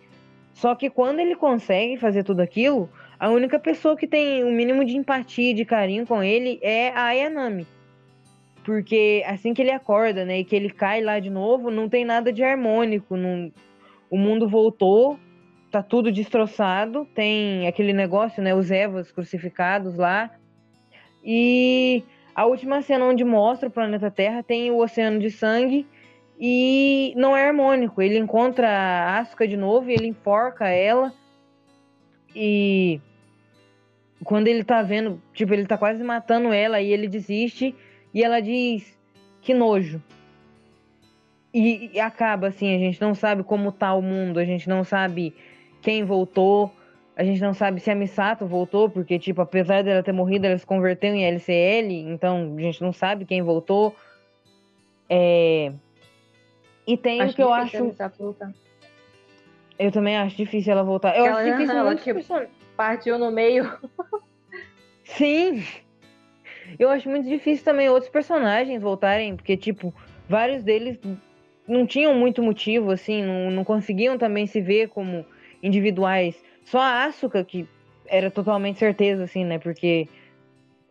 Só 0.53 0.76
que 0.76 0.90
quando 0.90 1.22
ele 1.22 1.36
consegue 1.36 1.95
fazer 1.95 2.26
tudo 2.26 2.41
aquilo, 2.41 2.90
a 3.22 3.30
única 3.30 3.60
pessoa 3.60 3.95
que 3.95 4.07
tem 4.07 4.43
o 4.43 4.48
um 4.48 4.52
mínimo 4.52 4.84
de 4.84 4.98
empatia 4.98 5.52
e 5.52 5.53
de 5.53 5.64
carinho 5.64 6.07
com 6.07 6.23
ele 6.23 6.57
é 6.60 6.89
a 6.89 7.03
Ayanami. 7.03 7.68
Porque 8.65 9.23
assim 9.27 9.53
que 9.53 9.61
ele 9.61 9.69
acorda, 9.69 10.26
né, 10.26 10.39
e 10.39 10.43
que 10.43 10.56
ele 10.56 10.72
cai 10.72 11.02
lá 11.02 11.19
de 11.19 11.30
novo, 11.30 11.69
não 11.69 11.88
tem 11.88 12.03
nada 12.03 12.34
de 12.34 12.43
harmônico, 12.43 13.15
não... 13.15 13.52
o 14.10 14.18
mundo 14.18 14.49
voltou, 14.49 15.19
tá 15.69 15.84
tudo 15.84 16.11
destroçado, 16.11 17.07
tem 17.14 17.68
aquele 17.68 17.93
negócio, 17.93 18.41
né, 18.41 18.56
os 18.56 18.72
Evas 18.72 19.11
crucificados 19.11 19.98
lá. 19.98 20.31
E 21.23 22.03
a 22.34 22.48
última 22.48 22.81
cena 22.81 23.06
onde 23.06 23.23
mostra 23.23 23.69
o 23.69 23.72
planeta 23.72 24.10
Terra 24.10 24.41
tem 24.41 24.72
o 24.72 24.80
oceano 24.80 25.19
de 25.19 25.30
sangue 25.30 25.85
e 26.39 27.14
não 27.15 27.38
é 27.38 27.45
harmônico. 27.45 28.02
Ele 28.02 28.18
encontra 28.18 28.68
a 28.68 29.19
Asuka 29.19 29.48
de 29.48 29.57
novo 29.57 29.91
e 29.91 29.93
ele 29.93 30.07
enforca 30.07 30.69
ela. 30.69 31.14
E 32.35 32.99
quando 34.23 34.48
ele 34.48 34.64
tá 34.64 34.81
vendo, 34.81 35.22
tipo, 35.34 35.53
ele 35.53 35.65
tá 35.65 35.77
quase 35.77 36.03
matando 36.03 36.53
ela 36.53 36.80
e 36.80 36.91
ele 36.91 37.07
desiste 37.07 37.76
e 38.14 38.23
ela 38.23 38.39
diz 38.39 38.98
que 39.41 39.53
nojo. 39.53 40.02
E, 41.53 41.91
e, 41.93 41.99
acaba 41.99 42.48
assim, 42.48 42.73
a 42.73 42.80
gente 42.80 43.02
não 43.02 43.14
sabe 43.14 43.43
como 43.43 43.72
tá 43.72 43.93
o 43.93 44.02
mundo, 44.02 44.39
a 44.39 44.45
gente 44.45 44.69
não 44.69 44.84
sabe 44.84 45.35
quem 45.81 46.03
voltou, 46.03 46.72
a 47.15 47.23
gente 47.23 47.41
não 47.41 47.53
sabe 47.53 47.81
se 47.81 47.91
a 47.91 47.95
Misato 47.95 48.45
voltou, 48.45 48.89
porque, 48.89 49.19
tipo, 49.19 49.41
apesar 49.41 49.84
dela 49.84 50.02
ter 50.02 50.14
morrido, 50.14 50.45
ela 50.45 50.57
se 50.57 50.65
converteu 50.65 51.14
em 51.14 51.26
LCL, 51.26 51.91
então 52.10 52.56
a 52.57 52.61
gente 52.61 52.81
não 52.81 52.93
sabe 52.93 53.26
quem 53.26 53.41
voltou. 53.41 53.93
É... 55.10 55.73
E 56.88 56.95
tem 56.95 57.22
acho 57.22 57.34
o 57.34 57.35
que 57.35 57.43
eu 57.43 57.53
acho. 57.53 57.95
Eu 59.77 59.91
também 59.91 60.15
acho 60.15 60.38
difícil 60.38 60.72
ela 60.72 60.84
voltar. 60.84 61.18
Eu 61.18 61.26
ela, 61.26 61.41
acho 61.41 61.52
difícil 61.52 61.77
ela, 61.77 61.95
tipo, 61.95 62.19
partiu 62.82 63.20
no 63.20 63.30
meio. 63.30 63.72
Sim. 65.06 65.64
Eu 66.80 66.90
acho 66.90 67.08
muito 67.08 67.30
difícil 67.30 67.64
também 67.64 67.88
outros 67.88 68.10
personagens 68.10 68.82
voltarem, 68.82 69.36
porque, 69.36 69.56
tipo, 69.56 69.94
vários 70.28 70.64
deles 70.64 70.98
não 71.68 71.86
tinham 71.86 72.16
muito 72.16 72.41
motivo, 72.41 72.90
assim, 72.90 73.24
não, 73.24 73.52
não 73.52 73.64
conseguiam 73.64 74.18
também 74.18 74.48
se 74.48 74.60
ver 74.60 74.90
como 74.90 75.24
individuais. 75.62 76.44
Só 76.66 76.80
a 76.80 77.06
Asuka, 77.06 77.44
que 77.44 77.68
era 78.08 78.32
totalmente 78.32 78.80
certeza, 78.80 79.26
assim, 79.26 79.45
né? 79.45 79.60
Porque 79.60 80.08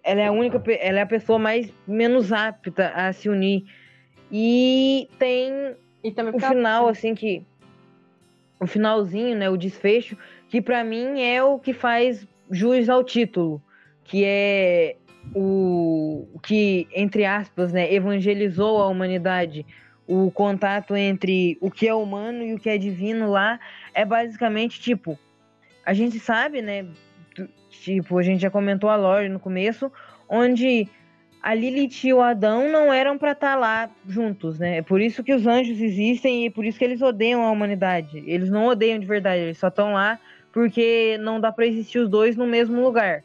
ela 0.05 0.21
é 0.21 0.27
a 0.29 0.33
única, 0.33 0.63
ela 0.75 1.01
é 1.01 1.03
a 1.03 1.07
pessoa 1.07 1.41
mais 1.41 1.73
menos 1.89 2.33
apta 2.33 2.93
a 2.95 3.13
se 3.13 3.29
unir. 3.29 3.65
E 4.31 5.09
tem 5.19 5.75
e 6.05 6.15
o 6.33 6.39
final, 6.39 6.87
assim, 6.87 7.17
que. 7.17 7.45
O 8.61 8.67
finalzinho, 8.67 9.37
né? 9.37 9.51
O 9.51 9.57
desfecho, 9.57 10.17
que 10.51 10.61
para 10.61 10.83
mim 10.83 11.23
é 11.23 11.43
o 11.43 11.61
que 11.61 11.73
faz 11.73 12.27
jus 12.51 12.89
ao 12.89 13.05
título. 13.05 13.63
Que 14.05 14.25
é 14.25 14.97
o 15.33 16.27
que, 16.43 16.89
entre 16.93 17.25
aspas, 17.25 17.73
né, 17.73 17.93
evangelizou 17.95 18.83
a 18.83 18.89
humanidade. 18.89 19.65
O 20.09 20.29
contato 20.33 20.97
entre 20.97 21.57
o 21.61 21.71
que 21.71 21.87
é 21.87 21.95
humano 21.95 22.43
e 22.43 22.53
o 22.53 22.59
que 22.59 22.69
é 22.69 22.77
divino 22.77 23.31
lá 23.31 23.61
é 23.95 24.05
basicamente 24.05 24.81
tipo. 24.81 25.17
A 25.87 25.95
gente 25.95 26.19
sabe, 26.19 26.61
né? 26.61 26.85
Tipo, 27.71 28.19
a 28.19 28.23
gente 28.23 28.43
já 28.43 28.51
comentou 28.51 28.91
a 28.91 28.97
Lore 28.97 29.29
no 29.29 29.39
começo, 29.39 29.91
onde 30.29 30.89
a 31.41 31.55
Lilith 31.55 32.05
e 32.05 32.13
o 32.13 32.21
Adão 32.21 32.69
não 32.71 32.93
eram 32.93 33.17
para 33.17 33.33
estar 33.33 33.53
tá 33.53 33.57
lá 33.57 33.89
juntos, 34.09 34.59
né? 34.59 34.79
É 34.79 34.83
por 34.83 35.01
isso 35.01 35.23
que 35.23 35.33
os 35.33 35.47
anjos 35.47 35.81
existem 35.81 36.43
e 36.43 36.47
é 36.49 36.51
por 36.51 36.65
isso 36.65 36.77
que 36.77 36.85
eles 36.85 37.01
odeiam 37.01 37.45
a 37.45 37.51
humanidade. 37.53 38.21
Eles 38.27 38.51
não 38.51 38.67
odeiam 38.67 38.99
de 38.99 39.07
verdade, 39.07 39.43
eles 39.43 39.59
só 39.59 39.69
estão 39.69 39.93
lá 39.93 40.19
porque 40.53 41.19
não 41.19 41.41
dá 41.41 41.53
para 41.53 41.67
existir 41.67 41.99
os 41.99 42.09
dois 42.09 42.37
no 42.37 42.47
mesmo 42.47 42.83
lugar. 42.83 43.25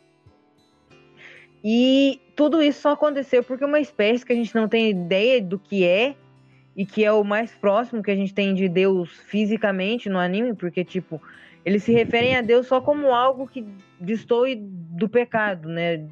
E 1.63 2.21
tudo 2.35 2.61
isso 2.61 2.81
só 2.81 2.91
aconteceu 2.91 3.43
porque 3.43 3.65
uma 3.65 3.79
espécie 3.79 4.25
que 4.25 4.33
a 4.33 4.35
gente 4.35 4.53
não 4.53 4.67
tem 4.67 4.89
ideia 4.89 5.41
do 5.41 5.57
que 5.57 5.83
é 5.83 6.15
e 6.75 6.85
que 6.85 7.03
é 7.03 7.11
o 7.11 7.23
mais 7.23 7.51
próximo 7.51 8.03
que 8.03 8.11
a 8.11 8.15
gente 8.15 8.33
tem 8.33 8.53
de 8.53 8.67
Deus 8.67 9.09
fisicamente 9.09 10.09
no 10.09 10.19
anime, 10.19 10.53
porque 10.53 10.83
tipo, 10.83 11.21
eles 11.63 11.83
se 11.83 11.91
referem 11.91 12.35
a 12.35 12.41
Deus 12.41 12.67
só 12.67 12.79
como 12.79 13.13
algo 13.13 13.47
que 13.47 13.65
destoe 13.99 14.55
do 14.59 15.09
pecado, 15.09 15.69
né? 15.69 16.05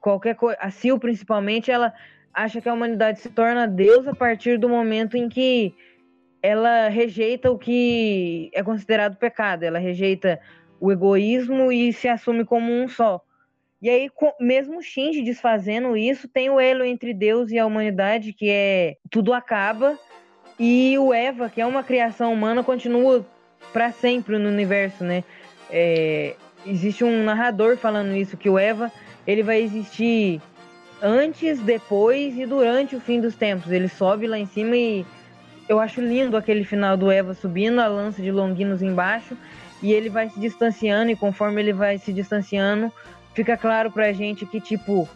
Qualquer 0.00 0.34
coisa, 0.34 0.58
a 0.60 0.70
Sil 0.72 0.98
principalmente, 0.98 1.70
ela 1.70 1.92
acha 2.32 2.60
que 2.60 2.68
a 2.68 2.74
humanidade 2.74 3.20
se 3.20 3.28
torna 3.28 3.68
Deus 3.68 4.08
a 4.08 4.14
partir 4.14 4.58
do 4.58 4.68
momento 4.68 5.16
em 5.16 5.28
que 5.28 5.74
ela 6.42 6.88
rejeita 6.88 7.50
o 7.50 7.58
que 7.58 8.50
é 8.54 8.62
considerado 8.62 9.16
pecado, 9.16 9.64
ela 9.64 9.78
rejeita 9.78 10.40
o 10.80 10.90
egoísmo 10.90 11.70
e 11.70 11.92
se 11.92 12.08
assume 12.08 12.44
como 12.44 12.72
um 12.72 12.88
só. 12.88 13.20
E 13.82 13.88
aí, 13.88 14.10
mesmo 14.38 14.82
Shinji 14.82 15.22
desfazendo 15.22 15.96
isso, 15.96 16.28
tem 16.28 16.50
o 16.50 16.60
elo 16.60 16.84
entre 16.84 17.14
Deus 17.14 17.50
e 17.50 17.58
a 17.58 17.64
humanidade, 17.64 18.32
que 18.32 18.50
é 18.50 18.96
tudo 19.10 19.32
acaba, 19.32 19.98
e 20.58 20.98
o 20.98 21.14
Eva, 21.14 21.48
que 21.48 21.60
é 21.60 21.66
uma 21.66 21.82
criação 21.82 22.32
humana, 22.32 22.62
continua 22.62 23.26
para 23.72 23.90
sempre 23.92 24.36
no 24.36 24.48
universo, 24.50 25.02
né? 25.02 25.24
É, 25.70 26.34
existe 26.66 27.04
um 27.04 27.24
narrador 27.24 27.78
falando 27.78 28.14
isso, 28.14 28.36
que 28.36 28.50
o 28.50 28.58
Eva 28.58 28.92
ele 29.26 29.42
vai 29.42 29.62
existir 29.62 30.40
antes, 31.02 31.60
depois 31.60 32.36
e 32.36 32.44
durante 32.44 32.94
o 32.96 33.00
fim 33.00 33.20
dos 33.20 33.34
tempos. 33.34 33.72
Ele 33.72 33.88
sobe 33.88 34.26
lá 34.26 34.38
em 34.38 34.46
cima 34.46 34.76
e 34.76 35.06
eu 35.70 35.78
acho 35.78 36.00
lindo 36.00 36.36
aquele 36.36 36.64
final 36.64 36.96
do 36.96 37.12
Eva 37.12 37.32
subindo, 37.32 37.78
a 37.78 37.86
lança 37.86 38.20
de 38.20 38.32
Longinos 38.32 38.82
embaixo, 38.82 39.36
e 39.80 39.92
ele 39.92 40.10
vai 40.10 40.28
se 40.28 40.40
distanciando, 40.40 41.12
e 41.12 41.16
conforme 41.16 41.62
ele 41.62 41.72
vai 41.72 41.96
se 41.96 42.12
distanciando, 42.12 42.92
fica 43.34 43.56
claro 43.56 43.88
pra 43.88 44.12
gente 44.12 44.44
que, 44.44 44.60
tipo, 44.60 45.08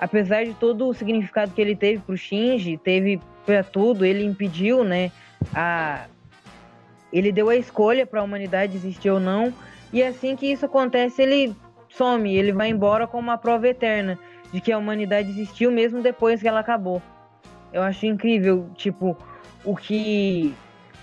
apesar 0.00 0.44
de 0.44 0.52
todo 0.54 0.88
o 0.88 0.92
significado 0.92 1.52
que 1.52 1.60
ele 1.60 1.76
teve 1.76 2.00
pro 2.00 2.16
Shinji, 2.16 2.76
teve 2.76 3.20
pra 3.46 3.62
tudo, 3.62 4.04
ele 4.04 4.24
impediu, 4.24 4.82
né, 4.82 5.12
a... 5.54 6.06
Ele 7.12 7.30
deu 7.30 7.48
a 7.48 7.54
escolha 7.54 8.04
para 8.04 8.18
a 8.18 8.24
humanidade 8.24 8.76
existir 8.76 9.10
ou 9.10 9.20
não, 9.20 9.54
e 9.92 10.02
assim 10.02 10.34
que 10.34 10.50
isso 10.50 10.66
acontece, 10.66 11.22
ele 11.22 11.54
some, 11.88 12.34
ele 12.34 12.50
vai 12.50 12.68
embora 12.68 13.06
com 13.06 13.18
uma 13.20 13.38
prova 13.38 13.68
eterna 13.68 14.18
de 14.52 14.60
que 14.60 14.72
a 14.72 14.78
humanidade 14.78 15.30
existiu 15.30 15.70
mesmo 15.70 16.02
depois 16.02 16.42
que 16.42 16.48
ela 16.48 16.58
acabou. 16.58 17.00
Eu 17.72 17.82
acho 17.82 18.06
incrível, 18.06 18.68
tipo, 18.74 19.16
o 19.64 19.76
que 19.76 20.54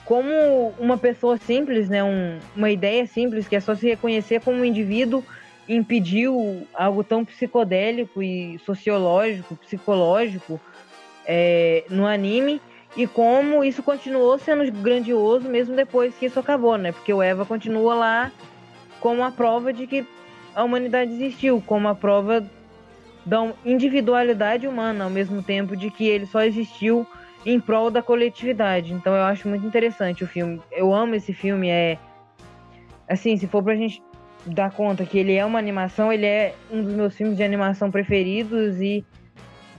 como 0.06 0.74
uma 0.80 0.98
pessoa 0.98 1.38
simples, 1.38 1.90
né, 1.90 2.02
um, 2.04 2.40
uma 2.56 2.72
ideia 2.72 3.06
simples 3.06 3.48
que 3.48 3.56
é 3.56 3.60
só 3.60 3.76
se 3.76 3.88
reconhecer 3.88 4.40
como 4.40 4.60
um 4.60 4.66
indivíduo 4.66 5.22
impediu 5.68 6.66
algo 6.74 7.04
tão 7.04 7.26
psicodélico 7.26 8.24
e 8.24 8.58
sociológico, 8.60 9.56
psicológico 9.58 10.62
é, 11.26 11.84
no 11.90 12.08
anime 12.08 12.62
e 12.96 13.06
como 13.06 13.66
isso 13.66 13.84
continuou 13.84 14.40
sendo 14.40 14.72
grandioso 14.72 15.50
mesmo 15.50 15.76
depois 15.76 16.16
que 16.16 16.28
isso 16.28 16.40
acabou, 16.40 16.78
né? 16.78 16.94
Porque 16.94 17.14
o 17.14 17.22
Eva 17.22 17.46
continua 17.46 17.94
lá 17.94 18.32
como 19.02 19.24
a 19.24 19.32
prova 19.32 19.74
de 19.74 19.86
que 19.86 20.08
a 20.56 20.64
humanidade 20.64 21.12
existiu, 21.12 21.62
como 21.66 21.88
a 21.88 21.94
prova 21.94 22.44
da 23.26 23.54
individualidade 23.66 24.66
humana, 24.68 25.04
ao 25.04 25.10
mesmo 25.10 25.44
tempo 25.44 25.76
de 25.76 25.92
que 25.92 26.08
ele 26.08 26.26
só 26.26 26.42
existiu 26.42 27.06
em 27.46 27.60
prol 27.60 27.90
da 27.90 28.02
coletividade. 28.02 28.94
Então 28.94 29.16
eu 29.16 29.24
acho 29.24 29.48
muito 29.48 29.66
interessante 29.66 30.24
o 30.24 30.28
filme. 30.28 30.62
Eu 30.72 30.94
amo 30.94 31.16
esse 31.16 31.34
filme, 31.34 31.70
é 31.70 31.98
assim, 33.08 33.38
se 33.38 33.48
for 33.48 33.64
pra 33.64 33.76
gente 33.76 34.02
dar 34.46 34.72
conta 34.72 35.06
que 35.06 35.18
ele 35.18 35.34
é 35.34 35.46
uma 35.46 35.60
animação, 35.60 36.12
ele 36.12 36.26
é 36.26 36.54
um 36.72 36.82
dos 36.82 36.94
meus 36.94 37.16
filmes 37.16 37.38
de 37.38 37.44
animação 37.44 37.92
preferidos 37.92 38.80
e 38.80 39.06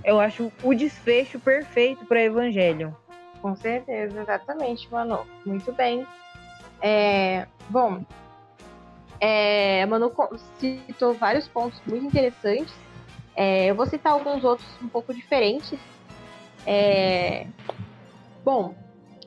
eu 0.04 0.20
acho 0.20 0.52
o 0.62 0.74
desfecho 0.74 1.38
perfeito 1.38 2.04
para 2.06 2.22
Evangelion. 2.22 2.92
Com 3.40 3.54
certeza, 3.54 4.20
exatamente, 4.20 4.90
Manu. 4.90 5.20
Muito 5.44 5.72
bem. 5.72 6.06
É, 6.80 7.46
bom, 7.68 8.02
é, 9.20 9.84
Manu 9.86 10.12
citou 10.58 11.14
vários 11.14 11.48
pontos 11.48 11.80
muito 11.86 12.06
interessantes. 12.06 12.74
É, 13.34 13.66
eu 13.66 13.74
vou 13.74 13.86
citar 13.86 14.12
alguns 14.12 14.44
outros 14.44 14.68
um 14.82 14.88
pouco 14.88 15.12
diferentes. 15.14 15.78
É, 16.66 17.46
bom, 18.44 18.74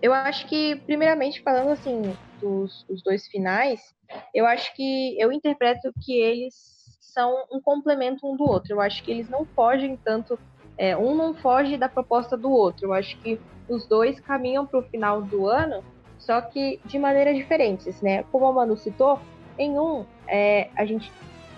eu 0.02 0.14
acho 0.14 0.48
que, 0.48 0.76
primeiramente, 0.86 1.42
falando 1.42 1.70
assim 1.70 2.16
dos 2.40 2.86
os 2.90 3.02
dois 3.04 3.28
finais, 3.28 3.94
eu 4.34 4.46
acho 4.46 4.74
que 4.76 5.20
eu 5.20 5.32
interpreto 5.32 5.94
que 6.02 6.20
eles 6.20 7.00
são 7.00 7.46
um 7.52 7.62
complemento 7.62 8.28
um 8.28 8.36
do 8.36 8.44
outro. 8.44 8.74
Eu 8.74 8.82
acho 8.82 9.04
que 9.04 9.12
eles 9.12 9.30
não 9.30 9.46
fogem 9.46 9.98
tanto, 10.04 10.40
é, 10.78 10.96
um 10.98 11.16
não 11.16 11.34
foge 11.34 11.78
da 11.78 11.90
proposta 11.90 12.38
do 12.38 12.50
outro. 12.50 12.88
Eu 12.88 12.94
acho 12.94 13.18
que 13.20 13.40
os 13.68 13.86
dois 13.88 14.20
caminham 14.20 14.66
para 14.66 14.80
o 14.80 14.84
final 14.84 15.22
do 15.22 15.48
ano 15.48 15.84
só 16.22 16.40
que 16.40 16.80
de 16.86 17.00
maneiras 17.00 17.36
diferentes, 17.36 18.02
né? 18.02 18.24
Como 18.32 18.46
a 18.46 18.54
Manu 18.54 18.78
citou, 18.78 19.20
em 19.58 19.78
um 19.78 20.06
é, 20.28 20.70
a 20.76 20.86
gente 20.86 21.12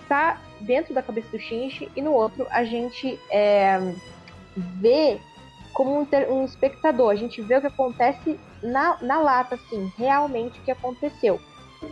tá 0.08 0.40
dentro 0.60 0.94
da 0.94 1.02
cabeça 1.02 1.28
do 1.30 1.38
Shinji 1.38 1.90
e 1.94 2.02
no 2.02 2.12
outro 2.12 2.46
a 2.50 2.64
gente 2.64 3.18
é, 3.30 3.78
vê 4.56 5.20
como 5.74 6.00
um, 6.00 6.06
um, 6.30 6.44
espectador, 6.44 7.10
a 7.10 7.16
gente 7.16 7.42
vê 7.42 7.56
o 7.56 7.60
que 7.60 7.66
acontece 7.66 8.38
na, 8.62 8.96
na 9.02 9.20
lata, 9.20 9.56
assim, 9.56 9.92
realmente 9.98 10.58
o 10.58 10.62
que 10.62 10.70
aconteceu. 10.70 11.40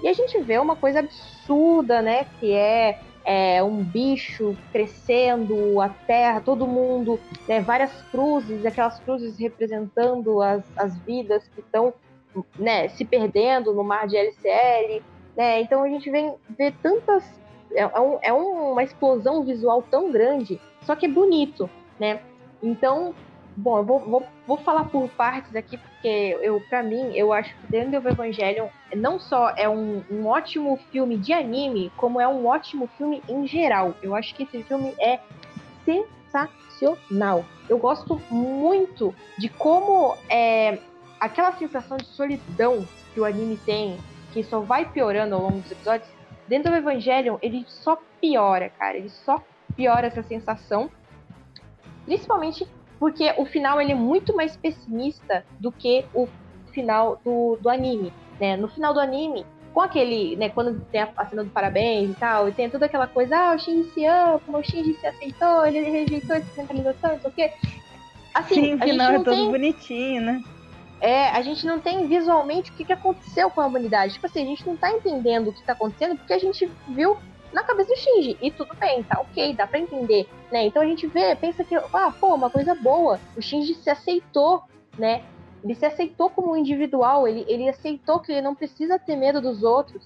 E 0.03 0.09
a 0.09 0.13
gente 0.13 0.41
vê 0.41 0.59
uma 0.59 0.77
coisa 0.77 1.01
absurda, 1.01 2.01
né? 2.01 2.27
Que 2.39 2.53
é, 2.53 3.01
é 3.25 3.63
um 3.63 3.83
bicho 3.83 4.57
crescendo, 4.71 5.81
a 5.81 5.89
terra, 5.89 6.41
todo 6.41 6.67
mundo, 6.67 7.21
né, 7.47 7.61
várias 7.61 7.93
cruzes, 8.11 8.65
aquelas 8.65 8.99
cruzes 9.01 9.37
representando 9.39 10.41
as, 10.41 10.65
as 10.77 10.97
vidas 11.01 11.47
que 11.49 11.61
estão 11.61 11.93
né, 12.59 12.89
se 12.89 13.05
perdendo 13.05 13.75
no 13.75 13.85
mar 13.85 14.07
de 14.07 14.17
LCL. 14.17 15.03
Né? 15.37 15.61
Então 15.61 15.83
a 15.83 15.89
gente 15.89 16.11
vem 16.11 16.35
ver 16.57 16.73
tantas. 16.83 17.25
É, 17.75 17.83
é, 17.83 18.01
um, 18.01 18.19
é 18.23 18.33
uma 18.33 18.83
explosão 18.83 19.45
visual 19.45 19.83
tão 19.91 20.13
grande, 20.13 20.61
só 20.83 20.95
que 20.95 21.07
é 21.07 21.09
bonito, 21.09 21.71
né? 21.99 22.21
Então, 22.63 23.15
bom, 23.57 23.79
eu 23.79 23.85
vou, 23.85 24.01
vou, 24.01 24.27
vou 24.47 24.57
falar 24.59 24.85
por 24.85 25.09
partes 25.11 25.55
aqui, 25.55 25.77
porque 25.77 26.39
eu, 26.41 26.61
para 26.69 26.83
mim, 26.83 27.13
eu 27.15 27.33
acho 27.33 27.55
que 27.55 27.67
The 27.69 27.85
End 27.85 27.97
of 27.97 28.07
Evangelion 28.07 28.69
não 28.95 29.19
só 29.19 29.51
é 29.57 29.69
um, 29.69 30.03
um 30.11 30.27
ótimo 30.27 30.79
filme 30.91 31.17
de 31.17 31.33
anime, 31.33 31.93
como 31.97 32.21
é 32.21 32.27
um 32.27 32.47
ótimo 32.47 32.89
filme 32.99 33.23
em 33.29 33.47
geral. 33.47 33.95
Eu 34.03 34.15
acho 34.15 34.35
que 34.35 34.45
esse 34.45 34.63
filme 34.63 34.95
é 34.99 35.21
sensacional. 35.85 37.45
Eu 37.69 37.79
gosto 37.79 38.21
muito 38.31 39.15
de 39.39 39.49
como 39.49 40.17
é, 40.29 40.79
aquela 41.21 41.53
sensação 41.53 41.97
de 41.97 42.07
solidão 42.07 42.87
que 43.15 43.21
o 43.21 43.25
anime 43.25 43.57
tem, 43.59 43.99
que 44.33 44.43
só 44.43 44.61
vai 44.61 44.91
piorando 44.91 45.35
ao 45.35 45.43
longo 45.43 45.61
dos 45.61 45.71
episódios, 45.71 46.09
dentro 46.49 46.71
do 46.71 46.77
Evangelion, 46.77 47.39
ele 47.41 47.65
só 47.69 47.99
piora, 48.21 48.69
cara. 48.71 48.97
Ele 48.97 49.09
só 49.09 49.43
piora 49.77 50.07
essa 50.07 50.23
sensação. 50.23 50.91
Principalmente 52.05 52.67
porque 53.03 53.35
o 53.37 53.45
final 53.45 53.81
ele 53.81 53.91
é 53.91 53.97
muito 53.97 54.33
mais 54.33 54.57
pessimista 54.57 55.45
do 55.59 55.73
que 55.73 56.05
o 56.15 56.29
final 56.71 57.21
do, 57.25 57.59
do 57.61 57.69
anime. 57.69 58.13
Né? 58.41 58.57
No 58.57 58.69
final 58.69 58.95
do 58.95 59.01
anime, 59.01 59.45
com 59.75 59.81
aquele, 59.81 60.37
né, 60.37 60.51
quando 60.51 60.81
tem 60.93 61.01
a, 61.03 61.09
a 61.17 61.27
cena 61.27 61.43
do 61.43 61.51
parabéns 61.51 62.11
e 62.11 62.15
tal, 62.15 62.49
e 62.49 62.53
tem 62.53 62.71
toda 62.71 62.87
aquela 62.87 63.09
coisa, 63.09 63.37
ah, 63.37 63.55
o 63.57 63.59
Shinji 63.59 63.91
se 63.91 64.05
ama, 64.07 64.41
o 64.47 64.63
Shinji 64.63 64.95
se 65.01 65.05
aceitou, 65.05 65.67
ele 65.67 65.81
rejeitou 65.81 66.37
essa 66.37 66.55
centralização, 66.55 67.11
não 67.11 67.21
sei 67.23 67.31
o 67.31 67.35
quê. 67.35 67.53
Assim, 68.33 68.55
Sim, 68.55 68.75
o 68.75 68.79
final 68.79 69.11
é 69.11 69.15
todo 69.19 69.35
tem... 69.35 69.51
bonitinho, 69.51 70.23
né? 70.23 70.45
É, 71.01 71.31
a 71.31 71.43
gente 71.43 71.67
não 71.67 71.81
tem 71.81 72.07
visualmente 72.07 72.71
o 72.71 72.75
que, 72.75 72.85
que 72.85 72.93
aconteceu 72.93 73.51
com 73.51 73.61
a 73.63 73.67
humanidade. 73.67 74.13
Tipo 74.13 74.27
assim, 74.27 74.45
a 74.45 74.47
gente 74.47 74.65
não 74.65 74.77
tá 74.77 74.93
entendendo 74.93 75.49
o 75.49 75.53
que 75.53 75.65
tá 75.65 75.73
acontecendo 75.73 76.17
porque 76.17 76.35
a 76.35 76.39
gente 76.39 76.71
viu 76.87 77.19
na 77.53 77.63
cabeça 77.63 77.93
do 77.93 77.99
Shinji. 77.99 78.37
E 78.41 78.51
tudo 78.51 78.75
bem, 78.75 79.03
tá 79.03 79.21
ok, 79.21 79.55
dá 79.55 79.67
pra 79.67 79.79
entender, 79.79 80.29
né? 80.51 80.65
Então 80.67 80.83
a 80.83 80.87
gente 80.87 81.07
vê, 81.07 81.35
pensa 81.37 81.63
que, 81.63 81.75
ah, 81.75 82.13
pô, 82.19 82.35
uma 82.35 82.51
coisa 82.51 82.75
boa. 82.75 83.21
O 83.37 83.43
Shinji 83.43 83.75
se 83.75 83.91
aceitou, 83.91 84.63
né? 84.99 85.23
Ele 85.63 85.75
se 85.75 85.87
aceitou 85.87 86.29
como 86.29 86.53
um 86.53 86.57
individual, 86.57 87.29
ele, 87.29 87.45
ele 87.49 87.69
aceitou 87.69 88.19
que 88.19 88.33
ele 88.33 88.43
não 88.43 88.55
precisa 88.55 88.99
ter 88.99 89.17
medo 89.17 89.41
dos 89.41 89.63
outros. 89.63 90.03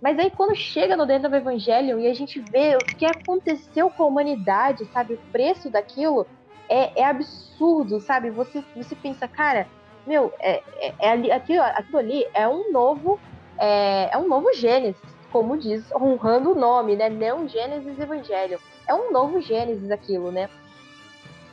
Mas 0.00 0.18
aí 0.18 0.30
quando 0.30 0.54
chega 0.54 0.96
no 0.96 1.06
dentro 1.06 1.30
do 1.30 1.36
Evangelho 1.36 1.98
e 2.00 2.08
a 2.08 2.14
gente 2.14 2.40
vê 2.40 2.76
o 2.76 2.78
que 2.78 3.04
aconteceu 3.04 3.90
com 3.90 4.02
a 4.02 4.06
humanidade, 4.06 4.84
sabe? 4.86 5.14
O 5.14 5.18
preço 5.30 5.70
daquilo 5.70 6.26
é, 6.68 7.00
é 7.00 7.04
absurdo, 7.04 8.00
sabe? 8.00 8.30
Você, 8.30 8.64
você 8.74 8.94
pensa, 8.96 9.28
cara, 9.28 9.66
meu, 10.06 10.32
é, 10.40 10.62
é, 10.76 10.94
é 10.98 11.32
aquilo, 11.32 11.62
aquilo 11.62 11.98
ali 11.98 12.26
é 12.34 12.48
um 12.48 12.72
novo. 12.72 13.18
É, 13.58 14.10
é 14.12 14.18
um 14.18 14.26
novo 14.26 14.52
Gênesis, 14.54 15.00
como 15.32 15.56
diz, 15.56 15.90
honrando 15.92 16.52
o 16.52 16.54
nome, 16.54 16.94
né? 16.94 17.08
Não 17.08 17.48
Gênesis 17.48 17.98
Evangelho. 17.98 18.60
É 18.86 18.94
um 18.94 19.10
novo 19.10 19.40
Gênesis 19.40 19.90
aquilo, 19.90 20.30
né? 20.30 20.48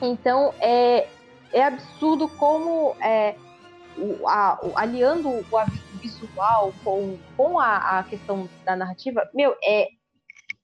Então 0.01 0.53
é, 0.59 1.07
é 1.53 1.63
absurdo 1.63 2.27
como 2.27 2.95
é, 3.01 3.35
o, 3.97 4.27
a, 4.27 4.59
o, 4.61 4.77
aliando 4.77 5.29
o 5.29 5.45
visual 6.01 6.73
com, 6.83 7.17
com 7.35 7.59
a, 7.59 7.99
a 7.99 8.03
questão 8.03 8.47
da 8.65 8.75
narrativa, 8.75 9.29
meu, 9.33 9.55
é, 9.63 9.87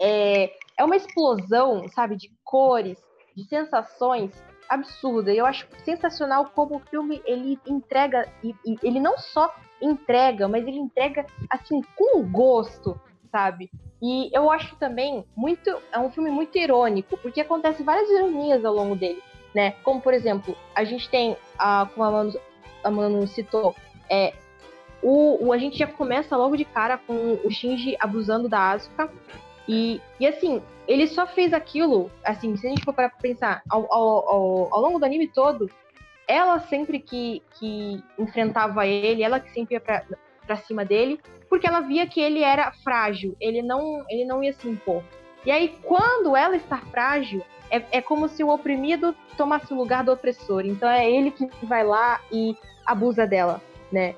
é, 0.01 0.51
é 0.77 0.83
uma 0.83 0.95
explosão, 0.95 1.87
sabe, 1.89 2.15
de 2.15 2.31
cores, 2.43 2.97
de 3.35 3.43
sensações 3.45 4.31
absurda. 4.69 5.33
Eu 5.33 5.45
acho 5.45 5.67
sensacional 5.83 6.51
como 6.53 6.77
o 6.77 6.79
filme 6.79 7.21
ele 7.25 7.59
entrega 7.67 8.27
e, 8.43 8.55
e, 8.65 8.77
ele 8.83 8.99
não 8.99 9.17
só 9.17 9.53
entrega, 9.81 10.47
mas 10.47 10.65
ele 10.67 10.77
entrega 10.77 11.25
assim 11.49 11.81
com 11.95 12.23
gosto, 12.23 12.99
sabe? 13.31 13.69
E 14.01 14.29
eu 14.33 14.51
acho 14.51 14.75
também 14.75 15.25
muito 15.35 15.69
é 15.91 15.99
um 15.99 16.11
filme 16.11 16.29
muito 16.29 16.57
irônico, 16.57 17.17
porque 17.17 17.41
acontece 17.41 17.83
várias 17.83 18.09
ironias 18.09 18.63
ao 18.63 18.73
longo 18.73 18.95
dele, 18.95 19.21
né? 19.53 19.71
Como 19.83 20.01
por 20.01 20.13
exemplo, 20.13 20.55
a 20.73 20.83
gente 20.83 21.09
tem 21.09 21.37
a 21.57 21.87
como 21.93 22.05
a 22.05 22.11
Manu, 22.11 22.33
a 22.83 22.91
Manu 22.91 23.27
citou, 23.27 23.75
é 24.09 24.33
o, 25.01 25.47
o, 25.47 25.53
a 25.53 25.57
gente 25.57 25.77
já 25.77 25.87
começa 25.87 26.35
logo 26.35 26.55
de 26.55 26.65
cara 26.65 26.97
com 26.97 27.39
o 27.43 27.51
Shinji 27.51 27.95
abusando 27.99 28.49
da 28.49 28.71
Asuka 28.71 29.11
e, 29.67 30.01
e 30.19 30.27
assim, 30.27 30.61
ele 30.87 31.07
só 31.07 31.25
fez 31.25 31.53
aquilo, 31.53 32.11
assim, 32.23 32.55
se 32.55 32.67
a 32.67 32.69
gente 32.69 32.83
for 32.83 32.93
para 32.93 33.09
pensar, 33.09 33.61
ao, 33.69 33.91
ao, 33.91 34.29
ao, 34.29 34.73
ao, 34.73 34.81
longo 34.81 34.99
do 34.99 35.05
anime 35.05 35.27
todo, 35.27 35.69
ela 36.27 36.59
sempre 36.61 36.99
que, 36.99 37.41
que 37.57 38.03
enfrentava 38.17 38.85
ele, 38.85 39.23
ela 39.23 39.39
que 39.39 39.51
sempre 39.51 39.75
ia 39.75 39.81
pra, 39.81 40.03
pra 40.45 40.55
cima 40.57 40.83
dele, 40.83 41.19
porque 41.49 41.67
ela 41.67 41.81
via 41.81 42.07
que 42.07 42.19
ele 42.19 42.41
era 42.41 42.71
frágil, 42.83 43.35
ele 43.39 43.61
não, 43.61 44.03
ele 44.09 44.25
não 44.25 44.43
ia 44.43 44.53
se 44.53 44.67
impor. 44.67 45.03
E 45.45 45.51
aí, 45.51 45.77
quando 45.83 46.35
ela 46.35 46.55
está 46.55 46.77
frágil, 46.77 47.43
é, 47.69 47.81
é 47.91 48.01
como 48.01 48.27
se 48.27 48.43
o 48.43 48.49
oprimido 48.49 49.15
tomasse 49.37 49.71
o 49.73 49.77
lugar 49.77 50.03
do 50.03 50.11
opressor. 50.11 50.65
Então 50.65 50.89
é 50.89 51.09
ele 51.09 51.31
que 51.31 51.47
vai 51.63 51.83
lá 51.83 52.19
e 52.31 52.55
abusa 52.85 53.27
dela, 53.27 53.61
né? 53.91 54.15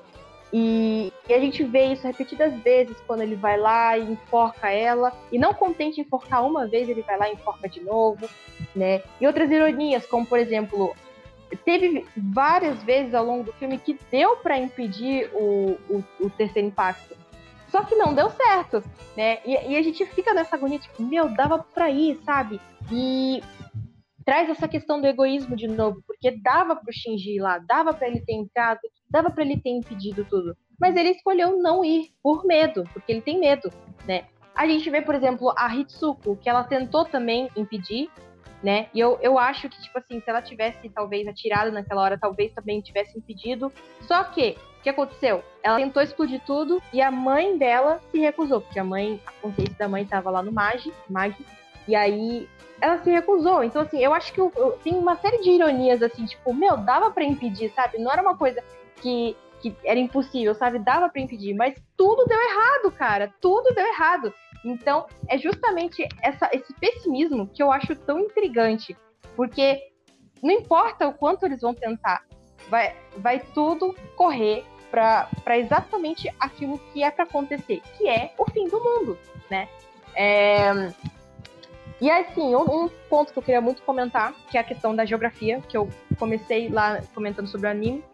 E, 0.50 1.12
e, 1.28 1.34
a 1.34 1.38
gente 1.38 1.62
vê 1.62 1.92
isso 1.92 2.06
repetidas 2.06 2.54
vezes 2.62 2.96
quando 3.06 3.20
ele 3.20 3.36
vai 3.36 3.58
lá 3.58 3.98
e 3.98 4.12
enforca 4.12 4.70
ela. 4.70 5.12
E 5.30 5.38
não 5.38 5.52
contente 5.52 6.00
em 6.00 6.04
enforcar 6.04 6.44
uma 6.46 6.66
vez, 6.66 6.88
ele 6.88 7.02
vai 7.02 7.18
lá 7.18 7.28
e 7.28 7.34
enforca 7.34 7.68
de 7.68 7.80
novo, 7.80 8.28
né? 8.74 9.02
E 9.20 9.26
outras 9.26 9.50
ironias, 9.50 10.06
como 10.06 10.24
por 10.24 10.38
exemplo, 10.38 10.94
teve 11.56 12.06
várias 12.16 12.82
vezes 12.82 13.14
ao 13.14 13.24
longo 13.24 13.44
do 13.44 13.52
filme 13.54 13.78
que 13.78 13.98
deu 14.10 14.36
para 14.36 14.58
impedir 14.58 15.30
o, 15.32 15.78
o, 15.88 16.04
o, 16.20 16.30
terceiro 16.30 16.68
impacto. 16.68 17.16
Só 17.68 17.84
que 17.84 17.94
não 17.94 18.14
deu 18.14 18.30
certo, 18.30 18.82
né? 19.16 19.38
E, 19.44 19.52
e 19.72 19.76
a 19.76 19.82
gente 19.82 20.04
fica 20.06 20.32
nessa 20.32 20.56
agonia, 20.56 20.78
tipo, 20.78 21.02
meu, 21.02 21.28
dava 21.28 21.58
pra 21.58 21.90
ir, 21.90 22.18
sabe? 22.24 22.60
E 22.90 23.42
traz 24.24 24.48
essa 24.50 24.68
questão 24.68 25.00
do 25.00 25.06
egoísmo 25.06 25.56
de 25.56 25.66
novo, 25.66 26.02
porque 26.06 26.30
dava 26.30 26.76
pro 26.76 26.92
Shinji 26.92 27.36
ir 27.36 27.40
lá, 27.40 27.58
dava 27.58 27.94
para 27.94 28.08
ele 28.08 28.20
ter 28.20 28.34
entrado, 28.34 28.80
dava 29.10 29.30
para 29.30 29.42
ele 29.42 29.58
ter 29.58 29.70
impedido 29.70 30.24
tudo. 30.24 30.56
Mas 30.78 30.96
ele 30.96 31.10
escolheu 31.10 31.56
não 31.58 31.84
ir 31.84 32.10
por 32.22 32.44
medo, 32.44 32.84
porque 32.92 33.12
ele 33.12 33.22
tem 33.22 33.38
medo, 33.38 33.70
né? 34.06 34.24
A 34.54 34.66
gente 34.66 34.90
vê, 34.90 35.00
por 35.00 35.14
exemplo, 35.14 35.54
a 35.56 35.74
Hitsuko, 35.74 36.36
que 36.36 36.48
ela 36.48 36.64
tentou 36.64 37.04
também 37.04 37.48
impedir, 37.56 38.10
né? 38.62 38.88
E 38.92 39.00
eu, 39.00 39.18
eu 39.22 39.38
acho 39.38 39.68
que, 39.68 39.80
tipo 39.80 39.98
assim, 39.98 40.20
se 40.20 40.28
ela 40.28 40.42
tivesse 40.42 40.88
talvez 40.88 41.26
atirado 41.26 41.70
naquela 41.70 42.02
hora, 42.02 42.18
talvez 42.18 42.52
também 42.52 42.80
tivesse 42.80 43.16
impedido. 43.16 43.72
Só 44.02 44.24
que, 44.24 44.56
o 44.78 44.82
que 44.82 44.90
aconteceu? 44.90 45.42
Ela 45.62 45.76
tentou 45.76 46.02
explodir 46.02 46.40
tudo 46.44 46.82
e 46.92 47.00
a 47.00 47.10
mãe 47.10 47.56
dela 47.56 48.00
se 48.10 48.18
recusou, 48.18 48.60
porque 48.60 48.78
a 48.78 48.84
mãe, 48.84 49.20
a 49.26 49.32
consciência 49.32 49.76
da 49.78 49.88
mãe 49.88 50.02
estava 50.02 50.30
lá 50.30 50.42
no 50.42 50.52
Mag, 50.52 50.92
Mag, 51.08 51.34
e 51.86 51.94
aí 51.94 52.48
ela 52.80 52.98
se 53.02 53.10
recusou. 53.10 53.62
Então, 53.62 53.82
assim, 53.82 53.98
eu 53.98 54.12
acho 54.14 54.32
que 54.32 54.40
eu, 54.40 54.52
eu, 54.56 54.72
tem 54.82 54.94
uma 54.94 55.16
série 55.16 55.38
de 55.38 55.50
ironias, 55.50 56.02
assim, 56.02 56.24
tipo, 56.24 56.52
meu, 56.52 56.76
dava 56.76 57.10
para 57.10 57.24
impedir, 57.24 57.70
sabe? 57.74 57.98
Não 57.98 58.10
era 58.10 58.22
uma 58.22 58.36
coisa 58.36 58.62
que, 59.00 59.36
que 59.60 59.74
era 59.84 59.98
impossível, 59.98 60.54
sabe? 60.54 60.78
Dava 60.78 61.08
para 61.08 61.20
impedir, 61.20 61.54
mas 61.54 61.74
tudo 61.96 62.24
deu 62.26 62.38
errado, 62.38 62.92
cara. 62.92 63.32
Tudo 63.40 63.74
deu 63.74 63.86
errado. 63.86 64.32
Então, 64.64 65.06
é 65.28 65.38
justamente 65.38 66.06
essa, 66.22 66.48
esse 66.52 66.72
pessimismo 66.74 67.46
que 67.48 67.62
eu 67.62 67.70
acho 67.70 67.94
tão 67.94 68.20
intrigante. 68.20 68.96
Porque 69.36 69.80
não 70.42 70.50
importa 70.50 71.06
o 71.06 71.14
quanto 71.14 71.46
eles 71.46 71.60
vão 71.60 71.74
tentar, 71.74 72.24
vai, 72.68 72.96
vai 73.16 73.40
tudo 73.40 73.94
correr 74.16 74.64
para 74.90 75.58
exatamente 75.58 76.32
aquilo 76.40 76.78
que 76.92 77.02
é 77.02 77.10
para 77.10 77.24
acontecer, 77.24 77.82
que 77.96 78.08
é 78.08 78.32
o 78.38 78.50
fim 78.50 78.66
do 78.68 78.82
mundo, 78.82 79.18
né? 79.50 79.68
É, 80.14 80.72
e 82.00 82.10
assim, 82.10 82.54
um, 82.54 82.88
ponto 83.08 83.32
que 83.32 83.38
eu 83.38 83.42
queria 83.42 83.60
muito 83.60 83.82
comentar, 83.82 84.32
que 84.50 84.56
é 84.56 84.60
a 84.60 84.64
questão 84.64 84.94
da 84.94 85.04
geografia, 85.04 85.60
que 85.60 85.76
eu 85.76 85.88
comecei 86.18 86.68
lá 86.68 87.02
comentando 87.12 87.48
sobre 87.48 87.66
o 87.66 87.70
anime. 87.70 88.04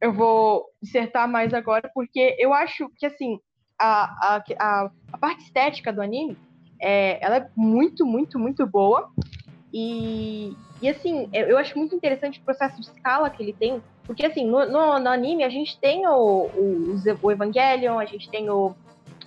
Eu 0.00 0.12
vou 0.12 0.66
dissertar 0.82 1.28
mais 1.28 1.54
agora, 1.54 1.90
porque 1.94 2.36
eu 2.38 2.52
acho 2.52 2.90
que 2.96 3.06
assim, 3.06 3.38
a, 3.78 4.36
a, 4.36 4.44
a, 4.58 4.90
a 5.12 5.18
parte 5.18 5.42
estética 5.42 5.92
do 5.92 6.00
anime, 6.02 6.36
é, 6.80 7.24
ela 7.24 7.36
é 7.36 7.48
muito, 7.56 8.04
muito, 8.04 8.38
muito 8.38 8.66
boa. 8.66 9.10
E, 9.72 10.56
E 10.80 10.88
assim, 10.88 11.28
eu 11.32 11.56
acho 11.58 11.76
muito 11.78 11.94
interessante 11.94 12.38
o 12.38 12.42
processo 12.42 12.80
de 12.80 12.86
escala 12.86 13.30
que 13.30 13.42
ele 13.42 13.52
tem, 13.52 13.82
porque 14.04 14.24
assim, 14.26 14.44
no, 14.46 14.66
no, 14.66 14.98
no 14.98 15.08
anime 15.08 15.42
a 15.42 15.48
gente 15.48 15.78
tem 15.78 16.06
o, 16.06 16.46
o, 16.54 16.94
o 17.22 17.32
Evangelion, 17.32 17.98
a 17.98 18.04
gente 18.04 18.28
tem 18.30 18.48
o, 18.50 18.74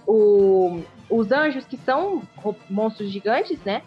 o, 0.07 0.81
os 1.09 1.31
anjos 1.31 1.65
que 1.65 1.77
são 1.77 2.21
monstros 2.69 3.11
gigantes, 3.11 3.59
né? 3.65 3.81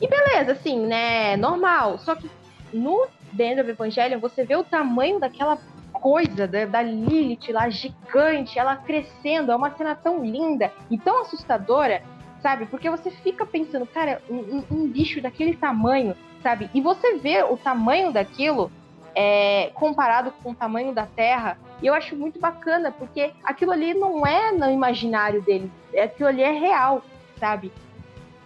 E 0.00 0.08
beleza, 0.08 0.52
assim, 0.52 0.86
né? 0.86 1.36
Normal. 1.36 1.98
Só 1.98 2.14
que 2.14 2.28
no 2.72 3.06
End 3.38 3.60
of 3.60 3.70
Evangelion 3.70 4.18
você 4.18 4.44
vê 4.44 4.56
o 4.56 4.64
tamanho 4.64 5.20
daquela 5.20 5.58
coisa 6.00 6.46
da, 6.48 6.64
da 6.64 6.82
Lilith 6.82 7.52
lá 7.52 7.68
gigante, 7.68 8.58
ela 8.58 8.76
crescendo, 8.76 9.52
é 9.52 9.56
uma 9.56 9.70
cena 9.76 9.94
tão 9.94 10.24
linda 10.24 10.72
e 10.90 10.98
tão 10.98 11.22
assustadora, 11.22 12.02
sabe? 12.42 12.66
Porque 12.66 12.88
você 12.88 13.10
fica 13.10 13.44
pensando, 13.44 13.86
cara, 13.86 14.20
um, 14.28 14.64
um 14.70 14.88
bicho 14.88 15.20
daquele 15.20 15.56
tamanho, 15.56 16.16
sabe? 16.42 16.70
E 16.74 16.80
você 16.80 17.16
vê 17.18 17.42
o 17.42 17.56
tamanho 17.56 18.12
daquilo 18.12 18.70
é, 19.14 19.70
comparado 19.74 20.32
com 20.42 20.50
o 20.50 20.54
tamanho 20.54 20.94
da 20.94 21.06
Terra, 21.06 21.58
e 21.82 21.86
eu 21.86 21.94
acho 21.94 22.16
muito 22.16 22.38
bacana, 22.38 22.92
porque 22.92 23.32
aquilo 23.44 23.72
ali 23.72 23.94
não 23.94 24.26
é 24.26 24.52
no 24.52 24.70
imaginário 24.70 25.42
dele, 25.42 25.70
aquilo 26.02 26.28
ali 26.28 26.42
é 26.42 26.52
real, 26.52 27.02
sabe? 27.38 27.72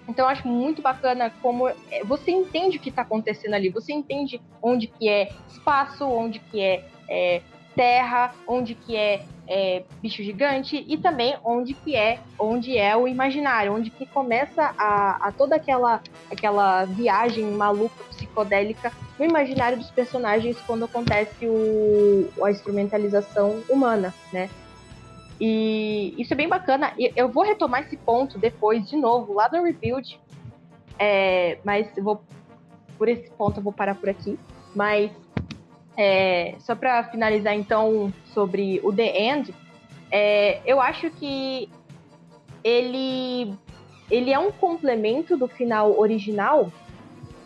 Então 0.08 0.26
eu 0.26 0.30
acho 0.30 0.46
muito 0.46 0.82
bacana 0.82 1.32
como 1.42 1.68
é, 1.68 1.74
você 2.04 2.30
entende 2.30 2.76
o 2.76 2.80
que 2.80 2.90
está 2.90 3.02
acontecendo 3.02 3.54
ali, 3.54 3.70
você 3.70 3.92
entende 3.92 4.40
onde 4.62 4.86
que 4.86 5.08
é 5.08 5.30
espaço, 5.48 6.04
onde 6.04 6.38
que 6.38 6.60
é, 6.60 6.84
é 7.08 7.42
terra, 7.74 8.34
onde 8.46 8.74
que 8.74 8.96
é, 8.96 9.24
é, 9.46 9.82
bicho 10.00 10.22
gigante 10.22 10.84
e 10.86 10.96
também 10.96 11.36
onde 11.44 11.74
que 11.74 11.96
é 11.96 12.18
onde 12.38 12.76
é 12.78 12.96
o 12.96 13.08
imaginário, 13.08 13.74
onde 13.74 13.90
que 13.90 14.06
começa 14.06 14.74
a, 14.78 15.28
a 15.28 15.32
toda 15.32 15.56
aquela 15.56 16.00
aquela 16.30 16.84
viagem 16.84 17.44
maluca 17.44 18.04
psicodélica 18.10 18.92
no 19.18 19.24
imaginário 19.24 19.78
dos 19.78 19.90
personagens 19.90 20.56
quando 20.66 20.84
acontece 20.84 21.46
o, 21.46 22.30
a 22.42 22.50
instrumentalização 22.50 23.62
humana, 23.68 24.14
né? 24.32 24.48
E 25.46 26.14
isso 26.16 26.32
é 26.32 26.36
bem 26.36 26.48
bacana. 26.48 26.94
Eu 27.14 27.28
vou 27.28 27.44
retomar 27.44 27.82
esse 27.82 27.98
ponto 27.98 28.38
depois, 28.38 28.88
de 28.88 28.96
novo, 28.96 29.34
lá 29.34 29.46
no 29.52 29.62
Rebuild. 29.62 30.18
É, 30.98 31.58
mas 31.62 31.86
vou. 31.98 32.22
Por 32.96 33.08
esse 33.08 33.30
ponto 33.32 33.58
eu 33.58 33.62
vou 33.62 33.70
parar 33.70 33.94
por 33.94 34.08
aqui. 34.08 34.38
Mas 34.74 35.10
é, 35.98 36.54
só 36.60 36.74
para 36.74 37.04
finalizar 37.10 37.52
então 37.52 38.10
sobre 38.32 38.80
o 38.82 38.90
The 38.90 39.22
End, 39.22 39.54
é, 40.10 40.62
eu 40.64 40.80
acho 40.80 41.10
que 41.10 41.68
ele 42.62 43.54
ele 44.10 44.32
é 44.32 44.38
um 44.38 44.50
complemento 44.50 45.36
do 45.36 45.46
final 45.46 45.98
original 45.98 46.72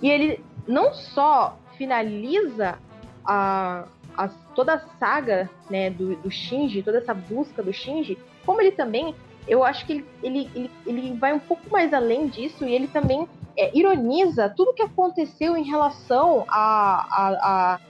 e 0.00 0.08
ele 0.08 0.44
não 0.68 0.94
só 0.94 1.58
finaliza 1.76 2.78
a, 3.24 3.88
a 4.16 4.28
toda 4.58 4.74
a 4.74 4.80
saga 4.98 5.48
né, 5.70 5.88
do, 5.88 6.16
do, 6.16 6.28
Shinji, 6.28 6.82
toda 6.82 6.98
essa 6.98 7.14
busca 7.14 7.62
do 7.62 7.72
Shinji, 7.72 8.18
como 8.44 8.60
ele 8.60 8.72
também, 8.72 9.14
eu 9.46 9.62
acho 9.62 9.86
que 9.86 9.92
ele, 9.92 10.04
ele, 10.20 10.50
ele, 10.52 10.70
ele 10.84 11.12
vai 11.12 11.32
um 11.32 11.38
pouco 11.38 11.70
mais 11.70 11.94
além 11.94 12.26
disso 12.26 12.64
e 12.64 12.74
ele 12.74 12.88
também 12.88 13.28
é, 13.56 13.70
ironiza 13.72 14.52
tudo 14.56 14.74
que 14.74 14.82
aconteceu 14.82 15.56
em 15.56 15.62
relação 15.62 16.44
a, 16.48 17.06
a, 17.08 17.28
a 17.74 17.80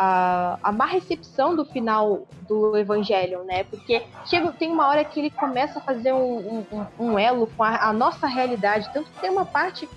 a, 0.00 0.58
a 0.62 0.70
má 0.70 0.86
recepção 0.86 1.56
do 1.56 1.64
final 1.64 2.22
do 2.46 2.76
Evangelion, 2.76 3.42
né? 3.42 3.64
Porque 3.64 4.04
chega, 4.26 4.52
tem 4.52 4.70
uma 4.70 4.86
hora 4.86 5.04
que 5.04 5.18
ele 5.18 5.30
começa 5.30 5.80
a 5.80 5.82
fazer 5.82 6.12
um, 6.12 6.64
um, 6.70 6.86
um 7.00 7.18
elo 7.18 7.48
com 7.56 7.64
a, 7.64 7.88
a, 7.88 7.92
nossa 7.92 8.28
realidade. 8.28 8.88
Tanto 8.92 9.10
que 9.10 9.18
tem 9.18 9.28
uma 9.28 9.44
parte 9.44 9.88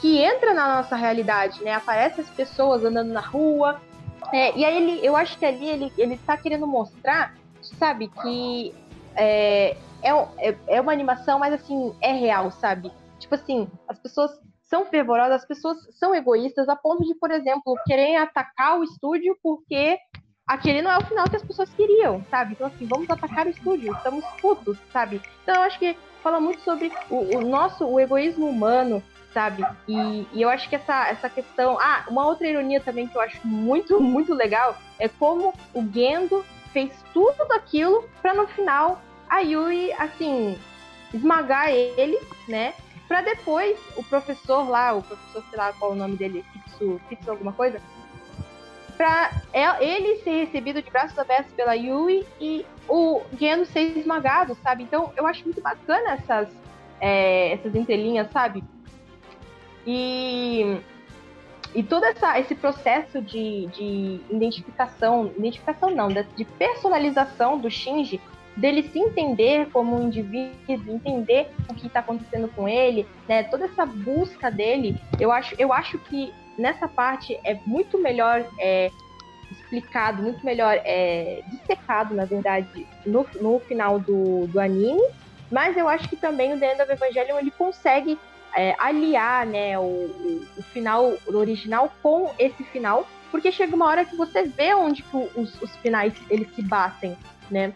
que 0.00 0.18
entra 0.18 0.52
na 0.52 0.78
nossa 0.78 0.96
realidade, 0.96 1.62
né? 1.62 1.72
Aparece 1.72 2.20
as 2.20 2.28
pessoas 2.30 2.84
andando 2.84 3.12
na 3.12 3.20
rua. 3.20 3.80
É, 4.32 4.56
e 4.56 4.64
aí 4.64 4.76
ele, 4.76 5.06
eu 5.06 5.16
acho 5.16 5.38
que 5.38 5.44
ali 5.44 5.68
ele, 5.68 5.92
ele 5.96 6.18
tá 6.18 6.36
querendo 6.36 6.66
mostrar, 6.66 7.34
sabe, 7.62 8.08
que 8.22 8.74
é, 9.16 9.76
é, 10.02 10.56
é 10.66 10.80
uma 10.80 10.92
animação, 10.92 11.38
mas 11.38 11.54
assim, 11.54 11.94
é 12.00 12.12
real, 12.12 12.50
sabe? 12.50 12.92
Tipo 13.18 13.34
assim, 13.34 13.68
as 13.88 13.98
pessoas 13.98 14.30
são 14.62 14.84
fervorosas, 14.86 15.42
as 15.42 15.46
pessoas 15.46 15.78
são 15.98 16.14
egoístas 16.14 16.68
a 16.68 16.76
ponto 16.76 17.04
de, 17.04 17.14
por 17.14 17.30
exemplo, 17.30 17.74
querem 17.86 18.18
atacar 18.18 18.78
o 18.78 18.84
estúdio 18.84 19.36
porque 19.42 19.98
aquele 20.46 20.82
não 20.82 20.90
é 20.90 20.98
o 20.98 21.04
final 21.04 21.28
que 21.28 21.36
as 21.36 21.42
pessoas 21.42 21.70
queriam, 21.70 22.22
sabe? 22.30 22.52
Então, 22.52 22.66
assim, 22.66 22.86
vamos 22.86 23.08
atacar 23.08 23.46
o 23.46 23.50
estúdio, 23.50 23.92
estamos 23.94 24.24
putos, 24.40 24.78
sabe? 24.92 25.22
Então, 25.42 25.54
eu 25.54 25.62
acho 25.62 25.78
que 25.78 25.96
fala 26.22 26.38
muito 26.38 26.60
sobre 26.60 26.92
o, 27.10 27.38
o 27.38 27.40
nosso, 27.40 27.86
o 27.86 27.98
egoísmo 27.98 28.46
humano, 28.46 29.02
sabe? 29.32 29.64
E, 29.86 30.26
e, 30.32 30.42
eu 30.42 30.48
acho 30.48 30.68
que 30.68 30.76
essa, 30.76 31.08
essa 31.08 31.28
questão. 31.28 31.78
Ah, 31.80 32.04
uma 32.08 32.26
outra 32.26 32.46
ironia 32.46 32.80
também 32.80 33.06
que 33.06 33.16
eu 33.16 33.20
acho 33.20 33.46
muito, 33.46 34.00
muito 34.02 34.34
legal 34.34 34.76
é 34.98 35.08
como 35.08 35.54
o 35.74 35.86
Gendo 35.92 36.44
fez 36.72 36.92
tudo 37.12 37.40
aquilo 37.52 38.08
para 38.20 38.34
no 38.34 38.46
final 38.48 39.00
a 39.28 39.40
Yui, 39.40 39.92
assim, 39.92 40.58
esmagar 41.12 41.70
ele, 41.70 42.18
né? 42.46 42.74
Pra 43.06 43.22
depois 43.22 43.78
o 43.96 44.02
professor 44.02 44.68
lá, 44.68 44.94
o 44.94 45.02
professor, 45.02 45.42
sei 45.48 45.58
lá 45.58 45.72
qual 45.72 45.92
o 45.92 45.94
nome 45.94 46.16
dele, 46.16 46.44
Kitsu, 46.52 47.00
Kitsu 47.08 47.30
alguma 47.30 47.52
coisa, 47.52 47.80
pra 48.96 49.30
ele 49.80 50.16
ser 50.18 50.44
recebido 50.44 50.82
de 50.82 50.90
braços 50.90 51.18
abertos 51.18 51.52
pela 51.52 51.74
Yui 51.74 52.26
e 52.40 52.66
o 52.88 53.22
Geno 53.38 53.64
ser 53.64 53.96
esmagado, 53.96 54.56
sabe? 54.62 54.82
Então 54.82 55.12
eu 55.16 55.26
acho 55.26 55.44
muito 55.44 55.60
bacana 55.60 56.12
essas, 56.12 56.48
é, 57.00 57.52
essas 57.52 57.74
entrelinhas, 57.74 58.30
sabe? 58.30 58.62
E, 59.90 60.82
e 61.74 61.82
todo 61.82 62.04
essa, 62.04 62.38
esse 62.38 62.54
processo 62.54 63.22
de, 63.22 63.66
de 63.68 64.20
identificação, 64.28 65.32
identificação 65.38 65.90
não, 65.90 66.08
de 66.08 66.44
personalização 66.44 67.58
do 67.58 67.70
Shinji 67.70 68.20
dele 68.54 68.82
se 68.82 68.98
entender 68.98 69.70
como 69.72 69.96
um 69.96 70.02
indivíduo, 70.02 70.94
entender 70.94 71.50
o 71.70 71.74
que 71.74 71.86
está 71.86 72.00
acontecendo 72.00 72.48
com 72.54 72.68
ele, 72.68 73.06
né? 73.26 73.44
Toda 73.44 73.64
essa 73.64 73.86
busca 73.86 74.50
dele, 74.50 75.00
eu 75.18 75.32
acho, 75.32 75.54
eu 75.58 75.72
acho 75.72 75.96
que 76.00 76.34
nessa 76.58 76.86
parte 76.86 77.40
é 77.42 77.58
muito 77.64 77.96
melhor 77.96 78.44
é, 78.58 78.90
explicado, 79.50 80.22
muito 80.22 80.44
melhor 80.44 80.78
é, 80.84 81.40
dissecado, 81.48 82.14
na 82.14 82.26
verdade, 82.26 82.86
no, 83.06 83.26
no 83.40 83.58
final 83.60 83.98
do, 83.98 84.46
do 84.48 84.60
anime. 84.60 85.02
Mas 85.50 85.78
eu 85.78 85.88
acho 85.88 86.06
que 86.10 86.16
também 86.16 86.52
o 86.52 86.60
The 86.60 86.72
End 86.72 86.82
of 86.82 86.92
Evangelion 86.92 87.38
ele 87.38 87.50
consegue 87.50 88.18
é, 88.54 88.74
aliar 88.78 89.46
né, 89.46 89.78
o, 89.78 89.82
o, 89.82 90.46
o, 90.56 90.62
final 90.62 91.14
original 91.26 91.92
com 92.02 92.32
esse 92.38 92.64
final, 92.64 93.06
porque 93.30 93.52
chega 93.52 93.74
uma 93.74 93.86
hora 93.86 94.04
que 94.04 94.16
você 94.16 94.44
vê 94.44 94.74
onde 94.74 95.02
que 95.02 95.16
os, 95.16 95.60
os 95.60 95.76
finais 95.76 96.12
eles 96.30 96.48
se 96.54 96.62
batem, 96.62 97.16
né? 97.50 97.72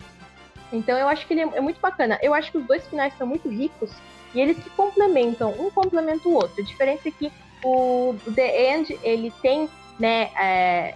Então 0.73 0.97
eu 0.97 1.09
acho 1.09 1.27
que 1.27 1.35
ele 1.35 1.43
é, 1.43 1.57
é 1.57 1.61
muito 1.61 1.81
bacana. 1.81 2.19
Eu 2.23 2.32
acho 2.32 2.51
que 2.51 2.59
os 2.59 2.66
dois 2.66 2.86
finais 2.89 3.12
são 3.19 3.27
muito 3.27 3.49
ricos 3.49 3.90
e 4.35 4.40
eles 4.40 4.57
se 4.57 4.70
complementam, 4.70 5.55
um 5.59 5.70
complementa 5.70 6.28
o 6.28 6.35
outro. 6.35 6.62
A 6.62 6.65
diferença 6.65 7.09
é 7.09 7.12
que 7.12 7.31
o 7.65 8.15
The 8.35 8.73
End, 8.73 8.99
ele 9.03 9.32
tem, 9.43 9.69
né, 9.99 10.31
é, 10.40 10.94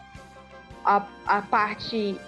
a, 0.85 1.07
a 1.27 1.43
parte 1.43 2.19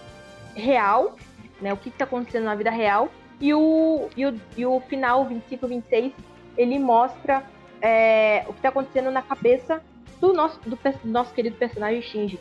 real, 0.54 1.16
né, 1.60 1.72
o 1.72 1.76
que 1.76 1.88
está 1.88 2.04
acontecendo 2.04 2.44
na 2.44 2.54
vida 2.54 2.70
real, 2.70 3.10
e 3.40 3.54
o, 3.54 4.08
e 4.16 4.26
o, 4.26 4.40
e 4.56 4.66
o 4.66 4.80
final 4.80 5.24
25, 5.24 5.66
26, 5.66 6.12
ele 6.58 6.78
mostra 6.78 7.44
é, 7.80 8.44
o 8.48 8.52
que 8.52 8.58
está 8.58 8.68
acontecendo 8.68 9.10
na 9.10 9.22
cabeça 9.22 9.80
do 10.20 10.32
nosso, 10.32 10.60
do, 10.68 10.76
do 10.76 11.08
nosso 11.08 11.32
querido 11.32 11.56
personagem 11.56 12.02
Shinji. 12.02 12.40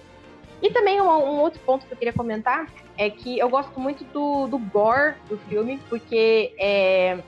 E 0.62 0.72
também 0.72 1.00
um, 1.00 1.06
um, 1.06 1.40
outro 1.40 1.62
ponto 1.62 1.86
que 1.86 1.94
eu 1.94 1.98
queria 1.98 2.14
comentar 2.14 2.68
é 2.98 3.10
que 3.12 3.38
eu 3.38 3.48
gosto 3.48 3.80
muito 3.80 4.04
do, 4.06 4.48
do 4.48 4.58
gore 4.58 5.16
do 5.30 5.38
filme, 5.38 5.80
porque 5.88 6.56
é, 6.58 7.22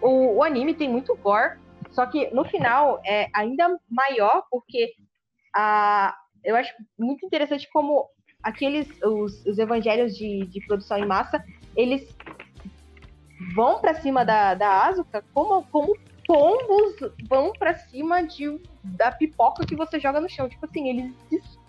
o, 0.00 0.36
o, 0.36 0.42
anime 0.42 0.72
tem 0.72 0.88
muito 0.88 1.14
gore, 1.16 1.58
só 1.90 2.06
que 2.06 2.34
no 2.34 2.44
final 2.46 3.02
é 3.04 3.28
ainda 3.34 3.78
maior, 3.90 4.44
porque 4.50 4.94
a, 5.54 6.16
eu 6.42 6.56
acho 6.56 6.72
muito 6.98 7.26
interessante 7.26 7.68
como 7.70 8.08
aqueles, 8.42 8.88
os, 9.02 9.44
os 9.44 9.58
evangelhos 9.58 10.16
de, 10.16 10.46
de 10.46 10.66
produção 10.66 10.96
em 10.96 11.06
massa, 11.06 11.44
eles 11.76 12.16
vão 13.54 13.78
para 13.80 13.94
cima 13.94 14.24
da, 14.24 14.54
da 14.54 14.86
Asuka 14.86 15.22
como, 15.34 15.64
como 15.64 15.94
pombos 16.26 16.94
vão 17.28 17.52
para 17.52 17.74
cima 17.74 18.22
de, 18.22 18.60
da 18.82 19.12
pipoca 19.12 19.66
que 19.66 19.76
você 19.76 19.98
joga 20.00 20.20
no 20.20 20.28
chão. 20.28 20.48
Tipo 20.48 20.66
assim, 20.66 20.88
eles 20.88 21.12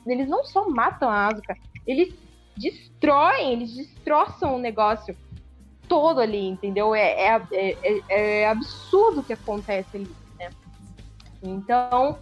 eles 0.05 0.27
não 0.27 0.43
só 0.45 0.69
matam 0.69 1.09
a 1.09 1.27
Asuka, 1.27 1.57
eles 1.85 2.13
destroem, 2.55 3.53
eles 3.53 3.73
destroçam 3.73 4.55
o 4.55 4.59
negócio 4.59 5.15
todo 5.87 6.19
ali, 6.19 6.47
entendeu? 6.47 6.93
É, 6.93 7.11
é, 7.11 7.41
é, 7.51 8.01
é 8.09 8.47
absurdo 8.47 9.21
o 9.21 9.23
que 9.23 9.33
acontece 9.33 9.97
ali, 9.97 10.15
né? 10.39 10.49
Então, 11.41 12.19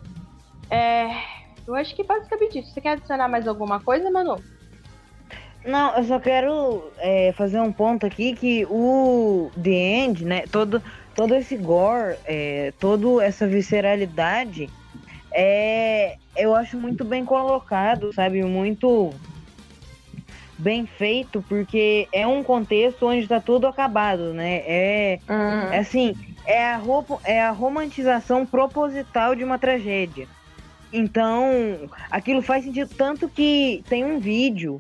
é, 0.70 1.12
eu 1.68 1.76
acho 1.76 1.96
que 1.96 2.02
é 2.02 2.06
basicamente 2.06 2.60
isso. 2.60 2.74
Você 2.74 2.82
quer 2.82 2.92
adicionar 2.92 3.28
mais 3.28 3.48
alguma 3.48 3.80
coisa, 3.80 4.10
Manu? 4.10 4.42
Não, 5.66 5.96
eu 5.96 6.04
só 6.04 6.20
quero 6.20 6.92
é, 6.98 7.32
fazer 7.34 7.62
um 7.62 7.72
ponto 7.72 8.06
aqui 8.06 8.36
que 8.36 8.66
o 8.70 9.50
The 9.62 9.70
End, 9.70 10.26
né? 10.26 10.44
Todo, 10.52 10.84
todo 11.16 11.36
esse 11.36 11.58
gore, 11.58 12.18
é, 12.26 12.74
toda 12.80 13.24
essa 13.24 13.48
visceralidade 13.48 14.70
é, 15.34 16.18
eu 16.38 16.56
acho 16.56 16.78
muito 16.78 17.04
bem 17.04 17.26
colocado, 17.26 18.14
sabe? 18.14 18.44
Muito 18.44 19.14
bem 20.58 20.86
feito, 20.86 21.44
porque 21.50 22.08
é 22.12 22.26
um 22.28 22.44
contexto 22.44 23.08
onde 23.08 23.22
está 23.22 23.40
tudo 23.40 23.66
acabado, 23.66 24.34
né? 24.34 24.62
É, 24.66 25.20
uhum. 25.28 25.74
é 25.74 25.80
assim, 25.80 26.16
é 26.46 26.64
a, 26.66 26.78
roupa, 26.78 27.20
é 27.24 27.42
a 27.42 27.52
romantização 27.52 28.46
proposital 28.46 29.36
de 29.36 29.44
uma 29.44 29.58
tragédia. 29.58 30.28
Então, 30.92 31.90
aquilo 32.12 32.44
faz 32.44 32.64
sentido 32.64 32.94
tanto 32.96 33.28
que 33.28 33.84
tem 33.90 34.06
um 34.06 34.20
vídeo 34.20 34.78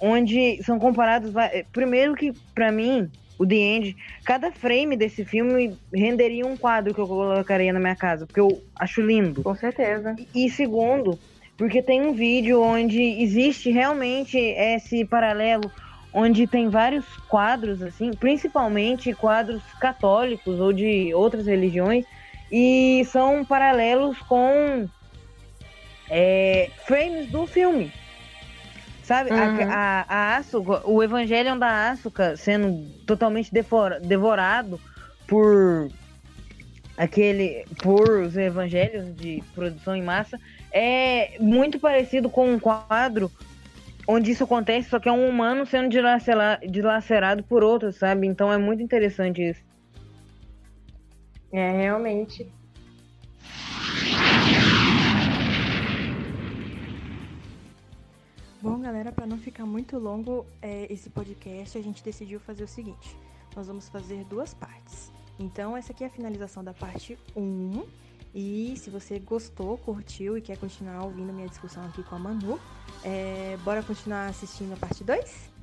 onde 0.00 0.60
são 0.64 0.80
comparados. 0.80 1.32
Primeiro 1.72 2.14
que, 2.14 2.32
para 2.52 2.72
mim, 2.72 3.08
o 3.38 3.46
The 3.46 3.54
End, 3.54 3.96
cada 4.24 4.52
frame 4.52 4.96
desse 4.96 5.24
filme 5.24 5.76
renderia 5.92 6.46
um 6.46 6.56
quadro 6.56 6.94
que 6.94 7.00
eu 7.00 7.06
colocaria 7.06 7.72
na 7.72 7.80
minha 7.80 7.96
casa, 7.96 8.26
porque 8.26 8.40
eu 8.40 8.62
acho 8.76 9.00
lindo. 9.00 9.42
Com 9.42 9.54
certeza. 9.54 10.14
E, 10.34 10.46
e 10.46 10.50
segundo, 10.50 11.18
porque 11.56 11.82
tem 11.82 12.02
um 12.02 12.12
vídeo 12.12 12.62
onde 12.62 13.00
existe 13.00 13.70
realmente 13.70 14.38
esse 14.38 15.04
paralelo, 15.04 15.70
onde 16.12 16.46
tem 16.46 16.68
vários 16.68 17.04
quadros, 17.28 17.82
assim, 17.82 18.12
principalmente 18.12 19.12
quadros 19.14 19.62
católicos 19.80 20.60
ou 20.60 20.72
de 20.72 21.12
outras 21.12 21.46
religiões, 21.46 22.04
e 22.50 23.04
são 23.06 23.44
paralelos 23.44 24.18
com 24.20 24.88
é, 26.08 26.70
frames 26.86 27.28
do 27.30 27.46
filme. 27.46 27.90
Sabe, 29.04 29.30
uhum. 29.30 29.38
a, 29.38 29.74
a, 29.74 30.04
a 30.08 30.36
Asuka, 30.36 30.82
o 30.88 31.02
Evangelion 31.02 31.58
da 31.58 31.90
Asuka 31.90 32.38
sendo 32.38 32.88
totalmente 33.04 33.52
devora, 33.52 34.00
devorado 34.00 34.80
por 35.26 35.90
aquele 36.96 37.66
por 37.82 38.08
os 38.20 38.36
evangelhos 38.36 39.14
de 39.14 39.42
produção 39.54 39.94
em 39.94 40.02
massa 40.02 40.40
é 40.72 41.36
muito 41.38 41.78
parecido 41.78 42.30
com 42.30 42.54
um 42.54 42.58
quadro 42.58 43.30
onde 44.08 44.30
isso 44.30 44.44
acontece, 44.44 44.88
só 44.88 44.98
que 44.98 45.08
é 45.08 45.12
um 45.12 45.28
humano 45.28 45.66
sendo 45.66 45.88
dilacerado 46.66 47.42
por 47.44 47.62
outro, 47.62 47.92
sabe? 47.92 48.26
Então 48.26 48.52
é 48.52 48.58
muito 48.58 48.82
interessante 48.82 49.42
isso. 49.42 49.60
É, 51.52 51.70
realmente. 51.70 52.46
Bom, 58.64 58.80
galera, 58.80 59.12
para 59.12 59.26
não 59.26 59.36
ficar 59.36 59.66
muito 59.66 59.98
longo 59.98 60.46
é, 60.62 60.90
esse 60.90 61.10
podcast, 61.10 61.76
a 61.76 61.82
gente 61.82 62.02
decidiu 62.02 62.40
fazer 62.40 62.64
o 62.64 62.66
seguinte: 62.66 63.14
nós 63.54 63.66
vamos 63.66 63.90
fazer 63.90 64.24
duas 64.24 64.54
partes. 64.54 65.12
Então, 65.38 65.76
essa 65.76 65.92
aqui 65.92 66.02
é 66.02 66.06
a 66.06 66.10
finalização 66.10 66.64
da 66.64 66.72
parte 66.72 67.18
1 67.36 67.84
e 68.34 68.74
se 68.78 68.88
você 68.88 69.18
gostou, 69.18 69.76
curtiu 69.76 70.38
e 70.38 70.40
quer 70.40 70.56
continuar 70.56 71.04
ouvindo 71.04 71.30
minha 71.30 71.46
discussão 71.46 71.84
aqui 71.84 72.02
com 72.04 72.14
a 72.14 72.18
Manu, 72.18 72.58
é, 73.04 73.58
bora 73.62 73.82
continuar 73.82 74.28
assistindo 74.28 74.72
a 74.72 74.76
parte 74.78 75.04
2? 75.04 75.53